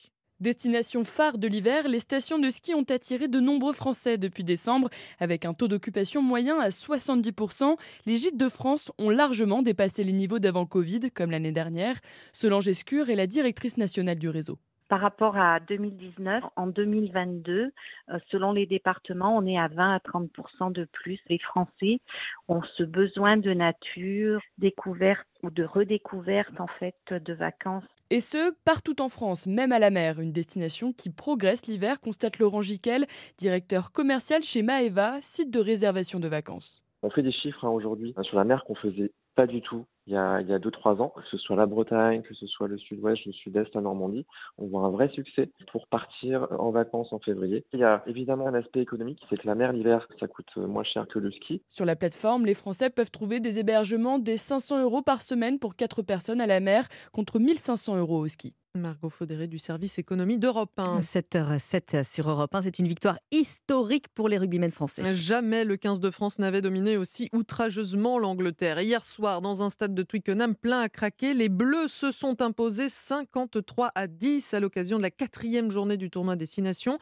Destination 0.42 1.04
phare 1.04 1.38
de 1.38 1.46
l'hiver, 1.46 1.86
les 1.86 2.00
stations 2.00 2.40
de 2.40 2.50
ski 2.50 2.74
ont 2.74 2.84
attiré 2.90 3.28
de 3.28 3.38
nombreux 3.38 3.72
Français 3.72 4.18
depuis 4.18 4.42
décembre. 4.42 4.88
Avec 5.20 5.44
un 5.44 5.54
taux 5.54 5.68
d'occupation 5.68 6.20
moyen 6.20 6.58
à 6.58 6.70
70%, 6.70 7.76
les 8.06 8.16
gîtes 8.16 8.36
de 8.36 8.48
France 8.48 8.90
ont 8.98 9.08
largement 9.08 9.62
dépassé 9.62 10.02
les 10.02 10.12
niveaux 10.12 10.40
d'avant 10.40 10.66
Covid, 10.66 11.12
comme 11.14 11.30
l'année 11.30 11.52
dernière. 11.52 11.94
Solange 12.32 12.66
Escure 12.66 13.08
est 13.08 13.14
la 13.14 13.28
directrice 13.28 13.76
nationale 13.76 14.18
du 14.18 14.28
réseau. 14.28 14.58
Par 14.88 15.00
rapport 15.00 15.36
à 15.36 15.60
2019, 15.60 16.42
en 16.56 16.66
2022, 16.66 17.70
euh, 18.10 18.18
selon 18.32 18.52
les 18.52 18.66
départements, 18.66 19.36
on 19.36 19.46
est 19.46 19.56
à 19.56 19.68
20 19.68 19.94
à 19.94 19.98
30% 20.00 20.72
de 20.72 20.88
plus. 20.90 21.20
Les 21.28 21.38
Français 21.38 22.00
ont 22.48 22.62
ce 22.76 22.82
besoin 22.82 23.36
de 23.36 23.54
nature, 23.54 24.42
découverte 24.58 25.28
ou 25.44 25.50
de 25.50 25.62
redécouverte 25.62 26.60
en 26.60 26.66
fait 26.66 26.96
de 27.10 27.32
vacances. 27.32 27.84
Et 28.12 28.20
ce, 28.20 28.52
partout 28.66 29.00
en 29.00 29.08
France, 29.08 29.46
même 29.46 29.72
à 29.72 29.78
la 29.78 29.88
mer, 29.88 30.20
une 30.20 30.32
destination 30.32 30.92
qui 30.92 31.08
progresse 31.08 31.66
l'hiver, 31.66 31.98
constate 31.98 32.38
Laurent 32.38 32.60
Giquel, 32.60 33.06
directeur 33.38 33.90
commercial 33.90 34.42
chez 34.42 34.60
Maeva, 34.60 35.16
site 35.22 35.50
de 35.50 35.58
réservation 35.58 36.20
de 36.20 36.28
vacances. 36.28 36.84
On 37.02 37.08
fait 37.08 37.22
des 37.22 37.32
chiffres 37.32 37.64
hein, 37.64 37.70
aujourd'hui 37.70 38.12
hein, 38.14 38.22
sur 38.22 38.36
la 38.36 38.44
mer 38.44 38.64
qu'on 38.66 38.74
faisait 38.74 39.12
pas 39.34 39.46
du 39.46 39.62
tout 39.62 39.86
il 40.06 40.14
y 40.14 40.16
a, 40.16 40.40
il 40.40 40.50
y 40.50 40.58
deux, 40.58 40.70
trois 40.70 41.00
ans, 41.00 41.12
que 41.14 41.22
ce 41.30 41.36
soit 41.38 41.56
la 41.56 41.66
Bretagne, 41.66 42.22
que 42.22 42.34
ce 42.34 42.46
soit 42.46 42.68
le 42.68 42.78
sud-ouest, 42.78 43.24
le 43.24 43.32
sud-est, 43.32 43.74
la 43.74 43.80
Normandie. 43.80 44.26
On 44.58 44.66
voit 44.66 44.82
un 44.82 44.90
vrai 44.90 45.08
succès 45.10 45.50
pour 45.70 45.86
partir 45.86 46.46
en 46.58 46.70
vacances 46.70 47.12
en 47.12 47.18
février. 47.18 47.64
Il 47.72 47.80
y 47.80 47.84
a 47.84 48.02
évidemment 48.06 48.46
un 48.46 48.54
aspect 48.54 48.80
économique, 48.80 49.20
c'est 49.30 49.38
que 49.38 49.46
la 49.46 49.54
mer 49.54 49.72
l'hiver, 49.72 50.06
ça 50.18 50.26
coûte 50.26 50.56
moins 50.56 50.84
cher 50.84 51.06
que 51.08 51.18
le 51.18 51.30
ski. 51.30 51.62
Sur 51.68 51.84
la 51.84 51.96
plateforme, 51.96 52.46
les 52.46 52.54
Français 52.54 52.90
peuvent 52.90 53.10
trouver 53.10 53.40
des 53.40 53.58
hébergements 53.58 54.18
des 54.18 54.36
500 54.36 54.82
euros 54.82 55.02
par 55.02 55.22
semaine 55.22 55.58
pour 55.58 55.76
4 55.76 56.02
personnes 56.02 56.40
à 56.40 56.46
la 56.46 56.60
mer 56.60 56.88
contre 57.12 57.38
1500 57.38 57.96
euros 57.96 58.18
au 58.18 58.28
ski. 58.28 58.54
Margot 58.74 59.10
Faudéré 59.10 59.48
du 59.48 59.58
service 59.58 59.98
économie 59.98 60.38
d'Europe 60.38 60.72
1. 60.78 61.00
7h07 61.00 62.10
sur 62.10 62.30
Europe 62.30 62.54
1, 62.54 62.62
c'est 62.62 62.78
une 62.78 62.88
victoire 62.88 63.18
historique 63.30 64.08
pour 64.08 64.30
les 64.30 64.38
rugbymen 64.38 64.70
français. 64.70 65.02
Jamais 65.14 65.64
le 65.64 65.76
15 65.76 66.00
de 66.00 66.10
France 66.10 66.38
n'avait 66.38 66.62
dominé 66.62 66.96
aussi 66.96 67.28
outrageusement 67.34 68.18
l'Angleterre. 68.18 68.78
Et 68.78 68.86
Hier 68.86 69.04
soir, 69.04 69.42
dans 69.42 69.60
un 69.60 69.68
stade 69.68 69.94
de 69.94 70.02
Twickenham 70.02 70.54
plein 70.54 70.80
à 70.80 70.88
craquer, 70.88 71.34
les 71.34 71.50
Bleus 71.50 71.88
se 71.88 72.10
sont 72.10 72.40
imposés 72.40 72.88
53 72.88 73.92
à 73.94 74.06
10 74.06 74.54
à 74.54 74.60
l'occasion 74.60 74.96
de 74.96 75.02
la 75.02 75.10
quatrième 75.10 75.70
journée 75.70 75.98
du 75.98 76.08
tournoi 76.08 76.36
Destination. 76.36 76.98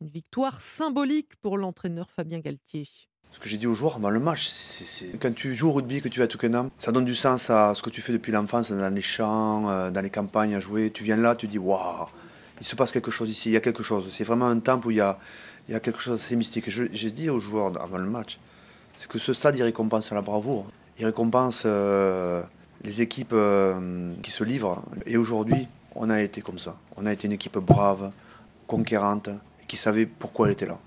Une 0.00 0.10
victoire 0.10 0.60
symbolique 0.60 1.34
pour 1.40 1.58
l'entraîneur 1.58 2.10
Fabien 2.12 2.38
Galtier. 2.38 2.84
Ce 3.32 3.38
que 3.38 3.48
j'ai 3.48 3.56
dit 3.58 3.66
aux 3.66 3.74
joueurs 3.74 3.96
avant 3.96 4.10
le 4.10 4.18
match, 4.18 4.48
c'est- 4.48 5.16
quand 5.20 5.32
tu 5.32 5.54
joues 5.54 5.68
au 5.68 5.72
rugby, 5.72 6.00
que 6.00 6.08
tu 6.08 6.18
vas 6.18 6.24
à 6.24 6.28
Twickenham, 6.28 6.70
ça 6.78 6.90
donne 6.90 7.04
du 7.04 7.14
sens 7.14 7.50
à 7.50 7.74
ce 7.74 7.82
que 7.82 7.90
tu 7.90 8.00
fais 8.00 8.12
depuis 8.12 8.32
l'enfance, 8.32 8.72
dans 8.72 8.92
les 8.92 9.02
champs, 9.02 9.68
euh, 9.68 9.90
dans 9.90 10.00
les 10.00 10.10
campagnes 10.10 10.54
à 10.56 10.60
jouer. 10.60 10.90
Tu 10.90 11.04
viens 11.04 11.16
là, 11.16 11.36
tu 11.36 11.46
dis 11.46 11.58
waouh, 11.58 12.06
il 12.60 12.66
se 12.66 12.74
passe 12.74 12.90
quelque 12.90 13.10
chose 13.12 13.30
ici, 13.30 13.50
il 13.50 13.52
y 13.52 13.56
a 13.56 13.60
quelque 13.60 13.82
chose. 13.84 14.06
C'est 14.10 14.24
vraiment 14.24 14.48
un 14.48 14.58
temple 14.58 14.88
où 14.88 14.90
il 14.90 14.96
y 14.96 15.00
a, 15.00 15.16
quelque 15.80 16.00
chose 16.00 16.18
d'assez 16.18 16.34
mystique. 16.34 16.68
J'ai 16.68 17.10
dit 17.12 17.30
aux 17.30 17.38
joueurs 17.38 17.80
avant 17.80 17.98
le 17.98 18.08
match, 18.08 18.38
c'est 18.96 19.08
que 19.08 19.18
ce 19.20 19.32
stade, 19.32 19.56
il 19.56 19.62
récompense 19.62 20.10
la 20.10 20.22
bravoure. 20.22 20.66
Il 20.98 21.06
récompense 21.06 21.62
euh, 21.64 22.42
les 22.82 23.02
équipes 23.02 23.32
euh, 23.32 24.12
qui 24.22 24.32
se 24.32 24.42
livrent. 24.42 24.82
Et 25.06 25.16
aujourd'hui, 25.16 25.68
on 25.94 26.10
a 26.10 26.20
été 26.22 26.40
comme 26.40 26.58
ça. 26.58 26.74
On 26.96 27.06
a 27.06 27.12
été 27.12 27.28
une 27.28 27.32
équipe 27.34 27.58
brave, 27.58 28.10
conquérante, 28.66 29.28
et 29.28 29.66
qui 29.68 29.76
savait 29.76 30.06
pourquoi 30.06 30.46
elle 30.48 30.54
était 30.54 30.66
là. 30.66 30.80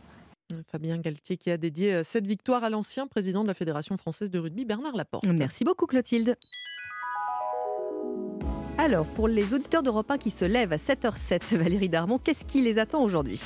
Fabien 0.72 0.98
Galtier 0.98 1.38
qui 1.38 1.52
a 1.52 1.58
dédié 1.58 1.94
euh, 1.94 2.04
cette 2.04 2.28
victoire 2.28 2.64
à 2.64 2.70
l'ancien 2.70 3.08
président 3.08 3.44
de 3.44 3.48
la 3.48 3.54
Fédération 3.54 3.98
française 3.98 4.32
de 4.32 4.40
rugby, 4.40 4.66
Bernard 4.66 4.96
Laporte. 4.96 5.26
Merci 5.26 5.64
beaucoup 5.64 5.86
Clotilde. 5.86 6.36
Alors, 8.78 9.06
pour 9.06 9.28
les 9.28 9.54
auditeurs 9.54 9.84
d'Europe 9.84 10.10
1 10.10 10.18
qui 10.18 10.32
se 10.32 10.46
lèvent 10.46 10.74
à 10.74 10.78
7h07, 10.78 11.56
Valérie 11.58 11.90
Darmon, 11.90 12.18
qu'est-ce 12.18 12.46
qui 12.46 12.62
les 12.62 12.80
attend 12.80 13.04
aujourd'hui? 13.04 13.40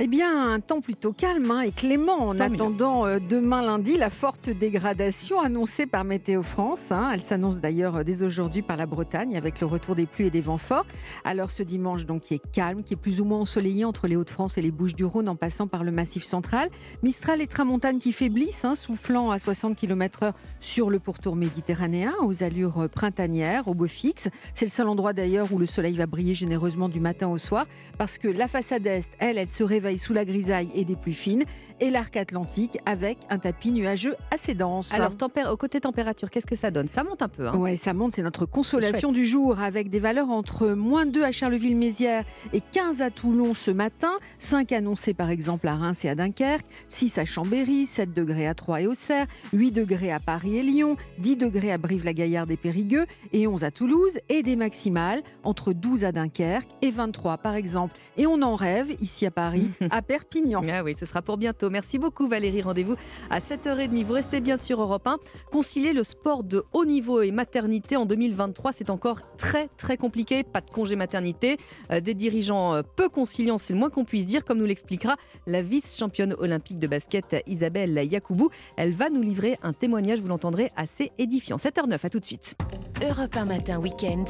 Eh 0.00 0.08
bien, 0.08 0.52
un 0.52 0.58
temps 0.58 0.80
plutôt 0.80 1.12
calme 1.12 1.48
hein, 1.52 1.60
et 1.60 1.70
clément 1.70 2.18
en 2.26 2.40
attendant 2.40 3.06
euh, 3.06 3.20
demain 3.20 3.62
lundi 3.62 3.96
la 3.96 4.10
forte 4.10 4.50
dégradation 4.50 5.38
annoncée 5.38 5.86
par 5.86 6.02
Météo 6.02 6.42
France. 6.42 6.90
hein. 6.90 7.12
Elle 7.14 7.22
s'annonce 7.22 7.60
d'ailleurs 7.60 7.94
euh, 7.98 8.02
dès 8.02 8.24
aujourd'hui 8.24 8.62
par 8.62 8.76
la 8.76 8.86
Bretagne 8.86 9.36
avec 9.36 9.60
le 9.60 9.68
retour 9.68 9.94
des 9.94 10.06
pluies 10.06 10.26
et 10.26 10.30
des 10.30 10.40
vents 10.40 10.58
forts. 10.58 10.84
Alors 11.24 11.52
ce 11.52 11.62
dimanche 11.62 12.06
donc 12.06 12.22
qui 12.22 12.34
est 12.34 12.42
calme, 12.50 12.82
qui 12.82 12.94
est 12.94 12.96
plus 12.96 13.20
ou 13.20 13.24
moins 13.24 13.38
ensoleillé 13.38 13.84
entre 13.84 14.08
les 14.08 14.16
Hauts-de-France 14.16 14.58
et 14.58 14.62
les 14.62 14.72
Bouches-du-Rhône 14.72 15.28
en 15.28 15.36
passant 15.36 15.68
par 15.68 15.84
le 15.84 15.92
Massif 15.92 16.24
central. 16.24 16.68
Mistral 17.04 17.40
et 17.40 17.46
tramontane 17.46 18.00
qui 18.00 18.12
faiblissent, 18.12 18.64
hein, 18.64 18.74
soufflant 18.74 19.30
à 19.30 19.38
60 19.38 19.76
km/h 19.76 20.32
sur 20.58 20.90
le 20.90 20.98
pourtour 20.98 21.36
méditerranéen 21.36 22.14
aux 22.20 22.42
allures 22.42 22.80
euh, 22.80 22.88
printanières, 22.88 23.68
au 23.68 23.74
beau 23.74 23.86
fixe. 23.86 24.28
C'est 24.54 24.64
le 24.64 24.70
seul 24.72 24.88
endroit 24.88 25.12
d'ailleurs 25.12 25.52
où 25.52 25.58
le 25.60 25.66
soleil 25.66 25.94
va 25.96 26.06
briller 26.06 26.34
généreusement 26.34 26.88
du 26.88 26.98
matin 26.98 27.28
au 27.28 27.38
soir 27.38 27.64
parce 27.96 28.18
que 28.18 28.26
la 28.26 28.48
façade 28.48 28.84
est, 28.88 29.12
elle, 29.20 29.38
elle 29.38 29.48
se 29.48 29.62
réveille 29.62 29.83
sous 29.96 30.12
la 30.12 30.24
grisaille 30.24 30.70
et 30.74 30.84
des 30.84 30.96
pluies 30.96 31.14
fines 31.14 31.44
et 31.80 31.90
l'arc 31.90 32.16
atlantique 32.16 32.78
avec 32.86 33.18
un 33.30 33.38
tapis 33.38 33.72
nuageux 33.72 34.14
assez 34.32 34.54
dense. 34.54 34.94
Alors, 34.94 35.12
au 35.50 35.56
côté 35.56 35.80
température, 35.80 36.30
qu'est-ce 36.30 36.46
que 36.46 36.56
ça 36.56 36.70
donne? 36.70 36.88
Ça 36.88 37.04
monte 37.04 37.22
un 37.22 37.28
peu. 37.28 37.46
Hein 37.48 37.56
Ouais, 37.56 37.76
ça 37.76 37.92
monte, 37.92 38.14
c'est 38.14 38.22
notre 38.22 38.46
consolation 38.46 39.08
Chouette. 39.08 39.20
du 39.20 39.26
jour 39.26 39.60
avec 39.60 39.90
des 39.90 39.98
valeurs 39.98 40.30
entre 40.30 40.70
moins 40.70 41.06
2 41.06 41.22
à 41.22 41.32
Charleville-Mézières 41.32 42.24
et 42.52 42.60
15 42.60 43.02
à 43.02 43.10
Toulon 43.10 43.54
ce 43.54 43.70
matin, 43.70 44.12
5 44.38 44.72
annoncés 44.72 45.14
par 45.14 45.30
exemple 45.30 45.68
à 45.68 45.74
Reims 45.74 46.04
et 46.04 46.08
à 46.08 46.14
Dunkerque, 46.14 46.66
6 46.88 47.18
à 47.18 47.24
Chambéry, 47.24 47.86
7 47.86 48.12
degrés 48.12 48.46
à 48.46 48.54
Troyes 48.54 48.82
et 48.82 48.86
Auxerre, 48.86 49.26
8 49.52 49.72
degrés 49.72 50.12
à 50.12 50.20
Paris 50.20 50.58
et 50.58 50.62
Lyon, 50.62 50.96
10 51.18 51.36
degrés 51.36 51.72
à 51.72 51.78
Brive-la-Gaillarde 51.78 52.50
et 52.50 52.56
Périgueux 52.56 53.06
et 53.32 53.46
11 53.46 53.64
à 53.64 53.70
Toulouse 53.70 54.18
et 54.28 54.42
des 54.42 54.56
maximales 54.56 55.22
entre 55.42 55.72
12 55.72 56.04
à 56.04 56.12
Dunkerque 56.12 56.68
et 56.82 56.90
23 56.90 57.38
par 57.38 57.54
exemple. 57.54 57.96
Et 58.16 58.26
on 58.26 58.42
en 58.42 58.54
rêve 58.54 58.96
ici 59.00 59.26
à 59.26 59.30
Paris, 59.30 59.70
à 59.90 60.02
Perpignan. 60.02 60.62
Ah 60.70 60.82
oui, 60.82 60.94
ce 60.94 61.06
sera 61.06 61.22
pour 61.22 61.36
bientôt. 61.36 61.63
Merci 61.70 61.98
beaucoup 61.98 62.28
Valérie. 62.28 62.62
Rendez-vous 62.62 62.94
à 63.30 63.40
7h30. 63.40 64.04
Vous 64.04 64.12
restez 64.12 64.40
bien 64.40 64.56
sur 64.56 64.80
Europe 64.80 65.06
1. 65.06 65.18
Concilier 65.50 65.92
le 65.92 66.04
sport 66.04 66.44
de 66.44 66.64
haut 66.72 66.84
niveau 66.84 67.22
et 67.22 67.30
maternité 67.30 67.96
en 67.96 68.06
2023, 68.06 68.72
c'est 68.72 68.90
encore 68.90 69.20
très 69.36 69.68
très 69.76 69.96
compliqué. 69.96 70.42
Pas 70.42 70.60
de 70.60 70.70
congé 70.70 70.96
maternité, 70.96 71.58
euh, 71.90 72.00
des 72.00 72.14
dirigeants 72.14 72.74
euh, 72.74 72.82
peu 72.82 73.08
conciliants, 73.08 73.58
c'est 73.58 73.72
le 73.72 73.78
moins 73.78 73.90
qu'on 73.90 74.04
puisse 74.04 74.26
dire, 74.26 74.44
comme 74.44 74.58
nous 74.58 74.66
l'expliquera 74.66 75.16
la 75.46 75.62
vice-championne 75.62 76.34
olympique 76.38 76.78
de 76.78 76.86
basket 76.86 77.36
Isabelle 77.46 78.00
Yacoubou. 78.10 78.50
Elle 78.76 78.92
va 78.92 79.10
nous 79.10 79.22
livrer 79.22 79.58
un 79.62 79.72
témoignage, 79.72 80.20
vous 80.20 80.28
l'entendrez, 80.28 80.70
assez 80.76 81.12
édifiant. 81.18 81.56
7h09, 81.56 81.98
à 82.04 82.10
tout 82.10 82.20
de 82.20 82.24
suite. 82.24 82.54
Europe 83.02 83.36
1 83.36 83.44
matin 83.44 83.78
week-end. 83.78 84.24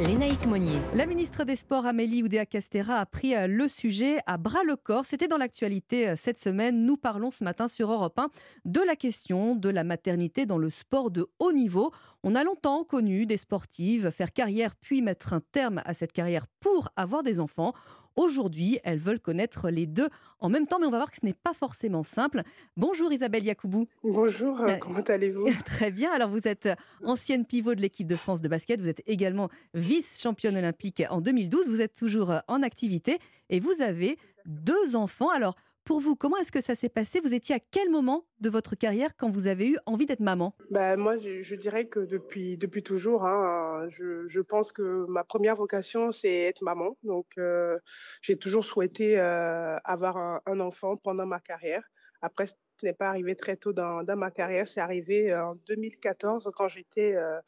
Lénaïque 0.00 0.46
Monnier. 0.46 0.78
La 0.94 1.06
ministre 1.06 1.44
des 1.44 1.56
Sports, 1.56 1.86
Amélie 1.86 2.22
Oudéa-Castera, 2.22 2.96
a 2.96 3.06
pris 3.06 3.34
euh, 3.34 3.46
le 3.46 3.68
sujet 3.68 4.18
à 4.26 4.36
bras 4.36 4.64
le 4.64 4.76
corps. 4.76 5.04
C'était 5.04 5.28
dans 5.28 5.36
l'actualité 5.36 6.08
euh, 6.08 6.14
cette 6.16 6.40
semaine. 6.40 6.84
Nous 6.84 6.96
parlons 6.96 7.30
ce 7.30 7.44
matin 7.44 7.68
sur 7.68 7.90
Europe 7.92 8.18
1 8.18 8.28
de 8.64 8.80
la 8.80 8.96
question 8.96 9.54
de 9.54 9.68
la 9.68 9.84
maternité 9.84 10.46
dans 10.46 10.58
le 10.58 10.70
sport 10.70 11.10
de 11.10 11.26
haut 11.38 11.52
niveau. 11.52 11.92
On 12.22 12.34
a 12.34 12.44
longtemps 12.44 12.84
connu 12.84 13.26
des 13.26 13.36
sportives 13.36 14.10
faire 14.10 14.32
carrière 14.32 14.74
puis 14.76 15.02
mettre 15.02 15.32
un 15.32 15.40
terme 15.40 15.82
à 15.84 15.94
cette 15.94 16.12
carrière 16.12 16.46
pour 16.60 16.88
avoir 16.96 17.22
des 17.22 17.40
enfants. 17.40 17.72
Aujourd'hui, 18.16 18.78
elles 18.84 18.98
veulent 18.98 19.20
connaître 19.20 19.70
les 19.70 19.86
deux 19.86 20.08
en 20.40 20.48
même 20.48 20.66
temps, 20.66 20.78
mais 20.78 20.86
on 20.86 20.90
va 20.90 20.98
voir 20.98 21.10
que 21.10 21.16
ce 21.20 21.26
n'est 21.26 21.34
pas 21.34 21.52
forcément 21.52 22.02
simple. 22.02 22.42
Bonjour 22.76 23.12
Isabelle 23.12 23.44
Yacoubou. 23.44 23.86
Bonjour, 24.02 24.60
euh, 24.60 24.76
comment 24.76 25.00
allez-vous? 25.00 25.48
Très 25.64 25.90
bien. 25.90 26.12
Alors, 26.12 26.28
vous 26.28 26.46
êtes 26.46 26.68
ancienne 27.04 27.44
pivot 27.44 27.74
de 27.74 27.80
l'équipe 27.80 28.06
de 28.06 28.16
France 28.16 28.40
de 28.40 28.48
basket. 28.48 28.80
Vous 28.80 28.88
êtes 28.88 29.02
également 29.06 29.48
vice-championne 29.74 30.56
olympique 30.56 31.02
en 31.10 31.20
2012. 31.20 31.68
Vous 31.68 31.80
êtes 31.80 31.94
toujours 31.94 32.32
en 32.48 32.62
activité 32.62 33.18
et 33.50 33.60
vous 33.60 33.80
avez 33.80 34.18
deux 34.46 34.96
enfants. 34.96 35.30
Alors, 35.30 35.54
pour 35.84 36.00
vous, 36.00 36.14
comment 36.16 36.36
est-ce 36.36 36.52
que 36.52 36.60
ça 36.60 36.74
s'est 36.74 36.88
passé? 36.88 37.20
Vous 37.20 37.34
étiez 37.34 37.54
à 37.54 37.60
quel 37.60 37.90
moment 37.90 38.24
de 38.40 38.48
votre 38.48 38.74
carrière 38.74 39.16
quand 39.16 39.30
vous 39.30 39.46
avez 39.46 39.68
eu 39.68 39.78
envie 39.86 40.06
d'être 40.06 40.20
maman? 40.20 40.54
Bah, 40.70 40.96
moi, 40.96 41.16
je, 41.18 41.54
dirais 41.54 41.86
que 41.86 42.00
depuis, 42.00 42.56
depuis 42.56 42.82
toujours, 42.82 43.26
hein, 43.26 43.86
je, 43.90 44.26
je 44.28 44.40
pense 44.40 44.72
que 44.72 45.04
ma 45.08 45.24
première 45.24 45.56
vocation, 45.56 46.12
c'est 46.12 46.32
être 46.32 46.62
maman. 46.62 46.96
Donc, 47.02 47.26
euh, 47.38 47.78
j'ai 48.20 48.36
toujours 48.36 48.64
souhaité 48.64 49.18
euh, 49.18 49.76
avoir 49.84 50.16
un, 50.16 50.60
enfant 50.60 50.96
pendant 50.96 51.26
ma 51.26 51.40
carrière. 51.40 51.82
Après, 52.20 52.46
ce 52.46 52.54
n'est 52.84 52.92
pas 52.92 53.08
arrivé 53.08 53.34
très 53.34 53.56
tôt 53.56 53.72
dans, 53.72 54.02
dans 54.02 54.16
ma 54.16 54.30
carrière. 54.30 54.68
C'est 54.68 54.80
arrivé 54.80 55.34
en 55.34 55.56
2014 55.66 56.50
quand 56.54 56.68
j'étais 56.68 57.16
euh, 57.16 57.40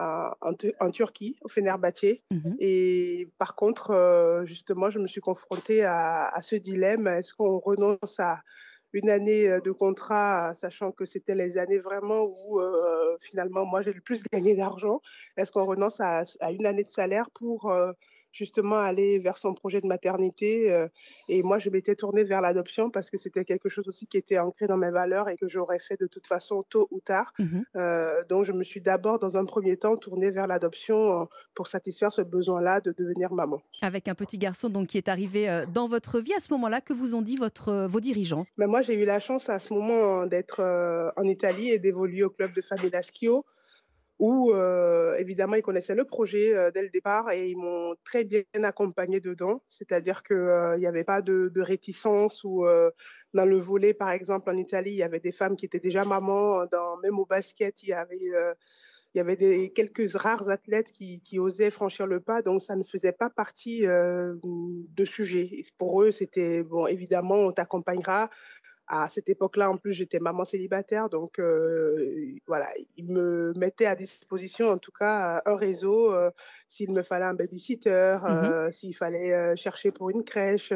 en, 0.00 0.48
en 0.48 0.54
Tu- 0.54 0.74
en 0.80 0.90
Turquie, 0.90 1.36
au 1.42 1.48
Fenerbahçe. 1.48 2.22
Et 2.58 3.28
par 3.38 3.54
contre, 3.54 3.90
euh, 3.90 4.44
justement, 4.46 4.90
je 4.90 4.98
me 4.98 5.06
suis 5.06 5.20
confrontée 5.20 5.84
à, 5.84 6.28
à 6.28 6.42
ce 6.42 6.56
dilemme. 6.56 7.06
Est-ce 7.06 7.32
qu'on 7.34 7.58
renonce 7.58 8.18
à 8.18 8.40
une 8.92 9.08
année 9.08 9.48
euh, 9.48 9.60
de 9.60 9.70
contrat, 9.70 10.52
sachant 10.54 10.90
que 10.90 11.04
c'était 11.04 11.36
les 11.36 11.58
années 11.58 11.78
vraiment 11.78 12.22
où 12.24 12.60
euh, 12.60 13.16
finalement 13.20 13.64
moi 13.64 13.82
j'ai 13.82 13.92
le 13.92 14.00
plus 14.00 14.22
gagné 14.32 14.56
d'argent? 14.56 15.00
Est-ce 15.36 15.52
qu'on 15.52 15.64
renonce 15.64 16.00
à, 16.00 16.24
à 16.40 16.50
une 16.50 16.66
année 16.66 16.82
de 16.82 16.90
salaire 16.90 17.30
pour 17.30 17.70
euh, 17.70 17.92
justement 18.32 18.78
aller 18.78 19.18
vers 19.18 19.36
son 19.36 19.52
projet 19.54 19.80
de 19.80 19.86
maternité 19.86 20.72
euh, 20.72 20.88
Et 21.28 21.42
moi 21.42 21.58
je 21.58 21.70
m'étais 21.70 21.94
tournée 21.94 22.24
vers 22.24 22.40
l'adoption 22.40 22.90
parce 22.90 23.10
que 23.10 23.16
c'était 23.16 23.44
quelque 23.44 23.68
chose 23.68 23.88
aussi 23.88 24.06
qui 24.06 24.16
était 24.16 24.38
ancré 24.38 24.66
dans 24.66 24.76
mes 24.76 24.90
valeurs 24.90 25.28
et 25.28 25.36
que 25.36 25.48
j'aurais 25.48 25.78
fait 25.78 25.98
de 25.98 26.06
toute 26.06 26.26
façon 26.26 26.62
tôt 26.62 26.88
ou 26.90 27.00
tard. 27.00 27.32
Euh, 27.76 28.24
donc 28.28 28.44
je 28.44 28.52
me 28.52 28.64
suis 28.64 28.80
d'abord 28.80 29.18
dans 29.18 29.36
un 29.36 29.44
premier 29.44 29.76
temps 29.76 29.96
tournée 29.96 30.30
vers 30.30 30.46
l'adoption 30.46 31.22
euh, 31.22 31.24
pour 31.54 31.68
satisfaire 31.68 32.12
ce 32.12 32.22
besoin-là 32.22 32.80
de 32.80 32.92
devenir 32.96 33.32
maman. 33.32 33.60
Avec 33.82 34.08
un 34.08 34.14
petit 34.14 34.38
garçon 34.38 34.68
donc 34.68 34.88
qui 34.88 34.98
est 34.98 35.08
arrivé 35.08 35.64
dans 35.72 35.88
votre 35.88 36.20
vie 36.20 36.34
à 36.34 36.40
ce 36.40 36.52
moment-là, 36.52 36.80
que 36.80 36.92
vous 36.92 37.14
ont 37.14 37.22
dit 37.22 37.36
votre, 37.36 37.86
vos 37.86 38.00
dirigeants? 38.00 38.46
Mais 38.56 38.66
moi, 38.66 38.82
j'ai 38.82 38.94
eu 38.94 39.04
la 39.04 39.20
chance 39.20 39.48
à 39.48 39.58
ce 39.58 39.72
moment 39.72 40.26
d'être 40.26 40.60
en 41.16 41.24
Italie 41.24 41.70
et 41.70 41.78
d'évoluer 41.78 42.24
au 42.24 42.30
club 42.30 42.52
de 42.54 42.62
Famila 42.62 43.00
Schio, 43.02 43.44
où 44.20 44.52
euh, 44.52 45.16
évidemment 45.16 45.56
ils 45.56 45.62
connaissaient 45.62 45.94
le 45.94 46.04
projet 46.04 46.54
euh, 46.54 46.70
dès 46.70 46.82
le 46.82 46.90
départ 46.90 47.30
et 47.30 47.48
ils 47.48 47.56
m'ont 47.56 47.94
très 48.04 48.22
bien 48.24 48.44
accompagné 48.62 49.18
dedans. 49.18 49.62
C'est-à-dire 49.68 50.22
qu'il 50.22 50.76
n'y 50.78 50.86
avait 50.86 51.04
pas 51.04 51.22
de, 51.22 51.50
réticence 51.60 52.44
ou 52.44 52.66
euh, 52.66 52.90
dans 53.32 53.46
le 53.46 53.58
volet, 53.58 53.94
par 53.94 54.10
exemple, 54.10 54.50
en 54.50 54.56
Italie, 54.58 54.90
il 54.90 54.96
y 54.96 55.02
avait 55.02 55.20
des 55.20 55.32
femmes 55.32 55.56
qui 55.56 55.64
étaient 55.64 55.80
déjà 55.80 56.04
mamans. 56.04 56.66
Même 57.02 57.18
au 57.18 57.24
basket, 57.24 57.82
il 57.82 57.88
y 57.88 57.92
avait 57.94 58.30
euh, 59.16 59.68
quelques 59.74 60.12
rares 60.14 60.48
athlètes 60.48 60.92
qui, 60.92 61.38
osaient 61.38 61.70
franchir 61.70 62.06
le 62.06 62.20
pas, 62.20 62.42
donc 62.42 62.62
ça 62.62 62.76
ne 62.76 62.84
faisait 62.84 63.12
pas 63.12 63.30
partie 63.30 63.86
euh, 63.86 64.34
de 64.42 65.04
sujet. 65.04 65.48
Et 65.52 65.64
pour 65.78 66.02
eux, 66.02 66.10
c'était, 66.12 66.62
bon, 66.62 66.86
évidemment, 66.86 67.36
on 67.36 67.52
t'accompagnera. 67.52 68.30
À 68.92 69.08
cette 69.08 69.28
époque-là, 69.28 69.70
en 69.70 69.76
plus, 69.76 69.94
j'étais 69.94 70.18
maman 70.18 70.44
célibataire, 70.44 71.08
donc 71.08 71.38
euh, 71.38 72.34
voilà, 72.48 72.68
ils 72.96 73.06
me 73.06 73.52
mettaient 73.54 73.86
à 73.86 73.94
disposition, 73.94 74.68
en 74.68 74.78
tout 74.78 74.90
cas, 74.90 75.40
un 75.46 75.54
réseau, 75.54 76.12
euh, 76.12 76.32
s'il 76.66 76.90
me 76.90 77.02
fallait 77.02 77.26
un 77.26 77.34
babysitter, 77.34 78.18
euh, 78.24 78.72
s'il 78.72 78.96
fallait 78.96 79.54
chercher 79.54 79.92
pour 79.92 80.10
une 80.10 80.24
crèche 80.24 80.72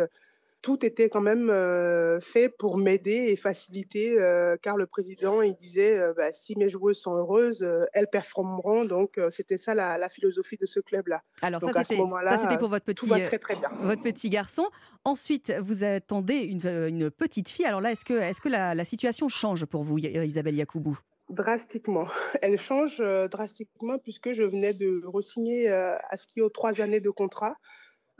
tout 0.64 0.82
était 0.86 1.10
quand 1.10 1.20
même 1.20 1.50
euh, 1.50 2.20
fait 2.20 2.48
pour 2.48 2.78
m'aider 2.78 3.26
et 3.28 3.36
faciliter, 3.36 4.18
euh, 4.18 4.56
car 4.62 4.78
le 4.78 4.86
président, 4.86 5.42
il 5.42 5.54
disait, 5.54 5.98
euh, 5.98 6.14
bah, 6.16 6.32
si 6.32 6.56
mes 6.56 6.70
joueuses 6.70 6.96
sont 6.96 7.14
heureuses, 7.14 7.68
elles 7.92 8.08
performeront. 8.08 8.86
Donc, 8.86 9.20
c'était 9.28 9.58
ça 9.58 9.74
la, 9.74 9.98
la 9.98 10.08
philosophie 10.08 10.56
de 10.56 10.64
ce 10.64 10.80
club-là. 10.80 11.20
Alors 11.42 11.60
Donc, 11.60 11.72
ça 11.74 11.84
c'était 11.84 12.56
pour 12.56 12.70
votre 12.70 12.86
petit 12.86 13.06
très 13.06 13.38
très 13.38 13.56
votre 13.82 14.00
petit 14.00 14.30
garçon. 14.30 14.64
Ensuite, 15.04 15.52
vous 15.60 15.84
attendez 15.84 16.38
une, 16.38 16.66
une 16.66 17.10
petite 17.10 17.50
fille. 17.50 17.66
Alors 17.66 17.82
là, 17.82 17.92
est-ce 17.92 18.04
que 18.40 18.48
la, 18.48 18.74
la 18.74 18.84
situation 18.84 19.28
change 19.28 19.66
pour 19.66 19.82
vous, 19.82 19.98
Isabelle 19.98 20.56
Yacoubou? 20.56 20.98
Drastiquement. 21.28 22.06
Elle 22.40 22.58
change 22.58 23.02
drastiquement 23.30 23.98
puisque 23.98 24.32
je 24.32 24.42
venais 24.42 24.72
de 24.72 25.02
re-signer 25.04 25.68
à 25.68 26.16
Skio 26.16 26.48
trois 26.48 26.80
années 26.80 27.00
de 27.00 27.10
contrat 27.10 27.56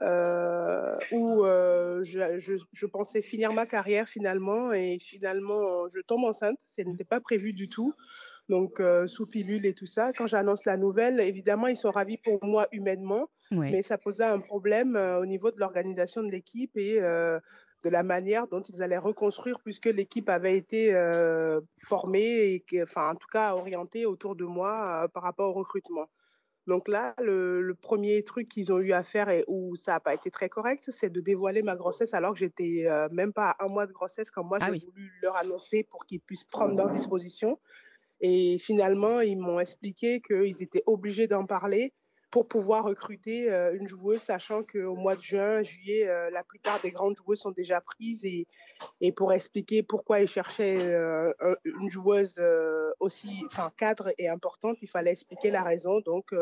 euh, 0.03 0.97
où 1.13 1.45
euh, 1.45 2.03
je, 2.03 2.39
je- 2.41 2.63
je 2.73 2.87
pensais 2.87 3.23
finir 3.23 3.53
ma 3.53 3.67
carrière 3.67 4.09
finalement 4.09 4.73
et 4.73 4.99
finalement 5.01 5.89
je 5.89 6.01
tombe 6.01 6.25
enceinte. 6.25 6.59
Ce 6.61 6.83
n'était 6.83 7.05
pas 7.05 7.21
prévu 7.21 7.53
du 7.53 7.69
tout. 7.69 7.95
Donc 8.51 8.79
euh, 8.81 9.07
sous 9.07 9.27
pilule 9.27 9.65
et 9.65 9.73
tout 9.73 9.87
ça. 9.87 10.13
Quand 10.13 10.27
j'annonce 10.27 10.65
la 10.67 10.77
nouvelle, 10.77 11.19
évidemment 11.21 11.67
ils 11.69 11.79
sont 11.79 11.91
ravis 11.91 12.19
pour 12.19 12.45
moi 12.45 12.69
humainement, 12.73 13.29
Oui. 13.53 13.71
mais 13.71 13.83
ça 13.83 13.97
posait 13.97 14.25
un 14.25 14.39
problème 14.41 14.97
euh, 14.97 15.19
au 15.21 15.25
niveau 15.27 15.51
de 15.51 15.59
l'organisation 15.59 16.23
de 16.23 16.31
l'équipe 16.31 16.77
et 16.77 17.01
euh, 17.01 17.39
de 17.85 17.89
la 17.89 18.03
manière 18.03 18.47
dont 18.49 18.61
ils 18.61 18.83
allaient 18.83 18.99
reconstruire 18.99 19.61
puisque 19.65 19.87
l'équipe 19.87 20.29
avait 20.29 20.59
été 20.59 20.95
euh, 20.95 21.61
formée 21.83 22.55
et 22.71 22.83
enfin 22.83 23.13
en 23.13 23.15
tout 23.15 23.29
cas 23.33 23.55
orientée 23.55 24.05
autour 24.05 24.37
de 24.37 24.45
moi 24.45 25.05
euh, 25.05 25.09
par 25.09 25.23
rapport 25.23 25.49
au 25.51 25.59
recrutement. 25.59 26.07
Donc 26.67 26.89
là, 26.89 27.15
le, 27.21 27.61
le 27.61 27.75
premier 27.75 28.25
truc 28.25 28.49
qu'ils 28.49 28.73
ont 28.73 28.79
eu 28.79 28.93
à 28.93 29.03
faire 29.03 29.29
et 29.29 29.45
où 29.49 29.77
ça 29.77 29.93
n'a 29.93 30.01
pas 30.01 30.15
été 30.15 30.31
très 30.31 30.49
correct, 30.49 30.91
c'est 30.91 31.11
de 31.11 31.21
dévoiler 31.21 31.63
ma 31.63 31.77
grossesse 31.77 32.15
alors 32.15 32.33
que 32.33 32.39
j'étais 32.39 32.87
euh, 32.87 33.09
même 33.13 33.33
pas 33.33 33.51
à 33.51 33.65
un 33.65 33.69
mois 33.69 33.87
de 33.87 33.93
grossesse 33.93 34.31
quand 34.31 34.45
moi 34.45 34.59
j'ai 34.61 34.79
voulu 34.79 35.13
leur 35.23 35.37
annoncer 35.37 35.85
pour 35.85 36.07
qu'ils 36.07 36.21
puissent 36.21 36.45
prendre 36.45 36.75
leurs 36.77 36.91
dispositions. 36.91 37.59
Et 38.21 38.59
finalement, 38.59 39.21
ils 39.21 39.37
m'ont 39.37 39.61
expliqué 39.61 40.23
qu'ils 40.23 40.63
étaient 40.63 40.85
obligés 40.87 41.27
d'en 41.27 41.45
parler 41.45 41.93
pour 42.35 42.49
pouvoir 42.49 42.83
recruter 42.83 43.49
une 43.79 43.87
joueuse, 43.87 44.21
sachant 44.21 44.65
qu'au 44.65 44.97
mois 44.97 45.15
de 45.15 45.23
juin, 45.23 45.63
juillet, 45.63 46.11
la 46.33 46.43
plupart 46.43 46.83
des 46.83 46.91
grandes 46.91 47.17
joueuses 47.17 47.39
sont 47.39 47.53
déjà 47.53 47.81
prises. 47.81 48.25
Et, 48.25 49.13
pour 49.13 49.33
expliquer 49.33 49.85
pourquoi 49.85 50.19
ils 50.19 50.27
cherchaient 50.27 50.97
une 51.65 51.91
joueuse 51.91 52.43
aussi, 52.99 53.45
cadre 53.77 54.13
et 54.19 54.29
importante, 54.29 54.79
il 54.83 54.89
fallait 54.89 55.13
expliquer 55.13 55.53
la 55.53 55.63
raison. 55.63 56.01
Donc 56.01 56.35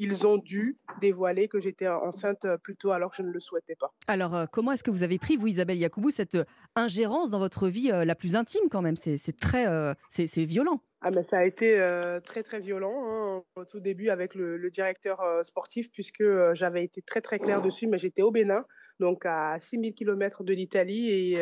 ils 0.00 0.26
ont 0.26 0.38
dû 0.38 0.78
dévoiler 1.00 1.46
que 1.46 1.60
j'étais 1.60 1.86
enceinte 1.86 2.46
plus 2.62 2.76
tôt 2.76 2.90
alors 2.90 3.10
que 3.10 3.18
je 3.18 3.22
ne 3.22 3.30
le 3.30 3.38
souhaitais 3.38 3.76
pas. 3.76 3.92
Alors, 4.06 4.34
euh, 4.34 4.46
comment 4.50 4.72
est-ce 4.72 4.82
que 4.82 4.90
vous 4.90 5.02
avez 5.02 5.18
pris, 5.18 5.36
vous, 5.36 5.46
Isabelle 5.46 5.78
Yacoubou, 5.78 6.10
cette 6.10 6.36
euh, 6.36 6.44
ingérence 6.74 7.28
dans 7.28 7.38
votre 7.38 7.68
vie 7.68 7.90
euh, 7.92 8.06
la 8.06 8.14
plus 8.14 8.34
intime 8.34 8.62
quand 8.70 8.80
même? 8.80 8.96
C'est 8.96 9.38
très, 9.38 9.66
c'est 10.08 10.44
violent. 10.44 10.80
Ah 11.02 11.10
mais 11.10 11.22
ça 11.30 11.38
a 11.38 11.44
été 11.44 11.78
très 12.24 12.42
très 12.42 12.60
violent 12.60 13.04
hein, 13.06 13.42
au 13.56 13.64
tout 13.64 13.80
début 13.80 14.10
avec 14.10 14.34
le, 14.34 14.70
directeur 14.70 15.22
sportif 15.44 15.90
puisque 15.90 16.24
j'avais 16.52 16.84
été 16.84 17.00
très 17.00 17.22
très 17.22 17.38
clair 17.38 17.62
dessus 17.62 17.86
mais 17.86 17.96
j'étais 17.98 18.20
au 18.20 18.30
Bénin 18.30 18.66
donc 18.98 19.24
à 19.24 19.58
6000 19.60 19.94
km 19.94 20.44
de 20.44 20.52
l'Italie 20.52 21.10
et 21.10 21.36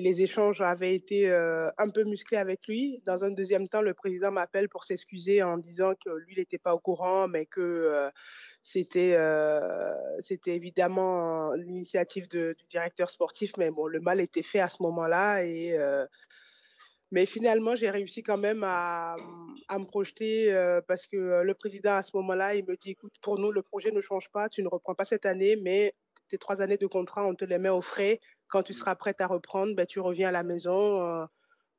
les 0.00 0.22
échanges 0.22 0.60
avaient 0.60 0.94
été 0.94 1.30
euh, 1.30 1.70
un 1.78 1.88
peu 1.88 2.02
musclés 2.02 2.36
avec 2.36 2.66
lui. 2.66 3.00
Dans 3.06 3.24
un 3.24 3.30
deuxième 3.30 3.68
temps, 3.68 3.80
le 3.80 3.94
président 3.94 4.32
m'appelle 4.32 4.68
pour 4.68 4.84
s'excuser 4.84 5.42
en 5.42 5.56
disant 5.56 5.94
que 6.04 6.10
lui, 6.10 6.36
n'était 6.36 6.58
pas 6.58 6.74
au 6.74 6.80
courant, 6.80 7.28
mais 7.28 7.46
que 7.46 7.60
euh, 7.60 8.10
c'était 8.62 9.14
euh, 9.14 9.94
c'était 10.24 10.56
évidemment 10.56 11.52
l'initiative 11.52 12.28
du 12.28 12.56
directeur 12.68 13.08
sportif. 13.08 13.52
Mais 13.56 13.70
bon, 13.70 13.86
le 13.86 14.00
mal 14.00 14.20
était 14.20 14.42
fait 14.42 14.60
à 14.60 14.68
ce 14.68 14.82
moment-là. 14.82 15.44
Et, 15.44 15.78
mais 17.14 17.26
finalement, 17.26 17.76
j'ai 17.76 17.90
réussi 17.90 18.24
quand 18.24 18.36
même 18.36 18.64
à, 18.64 19.14
à 19.68 19.78
me 19.78 19.84
projeter 19.84 20.52
parce 20.88 21.06
que 21.06 21.42
le 21.42 21.54
président, 21.54 21.92
à 21.92 22.02
ce 22.02 22.10
moment-là, 22.16 22.56
il 22.56 22.64
me 22.66 22.76
dit, 22.76 22.90
écoute, 22.90 23.14
pour 23.22 23.38
nous, 23.38 23.52
le 23.52 23.62
projet 23.62 23.92
ne 23.92 24.00
change 24.00 24.28
pas, 24.32 24.48
tu 24.48 24.64
ne 24.64 24.68
reprends 24.68 24.96
pas 24.96 25.04
cette 25.04 25.24
année, 25.24 25.54
mais 25.62 25.94
tes 26.28 26.38
trois 26.38 26.60
années 26.60 26.76
de 26.76 26.88
contrat, 26.88 27.24
on 27.24 27.36
te 27.36 27.44
les 27.44 27.58
met 27.58 27.68
au 27.68 27.80
frais 27.80 28.20
quand 28.48 28.62
tu 28.62 28.72
seras 28.72 28.94
prête 28.94 29.20
à 29.20 29.26
reprendre, 29.26 29.74
ben, 29.74 29.86
tu 29.86 30.00
reviens 30.00 30.28
à 30.28 30.32
la 30.32 30.42
maison. 30.42 31.00
Euh, 31.02 31.26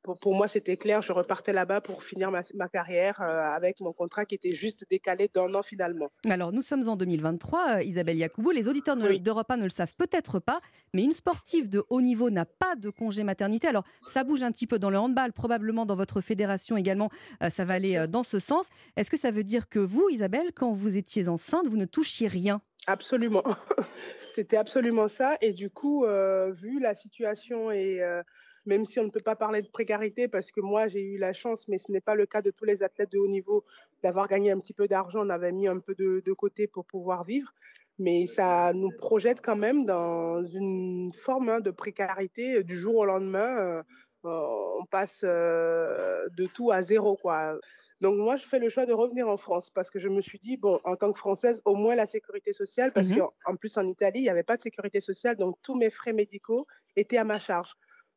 pour, 0.06 0.16
pour, 0.16 0.34
moi, 0.34 0.48
c'était 0.48 0.76
clair. 0.76 1.02
Je 1.02 1.12
repartais 1.12 1.52
là-bas 1.52 1.80
pour 1.80 2.02
finir 2.02 2.30
ma, 2.30 2.68
carrière 2.68 3.20
euh, 3.20 3.42
avec 3.42 3.80
mon 3.80 3.92
contrat 3.92 4.24
qui 4.24 4.36
était 4.36 4.52
juste 4.52 4.86
décalé 4.88 5.28
d'un 5.34 5.52
an 5.54 5.62
finalement. 5.62 6.10
Alors, 6.28 6.52
nous 6.52 6.62
sommes 6.62 6.88
en 6.88 6.96
2023, 6.96 7.76
euh, 7.76 7.82
Isabelle 7.82 8.16
Yacoubou. 8.16 8.52
Les 8.52 8.68
auditeurs 8.68 8.96
d'Europe 8.96 9.50
1 9.50 9.56
ne 9.56 9.64
le 9.64 9.70
savent 9.70 9.96
peut-être 9.96 10.38
pas, 10.38 10.60
mais 10.94 11.02
une 11.02 11.12
sportive 11.12 11.68
de 11.68 11.84
haut 11.90 12.00
niveau 12.00 12.30
n'a 12.30 12.44
pas 12.46 12.76
de 12.76 12.88
congé 12.88 13.24
maternité. 13.24 13.66
Alors, 13.66 13.84
ça 14.06 14.22
bouge 14.22 14.42
un 14.42 14.52
petit 14.52 14.66
peu 14.66 14.78
dans 14.78 14.90
le 14.90 14.98
handball, 14.98 15.32
probablement 15.32 15.84
dans 15.84 15.96
votre 15.96 16.20
fédération 16.20 16.76
également, 16.76 17.10
ça 17.50 17.64
va 17.64 17.74
aller 17.74 18.06
dans 18.08 18.22
ce 18.22 18.38
sens. 18.38 18.68
Est-ce 18.96 19.10
que 19.10 19.16
ça 19.16 19.30
veut 19.30 19.44
dire 19.44 19.68
que 19.68 19.78
vous, 19.78 20.08
Isabelle, 20.10 20.52
quand 20.54 20.72
vous 20.72 20.96
étiez 20.96 21.28
enceinte, 21.28 21.66
vous 21.66 21.76
ne 21.76 21.84
touchiez 21.84 22.28
rien? 22.28 22.60
Absolument. 22.86 23.42
C'était 24.36 24.58
absolument 24.58 25.08
ça. 25.08 25.38
Et 25.40 25.54
du 25.54 25.70
coup, 25.70 26.04
euh, 26.04 26.52
vu 26.52 26.78
la 26.78 26.94
situation 26.94 27.70
et 27.70 28.02
euh, 28.02 28.22
même 28.66 28.84
si 28.84 29.00
on 29.00 29.04
ne 29.04 29.10
peut 29.10 29.20
pas 29.20 29.36
parler 29.36 29.62
de 29.62 29.68
précarité 29.68 30.28
parce 30.28 30.50
que 30.50 30.60
moi 30.60 30.88
j'ai 30.88 31.00
eu 31.00 31.18
la 31.18 31.32
chance, 31.32 31.68
mais 31.68 31.78
ce 31.78 31.90
n'est 31.90 32.00
pas 32.00 32.14
le 32.14 32.26
cas 32.26 32.42
de 32.42 32.50
tous 32.50 32.64
les 32.64 32.82
athlètes 32.82 33.12
de 33.12 33.18
haut 33.18 33.28
niveau, 33.28 33.64
d'avoir 34.02 34.28
gagné 34.28 34.50
un 34.50 34.58
petit 34.58 34.74
peu 34.74 34.88
d'argent, 34.88 35.20
on 35.24 35.30
avait 35.30 35.52
mis 35.52 35.68
un 35.68 35.78
peu 35.78 35.94
de, 35.94 36.32
côté 36.32 36.66
pour 36.66 36.84
pouvoir 36.84 37.24
vivre. 37.24 37.52
Mais 37.98 38.26
ça 38.26 38.72
nous 38.74 38.90
projette 38.90 39.40
quand 39.40 39.56
même 39.56 39.86
dans 39.86 40.44
une 40.44 41.12
forme 41.14 41.48
hein, 41.48 41.60
de 41.60 41.70
précarité 41.70 42.62
du 42.62 42.76
jour 42.76 42.96
au 42.96 43.04
lendemain. 43.06 43.56
Euh, 43.58 43.82
on 44.24 44.84
passe 44.90 45.22
de 45.22 46.46
tout 46.52 46.72
à 46.72 46.82
zéro, 46.82 47.16
quoi. 47.16 47.58
Donc 48.00 48.18
moi, 48.18 48.36
je 48.36 48.44
fais 48.44 48.58
le 48.58 48.68
choix 48.68 48.84
de 48.84 48.92
revenir 48.92 49.28
en 49.28 49.36
France 49.36 49.70
parce 49.70 49.90
que 49.90 49.98
je 49.98 50.08
me 50.08 50.20
suis 50.20 50.38
dit, 50.38 50.56
bon, 50.56 50.78
en 50.84 50.96
tant 50.96 51.12
que 51.12 51.18
Française, 51.18 51.62
au 51.64 51.74
moins 51.74 51.94
la 51.94 52.06
sécurité 52.06 52.52
sociale, 52.52 52.92
parce 52.92 53.08
mmh 53.08 53.16
qu'en 53.44 53.56
plus 53.56 53.76
en 53.78 53.86
Italie, 53.86 54.20
il 54.20 54.24
n'y 54.24 54.28
avait 54.28 54.42
pas 54.42 54.56
de 54.56 54.62
sécurité 54.62 55.00
sociale, 55.00 55.36
donc 55.36 55.56
tous 55.62 55.74
mes 55.74 55.90
frais 55.90 56.12
médicaux 56.12 56.66
étaient 56.96 57.16
à 57.16 57.24
ma 57.24 57.38
charge. 57.38 57.74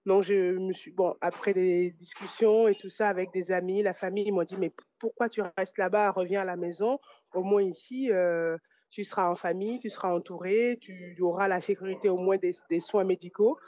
Donc 0.09 0.23
je 0.23 0.57
me 0.57 0.73
suis, 0.73 0.89
bon, 0.89 1.13
après 1.21 1.53
des 1.53 1.91
discussions 1.91 2.67
et 2.67 2.73
tout 2.73 2.89
ça 2.89 3.09
avec 3.09 3.31
des 3.31 3.51
amis, 3.51 3.83
la 3.83 3.93
famille, 3.93 4.23
ils 4.25 4.31
m'ont 4.31 4.43
dit, 4.43 4.55
mais 4.57 4.73
pourquoi 4.97 5.29
tu 5.29 5.43
restes 5.55 5.77
là-bas, 5.77 6.09
reviens 6.09 6.41
à 6.41 6.45
la 6.45 6.55
maison, 6.55 6.97
au 7.35 7.43
moins 7.43 7.61
ici. 7.61 8.11
Euh, 8.11 8.57
tu 8.89 9.03
seras 9.03 9.29
en 9.29 9.35
famille, 9.35 9.79
tu 9.79 9.91
seras 9.91 10.11
entouré, 10.11 10.79
tu 10.81 11.15
auras 11.21 11.47
la 11.47 11.61
sécurité 11.61 12.09
au 12.09 12.17
moins 12.17 12.37
des, 12.37 12.55
des 12.71 12.79
soins 12.79 13.03
médicaux. 13.03 13.59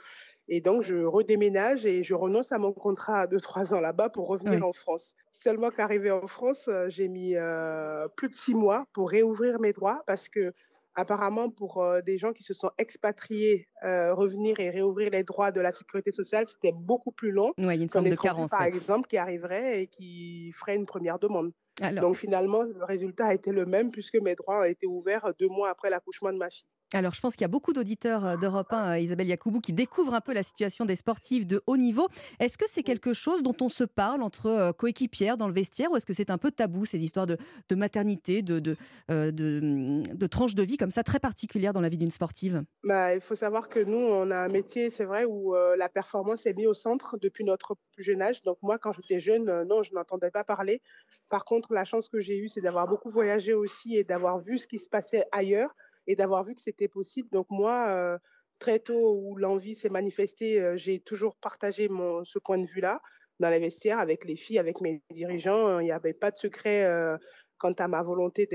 Et 0.48 0.60
donc, 0.60 0.82
je 0.82 1.04
redéménage 1.04 1.86
et 1.86 2.02
je 2.02 2.14
renonce 2.14 2.50
à 2.50 2.58
mon 2.58 2.72
contrat 2.72 3.28
de 3.28 3.38
trois 3.38 3.72
ans 3.72 3.80
là-bas 3.80 4.08
pour 4.08 4.26
revenir 4.26 4.66
en 4.66 4.72
France. 4.72 5.14
Seulement 5.30 5.70
qu'arrivé 5.70 6.10
en 6.10 6.26
France, 6.26 6.64
euh, 6.66 6.88
j'ai 6.88 7.06
mis 7.06 7.36
euh, 7.36 8.08
plus 8.16 8.30
de 8.30 8.34
six 8.34 8.54
mois 8.54 8.84
pour 8.92 9.10
réouvrir 9.10 9.60
mes 9.60 9.70
droits 9.70 10.02
parce 10.08 10.28
que 10.28 10.52
apparemment, 10.94 11.50
pour 11.50 11.82
euh, 11.82 12.00
des 12.00 12.18
gens 12.18 12.32
qui 12.32 12.42
se 12.42 12.54
sont 12.54 12.70
expatriés, 12.78 13.68
revenir 13.82 14.60
et 14.60 14.70
réouvrir 14.70 15.10
les 15.10 15.24
droits 15.24 15.50
de 15.50 15.60
la 15.60 15.72
sécurité 15.72 16.12
sociale, 16.12 16.46
c'était 16.48 16.72
beaucoup 16.74 17.12
plus 17.12 17.32
long. 17.32 17.52
Oui, 17.58 17.80
une 17.80 17.88
sorte 17.88 18.06
de 18.06 18.14
carence. 18.14 18.50
Par 18.50 18.62
exemple, 18.62 19.08
qui 19.08 19.16
arriverait 19.16 19.82
et 19.82 19.86
qui 19.88 20.52
ferait 20.52 20.76
une 20.76 20.86
première 20.86 21.18
demande. 21.18 21.52
Donc 22.00 22.16
finalement, 22.16 22.62
le 22.62 22.84
résultat 22.84 23.26
a 23.26 23.34
été 23.34 23.50
le 23.50 23.66
même 23.66 23.90
puisque 23.90 24.16
mes 24.16 24.34
droits 24.34 24.60
ont 24.60 24.64
été 24.64 24.86
ouverts 24.86 25.32
deux 25.38 25.48
mois 25.48 25.70
après 25.70 25.90
l'accouchement 25.90 26.32
de 26.32 26.38
ma 26.38 26.50
fille. 26.50 26.66
Alors, 26.94 27.14
je 27.14 27.20
pense 27.20 27.34
qu'il 27.34 27.42
y 27.42 27.44
a 27.46 27.48
beaucoup 27.48 27.72
d'auditeurs 27.72 28.24
euh, 28.24 28.36
d'Europe 28.36 28.72
1, 28.72 28.92
euh, 28.92 28.98
Isabelle 28.98 29.28
Yacoubou, 29.28 29.60
qui 29.60 29.72
découvrent 29.72 30.14
un 30.14 30.20
peu 30.20 30.34
la 30.34 30.42
situation 30.42 30.84
des 30.84 30.96
sportifs 30.96 31.46
de 31.46 31.62
haut 31.66 31.78
niveau. 31.78 32.08
Est-ce 32.38 32.58
que 32.58 32.66
c'est 32.68 32.82
quelque 32.82 33.14
chose 33.14 33.42
dont 33.42 33.56
on 33.60 33.70
se 33.70 33.84
parle 33.84 34.22
entre 34.22 34.46
euh, 34.46 34.72
coéquipières 34.72 35.38
dans 35.38 35.48
le 35.48 35.54
vestiaire 35.54 35.90
ou 35.90 35.96
est-ce 35.96 36.04
que 36.04 36.12
c'est 36.12 36.28
un 36.30 36.38
peu 36.38 36.50
tabou, 36.50 36.84
ces 36.84 37.02
histoires 37.02 37.26
de, 37.26 37.36
maternité, 37.74 38.42
de, 38.42 38.58
de, 38.58 38.76
de, 39.08 40.26
tranches 40.26 40.54
de 40.54 40.62
vie 40.62 40.76
comme 40.76 40.90
ça 40.90 41.02
très 41.02 41.18
particulières 41.18 41.72
dans 41.72 41.80
la 41.80 41.88
vie 41.88 41.96
d'une 41.96 42.10
sportive? 42.10 42.62
Bah, 42.84 43.14
Il 43.14 43.20
faut 43.20 43.34
savoir 43.34 43.70
que 43.70 43.80
nous, 43.80 43.96
on 43.96 44.30
a 44.30 44.36
un 44.36 44.48
métier, 44.48 44.90
c'est 44.90 45.04
vrai, 45.04 45.24
où 45.24 45.54
la 45.54 45.88
performance 45.88 46.44
est 46.46 46.52
mise 46.52 46.66
au 46.66 46.74
centre 46.74 47.16
depuis 47.20 47.44
notre 47.44 47.76
plus 47.92 48.02
jeune 48.02 48.20
âge. 48.20 48.42
Donc 48.42 48.58
moi, 48.62 48.78
quand 48.78 48.92
j'étais 48.92 49.20
jeune, 49.20 49.62
non, 49.64 49.82
je 49.82 49.94
n'entendais 49.94 50.30
pas 50.30 50.44
parler. 50.44 50.82
Par 51.30 51.44
contre, 51.44 51.72
la 51.72 51.84
chance 51.84 52.08
que 52.08 52.20
j'ai 52.20 52.36
eue, 52.36 52.48
c'est 52.48 52.60
d'avoir 52.60 52.86
beaucoup 52.86 53.10
voyagé 53.10 53.54
aussi 53.54 53.96
et 53.96 54.04
d'avoir 54.04 54.38
vu 54.38 54.58
ce 54.58 54.66
qui 54.66 54.78
se 54.78 54.88
passait 54.88 55.24
ailleurs 55.32 55.74
et 56.06 56.16
d'avoir 56.16 56.44
vu 56.44 56.54
que 56.54 56.60
c'était 56.60 56.88
possible. 56.88 57.28
Donc 57.32 57.46
moi, 57.50 57.88
euh, 57.88 58.18
très 58.58 58.78
tôt 58.78 59.20
où 59.20 59.36
l'envie 59.36 59.74
s'est 59.74 59.88
manifestée, 59.88 60.60
euh, 60.60 60.76
j'ai 60.76 61.00
toujours 61.00 61.36
partagé 61.36 61.88
mon, 61.88 62.24
ce 62.24 62.38
point 62.38 62.58
de 62.58 62.66
vue-là 62.66 63.00
dans 63.40 63.48
les 63.48 63.58
vestiaires 63.58 63.98
avec 63.98 64.24
les 64.24 64.36
filles, 64.36 64.58
avec 64.58 64.80
mes 64.80 65.02
dirigeants. 65.10 65.80
Il 65.80 65.84
n'y 65.84 65.92
avait 65.92 66.14
pas 66.14 66.30
de 66.30 66.36
secret 66.36 66.84
euh, 66.84 67.16
quant 67.62 67.72
à 67.78 67.86
ma 67.86 68.02
volonté 68.02 68.48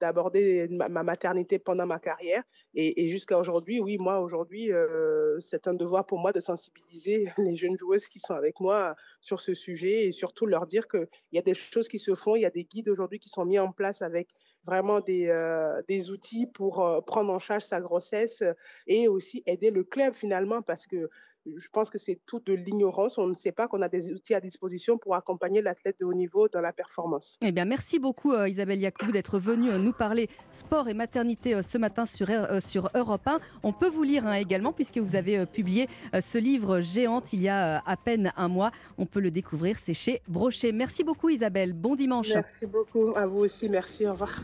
d'aborder 0.00 0.68
ma, 0.68 1.02
maternité 1.02 1.58
pendant 1.58 1.86
ma 1.86 1.98
carrière. 1.98 2.42
Et, 2.74 3.08
jusqu'à 3.08 3.38
aujourd'hui, 3.38 3.80
oui, 3.80 3.96
moi, 3.96 4.20
aujourd'hui, 4.20 4.70
euh, 4.70 5.40
c'est 5.40 5.66
un 5.66 5.72
devoir 5.72 6.04
pour 6.04 6.18
moi 6.18 6.32
de 6.32 6.40
sensibiliser 6.42 7.24
les 7.38 7.56
jeunes 7.56 7.78
joueuses 7.78 8.06
qui 8.06 8.18
sont 8.18 8.34
avec 8.34 8.60
moi 8.60 8.94
sur 9.22 9.40
ce 9.40 9.54
sujet 9.54 10.04
et 10.06 10.12
surtout 10.12 10.44
leur 10.44 10.66
dire 10.66 10.86
qu'il 10.88 11.08
y 11.32 11.38
a 11.38 11.42
des 11.42 11.54
choses 11.54 11.88
qui 11.88 11.98
se 11.98 12.14
font, 12.14 12.36
il 12.36 12.42
y 12.42 12.44
a 12.44 12.50
des 12.50 12.64
guides 12.64 12.90
aujourd'hui 12.90 13.18
qui 13.18 13.30
sont 13.30 13.46
mis 13.46 13.58
en 13.58 13.72
place 13.72 14.02
avec 14.02 14.28
vraiment 14.66 15.00
des, 15.00 15.28
euh, 15.28 15.80
des 15.88 16.10
outils 16.10 16.46
pour 16.46 16.84
euh, 16.84 17.00
prendre 17.00 17.32
en 17.32 17.38
charge 17.38 17.64
sa 17.64 17.80
grossesse 17.80 18.42
et 18.86 19.08
aussi 19.08 19.42
aider 19.46 19.70
le 19.70 19.84
club 19.84 20.12
finalement 20.12 20.60
parce 20.60 20.86
que 20.86 21.08
je 21.46 21.68
pense 21.72 21.90
que 21.90 21.98
c'est 21.98 22.20
tout 22.26 22.40
de 22.44 22.52
l'ignorance. 22.52 23.18
On 23.18 23.26
ne 23.26 23.34
sait 23.34 23.52
pas 23.52 23.68
qu'on 23.68 23.82
a 23.82 23.88
des 23.88 24.12
outils 24.12 24.34
à 24.34 24.40
disposition 24.40 24.98
pour 24.98 25.14
accompagner 25.14 25.62
l'athlète 25.62 25.96
de 26.00 26.04
haut 26.04 26.14
niveau 26.14 26.48
dans 26.48 26.60
la 26.60 26.72
performance. 26.72 27.38
Eh 27.42 27.52
bien, 27.52 27.64
merci 27.64 27.98
beaucoup 27.98 28.32
euh, 28.32 28.48
Isabelle 28.48 28.80
Yacoub 28.80 29.12
d'être 29.12 29.38
venue 29.38 29.70
euh, 29.70 29.78
nous 29.78 29.92
parler 29.92 30.28
sport 30.50 30.88
et 30.88 30.94
maternité 30.94 31.54
euh, 31.54 31.62
ce 31.62 31.78
matin 31.78 32.06
sur, 32.06 32.28
sur 32.60 32.90
Europe 32.94 33.26
1. 33.26 33.38
On 33.62 33.72
peut 33.72 33.88
vous 33.88 34.02
lire 34.02 34.26
hein, 34.26 34.34
également 34.34 34.72
puisque 34.72 34.98
vous 34.98 35.16
avez 35.16 35.46
publié 35.46 35.88
ce 36.20 36.38
livre 36.38 36.80
géante 36.80 37.32
il 37.32 37.42
y 37.42 37.48
a 37.48 37.82
à 37.84 37.96
peine 37.96 38.32
un 38.36 38.48
mois. 38.48 38.70
On 38.98 39.06
peut 39.06 39.20
le 39.20 39.30
découvrir, 39.30 39.78
c'est 39.78 39.94
chez 39.94 40.22
Brochet. 40.28 40.72
Merci 40.72 41.04
beaucoup 41.04 41.28
Isabelle, 41.28 41.72
bon 41.72 41.94
dimanche. 41.94 42.32
Merci 42.34 42.66
beaucoup, 42.66 43.12
à 43.16 43.26
vous 43.26 43.40
aussi, 43.40 43.68
merci, 43.68 44.06
au 44.06 44.12
revoir. 44.12 44.42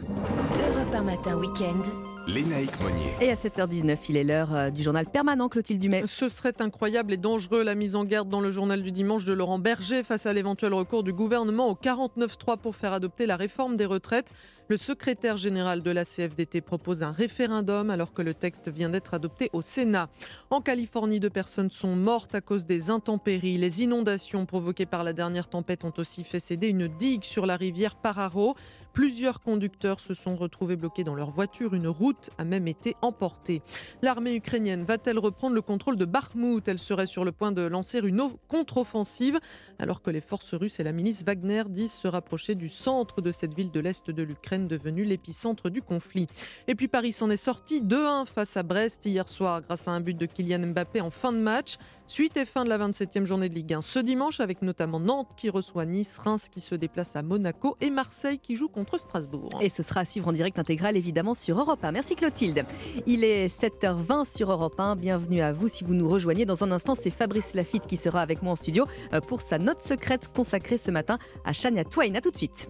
Europe 0.68 0.94
1 0.94 1.02
matin, 1.02 1.38
week-end. 1.38 2.13
Lénaïque 2.26 2.80
Monnier. 2.80 3.16
Et 3.20 3.30
à 3.30 3.34
7h19, 3.34 3.98
il 4.08 4.16
est 4.16 4.24
l'heure 4.24 4.72
du 4.72 4.82
journal 4.82 5.06
permanent 5.06 5.48
Clotilde 5.48 5.80
Dumais. 5.80 6.04
Ce 6.06 6.28
serait 6.28 6.54
incroyable 6.60 7.12
et 7.12 7.16
dangereux 7.16 7.62
la 7.62 7.74
mise 7.74 7.96
en 7.96 8.04
garde 8.04 8.28
dans 8.28 8.40
le 8.40 8.50
journal 8.50 8.82
du 8.82 8.92
dimanche 8.92 9.24
de 9.24 9.34
Laurent 9.34 9.58
Berger 9.58 10.02
face 10.02 10.24
à 10.24 10.32
l'éventuel 10.32 10.72
recours 10.72 11.02
du 11.02 11.12
gouvernement 11.12 11.68
au 11.68 11.74
49.3 11.74 12.56
pour 12.58 12.76
faire 12.76 12.92
adopter 12.92 13.26
la 13.26 13.36
réforme 13.36 13.76
des 13.76 13.84
retraites. 13.84 14.32
Le 14.68 14.78
secrétaire 14.78 15.36
général 15.36 15.82
de 15.82 15.90
la 15.90 16.06
CFDT 16.06 16.62
propose 16.62 17.02
un 17.02 17.12
référendum 17.12 17.90
alors 17.90 18.14
que 18.14 18.22
le 18.22 18.32
texte 18.32 18.70
vient 18.70 18.88
d'être 18.88 19.12
adopté 19.12 19.50
au 19.52 19.60
Sénat. 19.60 20.08
En 20.48 20.62
Californie, 20.62 21.20
deux 21.20 21.28
personnes 21.28 21.70
sont 21.70 21.94
mortes 21.94 22.34
à 22.34 22.40
cause 22.40 22.64
des 22.64 22.88
intempéries. 22.88 23.58
Les 23.58 23.82
inondations 23.82 24.46
provoquées 24.46 24.86
par 24.86 25.04
la 25.04 25.12
dernière 25.12 25.48
tempête 25.48 25.84
ont 25.84 25.92
aussi 25.98 26.24
fait 26.24 26.40
céder 26.40 26.68
une 26.68 26.88
digue 26.88 27.24
sur 27.24 27.44
la 27.44 27.56
rivière 27.56 27.96
Pararo. 27.96 28.54
Plusieurs 28.94 29.40
conducteurs 29.40 29.98
se 29.98 30.14
sont 30.14 30.36
retrouvés 30.36 30.76
bloqués 30.76 31.02
dans 31.02 31.16
leur 31.16 31.28
voiture. 31.28 31.74
Une 31.74 31.88
route 31.88 32.30
a 32.38 32.44
même 32.44 32.68
été 32.68 32.94
emportée. 33.02 33.60
L'armée 34.02 34.36
ukrainienne 34.36 34.84
va-t-elle 34.84 35.18
reprendre 35.18 35.56
le 35.56 35.62
contrôle 35.62 35.96
de 35.96 36.04
Bakhmut? 36.04 36.66
Elle 36.68 36.78
serait 36.78 37.08
sur 37.08 37.24
le 37.24 37.32
point 37.32 37.50
de 37.50 37.62
lancer 37.62 37.98
une 37.98 38.14
contre-offensive 38.46 39.40
alors 39.80 40.00
que 40.00 40.10
les 40.10 40.20
forces 40.20 40.54
russes 40.54 40.78
et 40.78 40.84
la 40.84 40.92
milice 40.92 41.24
Wagner 41.24 41.64
disent 41.68 41.92
se 41.92 42.06
rapprocher 42.06 42.54
du 42.54 42.68
centre 42.68 43.20
de 43.20 43.32
cette 43.32 43.52
ville 43.52 43.72
de 43.72 43.80
l'Est 43.80 44.12
de 44.12 44.22
l'Ukraine 44.22 44.68
devenue 44.68 45.04
l'épicentre 45.04 45.70
du 45.70 45.82
conflit. 45.82 46.28
Et 46.68 46.76
puis 46.76 46.86
Paris 46.86 47.10
s'en 47.10 47.30
est 47.30 47.36
sorti 47.36 47.82
2-1 47.82 48.26
face 48.26 48.56
à 48.56 48.62
Brest 48.62 49.06
hier 49.06 49.28
soir 49.28 49.60
grâce 49.62 49.88
à 49.88 49.90
un 49.90 50.00
but 50.00 50.16
de 50.16 50.26
Kylian 50.26 50.68
Mbappé 50.68 51.00
en 51.00 51.10
fin 51.10 51.32
de 51.32 51.38
match. 51.38 51.78
Suite 52.06 52.36
et 52.36 52.44
fin 52.44 52.64
de 52.64 52.68
la 52.68 52.76
27e 52.76 53.24
journée 53.24 53.48
de 53.48 53.54
Ligue 53.54 53.72
1 53.72 53.82
ce 53.82 53.98
dimanche 53.98 54.38
avec 54.40 54.60
notamment 54.60 55.00
Nantes 55.00 55.30
qui 55.36 55.48
reçoit 55.48 55.86
Nice, 55.86 56.18
Reims 56.18 56.48
qui 56.50 56.60
se 56.60 56.74
déplace 56.74 57.16
à 57.16 57.22
Monaco 57.22 57.74
et 57.80 57.88
Marseille 57.88 58.38
qui 58.38 58.56
joue 58.56 58.68
contre 58.68 58.98
Strasbourg. 58.98 59.48
Et 59.62 59.70
ce 59.70 59.82
sera 59.82 60.00
à 60.00 60.04
suivre 60.04 60.28
en 60.28 60.32
direct 60.32 60.58
intégral 60.58 60.96
évidemment 60.96 61.32
sur 61.32 61.58
Europe 61.58 61.82
1. 61.82 61.92
Merci 61.92 62.14
Clotilde. 62.14 62.66
Il 63.06 63.24
est 63.24 63.46
7h20 63.46 64.36
sur 64.36 64.52
Europe 64.52 64.78
1. 64.78 64.96
Bienvenue 64.96 65.40
à 65.40 65.52
vous 65.52 65.68
si 65.68 65.82
vous 65.82 65.94
nous 65.94 66.08
rejoignez. 66.08 66.44
Dans 66.44 66.62
un 66.62 66.72
instant, 66.72 66.94
c'est 66.94 67.10
Fabrice 67.10 67.54
Lafitte 67.54 67.86
qui 67.86 67.96
sera 67.96 68.20
avec 68.20 68.42
moi 68.42 68.52
en 68.52 68.56
studio 68.56 68.86
euh, 69.14 69.20
pour 69.20 69.40
sa 69.40 69.58
note 69.58 69.80
secrète 69.80 70.28
consacrée 70.28 70.76
ce 70.76 70.90
matin 70.90 71.18
à 71.44 71.54
Shania 71.54 71.84
Twain. 71.84 72.14
A 72.14 72.20
tout 72.20 72.30
de 72.30 72.36
suite. 72.36 72.68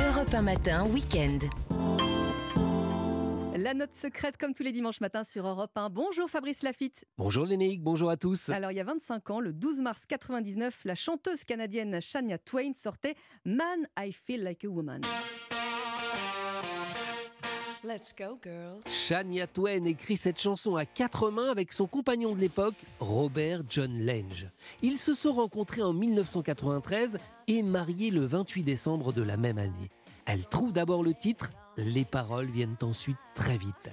Europe 0.00 0.34
1 0.34 0.42
matin, 0.42 0.86
week-end. 0.92 1.38
La 3.62 3.74
note 3.74 3.94
secrète, 3.94 4.38
comme 4.38 4.54
tous 4.54 4.64
les 4.64 4.72
dimanches 4.72 5.00
matins 5.00 5.22
sur 5.22 5.46
Europe 5.46 5.70
1. 5.76 5.88
Bonjour 5.88 6.28
Fabrice 6.28 6.64
Lafitte. 6.64 7.04
Bonjour 7.16 7.46
Lénéique, 7.46 7.80
bonjour 7.80 8.10
à 8.10 8.16
tous. 8.16 8.48
Alors, 8.48 8.72
il 8.72 8.76
y 8.76 8.80
a 8.80 8.84
25 8.84 9.30
ans, 9.30 9.38
le 9.38 9.52
12 9.52 9.82
mars 9.82 10.04
99, 10.04 10.80
la 10.84 10.96
chanteuse 10.96 11.44
canadienne 11.44 12.00
Shania 12.00 12.38
Twain 12.38 12.72
sortait 12.74 13.14
Man, 13.44 13.86
I 13.96 14.10
Feel 14.10 14.42
Like 14.42 14.64
a 14.64 14.68
Woman. 14.68 15.02
Let's 17.84 18.12
go, 18.12 18.36
girls. 18.42 18.82
Shania 18.88 19.46
Twain 19.46 19.84
écrit 19.84 20.16
cette 20.16 20.40
chanson 20.40 20.74
à 20.74 20.84
quatre 20.84 21.30
mains 21.30 21.48
avec 21.48 21.72
son 21.72 21.86
compagnon 21.86 22.34
de 22.34 22.40
l'époque, 22.40 22.74
Robert 22.98 23.62
John 23.68 24.04
Lange. 24.04 24.48
Ils 24.82 24.98
se 24.98 25.14
sont 25.14 25.34
rencontrés 25.34 25.82
en 25.82 25.92
1993 25.92 27.16
et 27.46 27.62
mariés 27.62 28.10
le 28.10 28.26
28 28.26 28.64
décembre 28.64 29.12
de 29.12 29.22
la 29.22 29.36
même 29.36 29.58
année. 29.58 29.90
Elle 30.26 30.46
trouve 30.46 30.72
d'abord 30.72 31.04
le 31.04 31.14
titre, 31.14 31.50
les 31.76 32.04
paroles 32.04 32.50
viennent 32.50 32.76
ensuite 32.82 33.18
très 33.34 33.56
vite. 33.56 33.90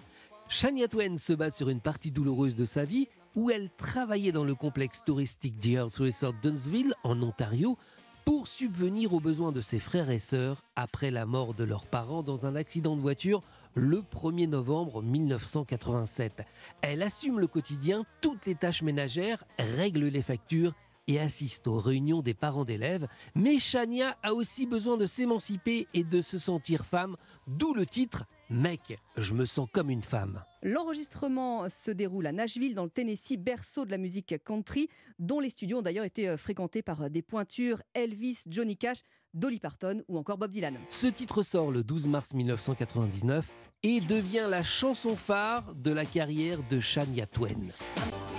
Shania 0.48 0.88
Twain 0.88 1.18
se 1.18 1.34
bat 1.34 1.52
sur 1.52 1.70
une 1.70 1.82
partie 1.82 2.12
douloureuse 2.12 2.56
de 2.56 2.66
sa 2.66 2.84
vie 2.84 3.08
où 3.36 3.52
elle 3.52 3.70
travaillait 3.78 4.32
dans 4.32 4.44
le 4.44 4.56
complexe 4.56 5.04
touristique 5.06 5.60
The 5.60 5.68
Earth 5.68 5.96
Resort 5.98 6.34
Dunsville 6.42 6.94
en 7.04 7.22
Ontario 7.22 7.78
pour 8.26 8.48
subvenir 8.48 9.14
aux 9.14 9.20
besoins 9.20 9.52
de 9.52 9.62
ses 9.62 9.80
frères 9.80 10.10
et 10.10 10.20
sœurs 10.20 10.64
après 10.76 11.12
la 11.12 11.26
mort 11.26 11.54
de 11.54 11.64
leurs 11.64 11.86
parents 11.86 12.24
dans 12.24 12.46
un 12.46 12.56
accident 12.56 12.96
de 12.96 13.02
voiture 13.02 13.42
le 13.76 14.02
1er 14.02 14.48
novembre 14.48 15.02
1987. 15.02 16.44
Elle 16.82 17.02
assume 17.02 17.40
le 17.40 17.48
quotidien, 17.48 18.04
toutes 18.22 18.46
les 18.46 18.56
tâches 18.56 18.82
ménagères, 18.82 19.44
règle 19.58 20.06
les 20.06 20.22
factures 20.22 20.74
et 21.10 21.20
assiste 21.20 21.68
aux 21.68 21.80
réunions 21.80 22.22
des 22.22 22.36
parents 22.36 22.66
d'élèves, 22.66 23.08
mais 23.34 23.58
Shania 23.58 24.16
a 24.22 24.34
aussi 24.34 24.68
besoin 24.68 24.96
de 24.96 25.08
s'émanciper 25.08 25.88
et 25.94 26.04
de 26.04 26.22
se 26.22 26.38
sentir 26.38 26.86
femme, 26.86 27.18
d'où 27.48 27.74
le 27.74 27.86
titre 27.86 28.26
Mec, 28.52 28.98
je 29.18 29.34
me 29.34 29.46
sens 29.46 29.68
comme 29.72 29.90
une 29.90 30.02
femme. 30.02 30.44
L'enregistrement 30.62 31.68
se 31.68 31.92
déroule 31.92 32.28
à 32.28 32.32
Nashville, 32.32 32.76
dans 32.76 32.84
le 32.84 32.90
Tennessee, 32.90 33.38
berceau 33.38 33.86
de 33.86 33.92
la 33.92 33.98
musique 33.98 34.36
country, 34.44 34.88
dont 35.18 35.40
les 35.40 35.50
studios 35.50 35.80
ont 35.80 35.82
d'ailleurs 35.82 36.06
été 36.06 36.28
euh, 36.30 36.38
fréquentés 36.38 36.82
par 36.82 37.02
euh, 37.02 37.10
des 37.10 37.22
pointures 37.22 37.82
Elvis, 37.94 38.44
Johnny 38.48 38.78
Cash, 38.78 39.00
Dolly 39.34 39.60
Parton 39.60 40.04
ou 40.08 40.18
encore 40.18 40.38
Bob 40.38 40.52
Dylan. 40.52 40.78
Ce 40.90 41.08
titre 41.08 41.44
sort 41.44 41.72
le 41.72 41.84
12 41.84 42.08
mars 42.08 42.34
1999 42.34 43.52
et 43.84 44.02
devient 44.02 44.48
la 44.50 44.64
chanson 44.64 45.16
phare 45.16 45.74
de 45.76 45.92
la 45.92 46.06
carrière 46.06 46.60
de 46.70 46.80
Shania 46.80 47.26
Twain. 47.28 47.72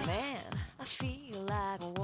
Man, 0.06 0.60
I 0.80 0.84
feel 0.84 1.36
like 1.46 1.99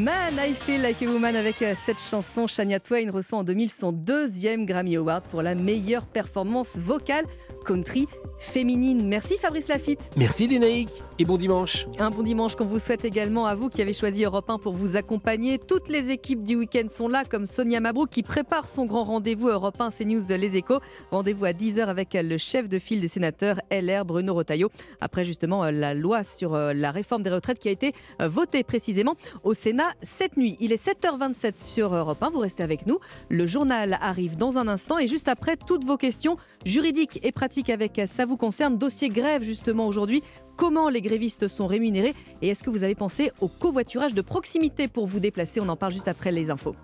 Man, 0.00 0.38
I 0.38 0.54
Feel 0.54 0.80
Like 0.80 1.02
a 1.02 1.06
Woman 1.06 1.36
avec 1.36 1.60
euh, 1.60 1.74
cette 1.84 2.00
chanson, 2.00 2.46
Shania 2.46 2.80
Twain 2.80 3.10
reçoit 3.10 3.40
en 3.40 3.44
2000 3.44 3.68
son 3.68 3.92
deuxième 3.92 4.64
Grammy 4.64 4.96
Award 4.96 5.24
pour 5.24 5.42
la 5.42 5.54
meilleure 5.54 6.06
performance 6.06 6.78
vocale 6.78 7.26
country 7.64 8.06
féminine. 8.40 9.06
Merci 9.06 9.36
Fabrice 9.36 9.68
Lafitte. 9.68 10.10
Merci 10.16 10.48
Dénaïque 10.48 11.02
et 11.18 11.24
bon 11.26 11.36
dimanche. 11.36 11.86
Un 11.98 12.10
bon 12.10 12.22
dimanche 12.22 12.56
qu'on 12.56 12.64
vous 12.64 12.78
souhaite 12.78 13.04
également 13.04 13.44
à 13.44 13.54
vous 13.54 13.68
qui 13.68 13.82
avez 13.82 13.92
choisi 13.92 14.24
Europe 14.24 14.48
1 14.48 14.58
pour 14.58 14.72
vous 14.72 14.96
accompagner. 14.96 15.58
Toutes 15.58 15.88
les 15.88 16.10
équipes 16.10 16.42
du 16.42 16.56
week-end 16.56 16.88
sont 16.88 17.06
là, 17.06 17.24
comme 17.24 17.44
Sonia 17.44 17.80
Mabrouk 17.80 18.08
qui 18.08 18.22
prépare 18.22 18.66
son 18.66 18.86
grand 18.86 19.04
rendez-vous 19.04 19.48
Europe 19.48 19.78
1 19.78 19.90
CNews 19.90 20.22
Les 20.30 20.56
Échos. 20.56 20.80
Rendez-vous 21.10 21.44
à 21.44 21.52
10h 21.52 21.84
avec 21.84 22.14
le 22.14 22.38
chef 22.38 22.68
de 22.68 22.78
file 22.78 23.02
des 23.02 23.08
sénateurs 23.08 23.60
LR, 23.70 24.06
Bruno 24.06 24.32
Rotaillot. 24.32 24.70
Après 25.02 25.26
justement 25.26 25.64
euh, 25.64 25.70
la 25.70 25.92
loi 25.92 26.24
sur 26.24 26.54
euh, 26.54 26.72
la 26.72 26.90
réforme 26.90 27.22
des 27.22 27.30
retraites 27.30 27.58
qui 27.58 27.68
a 27.68 27.72
été 27.72 27.92
euh, 28.22 28.28
votée 28.28 28.64
précisément 28.64 29.16
au 29.44 29.52
Sénat 29.52 29.92
cette 30.02 30.38
nuit. 30.38 30.56
Il 30.60 30.72
est 30.72 30.82
7h27 30.82 31.62
sur 31.62 31.94
Europe 31.94 32.22
1. 32.22 32.30
Vous 32.30 32.40
restez 32.40 32.62
avec 32.62 32.86
nous. 32.86 33.00
Le 33.28 33.46
journal 33.46 33.98
arrive 34.00 34.38
dans 34.38 34.56
un 34.56 34.66
instant 34.66 34.98
et 34.98 35.06
juste 35.06 35.28
après, 35.28 35.58
toutes 35.58 35.84
vos 35.84 35.98
questions 35.98 36.38
juridiques 36.64 37.20
et 37.22 37.32
pratiques 37.32 37.49
avec 37.68 38.00
ça 38.06 38.24
vous 38.24 38.36
concerne. 38.36 38.78
Dossier 38.78 39.08
grève 39.08 39.42
justement 39.42 39.86
aujourd'hui. 39.86 40.22
Comment 40.56 40.88
les 40.88 41.02
grévistes 41.02 41.48
sont 41.48 41.66
rémunérés 41.66 42.14
et 42.42 42.48
est-ce 42.48 42.62
que 42.62 42.70
vous 42.70 42.84
avez 42.84 42.94
pensé 42.94 43.32
au 43.40 43.48
covoiturage 43.48 44.14
de 44.14 44.22
proximité 44.22 44.88
pour 44.88 45.06
vous 45.06 45.20
déplacer? 45.20 45.60
On 45.60 45.68
en 45.68 45.76
parle 45.76 45.92
juste 45.92 46.08
après 46.08 46.32
les 46.32 46.50
infos. 46.50 46.76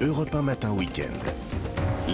Europe 0.00 0.34
1 0.34 0.42
Matin 0.42 0.72
Week-end. 0.72 1.43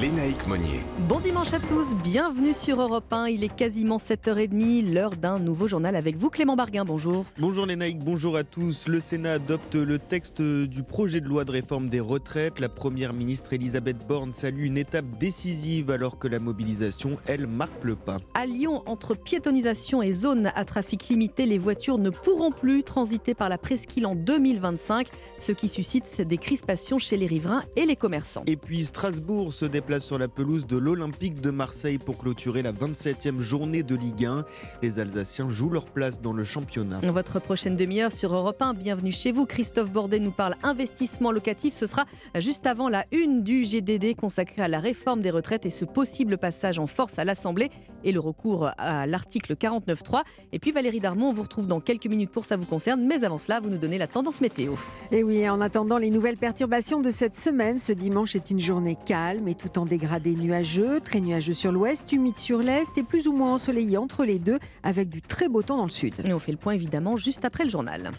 Lénaïque 0.01 0.47
Monnier. 0.47 0.81
Bon 1.11 1.21
dimanche 1.21 1.53
à 1.53 1.59
tous, 1.59 1.95
bienvenue 1.95 2.55
sur 2.55 2.81
Europe 2.81 3.13
1. 3.13 3.27
Il 3.27 3.45
est 3.45 3.55
quasiment 3.55 3.99
7h30, 3.99 4.95
l'heure 4.95 5.11
d'un 5.11 5.39
nouveau 5.39 5.69
journal 5.69 5.95
avec 5.95 6.17
vous, 6.17 6.31
Clément 6.31 6.57
Barguin. 6.57 6.87
Bonjour. 6.87 7.27
Bonjour 7.39 7.67
Lénaïque, 7.67 7.99
bonjour 7.99 8.35
à 8.39 8.43
tous. 8.43 8.89
Le 8.89 8.99
Sénat 8.99 9.35
adopte 9.35 9.75
le 9.75 9.99
texte 9.99 10.41
du 10.41 10.83
projet 10.85 11.21
de 11.21 11.29
loi 11.29 11.45
de 11.45 11.51
réforme 11.51 11.91
des 11.91 12.01
retraites. 12.01 12.61
La 12.61 12.71
première 12.71 13.13
ministre 13.13 13.53
Elisabeth 13.53 13.99
Borne 14.09 14.33
salue 14.33 14.65
une 14.65 14.79
étape 14.79 15.05
décisive 15.19 15.91
alors 15.91 16.19
que 16.19 16.29
la 16.29 16.39
mobilisation, 16.39 17.19
elle, 17.27 17.47
marque 17.47 17.85
le 17.85 17.95
pas. 17.95 18.17
À 18.33 18.47
Lyon, 18.47 18.83
entre 18.87 19.15
piétonisation 19.15 20.01
et 20.01 20.13
zone 20.13 20.51
à 20.55 20.65
trafic 20.65 21.09
limité, 21.09 21.45
les 21.45 21.59
voitures 21.59 21.99
ne 21.99 22.09
pourront 22.09 22.53
plus 22.53 22.85
transiter 22.85 23.35
par 23.35 23.51
la 23.51 23.59
presqu'île 23.59 24.07
en 24.07 24.15
2025, 24.15 25.09
ce 25.39 25.53
qui 25.53 25.69
suscite 25.69 26.23
des 26.23 26.39
crispations 26.39 26.97
chez 26.97 27.19
les 27.19 27.27
riverains 27.27 27.65
et 27.77 27.85
les 27.85 27.97
commerçants. 27.97 28.45
Et 28.47 28.57
puis 28.57 28.87
Strasbourg 28.87 29.53
se 29.53 29.67
déplace 29.67 29.90
sur 29.99 30.19
la 30.19 30.29
pelouse 30.29 30.67
de 30.67 30.77
l'Olympique 30.77 31.41
de 31.41 31.51
Marseille 31.51 31.99
pour 31.99 32.19
clôturer 32.19 32.63
la 32.63 32.73
27e 32.73 33.41
journée 33.41 33.83
de 33.83 33.97
Ligue 33.97 34.27
1. 34.27 34.45
Les 34.83 35.01
Alsaciens 35.01 35.49
jouent 35.49 35.71
leur 35.71 35.87
place 35.87 36.21
dans 36.21 36.33
le 36.33 36.45
championnat. 36.45 36.99
Votre 37.01 37.41
prochaine 37.41 37.77
demi-heure 37.77 38.13
sur 38.13 38.35
Europe 38.35 38.61
1, 38.61 38.75
bienvenue 38.75 39.11
chez 39.11 39.33
vous. 39.33 39.47
Christophe 39.47 39.91
Bordet 39.91 40.21
nous 40.21 40.31
parle 40.31 40.55
investissement 40.63 41.33
locatif. 41.33 41.75
Ce 41.75 41.87
sera 41.87 42.05
juste 42.37 42.67
avant 42.67 42.89
la 42.89 43.05
une 43.11 43.43
du 43.43 43.65
GDD 43.65 44.15
consacrée 44.15 44.63
à 44.63 44.69
la 44.69 44.79
réforme 44.79 45.23
des 45.23 45.31
retraites 45.31 45.67
et 45.67 45.71
ce 45.71 45.85
possible 45.85 46.39
passage 46.39 46.79
en 46.79 46.87
force 46.87 47.19
à 47.19 47.25
l'Assemblée 47.25 47.71
et 48.05 48.13
le 48.13 48.21
recours 48.21 48.71
à 48.79 49.07
l'article 49.07 49.55
49.3. 49.55 50.23
Et 50.53 50.59
puis 50.59 50.71
Valérie 50.71 51.01
Darmon, 51.01 51.31
on 51.31 51.33
vous 51.33 51.43
retrouve 51.43 51.67
dans 51.67 51.81
quelques 51.81 52.07
minutes 52.07 52.31
pour 52.31 52.45
ça 52.45 52.57
vous 52.57 52.67
concerne. 52.67 53.03
Mais 53.05 53.25
avant 53.25 53.39
cela, 53.39 53.61
vous 53.61 53.71
nous 53.71 53.79
donnez 53.79 53.99
la 53.99 54.07
tendance 54.07 54.41
météo. 54.41 54.75
Et 55.11 55.25
oui, 55.25 55.49
en 55.49 55.61
attendant 55.61 55.99
les 55.99 56.11
nouvelles 56.11 56.37
perturbations 56.37 57.01
de 57.01 57.11
cette 57.11 57.35
semaine, 57.35 57.79
ce 57.79 57.93
dimanche 57.93 58.37
est 58.37 58.51
une 58.51 58.61
journée 58.61 58.97
calme 59.07 59.49
et 59.49 59.55
tout 59.55 59.79
en 59.79 59.80
dégradé 59.87 60.35
nuageux, 60.35 61.01
très 61.01 61.21
nuageux 61.21 61.53
sur 61.53 61.73
l'ouest, 61.73 62.11
humide 62.13 62.39
sur 62.39 62.59
l'est 62.59 62.97
et 62.97 63.03
plus 63.03 63.29
ou 63.29 63.33
moins 63.33 63.55
ensoleillé 63.55 63.97
entre 63.97 64.25
les 64.25 64.39
deux 64.39 64.59
avec 64.83 65.09
du 65.09 65.23
très 65.23 65.49
beau 65.49 65.63
temps 65.63 65.77
dans 65.77 65.85
le 65.85 65.91
sud. 65.91 66.15
Et 66.25 66.33
on 66.33 66.39
fait 66.39 66.53
le 66.53 66.59
point 66.59 66.73
évidemment 66.73 67.17
juste 67.17 67.45
après 67.45 67.65
le 67.65 67.71
journal. 67.71 68.11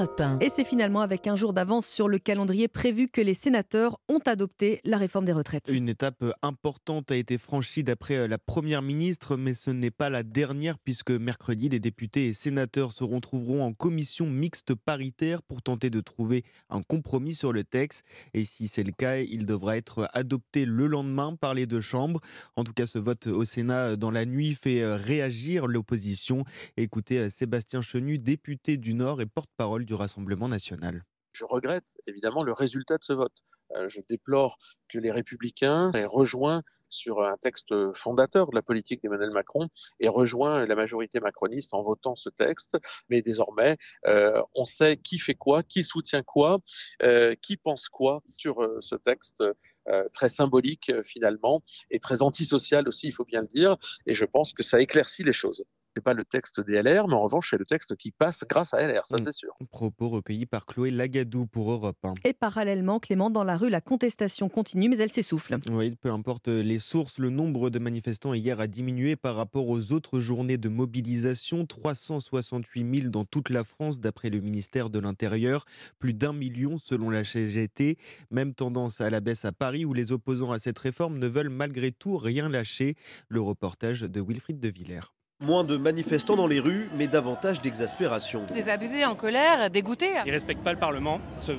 Europe 0.00 0.20
1. 0.20 0.38
Et 0.40 0.48
c'est 0.48 0.64
finalement 0.64 1.02
avec 1.02 1.26
un 1.26 1.36
jour 1.36 1.52
d'avance 1.52 1.86
sur 1.86 2.08
le 2.08 2.18
calendrier 2.18 2.68
prévu 2.68 3.08
que 3.08 3.20
les 3.20 3.34
sénateurs 3.34 3.98
ont 4.08 4.20
adopté 4.24 4.80
la 4.84 4.96
réforme 4.96 5.26
des 5.26 5.32
retraites. 5.32 5.68
Une 5.70 5.90
étape 5.90 6.24
importante 6.40 7.10
a 7.10 7.16
été 7.16 7.36
franchie 7.36 7.84
d'après 7.84 8.26
la 8.26 8.38
Première 8.38 8.80
ministre, 8.80 9.36
mais 9.36 9.52
ce 9.52 9.70
n'est 9.70 9.90
pas 9.90 10.08
la 10.08 10.22
dernière 10.22 10.78
puisque 10.78 11.10
mercredi, 11.10 11.68
les 11.68 11.80
députés 11.80 12.28
et 12.28 12.32
sénateurs 12.32 12.92
se 12.92 13.04
retrouveront 13.04 13.62
en 13.62 13.74
commission 13.74 14.26
mixte 14.26 14.74
paritaire 14.74 15.42
pour 15.42 15.60
tenter 15.60 15.90
de 15.90 16.00
trouver 16.00 16.44
un 16.70 16.80
compromis 16.80 17.34
sur 17.34 17.52
le 17.52 17.64
texte. 17.64 18.04
Et 18.32 18.44
si 18.46 18.68
c'est 18.68 18.84
le 18.84 18.92
cas, 18.92 19.18
il 19.18 19.44
devra 19.44 19.76
être 19.76 20.08
adopté 20.14 20.64
le 20.64 20.86
lendemain 20.86 21.36
par 21.36 21.52
les 21.52 21.66
deux 21.66 21.82
chambres. 21.82 22.20
En 22.56 22.64
tout 22.64 22.72
cas, 22.72 22.86
ce 22.86 22.98
vote 22.98 23.26
au 23.26 23.44
Sénat 23.44 23.96
dans 23.96 24.10
la 24.10 24.24
nuit 24.24 24.54
fait 24.54 24.82
réagir 24.94 25.66
l'opposition. 25.66 26.44
Écoutez 26.78 27.28
Sébastien 27.28 27.82
Chenu, 27.82 28.16
député 28.16 28.78
du 28.78 28.94
Nord 28.94 29.20
et 29.20 29.26
porte-parole 29.26 29.84
du 29.84 29.89
Rassemblement 29.94 30.48
national. 30.48 31.04
Je 31.32 31.44
regrette 31.44 31.96
évidemment 32.06 32.42
le 32.42 32.52
résultat 32.52 32.98
de 32.98 33.04
ce 33.04 33.12
vote. 33.12 33.44
Euh, 33.76 33.88
je 33.88 34.00
déplore 34.08 34.58
que 34.88 34.98
les 34.98 35.12
républicains 35.12 35.92
aient 35.92 36.04
rejoint 36.04 36.62
sur 36.92 37.22
un 37.22 37.36
texte 37.36 37.72
fondateur 37.94 38.48
de 38.48 38.54
la 38.56 38.62
politique 38.62 39.00
d'Emmanuel 39.00 39.30
Macron 39.30 39.68
et 40.00 40.08
rejoint 40.08 40.66
la 40.66 40.74
majorité 40.74 41.20
macroniste 41.20 41.72
en 41.72 41.82
votant 41.82 42.16
ce 42.16 42.28
texte. 42.30 42.78
Mais 43.08 43.22
désormais, 43.22 43.76
euh, 44.06 44.42
on 44.56 44.64
sait 44.64 44.96
qui 44.96 45.20
fait 45.20 45.36
quoi, 45.36 45.62
qui 45.62 45.84
soutient 45.84 46.24
quoi, 46.24 46.58
euh, 47.04 47.36
qui 47.40 47.56
pense 47.56 47.88
quoi 47.88 48.22
sur 48.28 48.56
ce 48.80 48.96
texte 48.96 49.44
très 50.12 50.28
symbolique 50.28 50.92
finalement 51.02 51.64
et 51.90 51.98
très 51.98 52.22
antisocial 52.22 52.86
aussi, 52.86 53.08
il 53.08 53.12
faut 53.12 53.24
bien 53.24 53.40
le 53.40 53.48
dire. 53.48 53.76
Et 54.06 54.14
je 54.14 54.24
pense 54.24 54.52
que 54.52 54.62
ça 54.62 54.80
éclaircit 54.80 55.24
les 55.24 55.32
choses 55.32 55.64
n'est 55.96 56.02
pas 56.02 56.14
le 56.14 56.24
texte 56.24 56.60
des 56.60 56.80
LR, 56.82 57.08
mais 57.08 57.14
en 57.14 57.22
revanche, 57.22 57.50
c'est 57.50 57.58
le 57.58 57.64
texte 57.64 57.96
qui 57.96 58.10
passe 58.12 58.44
grâce 58.48 58.74
à 58.74 58.86
LR, 58.86 59.06
ça 59.06 59.16
Mmh. 59.16 59.20
c'est 59.24 59.32
sûr. 59.32 59.56
Propos 59.70 60.08
recueillis 60.08 60.46
par 60.46 60.66
Chloé 60.66 60.90
Lagadou 60.90 61.46
pour 61.46 61.70
Europe 61.72 61.98
1. 62.04 62.14
Et 62.24 62.32
parallèlement, 62.32 63.00
Clément, 63.00 63.30
dans 63.30 63.44
la 63.44 63.56
rue, 63.56 63.70
la 63.70 63.80
contestation 63.80 64.48
continue, 64.48 64.88
mais 64.88 64.98
elle 64.98 65.10
s'essouffle. 65.10 65.56
Oui, 65.70 65.96
peu 65.96 66.10
importe 66.10 66.48
les 66.48 66.78
sources, 66.78 67.18
le 67.18 67.30
nombre 67.30 67.70
de 67.70 67.78
manifestants 67.78 68.34
hier 68.34 68.60
a 68.60 68.66
diminué 68.66 69.16
par 69.16 69.36
rapport 69.36 69.68
aux 69.68 69.92
autres 69.92 70.20
journées 70.20 70.58
de 70.58 70.68
mobilisation. 70.68 71.66
368 71.66 72.96
000 73.00 73.08
dans 73.10 73.24
toute 73.24 73.50
la 73.50 73.64
France, 73.64 74.00
d'après 74.00 74.30
le 74.30 74.40
ministère 74.40 74.90
de 74.90 74.98
l'Intérieur. 74.98 75.64
Plus 75.98 76.14
d'un 76.14 76.32
million 76.32 76.78
selon 76.78 77.10
la 77.10 77.24
CGT. 77.24 77.98
Même 78.30 78.54
tendance 78.54 79.00
à 79.00 79.10
la 79.10 79.20
baisse 79.20 79.44
à 79.44 79.52
Paris, 79.52 79.84
où 79.84 79.92
les 79.92 80.12
opposants 80.12 80.52
à 80.52 80.58
cette 80.58 80.78
réforme 80.78 81.18
ne 81.18 81.26
veulent 81.26 81.48
malgré 81.50 81.90
tout 81.92 82.16
rien 82.16 82.48
lâcher. 82.48 82.94
Le 83.28 83.40
reportage 83.40 84.00
de 84.02 84.20
Wilfried 84.20 84.60
de 84.60 84.68
Villers. 84.68 85.00
Moins 85.42 85.64
de 85.64 85.78
manifestants 85.78 86.36
dans 86.36 86.46
les 86.46 86.60
rues, 86.60 86.90
mais 86.98 87.06
davantage 87.06 87.62
d'exaspération. 87.62 88.42
Désabusés, 88.52 89.06
en 89.06 89.14
colère, 89.14 89.70
dégoûtés. 89.70 90.12
Ils 90.26 90.32
respectent 90.32 90.62
pas 90.62 90.74
le 90.74 90.78
Parlement, 90.78 91.18
se 91.40 91.52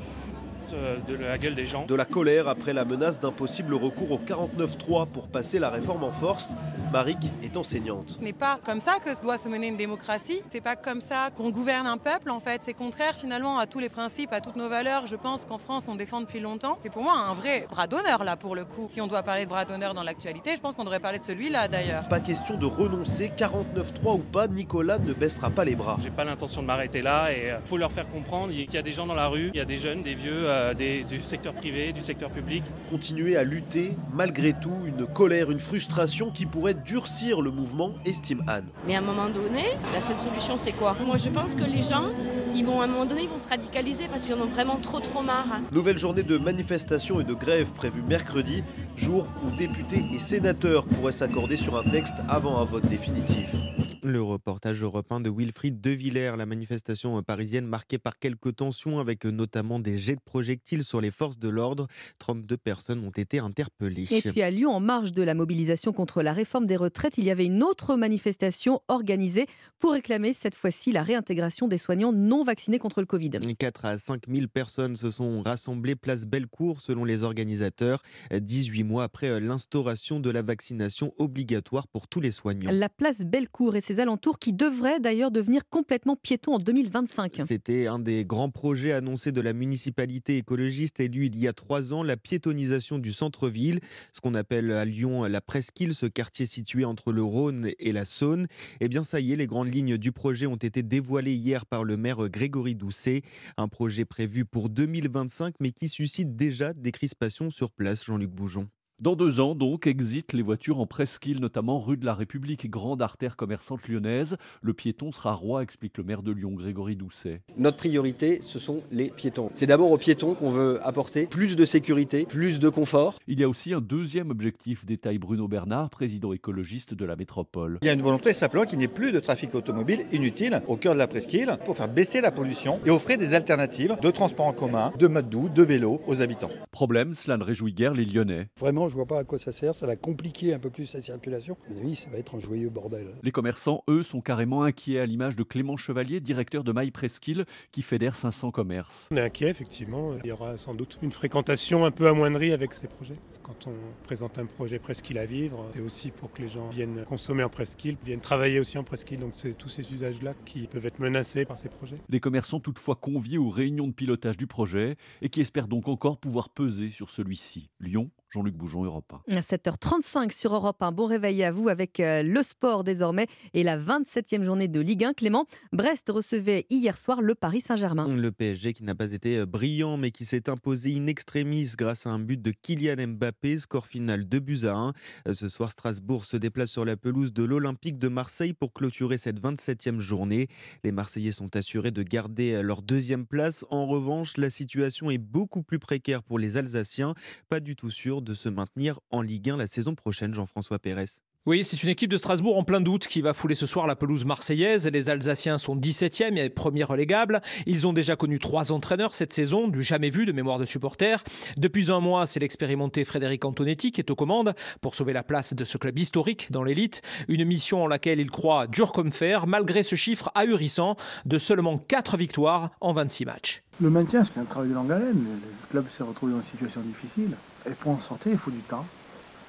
euh, 0.73 0.97
de 1.07 1.15
la 1.15 1.37
gueule 1.37 1.55
des 1.55 1.65
gens. 1.65 1.85
De 1.85 1.95
la 1.95 2.05
colère 2.05 2.47
après 2.47 2.73
la 2.73 2.85
menace 2.85 3.19
d'un 3.19 3.31
possible 3.31 3.73
recours 3.73 4.11
au 4.11 4.17
49-3 4.19 5.07
pour 5.07 5.27
passer 5.27 5.59
la 5.59 5.69
réforme 5.69 6.03
en 6.03 6.11
force. 6.11 6.55
Marik 6.91 7.17
est 7.43 7.55
enseignante. 7.55 8.17
Ce 8.19 8.23
n'est 8.23 8.33
pas 8.33 8.59
comme 8.65 8.81
ça 8.81 8.95
que 9.03 9.21
doit 9.21 9.37
se 9.37 9.47
mener 9.47 9.67
une 9.67 9.77
démocratie. 9.77 10.41
C'est 10.49 10.61
pas 10.61 10.75
comme 10.75 11.01
ça 11.01 11.29
qu'on 11.35 11.49
gouverne 11.49 11.87
un 11.87 11.97
peuple, 11.97 12.29
en 12.29 12.39
fait. 12.39 12.61
C'est 12.63 12.73
contraire 12.73 13.13
finalement 13.13 13.59
à 13.59 13.67
tous 13.67 13.79
les 13.79 13.89
principes, 13.89 14.33
à 14.33 14.41
toutes 14.41 14.55
nos 14.55 14.69
valeurs. 14.69 15.07
Je 15.07 15.15
pense 15.15 15.45
qu'en 15.45 15.57
France, 15.57 15.85
on 15.87 15.95
défend 15.95 16.21
depuis 16.21 16.39
longtemps. 16.39 16.77
C'est 16.81 16.91
pour 16.91 17.03
moi 17.03 17.13
un 17.17 17.33
vrai 17.33 17.67
bras 17.69 17.87
d'honneur, 17.87 18.23
là, 18.23 18.35
pour 18.35 18.55
le 18.55 18.65
coup. 18.65 18.87
Si 18.89 18.99
on 18.99 19.07
doit 19.07 19.23
parler 19.23 19.45
de 19.45 19.49
bras 19.49 19.65
d'honneur 19.65 19.93
dans 19.93 20.03
l'actualité, 20.03 20.55
je 20.55 20.61
pense 20.61 20.75
qu'on 20.75 20.83
devrait 20.83 20.99
parler 20.99 21.19
de 21.19 21.23
celui-là, 21.23 21.67
d'ailleurs. 21.67 22.07
Pas 22.07 22.19
question 22.19 22.57
de 22.57 22.65
renoncer, 22.65 23.31
49-3 23.37 24.15
ou 24.15 24.19
pas, 24.19 24.47
Nicolas 24.47 24.99
ne 24.99 25.13
baissera 25.13 25.49
pas 25.49 25.65
les 25.65 25.75
bras. 25.75 25.97
J'ai 26.01 26.09
pas 26.09 26.23
l'intention 26.23 26.61
de 26.61 26.67
m'arrêter 26.67 27.01
là 27.01 27.31
et 27.31 27.53
il 27.61 27.67
faut 27.67 27.77
leur 27.77 27.91
faire 27.91 28.09
comprendre 28.09 28.51
qu'il 28.51 28.73
y 28.73 28.77
a 28.77 28.81
des 28.81 28.91
gens 28.91 29.05
dans 29.05 29.15
la 29.15 29.27
rue, 29.27 29.51
il 29.53 29.57
y 29.57 29.61
a 29.61 29.65
des 29.65 29.79
jeunes, 29.79 30.03
des 30.03 30.15
vieux, 30.15 30.49
euh, 30.61 30.73
des, 30.73 31.03
du 31.03 31.21
secteur 31.21 31.53
privé, 31.53 31.91
du 31.91 32.01
secteur 32.01 32.29
public. 32.29 32.63
Continuer 32.89 33.35
à 33.35 33.43
lutter, 33.43 33.95
malgré 34.13 34.53
tout, 34.53 34.77
une 34.85 35.05
colère, 35.07 35.51
une 35.51 35.59
frustration 35.59 36.31
qui 36.31 36.45
pourrait 36.45 36.73
durcir 36.73 37.41
le 37.41 37.51
mouvement, 37.51 37.93
estime 38.05 38.43
Anne. 38.47 38.67
Mais 38.87 38.95
à 38.95 38.99
un 38.99 39.01
moment 39.01 39.29
donné, 39.29 39.63
la 39.93 40.01
seule 40.01 40.19
solution 40.19 40.57
c'est 40.57 40.71
quoi? 40.73 40.95
Moi 41.05 41.17
je 41.17 41.29
pense 41.29 41.55
que 41.55 41.63
les 41.63 41.81
gens, 41.81 42.09
ils 42.55 42.65
vont 42.65 42.81
à 42.81 42.85
un 42.85 42.87
moment 42.87 43.05
donné, 43.05 43.23
ils 43.23 43.29
vont 43.29 43.37
se 43.37 43.47
radicaliser 43.47 44.07
parce 44.07 44.23
qu'ils 44.23 44.35
en 44.35 44.41
ont 44.41 44.47
vraiment 44.47 44.77
trop 44.77 44.99
trop 44.99 45.21
marre. 45.21 45.61
Nouvelle 45.71 45.97
journée 45.97 46.23
de 46.23 46.37
manifestation 46.37 47.19
et 47.19 47.23
de 47.23 47.33
grève 47.33 47.71
prévue 47.71 48.03
mercredi, 48.03 48.63
jour 48.95 49.27
où 49.43 49.55
députés 49.57 50.03
et 50.13 50.19
sénateurs 50.19 50.85
pourraient 50.85 51.11
s'accorder 51.11 51.57
sur 51.57 51.77
un 51.77 51.83
texte 51.83 52.17
avant 52.29 52.59
un 52.59 52.65
vote 52.65 52.85
définitif. 52.87 53.55
Le 54.03 54.21
reportage 54.21 54.81
européen 54.81 55.19
de 55.19 55.29
Wilfried 55.29 55.79
De 55.79 55.91
Villers, 55.91 56.33
la 56.35 56.47
manifestation 56.47 57.21
parisienne 57.21 57.67
marquée 57.67 57.99
par 57.99 58.17
quelques 58.17 58.55
tensions 58.55 58.99
avec 58.99 59.25
notamment 59.25 59.79
des 59.79 59.97
jets 59.97 60.15
de 60.15 60.21
projectiles 60.51 60.83
sur 60.83 60.99
les 60.99 61.11
forces 61.11 61.39
de 61.39 61.47
l'ordre. 61.47 61.87
32 62.19 62.57
personnes 62.57 63.05
ont 63.05 63.11
été 63.11 63.39
interpellées. 63.39 64.05
Et 64.11 64.21
puis 64.21 64.41
à 64.41 64.51
Lyon, 64.51 64.71
en 64.71 64.81
marge 64.81 65.13
de 65.13 65.23
la 65.23 65.33
mobilisation 65.33 65.93
contre 65.93 66.21
la 66.21 66.33
réforme 66.33 66.65
des 66.65 66.75
retraites, 66.75 67.17
il 67.17 67.23
y 67.23 67.31
avait 67.31 67.45
une 67.45 67.63
autre 67.63 67.95
manifestation 67.95 68.81
organisée 68.89 69.45
pour 69.79 69.93
réclamer 69.93 70.33
cette 70.33 70.55
fois-ci 70.55 70.91
la 70.91 71.03
réintégration 71.03 71.69
des 71.69 71.77
soignants 71.77 72.11
non 72.11 72.43
vaccinés 72.43 72.79
contre 72.79 72.99
le 72.99 73.05
Covid. 73.05 73.31
4 73.57 73.85
à 73.85 73.97
5 73.97 74.23
000 74.27 74.47
personnes 74.53 74.97
se 74.97 75.09
sont 75.09 75.41
rassemblées 75.41 75.95
place 75.95 76.25
Bellecour 76.25 76.81
selon 76.81 77.05
les 77.05 77.23
organisateurs, 77.23 78.01
18 78.33 78.83
mois 78.83 79.05
après 79.05 79.39
l'instauration 79.39 80.19
de 80.19 80.29
la 80.29 80.41
vaccination 80.41 81.13
obligatoire 81.17 81.87
pour 81.87 82.09
tous 82.09 82.19
les 82.19 82.31
soignants. 82.31 82.71
La 82.73 82.89
place 82.89 83.21
Bellecour 83.21 83.77
et 83.77 83.81
ses 83.81 84.01
alentours 84.01 84.37
qui 84.37 84.51
devraient 84.51 84.99
d'ailleurs 84.99 85.31
devenir 85.31 85.69
complètement 85.69 86.17
piétons 86.17 86.55
en 86.55 86.59
2025. 86.59 87.41
C'était 87.45 87.87
un 87.87 87.99
des 87.99 88.25
grands 88.25 88.49
projets 88.49 88.91
annoncés 88.91 89.31
de 89.31 89.39
la 89.39 89.53
municipalité 89.53 90.40
écologiste 90.41 90.99
élue 90.99 91.27
il 91.27 91.39
y 91.39 91.47
a 91.47 91.53
trois 91.53 91.93
ans, 91.93 92.03
la 92.03 92.17
piétonisation 92.17 92.99
du 92.99 93.13
centre-ville, 93.13 93.79
ce 94.11 94.21
qu'on 94.21 94.35
appelle 94.35 94.71
à 94.71 94.85
Lyon 94.85 95.23
la 95.23 95.39
presqu'île, 95.41 95.95
ce 95.95 96.05
quartier 96.05 96.45
situé 96.45 96.83
entre 96.83 97.11
le 97.11 97.23
Rhône 97.23 97.71
et 97.79 97.91
la 97.91 98.05
Saône. 98.05 98.47
Eh 98.79 98.87
bien 98.87 99.03
ça 99.03 99.19
y 99.19 99.31
est, 99.31 99.35
les 99.35 99.47
grandes 99.47 99.73
lignes 99.73 99.97
du 99.97 100.11
projet 100.11 100.47
ont 100.47 100.55
été 100.55 100.83
dévoilées 100.83 101.35
hier 101.35 101.65
par 101.65 101.83
le 101.83 101.95
maire 101.95 102.27
Grégory 102.29 102.75
Doucet. 102.75 103.21
Un 103.57 103.67
projet 103.67 104.05
prévu 104.05 104.45
pour 104.45 104.69
2025 104.69 105.55
mais 105.59 105.71
qui 105.71 105.87
suscite 105.87 106.35
déjà 106.35 106.73
des 106.73 106.91
crispations 106.91 107.49
sur 107.49 107.71
place, 107.71 108.03
Jean-Luc 108.03 108.31
Boujon. 108.31 108.67
Dans 109.01 109.15
deux 109.15 109.39
ans, 109.39 109.55
donc, 109.55 109.87
exit 109.87 110.31
les 110.31 110.43
voitures 110.43 110.79
en 110.79 110.85
presqu'île, 110.85 111.41
notamment 111.41 111.79
rue 111.79 111.97
de 111.97 112.05
la 112.05 112.13
République, 112.13 112.69
grande 112.69 113.01
artère 113.01 113.35
commerçante 113.35 113.87
lyonnaise. 113.87 114.37
Le 114.61 114.73
piéton 114.73 115.11
sera 115.11 115.33
roi, 115.33 115.63
explique 115.63 115.97
le 115.97 116.03
maire 116.03 116.21
de 116.21 116.31
Lyon, 116.31 116.51
Grégory 116.51 116.95
Doucet. 116.95 117.41
Notre 117.57 117.77
priorité, 117.77 118.43
ce 118.43 118.59
sont 118.59 118.83
les 118.91 119.09
piétons. 119.09 119.49
C'est 119.55 119.65
d'abord 119.65 119.89
aux 119.89 119.97
piétons 119.97 120.35
qu'on 120.35 120.51
veut 120.51 120.79
apporter 120.83 121.25
plus 121.25 121.55
de 121.55 121.65
sécurité, 121.65 122.27
plus 122.27 122.59
de 122.59 122.69
confort. 122.69 123.15
Il 123.25 123.39
y 123.39 123.43
a 123.43 123.49
aussi 123.49 123.73
un 123.73 123.81
deuxième 123.81 124.29
objectif, 124.29 124.85
détaille 124.85 125.17
Bruno 125.17 125.47
Bernard, 125.47 125.89
président 125.89 126.31
écologiste 126.31 126.93
de 126.93 127.03
la 127.03 127.15
métropole. 127.15 127.79
Il 127.81 127.87
y 127.87 127.89
a 127.89 127.93
une 127.93 128.03
volonté 128.03 128.33
simplement 128.33 128.65
qu'il 128.65 128.77
n'y 128.77 128.85
ait 128.85 128.87
plus 128.87 129.11
de 129.11 129.19
trafic 129.19 129.55
automobile 129.55 130.05
inutile 130.11 130.61
au 130.67 130.77
cœur 130.77 130.93
de 130.93 130.99
la 130.99 131.07
presqu'île 131.07 131.57
pour 131.65 131.75
faire 131.75 131.91
baisser 131.91 132.21
la 132.21 132.29
pollution 132.29 132.79
et 132.85 132.91
offrir 132.91 133.17
des 133.17 133.33
alternatives 133.33 133.97
de 133.99 134.11
transport 134.11 134.45
en 134.45 134.53
commun, 134.53 134.93
de 134.99 135.07
mode 135.07 135.27
doux, 135.27 135.49
de 135.49 135.63
vélo 135.63 136.01
aux 136.05 136.21
habitants. 136.21 136.51
Problème, 136.69 137.15
cela 137.15 137.37
ne 137.37 137.43
réjouit 137.43 137.73
guère 137.73 137.95
les 137.95 138.05
Lyonnais. 138.05 138.47
Vraiment, 138.59 138.90
je 138.91 138.95
vois 138.95 139.05
pas 139.05 139.19
à 139.19 139.23
quoi 139.23 139.39
ça 139.39 139.53
sert. 139.53 139.73
Ça 139.73 139.87
va 139.87 139.95
compliquer 139.95 140.53
un 140.53 140.59
peu 140.59 140.69
plus 140.69 140.93
la 140.93 141.01
circulation. 141.01 141.57
À 141.69 141.73
mon 141.73 141.79
avis, 141.79 141.95
ça 141.95 142.09
va 142.09 142.17
être 142.17 142.35
un 142.35 142.39
joyeux 142.39 142.69
bordel. 142.69 143.07
Les 143.23 143.31
commerçants, 143.31 143.83
eux, 143.89 144.03
sont 144.03 144.19
carrément 144.19 144.63
inquiets 144.63 144.99
à 144.99 145.05
l'image 145.05 145.37
de 145.37 145.43
Clément 145.43 145.77
Chevalier, 145.77 146.19
directeur 146.19 146.63
de 146.65 146.73
Maille 146.73 146.91
Presqu'île, 146.91 147.45
qui 147.71 147.81
fédère 147.81 148.15
500 148.15 148.51
commerces. 148.51 149.07
On 149.11 149.17
est 149.17 149.21
inquiet, 149.21 149.49
effectivement. 149.49 150.11
Il 150.23 150.27
y 150.27 150.31
aura 150.31 150.57
sans 150.57 150.73
doute 150.73 150.99
une 151.01 151.13
fréquentation 151.13 151.85
un 151.85 151.91
peu 151.91 152.07
amoindrie 152.07 152.51
avec 152.51 152.73
ces 152.73 152.87
projets. 152.87 153.15
Quand 153.43 153.67
on 153.67 153.73
présente 154.03 154.37
un 154.37 154.45
projet 154.45 154.77
presqu'île 154.77 155.17
à 155.17 155.25
vivre, 155.25 155.65
c'est 155.73 155.81
aussi 155.81 156.11
pour 156.11 156.31
que 156.31 156.41
les 156.41 156.47
gens 156.47 156.69
viennent 156.69 157.03
consommer 157.05 157.43
en 157.43 157.49
presqu'île, 157.49 157.97
viennent 158.03 158.19
travailler 158.19 158.59
aussi 158.59 158.77
en 158.77 158.83
presqu'île. 158.83 159.21
Donc 159.21 159.33
c'est 159.35 159.57
tous 159.57 159.69
ces 159.69 159.93
usages-là 159.93 160.33
qui 160.45 160.67
peuvent 160.67 160.85
être 160.85 160.99
menacés 160.99 161.45
par 161.45 161.57
ces 161.57 161.69
projets. 161.69 161.97
Les 162.09 162.19
commerçants 162.19 162.59
toutefois 162.59 162.95
conviés 162.95 163.37
aux 163.37 163.49
réunions 163.49 163.87
de 163.87 163.93
pilotage 163.93 164.37
du 164.37 164.47
projet 164.47 164.97
et 165.21 165.29
qui 165.29 165.41
espèrent 165.41 165.67
donc 165.67 165.87
encore 165.87 166.19
pouvoir 166.19 166.49
peser 166.49 166.91
sur 166.91 167.09
celui-ci. 167.09 167.69
Lyon, 167.79 168.11
Jean-Luc 168.31 168.55
Boujon, 168.55 168.85
Europe 168.85 169.13
1. 169.27 169.35
À 169.35 169.41
7h35 169.41 170.31
sur 170.31 170.55
Europe 170.55 170.81
1. 170.81 170.93
Bon 170.93 171.05
réveil 171.05 171.43
à 171.43 171.51
vous 171.51 171.67
avec 171.67 171.99
euh, 171.99 172.23
le 172.23 172.41
sport 172.43 172.85
désormais 172.85 173.27
et 173.53 173.61
la 173.63 173.77
27e 173.77 174.43
journée 174.43 174.69
de 174.69 174.79
Ligue 174.79 175.03
1. 175.03 175.13
Clément, 175.13 175.45
Brest 175.73 176.09
recevait 176.09 176.65
hier 176.69 176.97
soir 176.97 177.21
le 177.21 177.35
Paris 177.35 177.59
Saint-Germain. 177.59 178.07
Le 178.07 178.31
PSG 178.31 178.71
qui 178.71 178.83
n'a 178.83 178.95
pas 178.95 179.11
été 179.11 179.39
euh, 179.39 179.45
brillant 179.45 179.97
mais 179.97 180.11
qui 180.11 180.23
s'est 180.23 180.49
imposé 180.49 180.95
in 180.95 181.07
extremis 181.07 181.73
grâce 181.77 182.07
à 182.07 182.11
un 182.11 182.19
but 182.19 182.41
de 182.41 182.51
Kylian 182.51 183.05
Mbappé. 183.05 183.57
Score 183.57 183.85
final 183.85 184.23
2 184.23 184.39
buts 184.39 184.59
à 184.63 184.75
1. 184.75 184.93
Euh, 185.27 185.33
Ce 185.33 185.49
soir, 185.49 185.71
Strasbourg 185.71 186.23
se 186.23 186.37
déplace 186.37 186.69
sur 186.69 186.85
la 186.85 186.95
pelouse 186.95 187.33
de 187.33 187.43
l'Olympique 187.43 187.99
de 187.99 188.07
Marseille 188.07 188.53
pour 188.53 188.71
clôturer 188.71 189.17
cette 189.17 189.41
27e 189.41 189.99
journée. 189.99 190.47
Les 190.85 190.93
Marseillais 190.93 191.33
sont 191.33 191.53
assurés 191.57 191.91
de 191.91 192.01
garder 192.01 192.61
leur 192.63 192.81
deuxième 192.81 193.25
place. 193.25 193.65
En 193.71 193.85
revanche, 193.87 194.37
la 194.37 194.49
situation 194.49 195.11
est 195.11 195.17
beaucoup 195.17 195.63
plus 195.63 195.79
précaire 195.79 196.23
pour 196.23 196.39
les 196.39 196.55
Alsaciens. 196.55 197.13
Pas 197.49 197.59
du 197.59 197.75
tout 197.75 197.89
sûr 197.89 198.20
de 198.23 198.33
se 198.33 198.49
maintenir 198.49 198.99
en 199.09 199.21
Ligue 199.21 199.49
1 199.49 199.57
la 199.57 199.67
saison 199.67 199.95
prochaine, 199.95 200.33
Jean-François 200.33 200.79
Pérez? 200.79 201.21
Oui, 201.47 201.63
c'est 201.63 201.81
une 201.81 201.89
équipe 201.89 202.11
de 202.11 202.17
Strasbourg 202.17 202.55
en 202.55 202.63
plein 202.63 202.81
doute 202.81 203.07
qui 203.07 203.19
va 203.21 203.33
fouler 203.33 203.55
ce 203.55 203.65
soir 203.65 203.87
la 203.87 203.95
pelouse 203.95 204.25
marseillaise. 204.25 204.87
Les 204.87 205.09
Alsaciens 205.09 205.57
sont 205.57 205.75
17e 205.75 206.37
et 206.37 206.51
premiers 206.51 206.83
relégables. 206.83 207.41
Ils 207.65 207.87
ont 207.87 207.93
déjà 207.93 208.15
connu 208.15 208.37
trois 208.37 208.71
entraîneurs 208.71 209.15
cette 209.15 209.33
saison, 209.33 209.67
du 209.67 209.81
jamais 209.81 210.11
vu 210.11 210.27
de 210.27 210.33
mémoire 210.33 210.59
de 210.59 210.65
supporters. 210.65 211.23
Depuis 211.57 211.89
un 211.89 211.99
mois, 211.99 212.27
c'est 212.27 212.39
l'expérimenté 212.39 213.05
Frédéric 213.05 213.43
Antonetti 213.43 213.91
qui 213.91 214.01
est 214.01 214.11
aux 214.11 214.15
commandes 214.15 214.53
pour 214.81 214.93
sauver 214.93 215.13
la 215.13 215.23
place 215.23 215.55
de 215.55 215.65
ce 215.65 215.79
club 215.79 215.97
historique 215.97 216.51
dans 216.51 216.61
l'élite. 216.61 217.01
Une 217.27 217.43
mission 217.43 217.85
en 217.85 217.87
laquelle 217.87 218.19
il 218.19 218.29
croit 218.29 218.67
dur 218.67 218.91
comme 218.91 219.11
fer, 219.11 219.47
malgré 219.47 219.81
ce 219.81 219.95
chiffre 219.95 220.29
ahurissant 220.35 220.95
de 221.25 221.39
seulement 221.39 221.79
4 221.79 222.17
victoires 222.17 222.69
en 222.81 222.93
26 222.93 223.25
matchs. 223.25 223.63
Le 223.81 223.89
maintien, 223.89 224.23
c'est 224.23 224.39
un 224.39 224.45
travail 224.45 224.69
de 224.69 224.75
longue 224.75 224.91
haleine. 224.91 225.25
Le 225.41 225.67
club 225.71 225.87
s'est 225.87 226.03
retrouvé 226.03 226.33
dans 226.33 226.37
une 226.37 226.43
situation 226.43 226.81
difficile. 226.81 227.31
Et 227.65 227.73
pour 227.75 227.91
en 227.91 227.99
sortir, 227.99 228.31
il 228.31 228.37
faut 228.37 228.51
du 228.51 228.59
temps. 228.59 228.85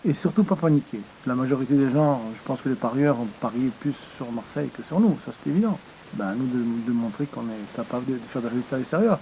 Et 0.04 0.14
surtout 0.14 0.42
pas 0.42 0.56
paniquer. 0.56 1.00
La 1.26 1.34
majorité 1.34 1.74
des 1.74 1.88
gens, 1.88 2.20
je 2.34 2.40
pense 2.42 2.62
que 2.62 2.68
les 2.68 2.74
parieurs 2.74 3.20
ont 3.20 3.28
parié 3.40 3.70
plus 3.80 3.94
sur 3.94 4.30
Marseille 4.32 4.68
que 4.76 4.82
sur 4.82 4.98
nous, 4.98 5.16
ça 5.24 5.30
c'est 5.30 5.48
évident. 5.50 5.78
Ben, 6.14 6.34
nous 6.34 6.46
de, 6.46 6.92
montrer 6.92 7.26
qu'on 7.26 7.42
est 7.42 7.76
capable 7.76 8.04
de, 8.06 8.16
faire 8.16 8.42
des 8.42 8.48
résultats 8.48 8.78
extérieurs. 8.78 9.18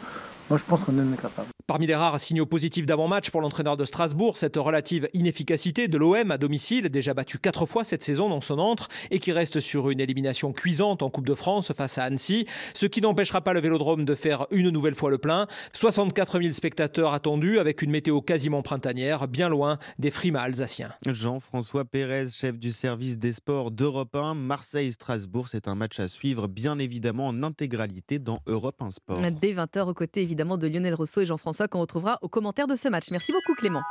Moi 0.48 0.58
je 0.58 0.64
pense 0.64 0.82
qu'on 0.82 0.92
est 0.92 1.20
capable. 1.20 1.48
Parmi 1.70 1.86
les 1.86 1.94
rares 1.94 2.18
signaux 2.18 2.46
positifs 2.46 2.84
d'avant-match 2.84 3.30
pour 3.30 3.40
l'entraîneur 3.40 3.76
de 3.76 3.84
Strasbourg, 3.84 4.36
cette 4.36 4.56
relative 4.56 5.08
inefficacité 5.14 5.86
de 5.86 5.98
l'OM 5.98 6.32
à 6.32 6.36
domicile, 6.36 6.88
déjà 6.88 7.14
battu 7.14 7.38
quatre 7.38 7.64
fois 7.64 7.84
cette 7.84 8.02
saison 8.02 8.28
dans 8.28 8.40
son 8.40 8.58
entre 8.58 8.88
et 9.12 9.20
qui 9.20 9.30
reste 9.30 9.60
sur 9.60 9.88
une 9.88 10.00
élimination 10.00 10.52
cuisante 10.52 11.00
en 11.04 11.10
Coupe 11.10 11.28
de 11.28 11.34
France 11.36 11.72
face 11.72 11.96
à 11.96 12.02
Annecy, 12.02 12.46
ce 12.74 12.86
qui 12.86 13.00
n'empêchera 13.00 13.42
pas 13.42 13.52
le 13.52 13.60
Vélodrome 13.60 14.04
de 14.04 14.16
faire 14.16 14.48
une 14.50 14.70
nouvelle 14.70 14.96
fois 14.96 15.10
le 15.10 15.18
plein. 15.18 15.46
64 15.72 16.40
000 16.40 16.52
spectateurs 16.54 17.14
attendus 17.14 17.60
avec 17.60 17.82
une 17.82 17.92
météo 17.92 18.20
quasiment 18.20 18.62
printanière, 18.62 19.28
bien 19.28 19.48
loin 19.48 19.78
des 20.00 20.10
frimas 20.10 20.42
alsaciens. 20.42 20.90
Jean-François 21.06 21.84
Pérez, 21.84 22.30
chef 22.34 22.58
du 22.58 22.72
service 22.72 23.16
des 23.20 23.32
sports 23.32 23.70
d'Europe 23.70 24.16
1, 24.16 24.34
Marseille-Strasbourg, 24.34 25.46
c'est 25.46 25.68
un 25.68 25.76
match 25.76 26.00
à 26.00 26.08
suivre 26.08 26.48
bien 26.48 26.80
évidemment 26.80 27.28
en 27.28 27.44
intégralité 27.44 28.18
dans 28.18 28.40
Europe 28.48 28.82
1 28.82 28.90
Sport. 28.90 29.18
Dès 29.40 29.52
20h 29.52 29.88
aux 29.88 29.94
côtés 29.94 30.22
évidemment 30.22 30.58
de 30.58 30.66
Lionel 30.66 30.94
Rousseau 30.94 31.20
et 31.20 31.26
Jean-François 31.26 31.59
qu'on 31.68 31.80
retrouvera 31.80 32.18
aux 32.22 32.28
commentaires 32.28 32.66
de 32.66 32.74
ce 32.74 32.88
match. 32.88 33.10
Merci 33.10 33.32
beaucoup 33.32 33.54
Clément. 33.54 33.82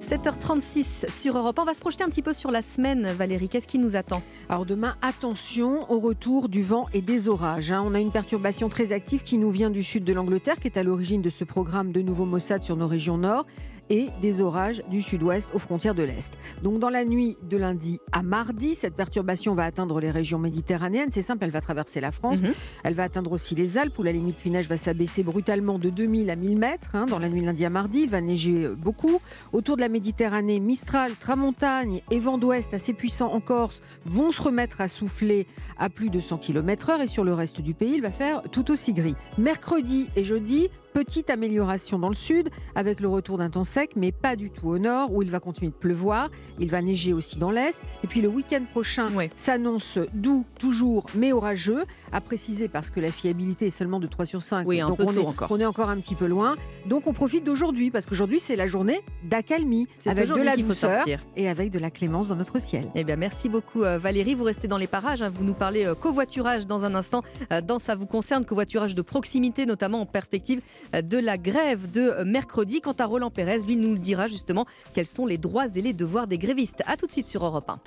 7h36 0.00 1.10
sur 1.10 1.36
Europe. 1.36 1.58
On 1.60 1.64
va 1.64 1.74
se 1.74 1.80
projeter 1.80 2.04
un 2.04 2.08
petit 2.08 2.22
peu 2.22 2.32
sur 2.32 2.50
la 2.50 2.62
semaine, 2.62 3.12
Valérie. 3.12 3.48
Qu'est-ce 3.50 3.68
qui 3.68 3.78
nous 3.78 3.96
attend? 3.96 4.22
Alors 4.48 4.64
demain, 4.64 4.96
attention 5.02 5.90
au 5.92 6.00
retour 6.00 6.48
du 6.48 6.62
vent 6.62 6.88
et 6.94 7.02
des 7.02 7.28
orages. 7.28 7.70
hein. 7.70 7.82
On 7.84 7.94
a 7.94 8.00
une 8.00 8.10
perturbation 8.10 8.70
très 8.70 8.92
active 8.92 9.22
qui 9.22 9.36
nous 9.36 9.50
vient 9.50 9.68
du 9.68 9.82
sud 9.82 10.04
de 10.04 10.12
l'Angleterre, 10.14 10.58
qui 10.58 10.68
est 10.68 10.78
à 10.78 10.82
l'origine 10.82 11.20
de 11.20 11.28
ce 11.30 11.44
programme 11.44 11.92
de 11.92 12.00
nouveau 12.00 12.24
Mossad 12.24 12.62
sur 12.62 12.76
nos 12.76 12.88
régions 12.88 13.18
nord 13.18 13.44
et 13.90 14.08
des 14.22 14.40
orages 14.40 14.82
du 14.88 15.02
sud-ouest 15.02 15.50
aux 15.52 15.58
frontières 15.58 15.94
de 15.94 16.02
l'Est. 16.02 16.32
Donc 16.62 16.78
dans 16.78 16.88
la 16.88 17.04
nuit 17.04 17.36
de 17.42 17.56
lundi 17.56 18.00
à 18.12 18.22
mardi, 18.22 18.74
cette 18.74 18.94
perturbation 18.94 19.54
va 19.54 19.64
atteindre 19.64 20.00
les 20.00 20.10
régions 20.10 20.38
méditerranéennes. 20.38 21.10
C'est 21.10 21.22
simple, 21.22 21.44
elle 21.44 21.50
va 21.50 21.60
traverser 21.60 22.00
la 22.00 22.12
France. 22.12 22.42
Mhm. 22.42 22.52
Elle 22.84 22.94
va 22.94 23.02
atteindre 23.02 23.32
aussi 23.32 23.54
les 23.54 23.76
Alpes 23.76 23.98
où 23.98 24.02
la 24.02 24.12
limite 24.12 24.36
pluie 24.36 24.50
neige 24.50 24.68
va 24.68 24.76
s'abaisser 24.76 25.22
brutalement 25.22 25.78
de 25.78 25.90
2000 25.90 26.30
à 26.30 26.36
1000 26.36 26.58
mètres 26.58 26.94
hein, 26.94 27.06
dans 27.06 27.18
la 27.18 27.28
nuit 27.28 27.44
lundi 27.44 27.64
à 27.64 27.70
mardi. 27.70 28.02
Il 28.02 28.10
va 28.10 28.20
neiger 28.20 28.64
euh, 28.64 28.74
beaucoup. 28.74 29.20
Autour 29.52 29.76
de 29.76 29.80
la 29.80 29.88
Méditerranée, 29.88 30.60
Mistral, 30.60 31.12
Tramontagne 31.18 32.02
et 32.10 32.18
vent 32.18 32.38
d'ouest 32.38 32.72
assez 32.72 32.92
puissants 32.92 33.32
en 33.32 33.40
Corse 33.40 33.82
vont 34.06 34.30
se 34.30 34.40
remettre 34.40 34.80
à 34.80 34.88
souffler 34.88 35.46
à 35.78 35.90
plus 35.90 36.10
de 36.10 36.20
100 36.20 36.38
km/h 36.38 37.02
et 37.02 37.06
sur 37.08 37.24
le 37.24 37.34
reste 37.34 37.60
du 37.60 37.74
pays, 37.74 37.94
il 37.94 38.02
va 38.02 38.10
faire 38.10 38.42
tout 38.52 38.70
aussi 38.70 38.92
gris. 38.92 39.16
Mercredi 39.38 40.08
et 40.14 40.24
jeudi, 40.24 40.70
petite 40.92 41.30
amélioration 41.30 41.98
dans 41.98 42.08
le 42.08 42.14
sud 42.14 42.48
avec 42.74 43.00
le 43.00 43.08
retour 43.08 43.38
d'un 43.38 43.50
temps 43.50 43.64
sec, 43.64 43.92
mais 43.96 44.12
pas 44.12 44.36
du 44.36 44.50
tout 44.50 44.68
au 44.68 44.78
nord 44.78 45.12
où 45.12 45.22
il 45.22 45.30
va 45.30 45.40
continuer 45.40 45.68
de 45.70 45.76
pleuvoir. 45.76 46.28
Il 46.58 46.68
va 46.70 46.82
neiger 46.82 47.12
aussi 47.12 47.38
dans 47.38 47.50
l'est. 47.50 47.80
Et 48.04 48.06
puis 48.06 48.20
le 48.20 48.28
week-end 48.28 48.62
prochain 48.72 49.08
s'annonce 49.36 49.98
doux, 50.14 50.44
toujours, 50.58 51.06
mais 51.14 51.32
orageux. 51.32 51.84
À 52.12 52.20
préciser 52.20 52.68
parce 52.68 52.90
que 52.90 52.98
la 53.00 53.12
fiabilité 53.12 53.66
est 53.68 53.70
seulement 53.70 54.00
de 54.00 54.06
3 54.06 54.26
sur 54.26 54.42
5. 54.42 54.66
Oui, 54.66 54.80
un 54.80 54.88
Donc 54.88 54.98
peu 54.98 55.04
on 55.06 55.14
est, 55.14 55.18
encore. 55.18 55.48
on 55.50 55.60
est 55.60 55.64
encore 55.66 55.90
un 55.90 55.98
petit 55.98 56.14
peu 56.16 56.26
loin. 56.26 56.56
Donc 56.86 57.06
on 57.06 57.12
profite 57.12 57.44
d'aujourd'hui 57.44 57.90
parce 57.90 58.06
qu'aujourd'hui 58.06 58.40
c'est 58.40 58.56
la 58.56 58.66
journée 58.66 59.00
d'accalmie 59.24 59.86
avec 60.06 60.28
de 60.28 60.34
la 60.42 60.56
douceur 60.56 61.04
et 61.36 61.48
avec 61.48 61.70
de 61.70 61.78
la 61.78 61.90
clémence 61.90 62.28
dans 62.28 62.36
notre 62.36 62.60
ciel. 62.60 62.86
Eh 62.94 63.04
bien, 63.04 63.16
merci 63.16 63.48
beaucoup 63.48 63.82
euh, 63.84 63.98
Valérie. 63.98 64.34
Vous 64.34 64.44
restez 64.44 64.66
dans 64.68 64.76
les 64.76 64.86
parages. 64.86 65.22
hein. 65.22 65.30
Vous 65.30 65.44
nous 65.44 65.54
parlez 65.54 65.86
euh, 65.86 65.94
covoiturage 65.94 66.66
dans 66.66 66.84
un 66.84 66.94
instant. 66.94 67.22
Euh, 67.52 67.60
Dans 67.60 67.78
ça 67.78 67.94
vous 67.94 68.06
concerne, 68.06 68.44
covoiturage 68.44 68.94
de 68.94 69.02
proximité, 69.02 69.66
notamment 69.66 70.00
en 70.00 70.06
perspective 70.06 70.60
de 70.92 71.18
la 71.18 71.38
grève 71.38 71.90
de 71.90 72.22
mercredi. 72.24 72.80
Quant 72.80 72.94
à 72.98 73.06
Roland 73.06 73.30
Pérez, 73.30 73.60
lui 73.60 73.76
nous 73.76 73.92
le 73.92 73.98
dira 73.98 74.26
justement 74.26 74.66
quels 74.94 75.06
sont 75.06 75.26
les 75.26 75.38
droits 75.38 75.66
et 75.74 75.80
les 75.82 75.92
devoirs 75.92 76.26
des 76.26 76.38
grévistes. 76.38 76.82
A 76.86 76.96
tout 76.96 77.06
de 77.06 77.12
suite 77.12 77.28
sur 77.28 77.44
Europe 77.44 77.68
1. 77.68 77.78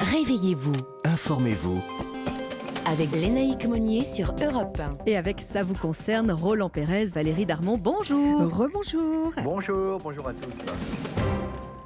Réveillez-vous 0.00 0.72
Informez-vous. 1.04 1.78
avec 2.86 3.12
Lénaïque 3.12 3.66
Monnier 3.66 4.04
sur 4.04 4.34
Europe 4.42 4.80
1. 4.80 4.98
Et 5.06 5.16
avec 5.16 5.40
ça 5.40 5.62
vous 5.62 5.74
concerne, 5.74 6.30
Roland 6.32 6.70
Pérez, 6.70 7.06
Valérie 7.06 7.46
Darmon, 7.46 7.76
bonjour. 7.78 8.40
Rebonjour. 8.56 9.32
Bonjour, 9.44 9.98
bonjour 9.98 10.28
à 10.28 10.32
tous. 10.32 10.48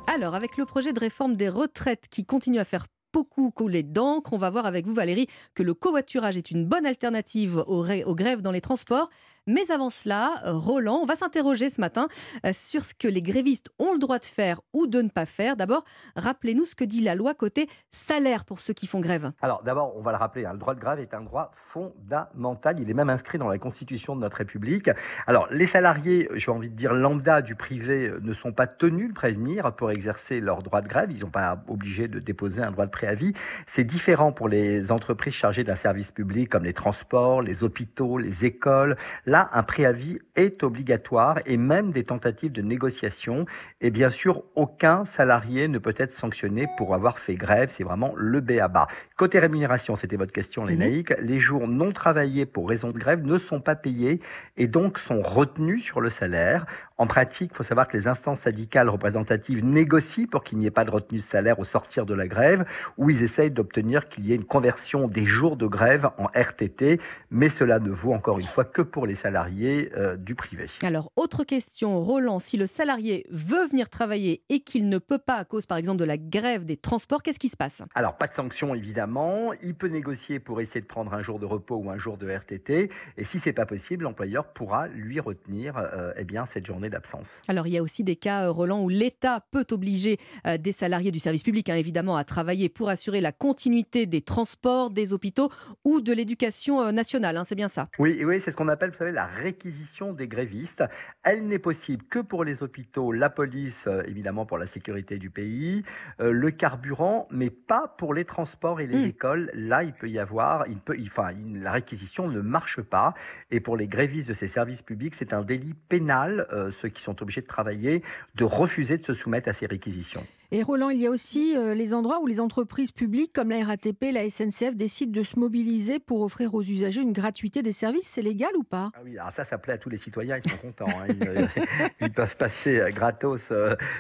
Alors, 0.07 0.35
avec 0.35 0.57
le 0.57 0.65
projet 0.65 0.93
de 0.93 1.01
réforme 1.01 1.35
des 1.35 1.49
retraites 1.49 2.05
qui 2.09 2.25
continue 2.25 2.59
à 2.61 2.65
faire 2.65 2.87
beaucoup 3.13 3.51
couler 3.51 3.83
d'encre, 3.83 4.33
on 4.33 4.39
va 4.39 4.51
voir 4.51 4.67
avec 4.67 4.87
vous, 4.87 4.95
Valérie, 4.95 5.27
que 5.55 5.63
le 5.63 5.75
covoiturage 5.75 6.37
est 6.37 6.51
une 6.51 6.67
bonne 6.67 6.87
alternative 6.87 7.63
aux 7.67 8.15
grèves 8.15 8.43
dans 8.43 8.51
les 8.51 8.61
transports. 8.61 9.09
Mais 9.47 9.71
avant 9.71 9.91
cela, 9.91 10.37
euh, 10.47 10.55
Roland, 10.55 11.01
on 11.03 11.05
va 11.05 11.17
s'interroger 11.17 11.69
ce 11.69 11.79
matin 11.79 12.09
euh, 12.47 12.53
sur 12.55 12.87
ce 12.87 12.95
que 12.95 13.07
les 13.07 13.21
grévistes 13.21 13.69
ont 13.79 13.93
le 13.93 13.99
droit 13.99 14.19
de 14.19 14.25
faire 14.25 14.63
ou 14.73 14.87
de 14.87 15.03
ne 15.03 15.11
pas 15.11 15.27
faire. 15.27 15.55
D'abord, 15.55 15.85
rappelez-nous 16.17 16.65
ce 16.65 16.75
que 16.75 16.85
dit 16.85 17.03
la 17.03 17.15
loi 17.15 17.35
côté 17.35 17.69
salaire 17.91 18.47
pour 18.47 18.61
ceux 18.61 18.73
qui 18.73 18.87
font 18.87 19.01
grève. 19.01 19.33
Alors 19.43 19.63
d'abord, 19.63 19.95
on 19.99 20.01
va 20.01 20.13
le 20.13 20.17
rappeler, 20.17 20.47
hein, 20.47 20.55
le 20.55 20.59
droit 20.59 20.75
de 20.75 20.81
grève 20.81 20.99
est 20.99 21.13
un 21.13 21.21
droit 21.21 21.53
fondamental. 21.75 22.81
Il 22.81 22.89
est 22.89 22.95
même 22.95 23.11
inscrit 23.11 23.37
dans 23.37 23.49
la 23.49 23.59
Constitution 23.59 24.17
de 24.17 24.23
notre 24.23 24.39
République. 24.39 24.89
Alors 25.27 25.47
les 25.51 25.67
salariés, 25.67 26.27
j'ai 26.37 26.51
envie 26.51 26.71
de 26.71 26.75
dire 26.75 26.95
lambda 26.95 27.43
du 27.43 27.55
privé, 27.55 28.07
euh, 28.07 28.21
ne 28.23 28.33
sont 28.33 28.53
pas 28.53 28.67
tenus 28.67 29.11
de 29.11 29.15
prévenir 29.15 29.75
pour 29.77 29.91
exercer 29.91 30.41
leur 30.41 30.63
droit 30.63 30.81
de 30.81 30.89
grève. 30.89 31.11
Ils 31.11 31.19
sont 31.19 31.29
pas 31.29 31.63
obligés 31.69 32.09
de 32.09 32.19
déposer 32.19 32.63
un 32.63 32.71
droit 32.71 32.87
de 32.87 32.91
préavis. 32.91 33.35
C'est 33.67 33.85
différent 33.85 34.33
pour 34.33 34.49
les 34.49 34.91
entreprises 34.91 35.35
chargées 35.35 35.65
d'un 35.65 35.77
service 35.77 36.13
public 36.13 36.49
comme 36.49 36.65
les 36.65 36.73
transports, 36.73 37.43
les 37.43 37.63
hôpitaux, 37.63 38.17
les 38.17 38.47
écoles. 38.47 38.97
Là, 39.35 39.51
un 39.53 39.65
préavis 39.65 40.21
est 40.37 40.63
obligatoire 40.63 41.41
et 41.45 41.57
même 41.57 41.91
des 41.91 42.05
tentatives 42.05 42.53
de 42.53 42.63
négociation. 42.63 43.47
Et 43.81 43.91
bien 43.91 44.09
sûr, 44.09 44.45
aucun 44.55 45.07
salarié 45.07 45.67
ne 45.67 45.79
peut 45.79 45.95
être 45.97 46.15
sanctionné 46.15 46.69
pour 46.79 46.95
avoir 46.95 47.19
fait 47.19 47.35
grève. 47.35 47.73
C'est 47.77 47.83
vraiment 47.83 48.13
le 48.15 48.41
B 48.41 48.61
à 48.61 48.69
bas. 48.69 48.87
Côté 49.17 49.41
rémunération, 49.41 49.97
c'était 49.97 50.15
votre 50.15 50.31
question, 50.31 50.65
Lénaïque. 50.65 51.13
Les 51.19 51.41
jours 51.41 51.67
non 51.67 51.91
travaillés 51.91 52.47
pour 52.47 52.69
raison 52.69 52.93
de 52.93 52.99
grève 52.99 53.25
ne 53.25 53.39
sont 53.39 53.61
pas 53.61 53.75
payés 53.75 54.21
et 54.57 54.69
donc 54.69 55.01
sont 55.01 55.21
retenus 55.21 55.83
sur 55.83 56.01
le 56.01 56.11
salaire. 56.11 56.67
En 56.97 57.09
pratique, 57.09 57.51
il 57.53 57.57
faut 57.57 57.65
savoir 57.65 57.89
que 57.89 57.97
les 57.97 58.07
instances 58.07 58.39
syndicales 58.41 58.89
représentatives 58.89 59.65
négocient 59.65 60.27
pour 60.31 60.45
qu'il 60.45 60.59
n'y 60.59 60.67
ait 60.67 60.71
pas 60.71 60.85
de 60.85 60.93
retenue 60.93 61.19
de 61.19 61.25
salaire 61.25 61.59
au 61.59 61.65
sortir 61.65 62.07
de 62.07 62.15
la 62.15 62.29
grève, 62.29 62.65
ou 62.99 63.11
ils 63.11 63.25
essayent 63.25 63.51
d'obtenir 63.51 64.09
qu'il 64.09 64.27
y 64.27 64.33
ait 64.33 64.37
une 64.37 64.45
conversion 64.45 65.09
des 65.09 65.25
jours 65.25 65.57
de 65.57 65.67
grève 65.67 66.11
en 66.19 66.27
RTT, 66.27 67.01
mais 67.33 67.49
cela 67.49 67.81
ne 67.81 67.91
vaut 67.91 68.13
encore 68.13 68.39
une 68.39 68.47
fois 68.47 68.65
que 68.65 68.81
pour 68.81 69.09
les 69.09 69.17
salariés 69.17 69.91
euh, 69.97 70.15
du 70.15 70.37
privé. 70.37 70.69
Alors, 70.85 71.11
autre 71.17 71.43
question, 71.43 71.99
Roland, 71.99 72.39
si 72.39 72.57
le 72.57 72.67
salarié 72.67 73.27
veut 73.29 73.67
venir 73.67 73.89
travailler 73.89 74.45
et 74.49 74.61
qu'il 74.61 74.89
ne 74.89 74.99
peut 74.99 75.19
pas 75.19 75.35
à 75.35 75.45
cause, 75.45 75.67
par 75.67 75.79
exemple, 75.79 75.99
de 75.99 76.05
la 76.05 76.17
grève 76.17 76.65
des 76.65 76.77
transports, 76.77 77.25
qu'est-ce 77.25 77.41
qui 77.41 77.49
se 77.49 77.57
passe? 77.57 77.83
Alors, 77.97 78.17
pas 78.17 78.29
de 78.29 78.35
sanction 78.35 78.73
évidemment. 78.73 79.53
Il 79.63 79.75
peut 79.75 79.89
négocier 79.89 80.39
pour 80.39 80.61
essayer 80.61 80.81
de 80.81 80.87
prendre 80.87 81.13
un 81.13 81.23
jour 81.23 81.41
de 81.41 81.47
repos 81.47 81.77
ou 81.77 81.91
un 81.91 81.99
jour 81.99 82.17
de 82.19 82.31
RTT. 82.31 82.89
Et 83.19 83.25
si 83.25 83.41
c'est 83.41 83.53
pas 83.53 83.67
possible, 83.67 84.05
l'employeur 84.05 84.45
pourra 84.53 84.87
lui 84.87 85.19
retenir 85.19 85.77
euh, 85.77 86.13
eh 86.17 86.23
bien, 86.23 86.47
cette 86.53 86.67
journée 86.67 86.84
d'absence. 86.91 87.27
Alors, 87.49 87.67
il 87.67 87.73
y 87.73 87.79
a 87.79 87.83
aussi 87.83 88.05
des 88.05 88.17
cas, 88.17 88.45
euh, 88.47 88.51
Roland, 88.51 88.83
où 88.83 88.89
l'État 88.89 89.45
peut 89.51 89.67
obliger 89.71 90.19
euh, 90.47 90.57
des 90.59 90.73
salariés 90.73 91.11
du 91.11 91.19
service 91.19 91.43
public, 91.43 91.69
hein, 91.71 91.77
évidemment, 91.77 92.17
à 92.17 92.25
travailler 92.25 92.69
pour 92.69 92.89
assurer 92.89 93.21
la 93.21 93.33
continuité 93.33 94.07
des 94.07 94.21
transports, 94.23 94.91
des 94.91 95.13
hôpitaux 95.13 95.51
ou 95.85 96.01
de 96.01 96.13
l'éducation 96.13 96.81
euh, 96.81 96.93
nationale. 96.93 97.37
hein, 97.37 97.45
c'est 97.45 97.55
bien 97.55 97.69
ça? 97.69 97.89
Oui, 97.99 98.25
oui 98.25 98.41
c'est 98.45 98.51
ce 98.51 98.57
qu'on 98.57 98.69
appelle, 98.69 98.91
vous 98.91 98.97
savez, 98.99 99.13
la 99.13 99.27
réquisition 99.27 100.13
des 100.13 100.29
grévistes. 100.29 100.85
Elle 101.23 101.47
n'est 101.47 101.59
possible 101.59 102.05
que 102.11 102.19
pour 102.19 102.45
les 102.45 102.63
hôpitaux, 102.63 103.13
la 103.13 103.31
police, 103.31 103.89
évidemment 104.07 104.47
pour 104.47 104.59
la 104.59 104.67
sécurité 104.67 105.19
du 105.19 105.31
pays, 105.31 105.83
euh, 106.21 106.31
le 106.33 106.51
carburant, 106.51 107.29
mais 107.31 107.51
pas 107.51 107.95
pour 107.99 108.15
les 108.15 108.25
transports 108.25 108.81
et 108.81 108.87
les 108.87 108.99
Hmm. 108.99 109.05
écoles. 109.09 109.51
Là, 109.55 109.83
il 109.85 109.93
peut 109.93 110.09
y 110.09 110.19
avoir, 110.19 110.67
il 110.69 110.79
peut, 110.79 110.97
il- 110.99 111.09
enfin, 111.09 111.33
il- 111.33 111.63
la 111.63 111.73
réquisition 111.73 112.29
ne 112.29 112.41
marche 112.41 112.81
pas. 112.81 113.15
Et 113.51 113.61
pour 113.61 113.77
les 113.77 113.87
grévistes 113.89 114.29
de 114.29 114.35
ces 114.35 114.49
services 114.49 114.83
publics, 114.83 115.15
c'est 115.19 115.33
un 115.33 115.43
délit 115.43 115.75
pénal, 115.89 116.47
euh, 116.53 116.71
ceux 116.81 116.89
qui 116.89 117.03
sont 117.03 117.21
obligés 117.23 117.41
de 117.41 117.47
travailler, 117.47 118.03
de 118.35 118.45
refuser 118.45 118.99
de 118.99 119.05
se 119.05 119.15
soumettre 119.15 119.49
à 119.49 119.53
ces 119.53 119.67
réquisitions. 119.67 120.25
Et 120.53 120.63
Roland, 120.63 120.91
il 120.91 121.01
y 121.01 121.07
a 121.07 121.11
aussi 121.11 121.57
euh, 121.57 121.75
les 121.75 121.95
endroits 121.95 122.21
où 122.21 122.27
les 122.27 122.41
entreprises 122.41 122.93
publiques 122.93 123.33
comme 123.33 123.51
la 123.51 123.65
RATP, 123.65 124.05
la 124.13 124.29
SNCF 124.29 124.77
décident 124.77 125.13
de 125.13 125.23
se 125.25 125.39
mobiliser 125.39 125.99
pour 125.99 126.21
offrir 126.23 126.55
aux 126.55 126.63
usagers 126.63 127.01
une 127.01 127.13
gratuité 127.13 127.63
des 127.63 127.73
services. 127.73 128.07
C'est 128.09 128.23
légal 128.23 128.51
ou 128.57 128.63
pas? 128.63 128.91
Ah 128.95 129.01
oui, 129.05 129.19
alors 129.19 129.33
ça, 129.35 129.45
ça 129.45 129.59
plaît 129.59 129.73
à 129.75 129.79
tous 129.79 129.89
les 129.91 129.99
citoyens, 129.99 130.37
ils 130.43 130.49
sont 130.51 130.57
contents. 130.59 130.87
hein. 130.89 131.07
Ils, 131.09 131.27
euh, 131.27 131.47
ils 132.01 132.13
peuvent 132.13 132.37
passer 132.37 132.79
euh, 132.79 132.91
gratos 132.91 133.43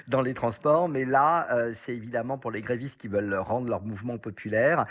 dans 0.08 0.20
les 0.20 0.34
transports, 0.34 0.88
mais 0.88 1.04
là, 1.04 1.48
c'est 1.84 1.92
évidemment 1.94 2.38
pour 2.38 2.50
les 2.50 2.60
grévistes 2.62 3.00
qui 3.00 3.08
veulent 3.08 3.34
rendre 3.34 3.68
leur 3.68 3.82
mouvement 3.82 4.18
populaire, 4.18 4.86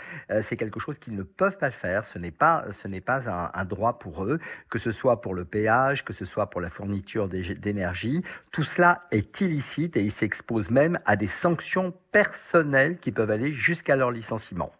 c'est 0.48 0.56
quelque 0.56 0.80
chose 0.80 0.98
qu'ils 0.98 1.14
ne 1.14 1.22
peuvent 1.22 1.56
pas 1.58 1.70
faire. 1.70 2.04
Ce 2.06 2.18
n'est 2.18 2.30
pas, 2.30 2.64
ce 2.82 2.88
n'est 2.88 3.00
pas 3.00 3.22
un, 3.28 3.50
un 3.54 3.64
droit 3.64 3.98
pour 3.98 4.24
eux, 4.24 4.38
que 4.70 4.78
ce 4.78 4.92
soit 4.92 5.20
pour 5.20 5.34
le 5.34 5.44
péage, 5.44 6.04
que 6.04 6.12
ce 6.12 6.24
soit 6.24 6.50
pour 6.50 6.60
la 6.60 6.70
fourniture 6.70 7.28
d'é- 7.28 7.54
d'énergie. 7.54 8.22
Tout 8.50 8.64
cela 8.64 9.02
est 9.10 9.40
illicite 9.40 9.96
et 9.96 10.02
ils 10.04 10.12
s'exposent 10.12 10.70
même 10.70 10.98
à 11.06 11.16
des 11.16 11.28
sanctions 11.44 11.92
personnelles 12.10 12.96
qui 12.98 13.12
peuvent 13.12 13.30
aller 13.30 13.52
jusqu'à 13.52 13.96
leur 13.96 14.10
licenciement. 14.10 14.72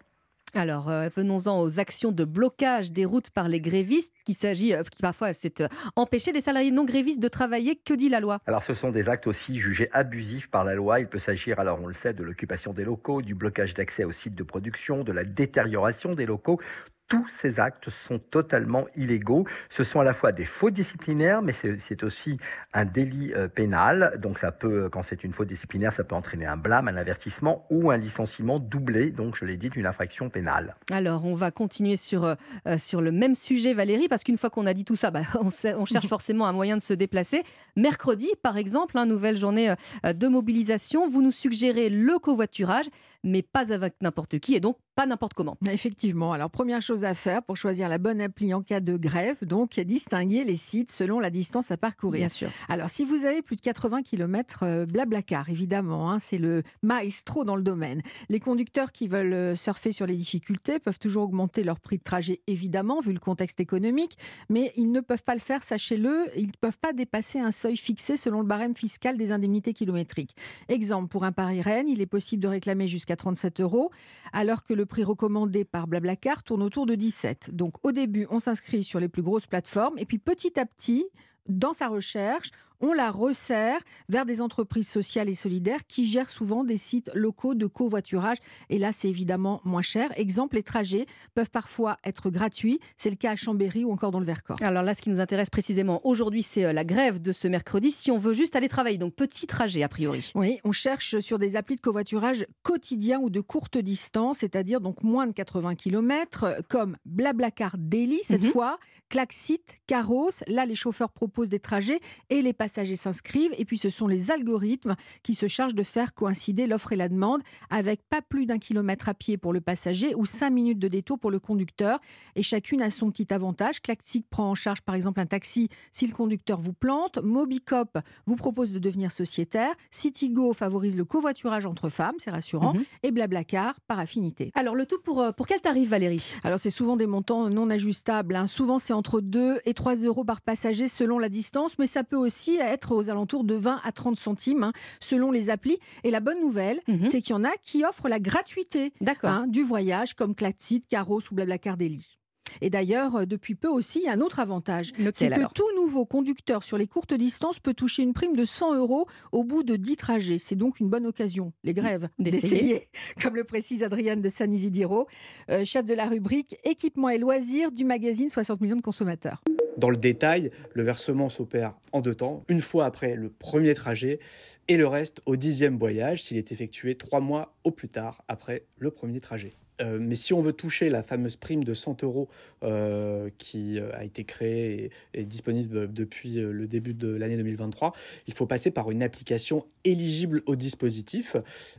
Alors, 0.55 0.89
euh, 0.89 1.09
venons-en 1.15 1.61
aux 1.61 1.78
actions 1.78 2.11
de 2.11 2.24
blocage 2.24 2.91
des 2.91 3.05
routes 3.05 3.28
par 3.28 3.49
les 3.49 3.61
grévistes, 3.61 4.15
qui 4.24 4.32
s'agit, 4.32 4.73
euh, 4.73 4.82
qui 4.82 5.03
parfois, 5.03 5.35
c'est 5.35 5.61
euh, 5.61 5.69
empêcher 5.95 6.32
des 6.32 6.41
salariés 6.41 6.70
non 6.70 6.85
grévistes 6.85 7.20
de 7.20 7.28
travailler. 7.28 7.77
Que 7.77 7.93
dit 7.93 8.09
la 8.09 8.20
loi? 8.20 8.39
Alors, 8.47 8.62
ce 8.62 8.73
sont 8.73 8.91
des 8.91 9.09
actes 9.09 9.27
aussi 9.27 9.61
jugés 9.61 9.91
abusifs 9.93 10.49
par 10.49 10.65
la 10.65 10.74
loi. 10.74 11.01
Il 11.01 11.09
peut 11.09 11.19
s'agir, 11.19 11.61
alors 11.61 11.81
on 11.82 11.86
le 11.86 11.95
sait, 11.95 12.15
de 12.15 12.23
l'occupation 12.23 12.73
des 12.73 12.85
locaux, 12.85 13.20
du 13.20 13.35
blocage 13.35 13.74
d'accès 13.74 14.05
aux 14.05 14.12
sites 14.12 14.36
de 14.36 14.45
production, 14.45 15.05
de 15.05 15.12
la 15.12 15.24
détérioration 15.24 16.15
des 16.15 16.24
locaux. 16.24 16.61
Tous 17.09 17.26
ces 17.43 17.60
actes 17.60 17.89
sont 18.09 18.18
totalement 18.18 18.86
illégaux. 18.97 19.44
Ce 19.70 19.85
sont 19.85 20.01
à 20.01 20.05
la 20.05 20.14
fois 20.14 20.32
des 20.32 20.44
fautes 20.44 20.74
disciplinaires, 20.74 21.43
mais 21.43 21.55
c'est 21.86 22.02
aussi 22.02 22.39
un 22.72 22.85
délit 22.85 23.32
euh, 23.35 23.48
pénal. 23.48 24.18
Donc 24.20 24.39
ça 24.39 24.52
peut, 24.52 24.89
quand 24.90 25.02
c'est 25.02 25.22
une 25.22 25.32
faute 25.32 25.48
disciplinaire, 25.48 25.93
ça 25.93 26.05
peut 26.05 26.14
entraîner 26.14 26.47
un 26.47 26.56
blâme, 26.56 26.89
un 26.89 26.97
avertissement 26.97 27.66
ou 27.70 27.90
un 27.90 27.98
licenciement 27.98 28.59
doublé, 28.59 29.10
donc 29.10 29.36
je 29.36 29.44
l'ai 29.44 29.56
dit, 29.56 29.68
d'une 29.68 29.86
infraction 29.86 30.31
pénale. 30.31 30.76
Alors 30.90 31.24
on 31.24 31.35
va 31.35 31.51
continuer 31.51 31.97
sur, 31.97 32.24
euh, 32.24 32.35
euh, 32.66 32.78
sur 32.78 33.01
le 33.01 33.12
même 33.12 33.35
sujet, 33.35 33.74
Valérie, 33.74 34.09
parce 34.09 34.24
qu'une 34.24 34.39
fois 34.39 34.51
qu'on 34.51 34.66
a 34.66 34.74
dit 34.74 34.85
tout 34.85 34.97
ça, 34.97 35.10
bah, 35.10 35.22
on, 35.40 35.48
on, 35.76 35.85
cherche 35.85 36.06
forcément 36.09 36.47
un 36.47 36.52
moyen 36.52 36.76
de 36.76 36.82
se 36.82 36.94
déplacer. 36.94 37.43
Mercredi, 37.76 38.31
par 38.43 38.56
exemple, 38.56 38.97
hein, 38.97 39.06
nouvelle 39.06 39.36
journée 39.36 39.74
de 40.05 40.28
mobilisation, 40.28 41.09
vous 41.09 41.22
nous 41.22 41.32
suggérez 41.32 41.90
le 41.90 42.18
covoiturage 42.18 42.86
mais 43.24 43.42
pas 43.42 43.72
avec 43.72 43.94
n'importe 44.01 44.38
qui 44.38 44.55
et 44.55 44.60
donc 44.60 44.76
pas 44.94 45.06
n'importe 45.06 45.34
comment. 45.34 45.56
Effectivement. 45.68 46.32
Alors, 46.32 46.51
première 46.51 46.80
chose 46.80 47.02
à 47.02 47.14
faire 47.14 47.42
pour 47.42 47.56
choisir 47.56 47.88
la 47.88 47.98
bonne 47.98 48.20
appli 48.20 48.55
en 48.55 48.62
cas 48.62 48.78
de 48.78 48.96
grève, 48.96 49.36
donc 49.42 49.80
distinguer 49.80 50.44
les 50.44 50.55
sites 50.55 50.92
selon 50.92 51.18
la 51.18 51.30
distance 51.30 51.72
à 51.72 51.76
parcourir. 51.76 52.20
Bien 52.20 52.28
sûr. 52.28 52.48
Alors, 52.68 52.90
si 52.90 53.05
vous 53.05 53.24
avez 53.24 53.42
plus 53.42 53.56
de 53.56 53.60
80 53.60 54.02
km, 54.02 54.84
Blablacar, 54.86 55.51
évidemment, 55.51 56.12
hein, 56.12 56.20
c'est 56.20 56.38
le 56.38 56.62
maestro 56.82 57.44
dans 57.44 57.56
le 57.56 57.62
domaine. 57.62 58.02
Les 58.28 58.38
conducteurs 58.38 58.92
qui 58.92 59.09
veulent 59.09 59.32
euh, 59.32 59.56
surfer 59.56 59.90
sur 59.90 60.06
les 60.06 60.14
difficultés 60.14 60.78
peuvent 60.78 60.98
toujours 61.01 61.24
augmenter 61.24 61.64
leur 61.64 61.80
prix 61.80 61.98
de 61.98 62.05
trajet, 62.05 62.40
évidemment, 62.46 63.01
vu 63.01 63.12
le 63.12 63.18
contexte 63.18 63.59
économique, 63.59 64.16
mais 64.48 64.72
ils 64.76 64.92
ne 64.92 65.01
peuvent 65.01 65.24
pas 65.24 65.34
le 65.34 65.40
faire, 65.40 65.64
sachez-le, 65.64 66.26
ils 66.36 66.46
ne 66.46 66.52
peuvent 66.60 66.78
pas 66.78 66.92
dépasser 66.92 67.40
un 67.40 67.51
seuil 67.51 67.76
fixé 67.76 68.16
selon 68.16 68.40
le 68.40 68.46
barème 68.46 68.76
fiscal 68.76 69.16
des 69.16 69.32
indemnités 69.32 69.72
kilométriques. 69.72 70.36
Exemple, 70.68 71.09
pour 71.09 71.24
un 71.24 71.32
Paris-Rennes, 71.32 71.88
il 71.88 72.01
est 72.01 72.06
possible 72.06 72.42
de 72.42 72.48
réclamer 72.48 72.86
jusqu'à 72.86 73.14
37 73.16 73.61
euros, 73.61 73.91
alors 74.32 74.65
que 74.65 74.74
le 74.74 74.86
prix 74.86 75.05
recommandé 75.05 75.65
par 75.65 75.86
Blablacar 75.86 76.43
tourne 76.43 76.62
autour 76.62 76.86
de 76.86 76.95
17. 76.95 77.51
Donc 77.53 77.74
au 77.85 77.93
début, 77.93 78.27
on 78.31 78.41
s'inscrit 78.41 78.82
sur 78.82 79.01
les 79.01 79.09
plus 79.09 79.23
grosses 79.23 79.47
plateformes, 79.47 79.99
et 79.99 80.07
puis 80.07 80.19
petit 80.19 80.59
à 80.59 80.66
petit, 80.66 81.07
dans 81.49 81.73
sa 81.73 81.89
recherche, 81.89 82.51
on 82.80 82.92
la 82.92 83.10
resserre 83.10 83.78
vers 84.09 84.24
des 84.24 84.40
entreprises 84.40 84.88
sociales 84.88 85.28
et 85.28 85.34
solidaires 85.34 85.86
qui 85.86 86.06
gèrent 86.06 86.30
souvent 86.30 86.64
des 86.64 86.76
sites 86.76 87.10
locaux 87.14 87.55
de 87.55 87.66
covoiturage. 87.66 88.38
Et 88.70 88.78
là, 88.78 88.92
c'est 88.92 89.09
évidemment 89.09 89.60
moins 89.64 89.82
cher. 89.82 90.10
Exemple, 90.16 90.56
les 90.56 90.62
trajets 90.62 91.06
peuvent 91.34 91.51
parfois 91.51 91.98
être 92.05 92.30
gratuits. 92.30 92.80
C'est 92.96 93.10
le 93.10 93.16
cas 93.16 93.32
à 93.32 93.36
Chambéry 93.36 93.84
ou 93.84 93.92
encore 93.92 94.10
dans 94.10 94.20
le 94.20 94.26
Vercors. 94.26 94.62
Alors 94.62 94.82
là, 94.82 94.94
ce 94.94 95.02
qui 95.02 95.10
nous 95.10 95.20
intéresse 95.20 95.51
précisément 95.51 96.01
aujourd'hui, 96.05 96.42
c'est 96.42 96.64
euh, 96.64 96.72
la 96.72 96.84
grève 96.84 97.20
de 97.20 97.32
ce 97.32 97.48
mercredi. 97.48 97.90
Si 97.90 98.10
on 98.10 98.18
veut 98.18 98.34
juste 98.34 98.56
aller 98.56 98.68
travailler, 98.68 98.98
donc 98.98 99.14
petit 99.14 99.46
trajet 99.46 99.82
a 99.82 99.88
priori. 99.88 100.30
Oui, 100.34 100.59
on 100.64 100.72
cherche 100.72 101.20
sur 101.20 101.38
des 101.38 101.56
applis 101.56 101.76
de 101.76 101.80
covoiturage 101.80 102.46
quotidien 102.62 103.20
ou 103.20 103.30
de 103.30 103.40
courte 103.40 103.78
distance, 103.78 104.38
c'est-à-dire 104.38 104.80
donc 104.80 105.02
moins 105.02 105.26
de 105.26 105.32
80 105.32 105.74
km, 105.74 106.62
comme 106.68 106.96
Blablacar 107.05 107.76
Daily 107.78 108.20
cette 108.22 108.42
mhm. 108.42 108.51
fois, 108.51 108.78
Klaxit, 109.09 109.78
Caros. 109.86 110.30
Là, 110.48 110.66
les 110.66 110.74
chauffeurs 110.74 111.10
proposent 111.10 111.48
des 111.48 111.60
trajets 111.60 112.01
et 112.30 112.42
les 112.42 112.52
passagers 112.65 112.97
s'inscrivent. 112.97 113.53
Et 113.59 113.66
puis, 113.66 113.77
ce 113.77 113.91
sont 113.91 114.07
les 114.07 114.31
algorithmes 114.31 114.95
qui 115.23 115.35
se 115.35 115.49
chargent 115.49 115.74
de 115.74 115.82
faire 115.82 116.15
coïncider 116.15 116.66
l'offre 116.66 116.93
et 116.93 116.97
la 116.97 117.11
demande 117.11 117.43
avec 117.69 118.01
pas 118.09 118.23
plus 118.23 118.47
d'un 118.47 118.59
kilomètre 118.59 119.11
à 119.11 119.12
pied 119.12 119.36
pour 119.36 119.53
le 119.53 119.61
passager 119.61 120.15
ou 120.15 120.24
cinq 120.24 120.49
minutes 120.49 120.78
de 120.78 120.89
détour 120.89 121.19
pour 121.19 121.31
le 121.31 121.39
conducteur. 121.39 121.99
Et 122.36 122.43
chacune 122.43 122.81
a 122.81 122.89
son 122.89 123.11
petit 123.11 123.35
avantage. 123.35 123.82
Claxic 123.82 124.27
prend 124.31 124.51
en 124.51 124.55
charge, 124.55 124.81
par 124.81 124.95
exemple, 124.95 125.20
un 125.20 125.27
taxi 125.27 125.69
si 125.93 126.07
le 126.07 126.15
conducteur 126.15 126.59
vous 126.59 126.73
plante. 126.73 127.19
Mobicop 127.23 127.99
vous 128.24 128.36
propose 128.36 128.73
de 128.73 128.78
devenir 128.78 129.12
sociétaire. 129.12 129.74
Citigo 129.91 130.55
favorise 130.55 130.97
le 130.97 131.05
covoiturage 131.05 131.66
entre 131.66 131.91
femmes, 131.91 132.15
c'est 132.16 132.31
rassurant. 132.31 132.73
Mhm. 132.73 132.85
Et 133.03 133.11
Blablacar 133.11 133.78
par 133.86 133.99
affinité. 133.99 134.53
Alors, 134.55 134.74
le 134.74 134.86
tout 134.86 135.01
pour, 135.05 135.20
euh, 135.20 135.32
pour 135.32 135.47
quel 135.47 135.61
tarif, 135.61 135.91
Valérie? 135.91 136.32
Alors, 136.45 136.59
c'est 136.59 136.70
souvent 136.70 136.97
des 136.97 137.07
montants 137.07 137.51
non 137.51 137.69
ajustables. 137.69 138.36
Hein. 138.36 138.47
Souvent, 138.47 138.78
c'est 138.78 138.95
entre 138.95 139.20
2 139.20 139.59
et 139.66 139.74
3 139.74 139.97
euros 139.97 140.24
par 140.24 140.41
passager 140.41 140.89
selon 140.89 141.19
la 141.19 141.28
distance, 141.28 141.78
mais 141.78 141.86
ça 141.86 142.05
peut 142.05 142.16
aussi 142.16 142.53
être 142.60 142.94
aux 142.94 143.10
alentours 143.10 143.44
de 143.44 143.55
20 143.55 143.81
à 143.85 143.93
30 143.93 144.16
centimes 144.16 144.64
hein, 144.64 144.72
selon 145.01 145.31
les 145.31 145.51
applis. 145.51 145.78
Et 146.02 146.10
la 146.10 146.20
bonne 146.20 146.40
nouvelle, 146.40 146.81
mhm. 146.89 147.05
c'est 147.05 147.20
qu'il 147.20 147.31
y 147.31 147.39
en 147.39 147.44
a 147.44 147.52
qui 147.62 147.85
offrent 147.85 148.09
la 148.09 148.20
gratuité 148.20 148.93
hein, 149.22 149.47
du 149.47 149.62
voyage, 149.62 150.14
comme 150.14 150.35
Clatsit, 150.35 150.85
Caros 150.89 151.20
ou 151.31 151.35
Blablacar 151.35 151.76
Daily. 151.76 152.18
Et 152.60 152.70
d'ailleurs, 152.70 153.16
euh, 153.16 153.26
depuis 153.26 153.55
peu 153.55 153.68
aussi, 153.68 154.01
il 154.01 154.05
y 154.05 154.09
a 154.09 154.12
un 154.12 154.20
autre 154.20 154.40
avantage. 154.40 154.93
C'est 155.12 155.31
que 155.31 155.52
tout 155.52 155.68
nouveau 155.76 156.05
conducteur 156.05 156.62
sur 156.62 156.78
les 156.78 156.86
courtes 156.86 157.14
distances 157.14 157.59
peut 157.59 157.74
toucher 157.74 158.02
une 158.02 158.12
prime 158.12 158.36
de 158.36 158.44
100 158.44 158.74
euros 158.74 159.06
au 159.32 159.44
bout 159.44 159.62
de 159.62 159.76
10 159.76 159.97
trajets. 159.97 160.39
C'est 160.39 160.56
donc 160.56 160.81
une 160.81 160.89
bonne 160.89 161.06
occasion, 161.06 161.52
les 161.62 161.74
grèves, 161.74 162.09
d'essayer, 162.18 162.89
comme 163.22 163.36
le 163.36 163.44
précise 163.44 163.82
Adriane 163.82 164.20
de 164.20 164.28
San 164.28 164.52
Isidiro, 164.52 165.09
euh, 165.51 165.64
chef 165.64 165.85
de 165.85 165.94
la 165.94 166.06
rubrique 166.06 166.56
équipement 166.64 167.09
et 167.09 167.18
loisirs 167.18 167.72
du 167.72 167.85
magazine 167.85 168.28
60 168.28 168.60
millions 168.60 168.76
de 168.76 168.82
consommateurs. 168.82 169.43
Dans 169.76 169.90
le 169.90 169.96
détail, 169.96 170.51
le 170.72 170.82
versement 170.82 171.28
s'opère 171.28 171.74
en 171.92 172.01
deux 172.01 172.14
temps, 172.14 172.44
une 172.48 172.60
fois 172.60 172.86
après 172.86 173.16
le 173.16 173.28
premier 173.28 173.74
trajet 173.74 174.20
et 174.68 174.76
le 174.76 174.86
reste 174.86 175.20
au 175.26 175.36
dixième 175.36 175.78
voyage 175.78 176.22
s'il 176.22 176.36
est 176.36 176.52
effectué 176.52 176.96
trois 176.96 177.20
mois 177.20 177.55
au 177.64 177.70
plus 177.70 177.88
tard 177.88 178.22
après 178.28 178.64
le 178.78 178.90
premier 178.90 179.20
trajet. 179.20 179.52
Euh, 179.80 179.98
mais 180.01 180.14
si 180.14 180.32
on 180.32 180.40
veut 180.40 180.52
toucher 180.52 180.88
la 180.88 181.02
fameuse 181.02 181.34
prime 181.34 181.64
de 181.64 181.74
100 181.74 182.05
euros 182.05 182.28
euh, 182.62 183.28
qui 183.38 183.78
euh, 183.80 183.90
a 183.92 184.05
été 184.05 184.24
créée 184.24 184.90
et 185.14 185.24
disponible 185.24 185.92
depuis 185.92 186.34
le 186.34 186.68
début 186.68 186.94
de 186.94 187.09
l'année 187.09 187.36
2023, 187.36 187.92
il 188.28 188.34
faut 188.34 188.46
passer 188.46 188.70
par 188.70 188.92
une 188.92 189.02
application 189.02 189.66
éligible 189.84 190.42
au 190.46 190.55
dispositif, 190.55 191.36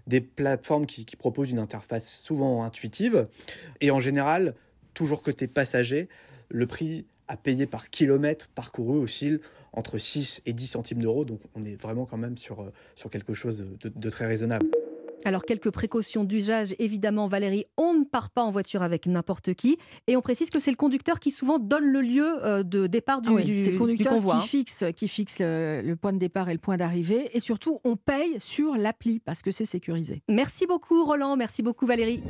des 0.08 0.20
plateformes 0.20 0.86
qui, 0.86 1.06
qui 1.06 1.16
proposent 1.16 1.52
une 1.52 1.60
interface 1.60 2.20
souvent 2.20 2.64
intuitive 2.64 3.28
et 3.80 3.92
en 3.92 4.02
général, 4.02 4.56
toujours 4.94 5.22
côté 5.22 5.48
passager, 5.48 6.10
le 6.50 6.68
prix 6.68 7.06
à 7.28 7.38
payer 7.38 7.66
par 7.66 7.90
kilomètre 7.90 8.48
parcouru 8.50 9.00
oscille 9.00 9.40
entre 9.74 9.98
6 9.98 10.42
et 10.46 10.54
10 10.54 10.68
centimes 10.68 11.02
d'euros, 11.02 11.26
donc 11.26 11.42
on 11.54 11.64
est 11.66 11.80
vraiment 11.82 12.06
quand 12.06 12.18
même 12.18 12.38
sur, 12.38 12.72
sur 12.96 13.10
quelque 13.10 13.34
chose 13.34 13.66
de 13.80 14.10
très 14.10 14.26
raisonnable. 14.26 14.68
Alors, 15.26 15.44
quelques 15.44 15.72
précautions 15.72 16.24
d'usage, 16.24 16.76
évidemment, 16.78 17.28
Valérie, 17.28 17.66
on 17.78 17.96
ne 17.96 18.04
part 18.04 18.30
pas 18.30 18.44
en 18.44 18.52
voiture 18.52 18.84
avec 18.84 19.08
n'importe 19.08 19.56
qui. 19.56 19.78
Et 20.06 20.16
on 20.16 20.22
précise 20.22 20.52
que 20.52 20.60
c'est 20.60 20.70
le 20.70 20.78
conducteur 20.78 21.20
qui 21.20 21.32
souvent 21.32 21.58
donne 21.58 21.84
le 21.84 22.02
lieu 22.02 22.46
euh, 22.46 22.62
de 22.62 22.86
départ 22.86 23.22
du, 23.22 23.30
ah 23.30 23.34
oui, 23.34 23.58
C'est 23.58 23.72
le 23.72 23.80
conducteur 23.80 24.22
qui 24.22 24.32
hein. 24.32 24.40
fixe, 24.40 24.86
qui 24.96 25.08
fixe 25.08 25.40
le, 25.40 25.96
point 25.96 26.14
de 26.14 26.20
départ 26.20 26.48
et 26.50 26.54
le 26.54 26.60
point 26.60 26.78
d'arrivée. 26.78 27.32
Et 27.34 27.40
surtout, 27.40 27.80
on 27.84 27.96
paye 27.96 28.36
sur 28.40 28.76
l'appli 28.76 29.20
parce 29.20 29.42
que 29.42 29.50
c'est 29.50 29.66
sécurisé. 29.66 30.22
Merci 30.30 30.68
beaucoup, 30.68 31.04
Roland. 31.04 31.36
Merci 31.36 31.64
beaucoup, 31.64 31.88
Valérie. 31.88 32.22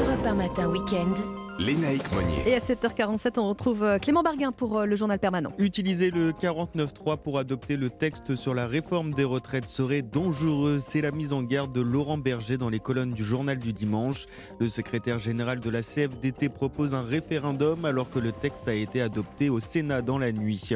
Europe 0.00 0.26
un 0.26 0.34
matin, 0.34 0.68
week-end. 0.68 1.53
Lénaïque 1.58 2.10
Monnier. 2.12 2.48
Et 2.48 2.54
à 2.56 2.58
7h47, 2.58 3.38
on 3.38 3.48
retrouve 3.48 3.84
euh, 3.84 3.98
Clément 3.98 4.22
Barguin 4.22 4.50
pour 4.50 4.78
euh, 4.78 4.86
le 4.86 4.96
journal 4.96 5.20
permanent. 5.20 5.52
Utiliser 5.58 6.10
le 6.10 6.32
49.3 6.32 7.16
pour 7.18 7.38
adopter 7.38 7.76
le 7.76 7.90
texte 7.90 8.34
sur 8.34 8.54
la 8.54 8.66
réforme 8.66 9.14
des 9.14 9.22
retraites 9.22 9.68
serait 9.68 10.02
dangereux. 10.02 10.78
C'est 10.80 11.00
la 11.00 11.12
mise 11.12 11.32
en 11.32 11.42
garde 11.42 11.72
de 11.72 11.80
Laurent 11.80 12.18
Berger 12.18 12.58
dans 12.58 12.70
les 12.70 12.80
colonnes 12.80 13.12
du 13.12 13.22
journal 13.22 13.58
du 13.58 13.72
dimanche. 13.72 14.26
Le 14.58 14.66
secrétaire 14.66 15.20
général 15.20 15.60
de 15.60 15.70
la 15.70 15.82
CFDT 15.82 16.48
propose 16.48 16.92
un 16.92 17.02
référendum 17.02 17.84
alors 17.84 18.10
que 18.10 18.18
le 18.18 18.32
texte 18.32 18.66
a 18.66 18.74
été 18.74 19.00
adopté 19.00 19.48
au 19.48 19.60
Sénat 19.60 20.02
dans 20.02 20.18
la 20.18 20.32
nuit. 20.32 20.72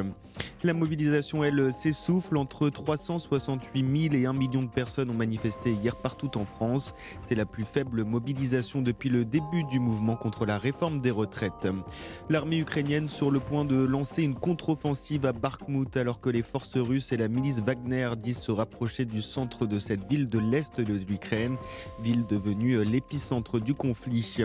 La 0.62 0.74
mobilisation, 0.74 1.42
elle, 1.42 1.72
s'essouffle. 1.72 2.36
Entre 2.36 2.68
368 2.68 4.10
000 4.10 4.14
et 4.14 4.26
1 4.26 4.32
million 4.32 4.62
de 4.62 4.68
personnes 4.68 5.10
ont 5.10 5.14
manifesté 5.14 5.72
hier 5.72 5.96
partout 5.96 6.38
en 6.38 6.44
France. 6.44 6.94
C'est 7.24 7.34
la 7.34 7.46
plus 7.46 7.64
faible 7.64 8.04
mobilisation 8.04 8.80
depuis 8.80 9.08
le 9.08 9.24
début 9.24 9.64
du 9.64 9.80
mouvement 9.80 10.14
contre 10.14 10.46
la 10.46 10.56
réforme 10.56 10.67
des 11.02 11.10
retraites. 11.10 11.66
L'armée 12.28 12.58
ukrainienne 12.58 13.08
sur 13.08 13.30
le 13.30 13.40
point 13.40 13.64
de 13.64 13.76
lancer 13.76 14.22
une 14.22 14.34
contre-offensive 14.34 15.26
à 15.26 15.32
Bakhmut 15.32 15.96
alors 15.96 16.20
que 16.20 16.30
les 16.30 16.42
forces 16.42 16.76
russes 16.76 17.12
et 17.12 17.16
la 17.16 17.28
milice 17.28 17.60
Wagner 17.60 18.10
disent 18.16 18.40
se 18.40 18.52
rapprocher 18.52 19.04
du 19.04 19.22
centre 19.22 19.66
de 19.66 19.78
cette 19.78 20.06
ville 20.08 20.28
de 20.28 20.38
l'Est 20.38 20.80
de 20.80 20.92
l'Ukraine, 20.92 21.56
ville 22.00 22.26
devenue 22.26 22.84
l'épicentre 22.84 23.58
du 23.58 23.74
conflit. 23.74 24.36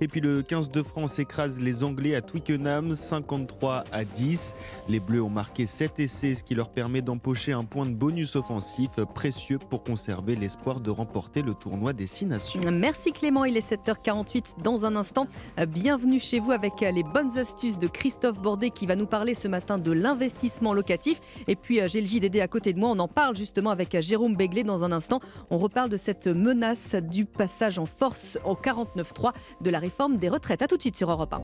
Et 0.00 0.08
puis 0.08 0.20
le 0.20 0.42
15 0.42 0.70
de 0.70 0.82
France 0.82 1.18
écrase 1.18 1.60
les 1.60 1.84
Anglais 1.84 2.14
à 2.14 2.22
Twickenham 2.22 2.94
53 2.94 3.84
à 3.92 4.04
10. 4.04 4.54
Les 4.88 5.00
Bleus 5.00 5.22
ont 5.22 5.30
marqué 5.30 5.66
7 5.66 6.00
essais, 6.00 6.34
ce 6.34 6.44
qui 6.44 6.54
leur 6.54 6.70
permet 6.70 7.02
d'empocher 7.02 7.52
un 7.52 7.64
point 7.64 7.84
de 7.84 7.94
bonus 7.94 8.36
offensif 8.36 8.90
précieux 9.14 9.58
pour 9.58 9.82
conserver 9.82 10.36
l'espoir 10.36 10.80
de 10.80 10.90
remporter 10.90 11.42
le 11.42 11.54
tournoi 11.54 11.92
des 11.92 12.06
Six 12.06 12.26
Nations. 12.26 12.60
Merci 12.70 13.12
Clément, 13.12 13.44
il 13.44 13.56
est 13.56 13.70
7h48 13.70 14.62
dans 14.62 14.84
un 14.84 14.96
instant. 14.96 15.26
Bienvenue 15.66 16.20
chez 16.20 16.38
vous 16.38 16.52
avec 16.52 16.80
les 16.80 17.02
bonnes 17.02 17.36
astuces 17.36 17.80
de 17.80 17.88
Christophe 17.88 18.38
Bordet 18.38 18.70
qui 18.70 18.86
va 18.86 18.94
nous 18.94 19.06
parler 19.06 19.34
ce 19.34 19.48
matin 19.48 19.76
de 19.76 19.90
l'investissement 19.90 20.72
locatif. 20.72 21.20
Et 21.48 21.56
puis 21.56 21.80
j'ai 21.88 22.00
le 22.00 22.06
JDD 22.06 22.36
à 22.36 22.46
côté 22.46 22.72
de 22.72 22.78
moi, 22.78 22.90
on 22.90 22.98
en 23.00 23.08
parle 23.08 23.36
justement 23.36 23.70
avec 23.70 24.00
Jérôme 24.00 24.36
Béglé 24.36 24.62
dans 24.62 24.84
un 24.84 24.92
instant. 24.92 25.20
On 25.50 25.58
reparle 25.58 25.88
de 25.88 25.96
cette 25.96 26.28
menace 26.28 26.94
du 26.94 27.24
passage 27.24 27.78
en 27.80 27.86
force 27.86 28.38
au 28.44 28.54
49.3 28.54 29.32
de 29.60 29.70
la 29.70 29.80
réforme 29.80 30.16
des 30.16 30.28
retraites. 30.28 30.62
A 30.62 30.68
tout 30.68 30.76
de 30.76 30.82
suite 30.82 30.96
sur 30.96 31.10
Europe 31.10 31.32
1. 31.32 31.42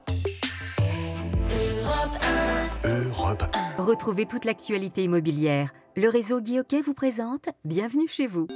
Europe 2.84 3.42
1. 3.78 3.82
Retrouvez 3.82 4.26
toute 4.26 4.44
l'actualité 4.44 5.02
immobilière. 5.02 5.72
Le 5.96 6.08
réseau 6.08 6.40
Guillaume 6.40 6.64
vous 6.84 6.94
présente 6.94 7.48
Bienvenue 7.64 8.06
chez 8.06 8.28
vous. 8.28 8.46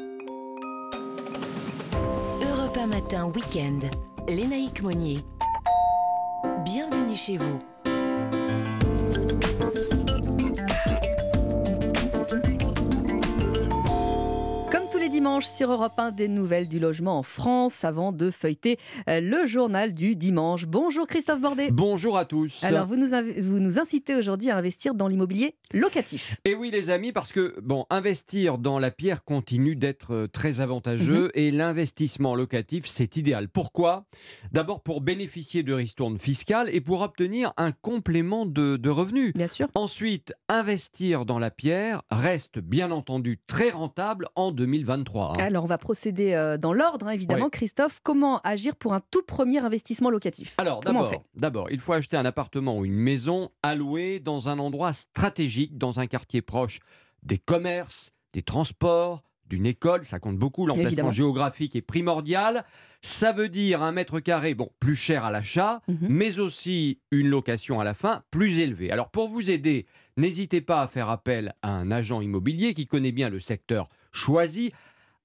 Europe 2.43 2.77
1 2.77 2.87
matin, 2.87 3.27
week-end. 3.27 3.81
Lénaïque 4.29 4.83
Monnier. 4.83 5.19
Bienvenue 6.65 7.15
chez 7.17 7.37
vous. 7.37 7.61
Dimanche 15.29 15.47
sur 15.47 15.71
Europe 15.71 15.93
1 15.99 16.13
des 16.13 16.27
nouvelles 16.27 16.69
du 16.69 16.79
logement 16.79 17.19
en 17.19 17.23
France 17.23 17.85
avant 17.85 18.13
de 18.13 18.31
feuilleter 18.31 18.79
euh, 19.11 19.21
le 19.21 19.47
journal 19.47 19.93
du 19.93 20.17
dimanche. 20.17 20.65
Bonjour 20.65 21.07
Christophe 21.07 21.43
Bordet. 21.43 21.71
Bonjour 21.71 22.17
à 22.17 22.25
tous. 22.25 22.65
Alors 22.65 22.87
vous 22.87 22.97
nous, 22.97 23.11
vous 23.37 23.59
nous 23.59 23.79
incitez 23.79 24.15
aujourd'hui 24.15 24.49
à 24.49 24.57
investir 24.57 24.95
dans 24.95 25.07
l'immobilier 25.07 25.55
locatif. 25.75 26.39
Et 26.47 26.55
oui 26.55 26.71
les 26.71 26.89
amis 26.89 27.13
parce 27.13 27.31
que 27.33 27.61
bon 27.61 27.85
investir 27.91 28.57
dans 28.57 28.79
la 28.79 28.91
pierre 28.91 29.23
continue 29.23 29.77
d'être 29.77 30.15
euh, 30.15 30.29
très 30.29 30.61
avantageux 30.61 31.25
mhm. 31.25 31.31
et 31.35 31.51
l'investissement 31.51 32.35
locatif 32.35 32.87
c'est 32.87 33.19
idéal. 33.19 33.51
Pourquoi? 33.51 34.07
D'abord 34.53 34.83
pour 34.83 35.03
bénéficier 35.03 35.63
de 35.63 35.75
ristournes 35.75 36.17
fiscales 36.17 36.71
et 36.73 36.81
pour 36.81 37.03
obtenir 37.03 37.53
un 37.59 37.73
complément 37.73 38.47
de, 38.47 38.79
de 38.79 38.89
revenus. 38.89 39.35
Bien 39.35 39.47
sûr. 39.47 39.69
Ensuite 39.75 40.33
investir 40.49 41.27
dans 41.27 41.39
la 41.39 41.51
pierre 41.51 42.01
reste 42.11 42.61
bien 42.61 42.91
entendu 42.91 43.39
très 43.47 43.69
rentable 43.69 44.27
en 44.35 44.53
2020 45.19 45.29
Hein. 45.39 45.45
Alors, 45.45 45.65
on 45.65 45.67
va 45.67 45.79
procéder 45.79 46.35
euh, 46.35 46.57
dans 46.57 46.73
l'ordre, 46.73 47.07
hein, 47.07 47.11
évidemment. 47.11 47.49
Christophe, 47.51 48.01
comment 48.03 48.39
agir 48.41 48.77
pour 48.77 48.95
un 48.95 49.01
tout 49.11 49.23
premier 49.23 49.59
investissement 49.59 50.11
locatif? 50.11 50.55
Alors, 50.59 50.81
d'abord, 51.35 51.71
il 51.71 51.81
faut 51.81 51.93
acheter 51.93 52.17
un 52.17 52.25
appartement 52.25 52.79
ou 52.79 52.85
une 52.85 52.95
maison 52.95 53.51
allouée 53.63 54.21
dans 54.21 54.49
un 54.49 54.59
endroit 54.59 54.93
stratégique, 54.93 55.79
dans 55.79 56.01
un 56.01 56.07
quartier 56.07 56.43
proche 56.43 56.81
des 57.23 57.39
commerces, 57.39 58.13
des 58.33 58.43
transports, 58.43 59.23
d'une 59.49 59.67
école, 59.67 60.05
ça 60.05 60.19
compte 60.19 60.37
beaucoup, 60.37 60.67
l'emplacement 60.67 61.11
géographique 61.11 61.75
est 61.75 61.83
primordial. 61.83 62.65
Ça 63.01 63.33
veut 63.33 63.49
dire 63.49 63.83
un 63.83 63.93
mètre 63.93 64.21
carré, 64.21 64.55
bon, 64.55 64.71
plus 64.79 64.97
cher 64.97 65.25
à 65.25 65.31
l'achat, 65.31 65.81
mhm. 65.89 66.07
mais 66.09 66.39
aussi 66.39 67.01
une 67.11 67.29
location 67.29 67.81
à 67.81 67.85
la 67.85 67.95
fin 67.95 68.23
plus 68.31 68.61
élevée. 68.61 68.91
Alors 68.91 69.11
pour 69.11 69.29
vous 69.29 69.51
aider, 69.51 69.87
n'hésitez 70.17 70.61
pas 70.61 70.83
à 70.83 70.89
faire 70.89 71.09
appel 71.09 71.55
à 71.63 71.71
un 71.71 71.91
agent 71.91 72.21
immobilier 72.21 72.75
qui 72.75 72.87
connaît 72.87 73.13
bien 73.13 73.31
le 73.31 73.41
secteur 73.41 73.89
choisi. 74.13 74.73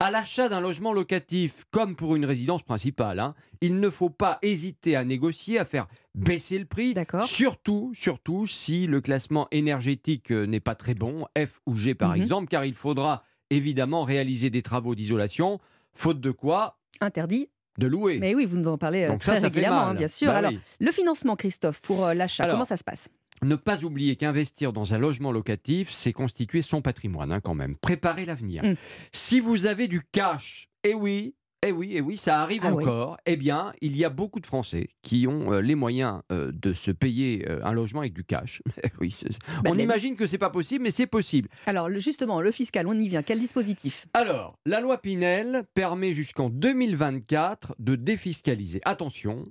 À 0.03 0.11
l'achat 0.11 0.49
d'un 0.49 0.59
logement 0.59 0.91
locatif, 0.91 1.63
comme 1.71 1.95
pour 1.95 2.17
une 2.17 2.25
résidence 2.25 2.61
principale, 2.61 3.21
hein, 3.21 3.35
il 3.61 3.79
ne 3.79 3.89
faut 3.89 4.09
pas 4.09 4.37
hésiter 4.41 4.97
à 4.97 5.05
négocier, 5.05 5.59
à 5.59 5.63
faire 5.63 5.87
baisser 6.13 6.59
le 6.59 6.65
prix. 6.65 6.93
Surtout, 7.21 7.93
surtout 7.95 8.45
si 8.45 8.85
le 8.85 8.99
classement 8.99 9.47
énergétique 9.51 10.31
euh, 10.31 10.45
n'est 10.45 10.59
pas 10.59 10.75
très 10.75 10.93
bon, 10.93 11.25
F 11.37 11.61
ou 11.65 11.77
G 11.77 11.95
par 11.95 12.09
mhm. 12.09 12.21
exemple, 12.21 12.47
car 12.49 12.65
il 12.65 12.73
faudra 12.73 13.23
évidemment 13.49 14.03
réaliser 14.03 14.49
des 14.49 14.61
travaux 14.61 14.93
d'isolation, 14.93 15.61
faute 15.93 16.19
de 16.19 16.31
quoi 16.31 16.79
Interdit 16.99 17.47
de 17.77 17.87
louer. 17.87 18.19
Mais 18.19 18.35
oui, 18.35 18.45
vous 18.45 18.57
nous 18.57 18.67
en 18.67 18.77
parlez 18.77 19.03
euh, 19.03 19.17
très 19.17 19.39
régulièrement, 19.39 19.87
hein, 19.87 19.93
bien 19.93 20.09
sûr. 20.09 20.27
Bah 20.27 20.39
Alors, 20.39 20.51
le 20.81 20.91
financement, 20.91 21.37
Christophe, 21.37 21.79
pour 21.79 22.05
euh, 22.05 22.13
l'achat, 22.13 22.45
comment 22.45 22.65
ça 22.65 22.75
se 22.75 22.83
passe? 22.83 23.07
Ne 23.41 23.55
pas 23.55 23.83
oublier 23.83 24.15
qu'investir 24.15 24.73
dans 24.73 24.93
un 24.93 24.97
logement 24.97 25.31
locatif, 25.31 25.91
c'est 25.91 26.13
constituer 26.13 26.61
son 26.61 26.81
patrimoine 26.81 27.31
hein, 27.31 27.41
quand 27.41 27.55
même. 27.55 27.75
Préparer 27.77 28.25
l'avenir. 28.25 28.63
Mm. 28.63 28.75
Si 29.11 29.39
vous 29.39 29.65
avez 29.65 29.87
du 29.87 30.01
cash, 30.11 30.69
et 30.83 30.93
oui, 30.93 31.35
eh 31.65 31.71
oui, 31.71 31.93
eh 31.93 32.01
oui, 32.01 32.17
ça 32.17 32.41
arrive 32.41 32.63
ah 32.65 32.73
encore. 32.73 33.17
Eh 33.25 33.37
bien, 33.37 33.71
il 33.79 33.95
y 33.95 34.03
a 34.03 34.09
beaucoup 34.09 34.41
de 34.41 34.45
Français 34.45 34.89
qui 35.01 35.27
ont 35.27 35.53
euh, 35.53 35.61
les 35.61 35.75
moyens 35.75 36.21
euh, 36.29 36.51
de 36.53 36.73
se 36.73 36.91
payer 36.91 37.45
euh, 37.47 37.61
un 37.63 37.71
logement 37.71 38.01
avec 38.01 38.11
du 38.11 38.25
cash. 38.25 38.61
oui, 38.99 39.15
bah, 39.63 39.71
on 39.71 39.77
imagine 39.77 40.17
que 40.17 40.27
c'est 40.27 40.37
pas 40.37 40.49
possible, 40.49 40.83
mais 40.83 40.91
c'est 40.91 41.07
possible. 41.07 41.47
Alors, 41.65 41.89
justement, 41.89 42.41
le 42.41 42.51
fiscal, 42.51 42.85
on 42.85 42.99
y 42.99 43.07
vient. 43.07 43.21
Quel 43.21 43.39
dispositif? 43.39 44.07
Alors, 44.13 44.57
la 44.65 44.81
loi 44.81 44.97
Pinel 44.97 45.63
permet 45.73 46.11
jusqu'en 46.11 46.49
2024 46.49 47.75
de 47.79 47.95
défiscaliser. 47.95 48.81
Attention, 48.83 49.45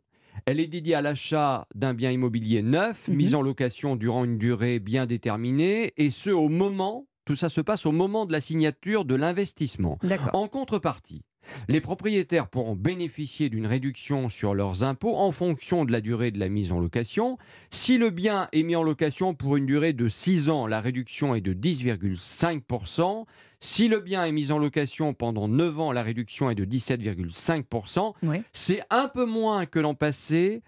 elle 0.46 0.60
est 0.60 0.66
dédiée 0.66 0.94
à 0.94 1.02
l'achat 1.02 1.66
d'un 1.74 1.94
bien 1.94 2.10
immobilier 2.10 2.62
neuf, 2.62 3.08
mhm. 3.08 3.16
mis 3.16 3.34
en 3.34 3.42
location 3.42 3.96
durant 3.96 4.24
une 4.24 4.38
durée 4.38 4.78
bien 4.78 5.06
déterminée, 5.06 5.92
et 5.96 6.10
ce 6.10 6.30
au 6.30 6.48
moment, 6.48 7.06
tout 7.24 7.36
ça 7.36 7.48
se 7.48 7.60
passe 7.60 7.86
au 7.86 7.92
moment 7.92 8.26
de 8.26 8.32
la 8.32 8.40
signature 8.40 9.04
de 9.04 9.14
l'investissement. 9.14 9.98
En 10.32 10.48
contrepartie, 10.48 11.22
les 11.68 11.80
propriétaires 11.80 12.48
pourront 12.48 12.76
bénéficier 12.76 13.48
d'une 13.48 13.66
réduction 13.66 14.28
sur 14.28 14.54
leurs 14.54 14.84
impôts 14.84 15.16
en 15.16 15.32
fonction 15.32 15.84
de 15.84 15.92
la 15.92 16.00
durée 16.00 16.30
de 16.30 16.38
la 16.38 16.48
mise 16.48 16.72
en 16.72 16.80
location. 16.80 17.38
Si 17.70 17.98
le 17.98 18.10
bien 18.10 18.48
est 18.52 18.62
mis 18.62 18.76
en 18.76 18.82
location 18.82 19.34
pour 19.34 19.56
une 19.56 19.66
durée 19.66 19.92
de 19.92 20.08
6 20.08 20.50
ans, 20.50 20.66
la 20.66 20.80
réduction 20.80 21.34
est 21.34 21.40
de 21.40 21.54
10,5%. 21.54 23.24
Si 23.60 23.88
le 23.88 24.00
bien 24.00 24.24
est 24.24 24.32
mis 24.32 24.50
en 24.50 24.58
location 24.58 25.14
pendant 25.14 25.46
9 25.46 25.80
ans, 25.80 25.92
la 25.92 26.02
réduction 26.02 26.50
est 26.50 26.54
de 26.54 26.64
17,5%. 26.64 28.12
C'est 28.52 28.82
un 28.90 29.08
peu 29.08 29.24
moins 29.24 29.66
que 29.66 29.78
l'an 29.78 29.94
passé. 29.94 30.62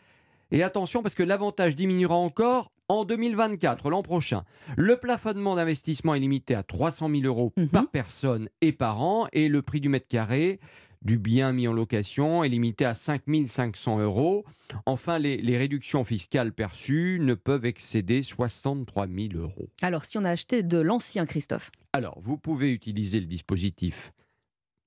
Et 0.53 0.63
attention, 0.63 1.03
parce 1.03 1.17
que 1.17 1.25
l'avantage 1.25 1.75
diminuera 1.75 2.15
encore 2.15 2.71
en 2.89 3.05
2024, 3.05 3.91
l'an 3.91 4.03
prochain. 4.03 4.45
Le 4.77 4.97
plafonnement 4.97 5.55
d'investissement 5.55 6.15
est 6.15 6.21
limité 6.21 6.55
à 6.55 6.63
300 6.63 7.09
000 7.11 7.23
euros 7.23 7.53
mhm. 7.57 7.69
par 7.69 7.91
personne 7.91 8.49
et 8.61 8.73
par 8.73 9.01
an. 9.01 9.27
Et 9.33 9.49
le 9.49 9.63
prix 9.63 9.81
du 9.81 9.89
mètre 9.89 10.09
carré 10.09 10.61
du 11.03 11.19
bien 11.19 11.53
mis 11.53 11.69
en 11.69 11.73
location 11.73 12.45
est 12.45 12.49
limité 12.49 12.85
à 12.85 12.95
5 12.95 13.23
500 13.47 14.01
euros. 14.01 14.45
Enfin, 14.87 15.19
les, 15.19 15.37
les, 15.37 15.59
réductions 15.59 16.03
fiscales 16.03 16.53
perçues 16.53 17.19
ne 17.21 17.35
peuvent 17.35 17.67
excéder 17.67 18.23
63 18.23 19.07
000 19.07 19.35
euros. 19.35 19.69
Alors, 19.83 20.07
si 20.07 20.17
on 20.17 20.25
a 20.25 20.31
acheté 20.31 20.63
de 20.63 20.79
l'ancien, 20.79 21.27
Christophe? 21.27 21.71
Alors, 21.93 22.19
vous 22.23 22.39
pouvez 22.39 22.73
utiliser 22.73 23.21
le 23.21 23.27
dispositif 23.27 24.13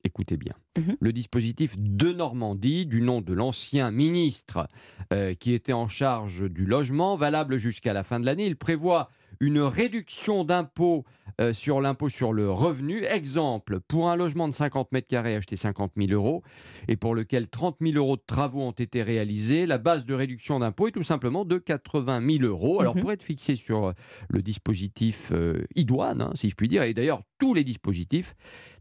écoutez 0.07 0.37
bien, 0.37 0.53
mhm. 0.77 0.95
le 0.99 1.13
dispositif 1.13 1.75
de 1.77 2.11
Normandie, 2.11 2.85
du 2.85 3.01
nom 3.01 3.21
de 3.21 3.33
l'ancien 3.33 3.91
ministre 3.91 4.67
euh, 5.13 5.35
qui 5.35 5.53
était 5.53 5.73
en 5.73 5.87
charge 5.87 6.49
du 6.49 6.65
logement, 6.65 7.15
valable 7.15 7.57
jusqu'à 7.57 7.93
la 7.93 8.03
fin 8.03 8.19
de 8.19 8.25
l'année. 8.25 8.47
Il 8.47 8.55
prévoit 8.55 9.09
une 9.39 9.59
réduction 9.59 10.43
d'impôt 10.43 11.05
euh, 11.39 11.53
sur 11.53 11.81
l'impôt 11.81 12.09
sur 12.09 12.33
le 12.33 12.51
revenu. 12.51 13.03
Exemple, 13.05 13.79
pour 13.87 14.09
un 14.09 14.15
logement 14.15 14.47
de 14.47 14.53
50 14.53 14.91
mètres 14.91 15.07
carrés 15.07 15.35
acheté 15.35 15.55
50 15.55 15.91
000 15.95 16.11
euros 16.11 16.41
et 16.87 16.95
pour 16.95 17.13
lequel 17.13 17.47
30 17.47 17.77
000 17.79 17.95
euros 17.95 18.15
de 18.15 18.23
travaux 18.25 18.61
ont 18.61 18.71
été 18.71 19.03
réalisés, 19.03 19.67
la 19.67 19.77
base 19.77 20.05
de 20.05 20.13
réduction 20.13 20.59
d'impôt 20.59 20.87
est 20.87 20.91
tout 20.91 21.03
simplement 21.03 21.45
de 21.45 21.57
80 21.57 22.39
000 22.39 22.43
euros. 22.43 22.81
Alors, 22.81 22.95
mhm. 22.95 23.01
pour 23.01 23.11
être 23.11 23.23
fixé 23.23 23.55
sur 23.55 23.85
euh, 23.85 23.91
le 24.29 24.41
dispositif 24.41 25.31
euh, 25.31 25.63
idoine, 25.75 26.21
hein, 26.21 26.31
si 26.33 26.49
je 26.49 26.55
puis 26.55 26.67
dire, 26.67 26.83
et 26.83 26.93
d'ailleurs 26.93 27.21
tous 27.39 27.53
les 27.53 27.63
dispositifs, 27.63 28.35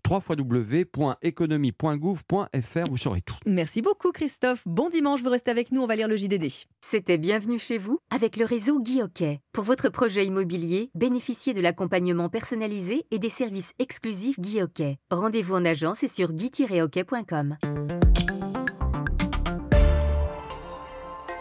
www.economie.gouv.fr, 0.08 2.82
vous 2.88 2.96
saurez 2.96 3.20
tout. 3.20 3.36
Merci 3.44 3.82
beaucoup 3.82 4.12
Christophe. 4.12 4.62
Bon 4.64 4.88
dimanche, 4.88 5.20
vous 5.22 5.30
restez 5.30 5.50
avec 5.50 5.72
nous, 5.72 5.82
on 5.82 5.86
va 5.86 5.96
lire 5.96 6.08
le 6.08 6.16
JDD. 6.16 6.46
C'était 6.80 7.18
Bienvenue 7.18 7.58
chez 7.58 7.76
vous 7.76 7.98
avec 8.14 8.36
le 8.36 8.46
réseau 8.46 8.80
Guy 8.80 9.02
Pour 9.52 9.64
votre 9.64 9.90
projet 9.90 10.24
immobilier, 10.24 10.45
bénéficiez 10.94 11.54
de 11.54 11.60
l'accompagnement 11.60 12.28
personnalisé 12.28 13.04
et 13.10 13.18
des 13.18 13.30
services 13.30 13.72
exclusifs 13.78 14.38
Guy 14.40 14.60
Rendez-vous 15.10 15.54
en 15.54 15.64
agence 15.64 16.02
et 16.02 16.08
sur 16.08 16.32
guy-hockey.com. 16.32 17.56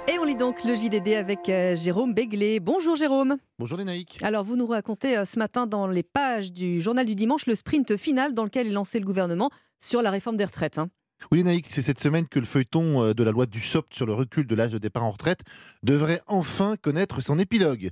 Et 0.07 0.19
on 0.19 0.23
lit 0.23 0.35
donc 0.35 0.63
le 0.63 0.75
JDD 0.75 1.15
avec 1.15 1.49
euh, 1.49 1.75
Jérôme 1.75 2.13
Béglé. 2.13 2.59
Bonjour 2.59 2.95
Jérôme. 2.95 3.37
Bonjour 3.57 3.77
Lénaïque. 3.77 4.19
Alors 4.21 4.43
vous 4.43 4.55
nous 4.55 4.67
racontez 4.67 5.17
euh, 5.17 5.25
ce 5.25 5.39
matin 5.39 5.65
dans 5.65 5.87
les 5.87 6.03
pages 6.03 6.51
du 6.51 6.79
journal 6.79 7.05
du 7.05 7.15
dimanche 7.15 7.47
le 7.47 7.55
sprint 7.55 7.97
final 7.97 8.33
dans 8.33 8.43
lequel 8.43 8.67
est 8.67 8.71
lancé 8.71 8.99
le 8.99 9.05
gouvernement 9.05 9.49
sur 9.79 10.01
la 10.01 10.11
réforme 10.11 10.37
des 10.37 10.45
retraites. 10.45 10.77
Hein. 10.77 10.89
Oui, 11.31 11.43
Naïk, 11.43 11.65
c'est 11.69 11.81
cette 11.81 11.99
semaine 11.99 12.27
que 12.27 12.39
le 12.39 12.45
feuilleton 12.45 13.03
euh, 13.03 13.13
de 13.13 13.23
la 13.23 13.31
loi 13.31 13.45
du 13.45 13.59
SOPT 13.59 13.93
sur 13.93 14.05
le 14.05 14.13
recul 14.13 14.45
de 14.45 14.55
l'âge 14.55 14.71
de 14.71 14.77
départ 14.77 15.03
en 15.03 15.11
retraite 15.11 15.41
devrait 15.81 16.21
enfin 16.27 16.75
connaître 16.81 17.21
son 17.21 17.39
épilogue. 17.39 17.89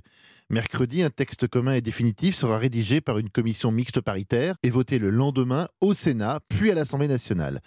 Mercredi, 0.50 1.02
un 1.02 1.10
texte 1.10 1.48
commun 1.48 1.74
et 1.74 1.80
définitif 1.80 2.36
sera 2.36 2.58
rédigé 2.58 3.00
par 3.00 3.18
une 3.18 3.30
commission 3.30 3.72
mixte 3.72 4.00
paritaire 4.00 4.54
et 4.62 4.70
voté 4.70 4.98
le 4.98 5.10
lendemain 5.10 5.68
au 5.80 5.94
Sénat, 5.94 6.40
puis 6.48 6.70
à 6.70 6.74
l'Assemblée 6.74 7.08
nationale. 7.08 7.60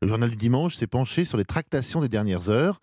Le 0.00 0.06
journal 0.06 0.30
du 0.30 0.36
dimanche 0.36 0.76
s'est 0.76 0.86
penché 0.86 1.24
sur 1.24 1.36
les 1.36 1.44
tractations 1.44 2.00
des 2.00 2.08
dernières 2.08 2.50
heures. 2.50 2.80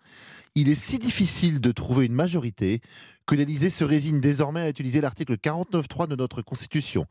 Il 0.54 0.68
est 0.68 0.74
si 0.74 0.98
difficile 0.98 1.60
de 1.60 1.72
trouver 1.72 2.06
une 2.06 2.12
majorité 2.12 2.80
que 3.26 3.34
l'Élysée 3.34 3.70
se 3.70 3.84
résigne 3.84 4.20
désormais 4.20 4.60
à 4.60 4.68
utiliser 4.68 5.00
l'article 5.00 5.34
49.3 5.34 6.06
de 6.08 6.16
notre 6.16 6.42
Constitution. 6.42 7.06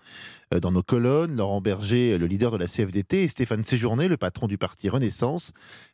Euh, 0.53 0.59
dans 0.59 0.71
nos 0.71 0.83
colonnes, 0.83 1.35
Laurent 1.35 1.61
Berger, 1.61 2.17
le 2.17 2.25
leader 2.25 2.51
de 2.51 2.57
la 2.57 2.67
CFDT, 2.67 3.23
et 3.23 3.27
Stéphane 3.27 3.63
Séjourné, 3.63 4.07
le 4.07 4.17
patron 4.17 4.47
du 4.47 4.57
parti 4.57 4.89
Renaissance, 4.89 5.51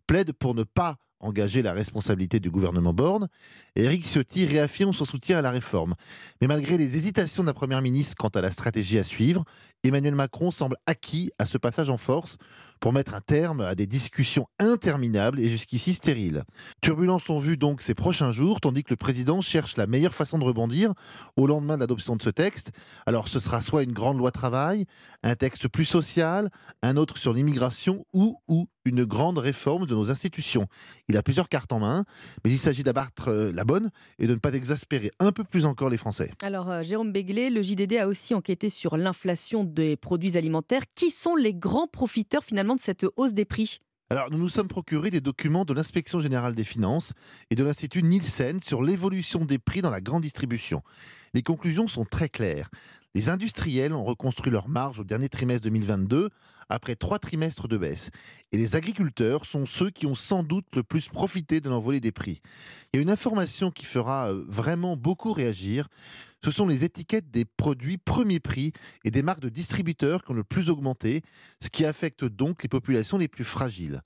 plaident 0.07 0.34
pour 0.34 0.56
ne 0.56 0.64
pas 0.64 0.98
engager 1.22 1.61
la 1.61 1.73
responsabilité 1.73 2.39
du 2.39 2.49
gouvernement 2.49 2.93
Borne. 2.93 3.27
Éric 3.76 4.03
Ciotti 4.06 4.45
réaffirme 4.45 4.93
son 4.93 5.06
soutien 5.06 5.38
à 5.38 5.41
la 5.41 5.52
réforme. 5.52 5.95
Mais 6.41 6.48
malgré 6.48 6.77
les 6.77 6.98
hésitations 6.98 7.43
de 7.43 7.48
la 7.48 7.53
Première 7.53 7.81
ministre 7.81 8.15
quant 8.18 8.30
à 8.30 8.41
la 8.41 8.52
stratégie 8.52 8.99
à 8.99 9.03
suivre, 9.03 9.45
Emmanuel 9.83 10.13
Macron 10.13 10.51
semble 10.51 10.77
acquis 10.85 11.31
à 11.39 11.45
ce 11.45 11.57
passage 11.57 11.89
en 11.89 11.97
force 11.97 12.37
pour 12.79 12.93
mettre 12.93 13.15
un 13.15 13.21
terme 13.21 13.61
à 13.61 13.73
des 13.73 13.87
discussions 13.87 14.47
interminables 14.59 15.39
et 15.39 15.49
jusqu'ici 15.49 15.93
stériles. 15.93 16.43
Turbulences 16.81 17.23
sont 17.23 17.39
vues 17.39 17.57
donc 17.57 17.81
ces 17.81 17.95
prochains 17.95 18.31
jours, 18.31 18.61
tandis 18.61 18.83
que 18.83 18.91
le 18.91 18.97
président 18.97 19.41
cherche 19.41 19.77
la 19.77 19.87
meilleure 19.87 20.13
façon 20.13 20.37
de 20.37 20.43
rebondir 20.43 20.93
au 21.35 21.47
lendemain 21.47 21.75
de 21.75 21.81
l'adoption 21.81 22.15
de 22.15 22.21
ce 22.21 22.29
texte. 22.29 22.71
Alors 23.05 23.27
ce 23.27 23.39
sera 23.39 23.61
soit 23.61 23.83
une 23.83 23.93
grande 23.93 24.17
loi 24.17 24.31
travail, 24.31 24.85
un 25.23 25.35
texte 25.35 25.67
plus 25.67 25.85
social, 25.85 26.49
un 26.83 26.97
autre 26.97 27.17
sur 27.17 27.33
l'immigration 27.33 28.05
ou, 28.13 28.37
ou 28.47 28.67
une 28.85 29.05
grande 29.05 29.37
réforme 29.37 29.85
de 29.85 29.95
nos 29.95 30.09
institutions. 30.09 30.67
Il 31.07 31.17
a 31.17 31.23
plusieurs 31.23 31.49
cartes 31.49 31.71
en 31.71 31.79
main, 31.79 32.03
mais 32.43 32.51
il 32.51 32.57
s'agit 32.57 32.83
d'abattre 32.83 33.29
euh, 33.29 33.51
la 33.53 33.63
bonne 33.63 33.91
et 34.17 34.27
de 34.27 34.33
ne 34.33 34.39
pas 34.39 34.51
exaspérer 34.53 35.11
un 35.19 35.31
peu 35.31 35.43
plus 35.43 35.65
encore 35.65 35.89
les 35.89 35.97
Français. 35.97 36.31
Alors, 36.41 36.69
euh, 36.69 36.83
Jérôme 36.83 37.11
Béglé, 37.11 37.49
le 37.49 37.61
JDD 37.61 37.97
a 37.97 38.07
aussi 38.07 38.33
enquêté 38.33 38.69
sur 38.69 38.97
l'inflation 38.97 39.63
des 39.72 39.95
produits 39.98 40.38
alimentaires. 40.38 40.84
Qui 40.95 41.11
sont 41.11 41.35
les 41.35 41.53
grands 41.53 41.88
profiteurs 41.88 42.43
finalement 42.43 42.76
de 42.76 42.81
cette 42.81 43.06
hausse 43.15 43.34
des 43.34 43.45
prix? 43.45 43.80
Alors, 44.11 44.30
nous 44.30 44.38
nous 44.38 44.49
sommes 44.49 44.68
procurés 44.68 45.10
des 45.10 45.22
documents 45.22 45.64
de 45.64 45.73
l'Inspection 45.73 46.19
générale 46.19 46.53
des 46.53 46.65
finances 46.65 47.14
et 47.49 47.56
de 47.56 47.64
l'Institut 47.64 48.03
Nielsen 48.03 48.60
sur 48.60 48.84
l'évolution 48.84 49.45
des 49.45 49.57
prix 49.57 49.81
dans 49.81 49.89
la 49.89 50.02
grande 50.02 50.23
distribution. 50.23 50.81
Les 51.34 51.43
conclusions 51.43 51.88
sont 51.88 52.03
très 52.03 52.27
claires. 52.27 52.69
Les 53.15 53.30
industriels 53.30 53.93
ont 53.93 54.03
reconstruit 54.03 54.52
leurs 54.52 54.68
marges 54.68 54.99
au 54.99 55.06
dernier 55.06 55.30
trimestre 55.30 55.64
2022 55.64 56.30
après 56.72 56.95
trois 56.95 57.19
trimestres 57.19 57.68
de 57.68 57.77
baisse. 57.77 58.10
Et 58.52 58.57
les 58.57 58.76
agriculteurs 58.76 59.45
sont 59.45 59.65
ceux 59.65 59.89
qui 59.89 60.06
ont 60.06 60.15
sans 60.15 60.43
doute 60.43 60.65
le 60.76 60.84
plus 60.84 61.10
profité 61.10 61.60
de 61.60 61.69
l'envolée 61.69 61.99
des 61.99 62.11
prix. 62.11 62.41
Il 62.93 62.98
y 62.98 62.99
a 62.99 63.03
une 63.03 63.10
information 63.10 63.72
qui 63.72 63.85
fera 63.85 64.31
euh, 64.31 64.43
vraiment 64.48 64.98
beaucoup 64.98 65.34
réagir. 65.34 65.88
Ce 66.43 66.49
sont 66.49 66.65
les 66.65 66.84
étiquettes 66.84 67.30
des 67.30 67.45
produits 67.45 67.98
premier 67.98 68.39
prix 68.39 68.72
et 69.03 69.11
des 69.11 69.22
marques 69.22 69.41
de 69.41 69.49
distributeurs 69.49 70.23
qui 70.23 70.31
ont 70.31 70.35
le 70.35 70.43
plus 70.43 70.69
augmenté, 70.69 71.22
ce 71.61 71.69
qui 71.69 71.85
affecte 71.85 72.26
donc 72.26 72.64
les 72.64 72.69
populations 72.69 73.18
les 73.18 73.27
plus 73.27 73.43
fragiles. 73.43 74.02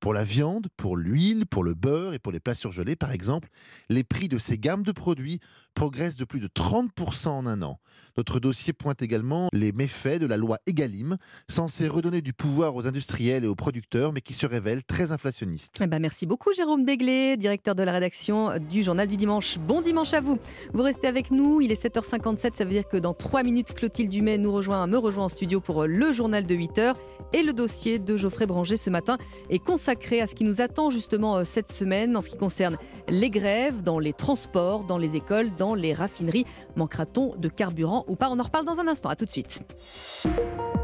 Pour 0.00 0.14
la 0.14 0.24
viande, 0.24 0.68
pour 0.78 0.96
l'huile, 0.96 1.44
pour 1.44 1.62
le 1.62 1.74
beurre 1.74 2.14
et 2.14 2.18
pour 2.18 2.32
les 2.32 2.40
plats 2.40 2.54
surgelés, 2.54 2.96
par 2.96 3.12
exemple, 3.12 3.50
les 3.90 4.02
prix 4.02 4.28
de 4.28 4.38
ces 4.38 4.56
gammes 4.56 4.82
de 4.82 4.92
produits 4.92 5.40
progressent 5.74 6.16
de 6.16 6.24
plus 6.24 6.40
de 6.40 6.48
30% 6.48 7.28
en 7.28 7.46
un 7.46 7.60
an. 7.60 7.80
Notre 8.16 8.40
dossier 8.40 8.72
pointe 8.72 9.02
également 9.02 9.50
les 9.52 9.72
méfaits 9.72 10.18
de 10.18 10.24
la 10.24 10.38
loi 10.38 10.58
Egalim, 10.66 11.18
censée 11.48 11.86
redonner 11.86 12.09
du 12.18 12.32
pouvoir 12.32 12.76
aux 12.76 12.86
industriels 12.86 13.44
et 13.44 13.48
aux 13.48 13.54
producteurs, 13.54 14.12
mais 14.12 14.20
qui 14.20 14.34
se 14.34 14.46
révèle 14.46 14.84
très 14.84 15.12
inflationniste. 15.12 15.80
Eh 15.82 15.86
ben 15.86 15.98
merci 15.98 16.26
beaucoup 16.26 16.52
Jérôme 16.52 16.84
Béglé, 16.84 17.36
directeur 17.36 17.74
de 17.74 17.82
la 17.82 17.92
rédaction 17.92 18.58
du 18.58 18.82
Journal 18.82 19.06
du 19.08 19.16
Dimanche. 19.16 19.58
Bon 19.58 19.80
dimanche 19.80 20.14
à 20.14 20.20
vous. 20.20 20.38
Vous 20.72 20.82
restez 20.82 21.06
avec 21.06 21.30
nous, 21.30 21.60
il 21.60 21.70
est 21.72 21.82
7h57, 21.82 22.56
ça 22.56 22.64
veut 22.64 22.70
dire 22.70 22.88
que 22.88 22.96
dans 22.96 23.14
3 23.14 23.42
minutes, 23.42 23.74
Clotilde 23.74 24.10
Dumais 24.10 24.38
nous 24.38 24.52
rejoint, 24.52 24.86
me 24.86 24.98
rejoint 24.98 25.24
en 25.24 25.28
studio 25.28 25.60
pour 25.60 25.84
le 25.84 26.12
journal 26.12 26.46
de 26.46 26.54
8h. 26.54 26.94
Et 27.32 27.44
le 27.44 27.52
dossier 27.52 28.00
de 28.00 28.16
Geoffrey 28.16 28.46
Branger 28.46 28.76
ce 28.76 28.90
matin 28.90 29.16
est 29.50 29.60
consacré 29.60 29.90
consacré 29.90 30.20
à 30.20 30.26
ce 30.26 30.34
qui 30.34 30.44
nous 30.44 30.60
attend 30.60 30.90
justement 30.90 31.38
euh, 31.38 31.44
cette 31.44 31.72
semaine 31.72 32.16
en 32.16 32.20
ce 32.20 32.28
qui 32.28 32.36
concerne 32.36 32.76
les 33.08 33.30
grèves 33.30 33.82
dans 33.82 33.98
les 33.98 34.12
transports, 34.12 34.84
dans 34.84 34.98
les 34.98 35.16
écoles, 35.16 35.50
dans 35.56 35.74
les 35.74 35.94
raffineries. 35.94 36.44
Manquera-t-on 36.76 37.34
de 37.36 37.48
carburant 37.48 38.04
ou 38.06 38.14
pas? 38.14 38.28
On 38.30 38.38
en 38.38 38.42
reparle 38.42 38.66
dans 38.66 38.78
un 38.78 38.86
instant. 38.86 39.08
À 39.08 39.16
tout 39.16 39.24
de 39.24 39.30
suite. 39.30 39.60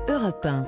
Europe 0.08 0.46
1. 0.46 0.64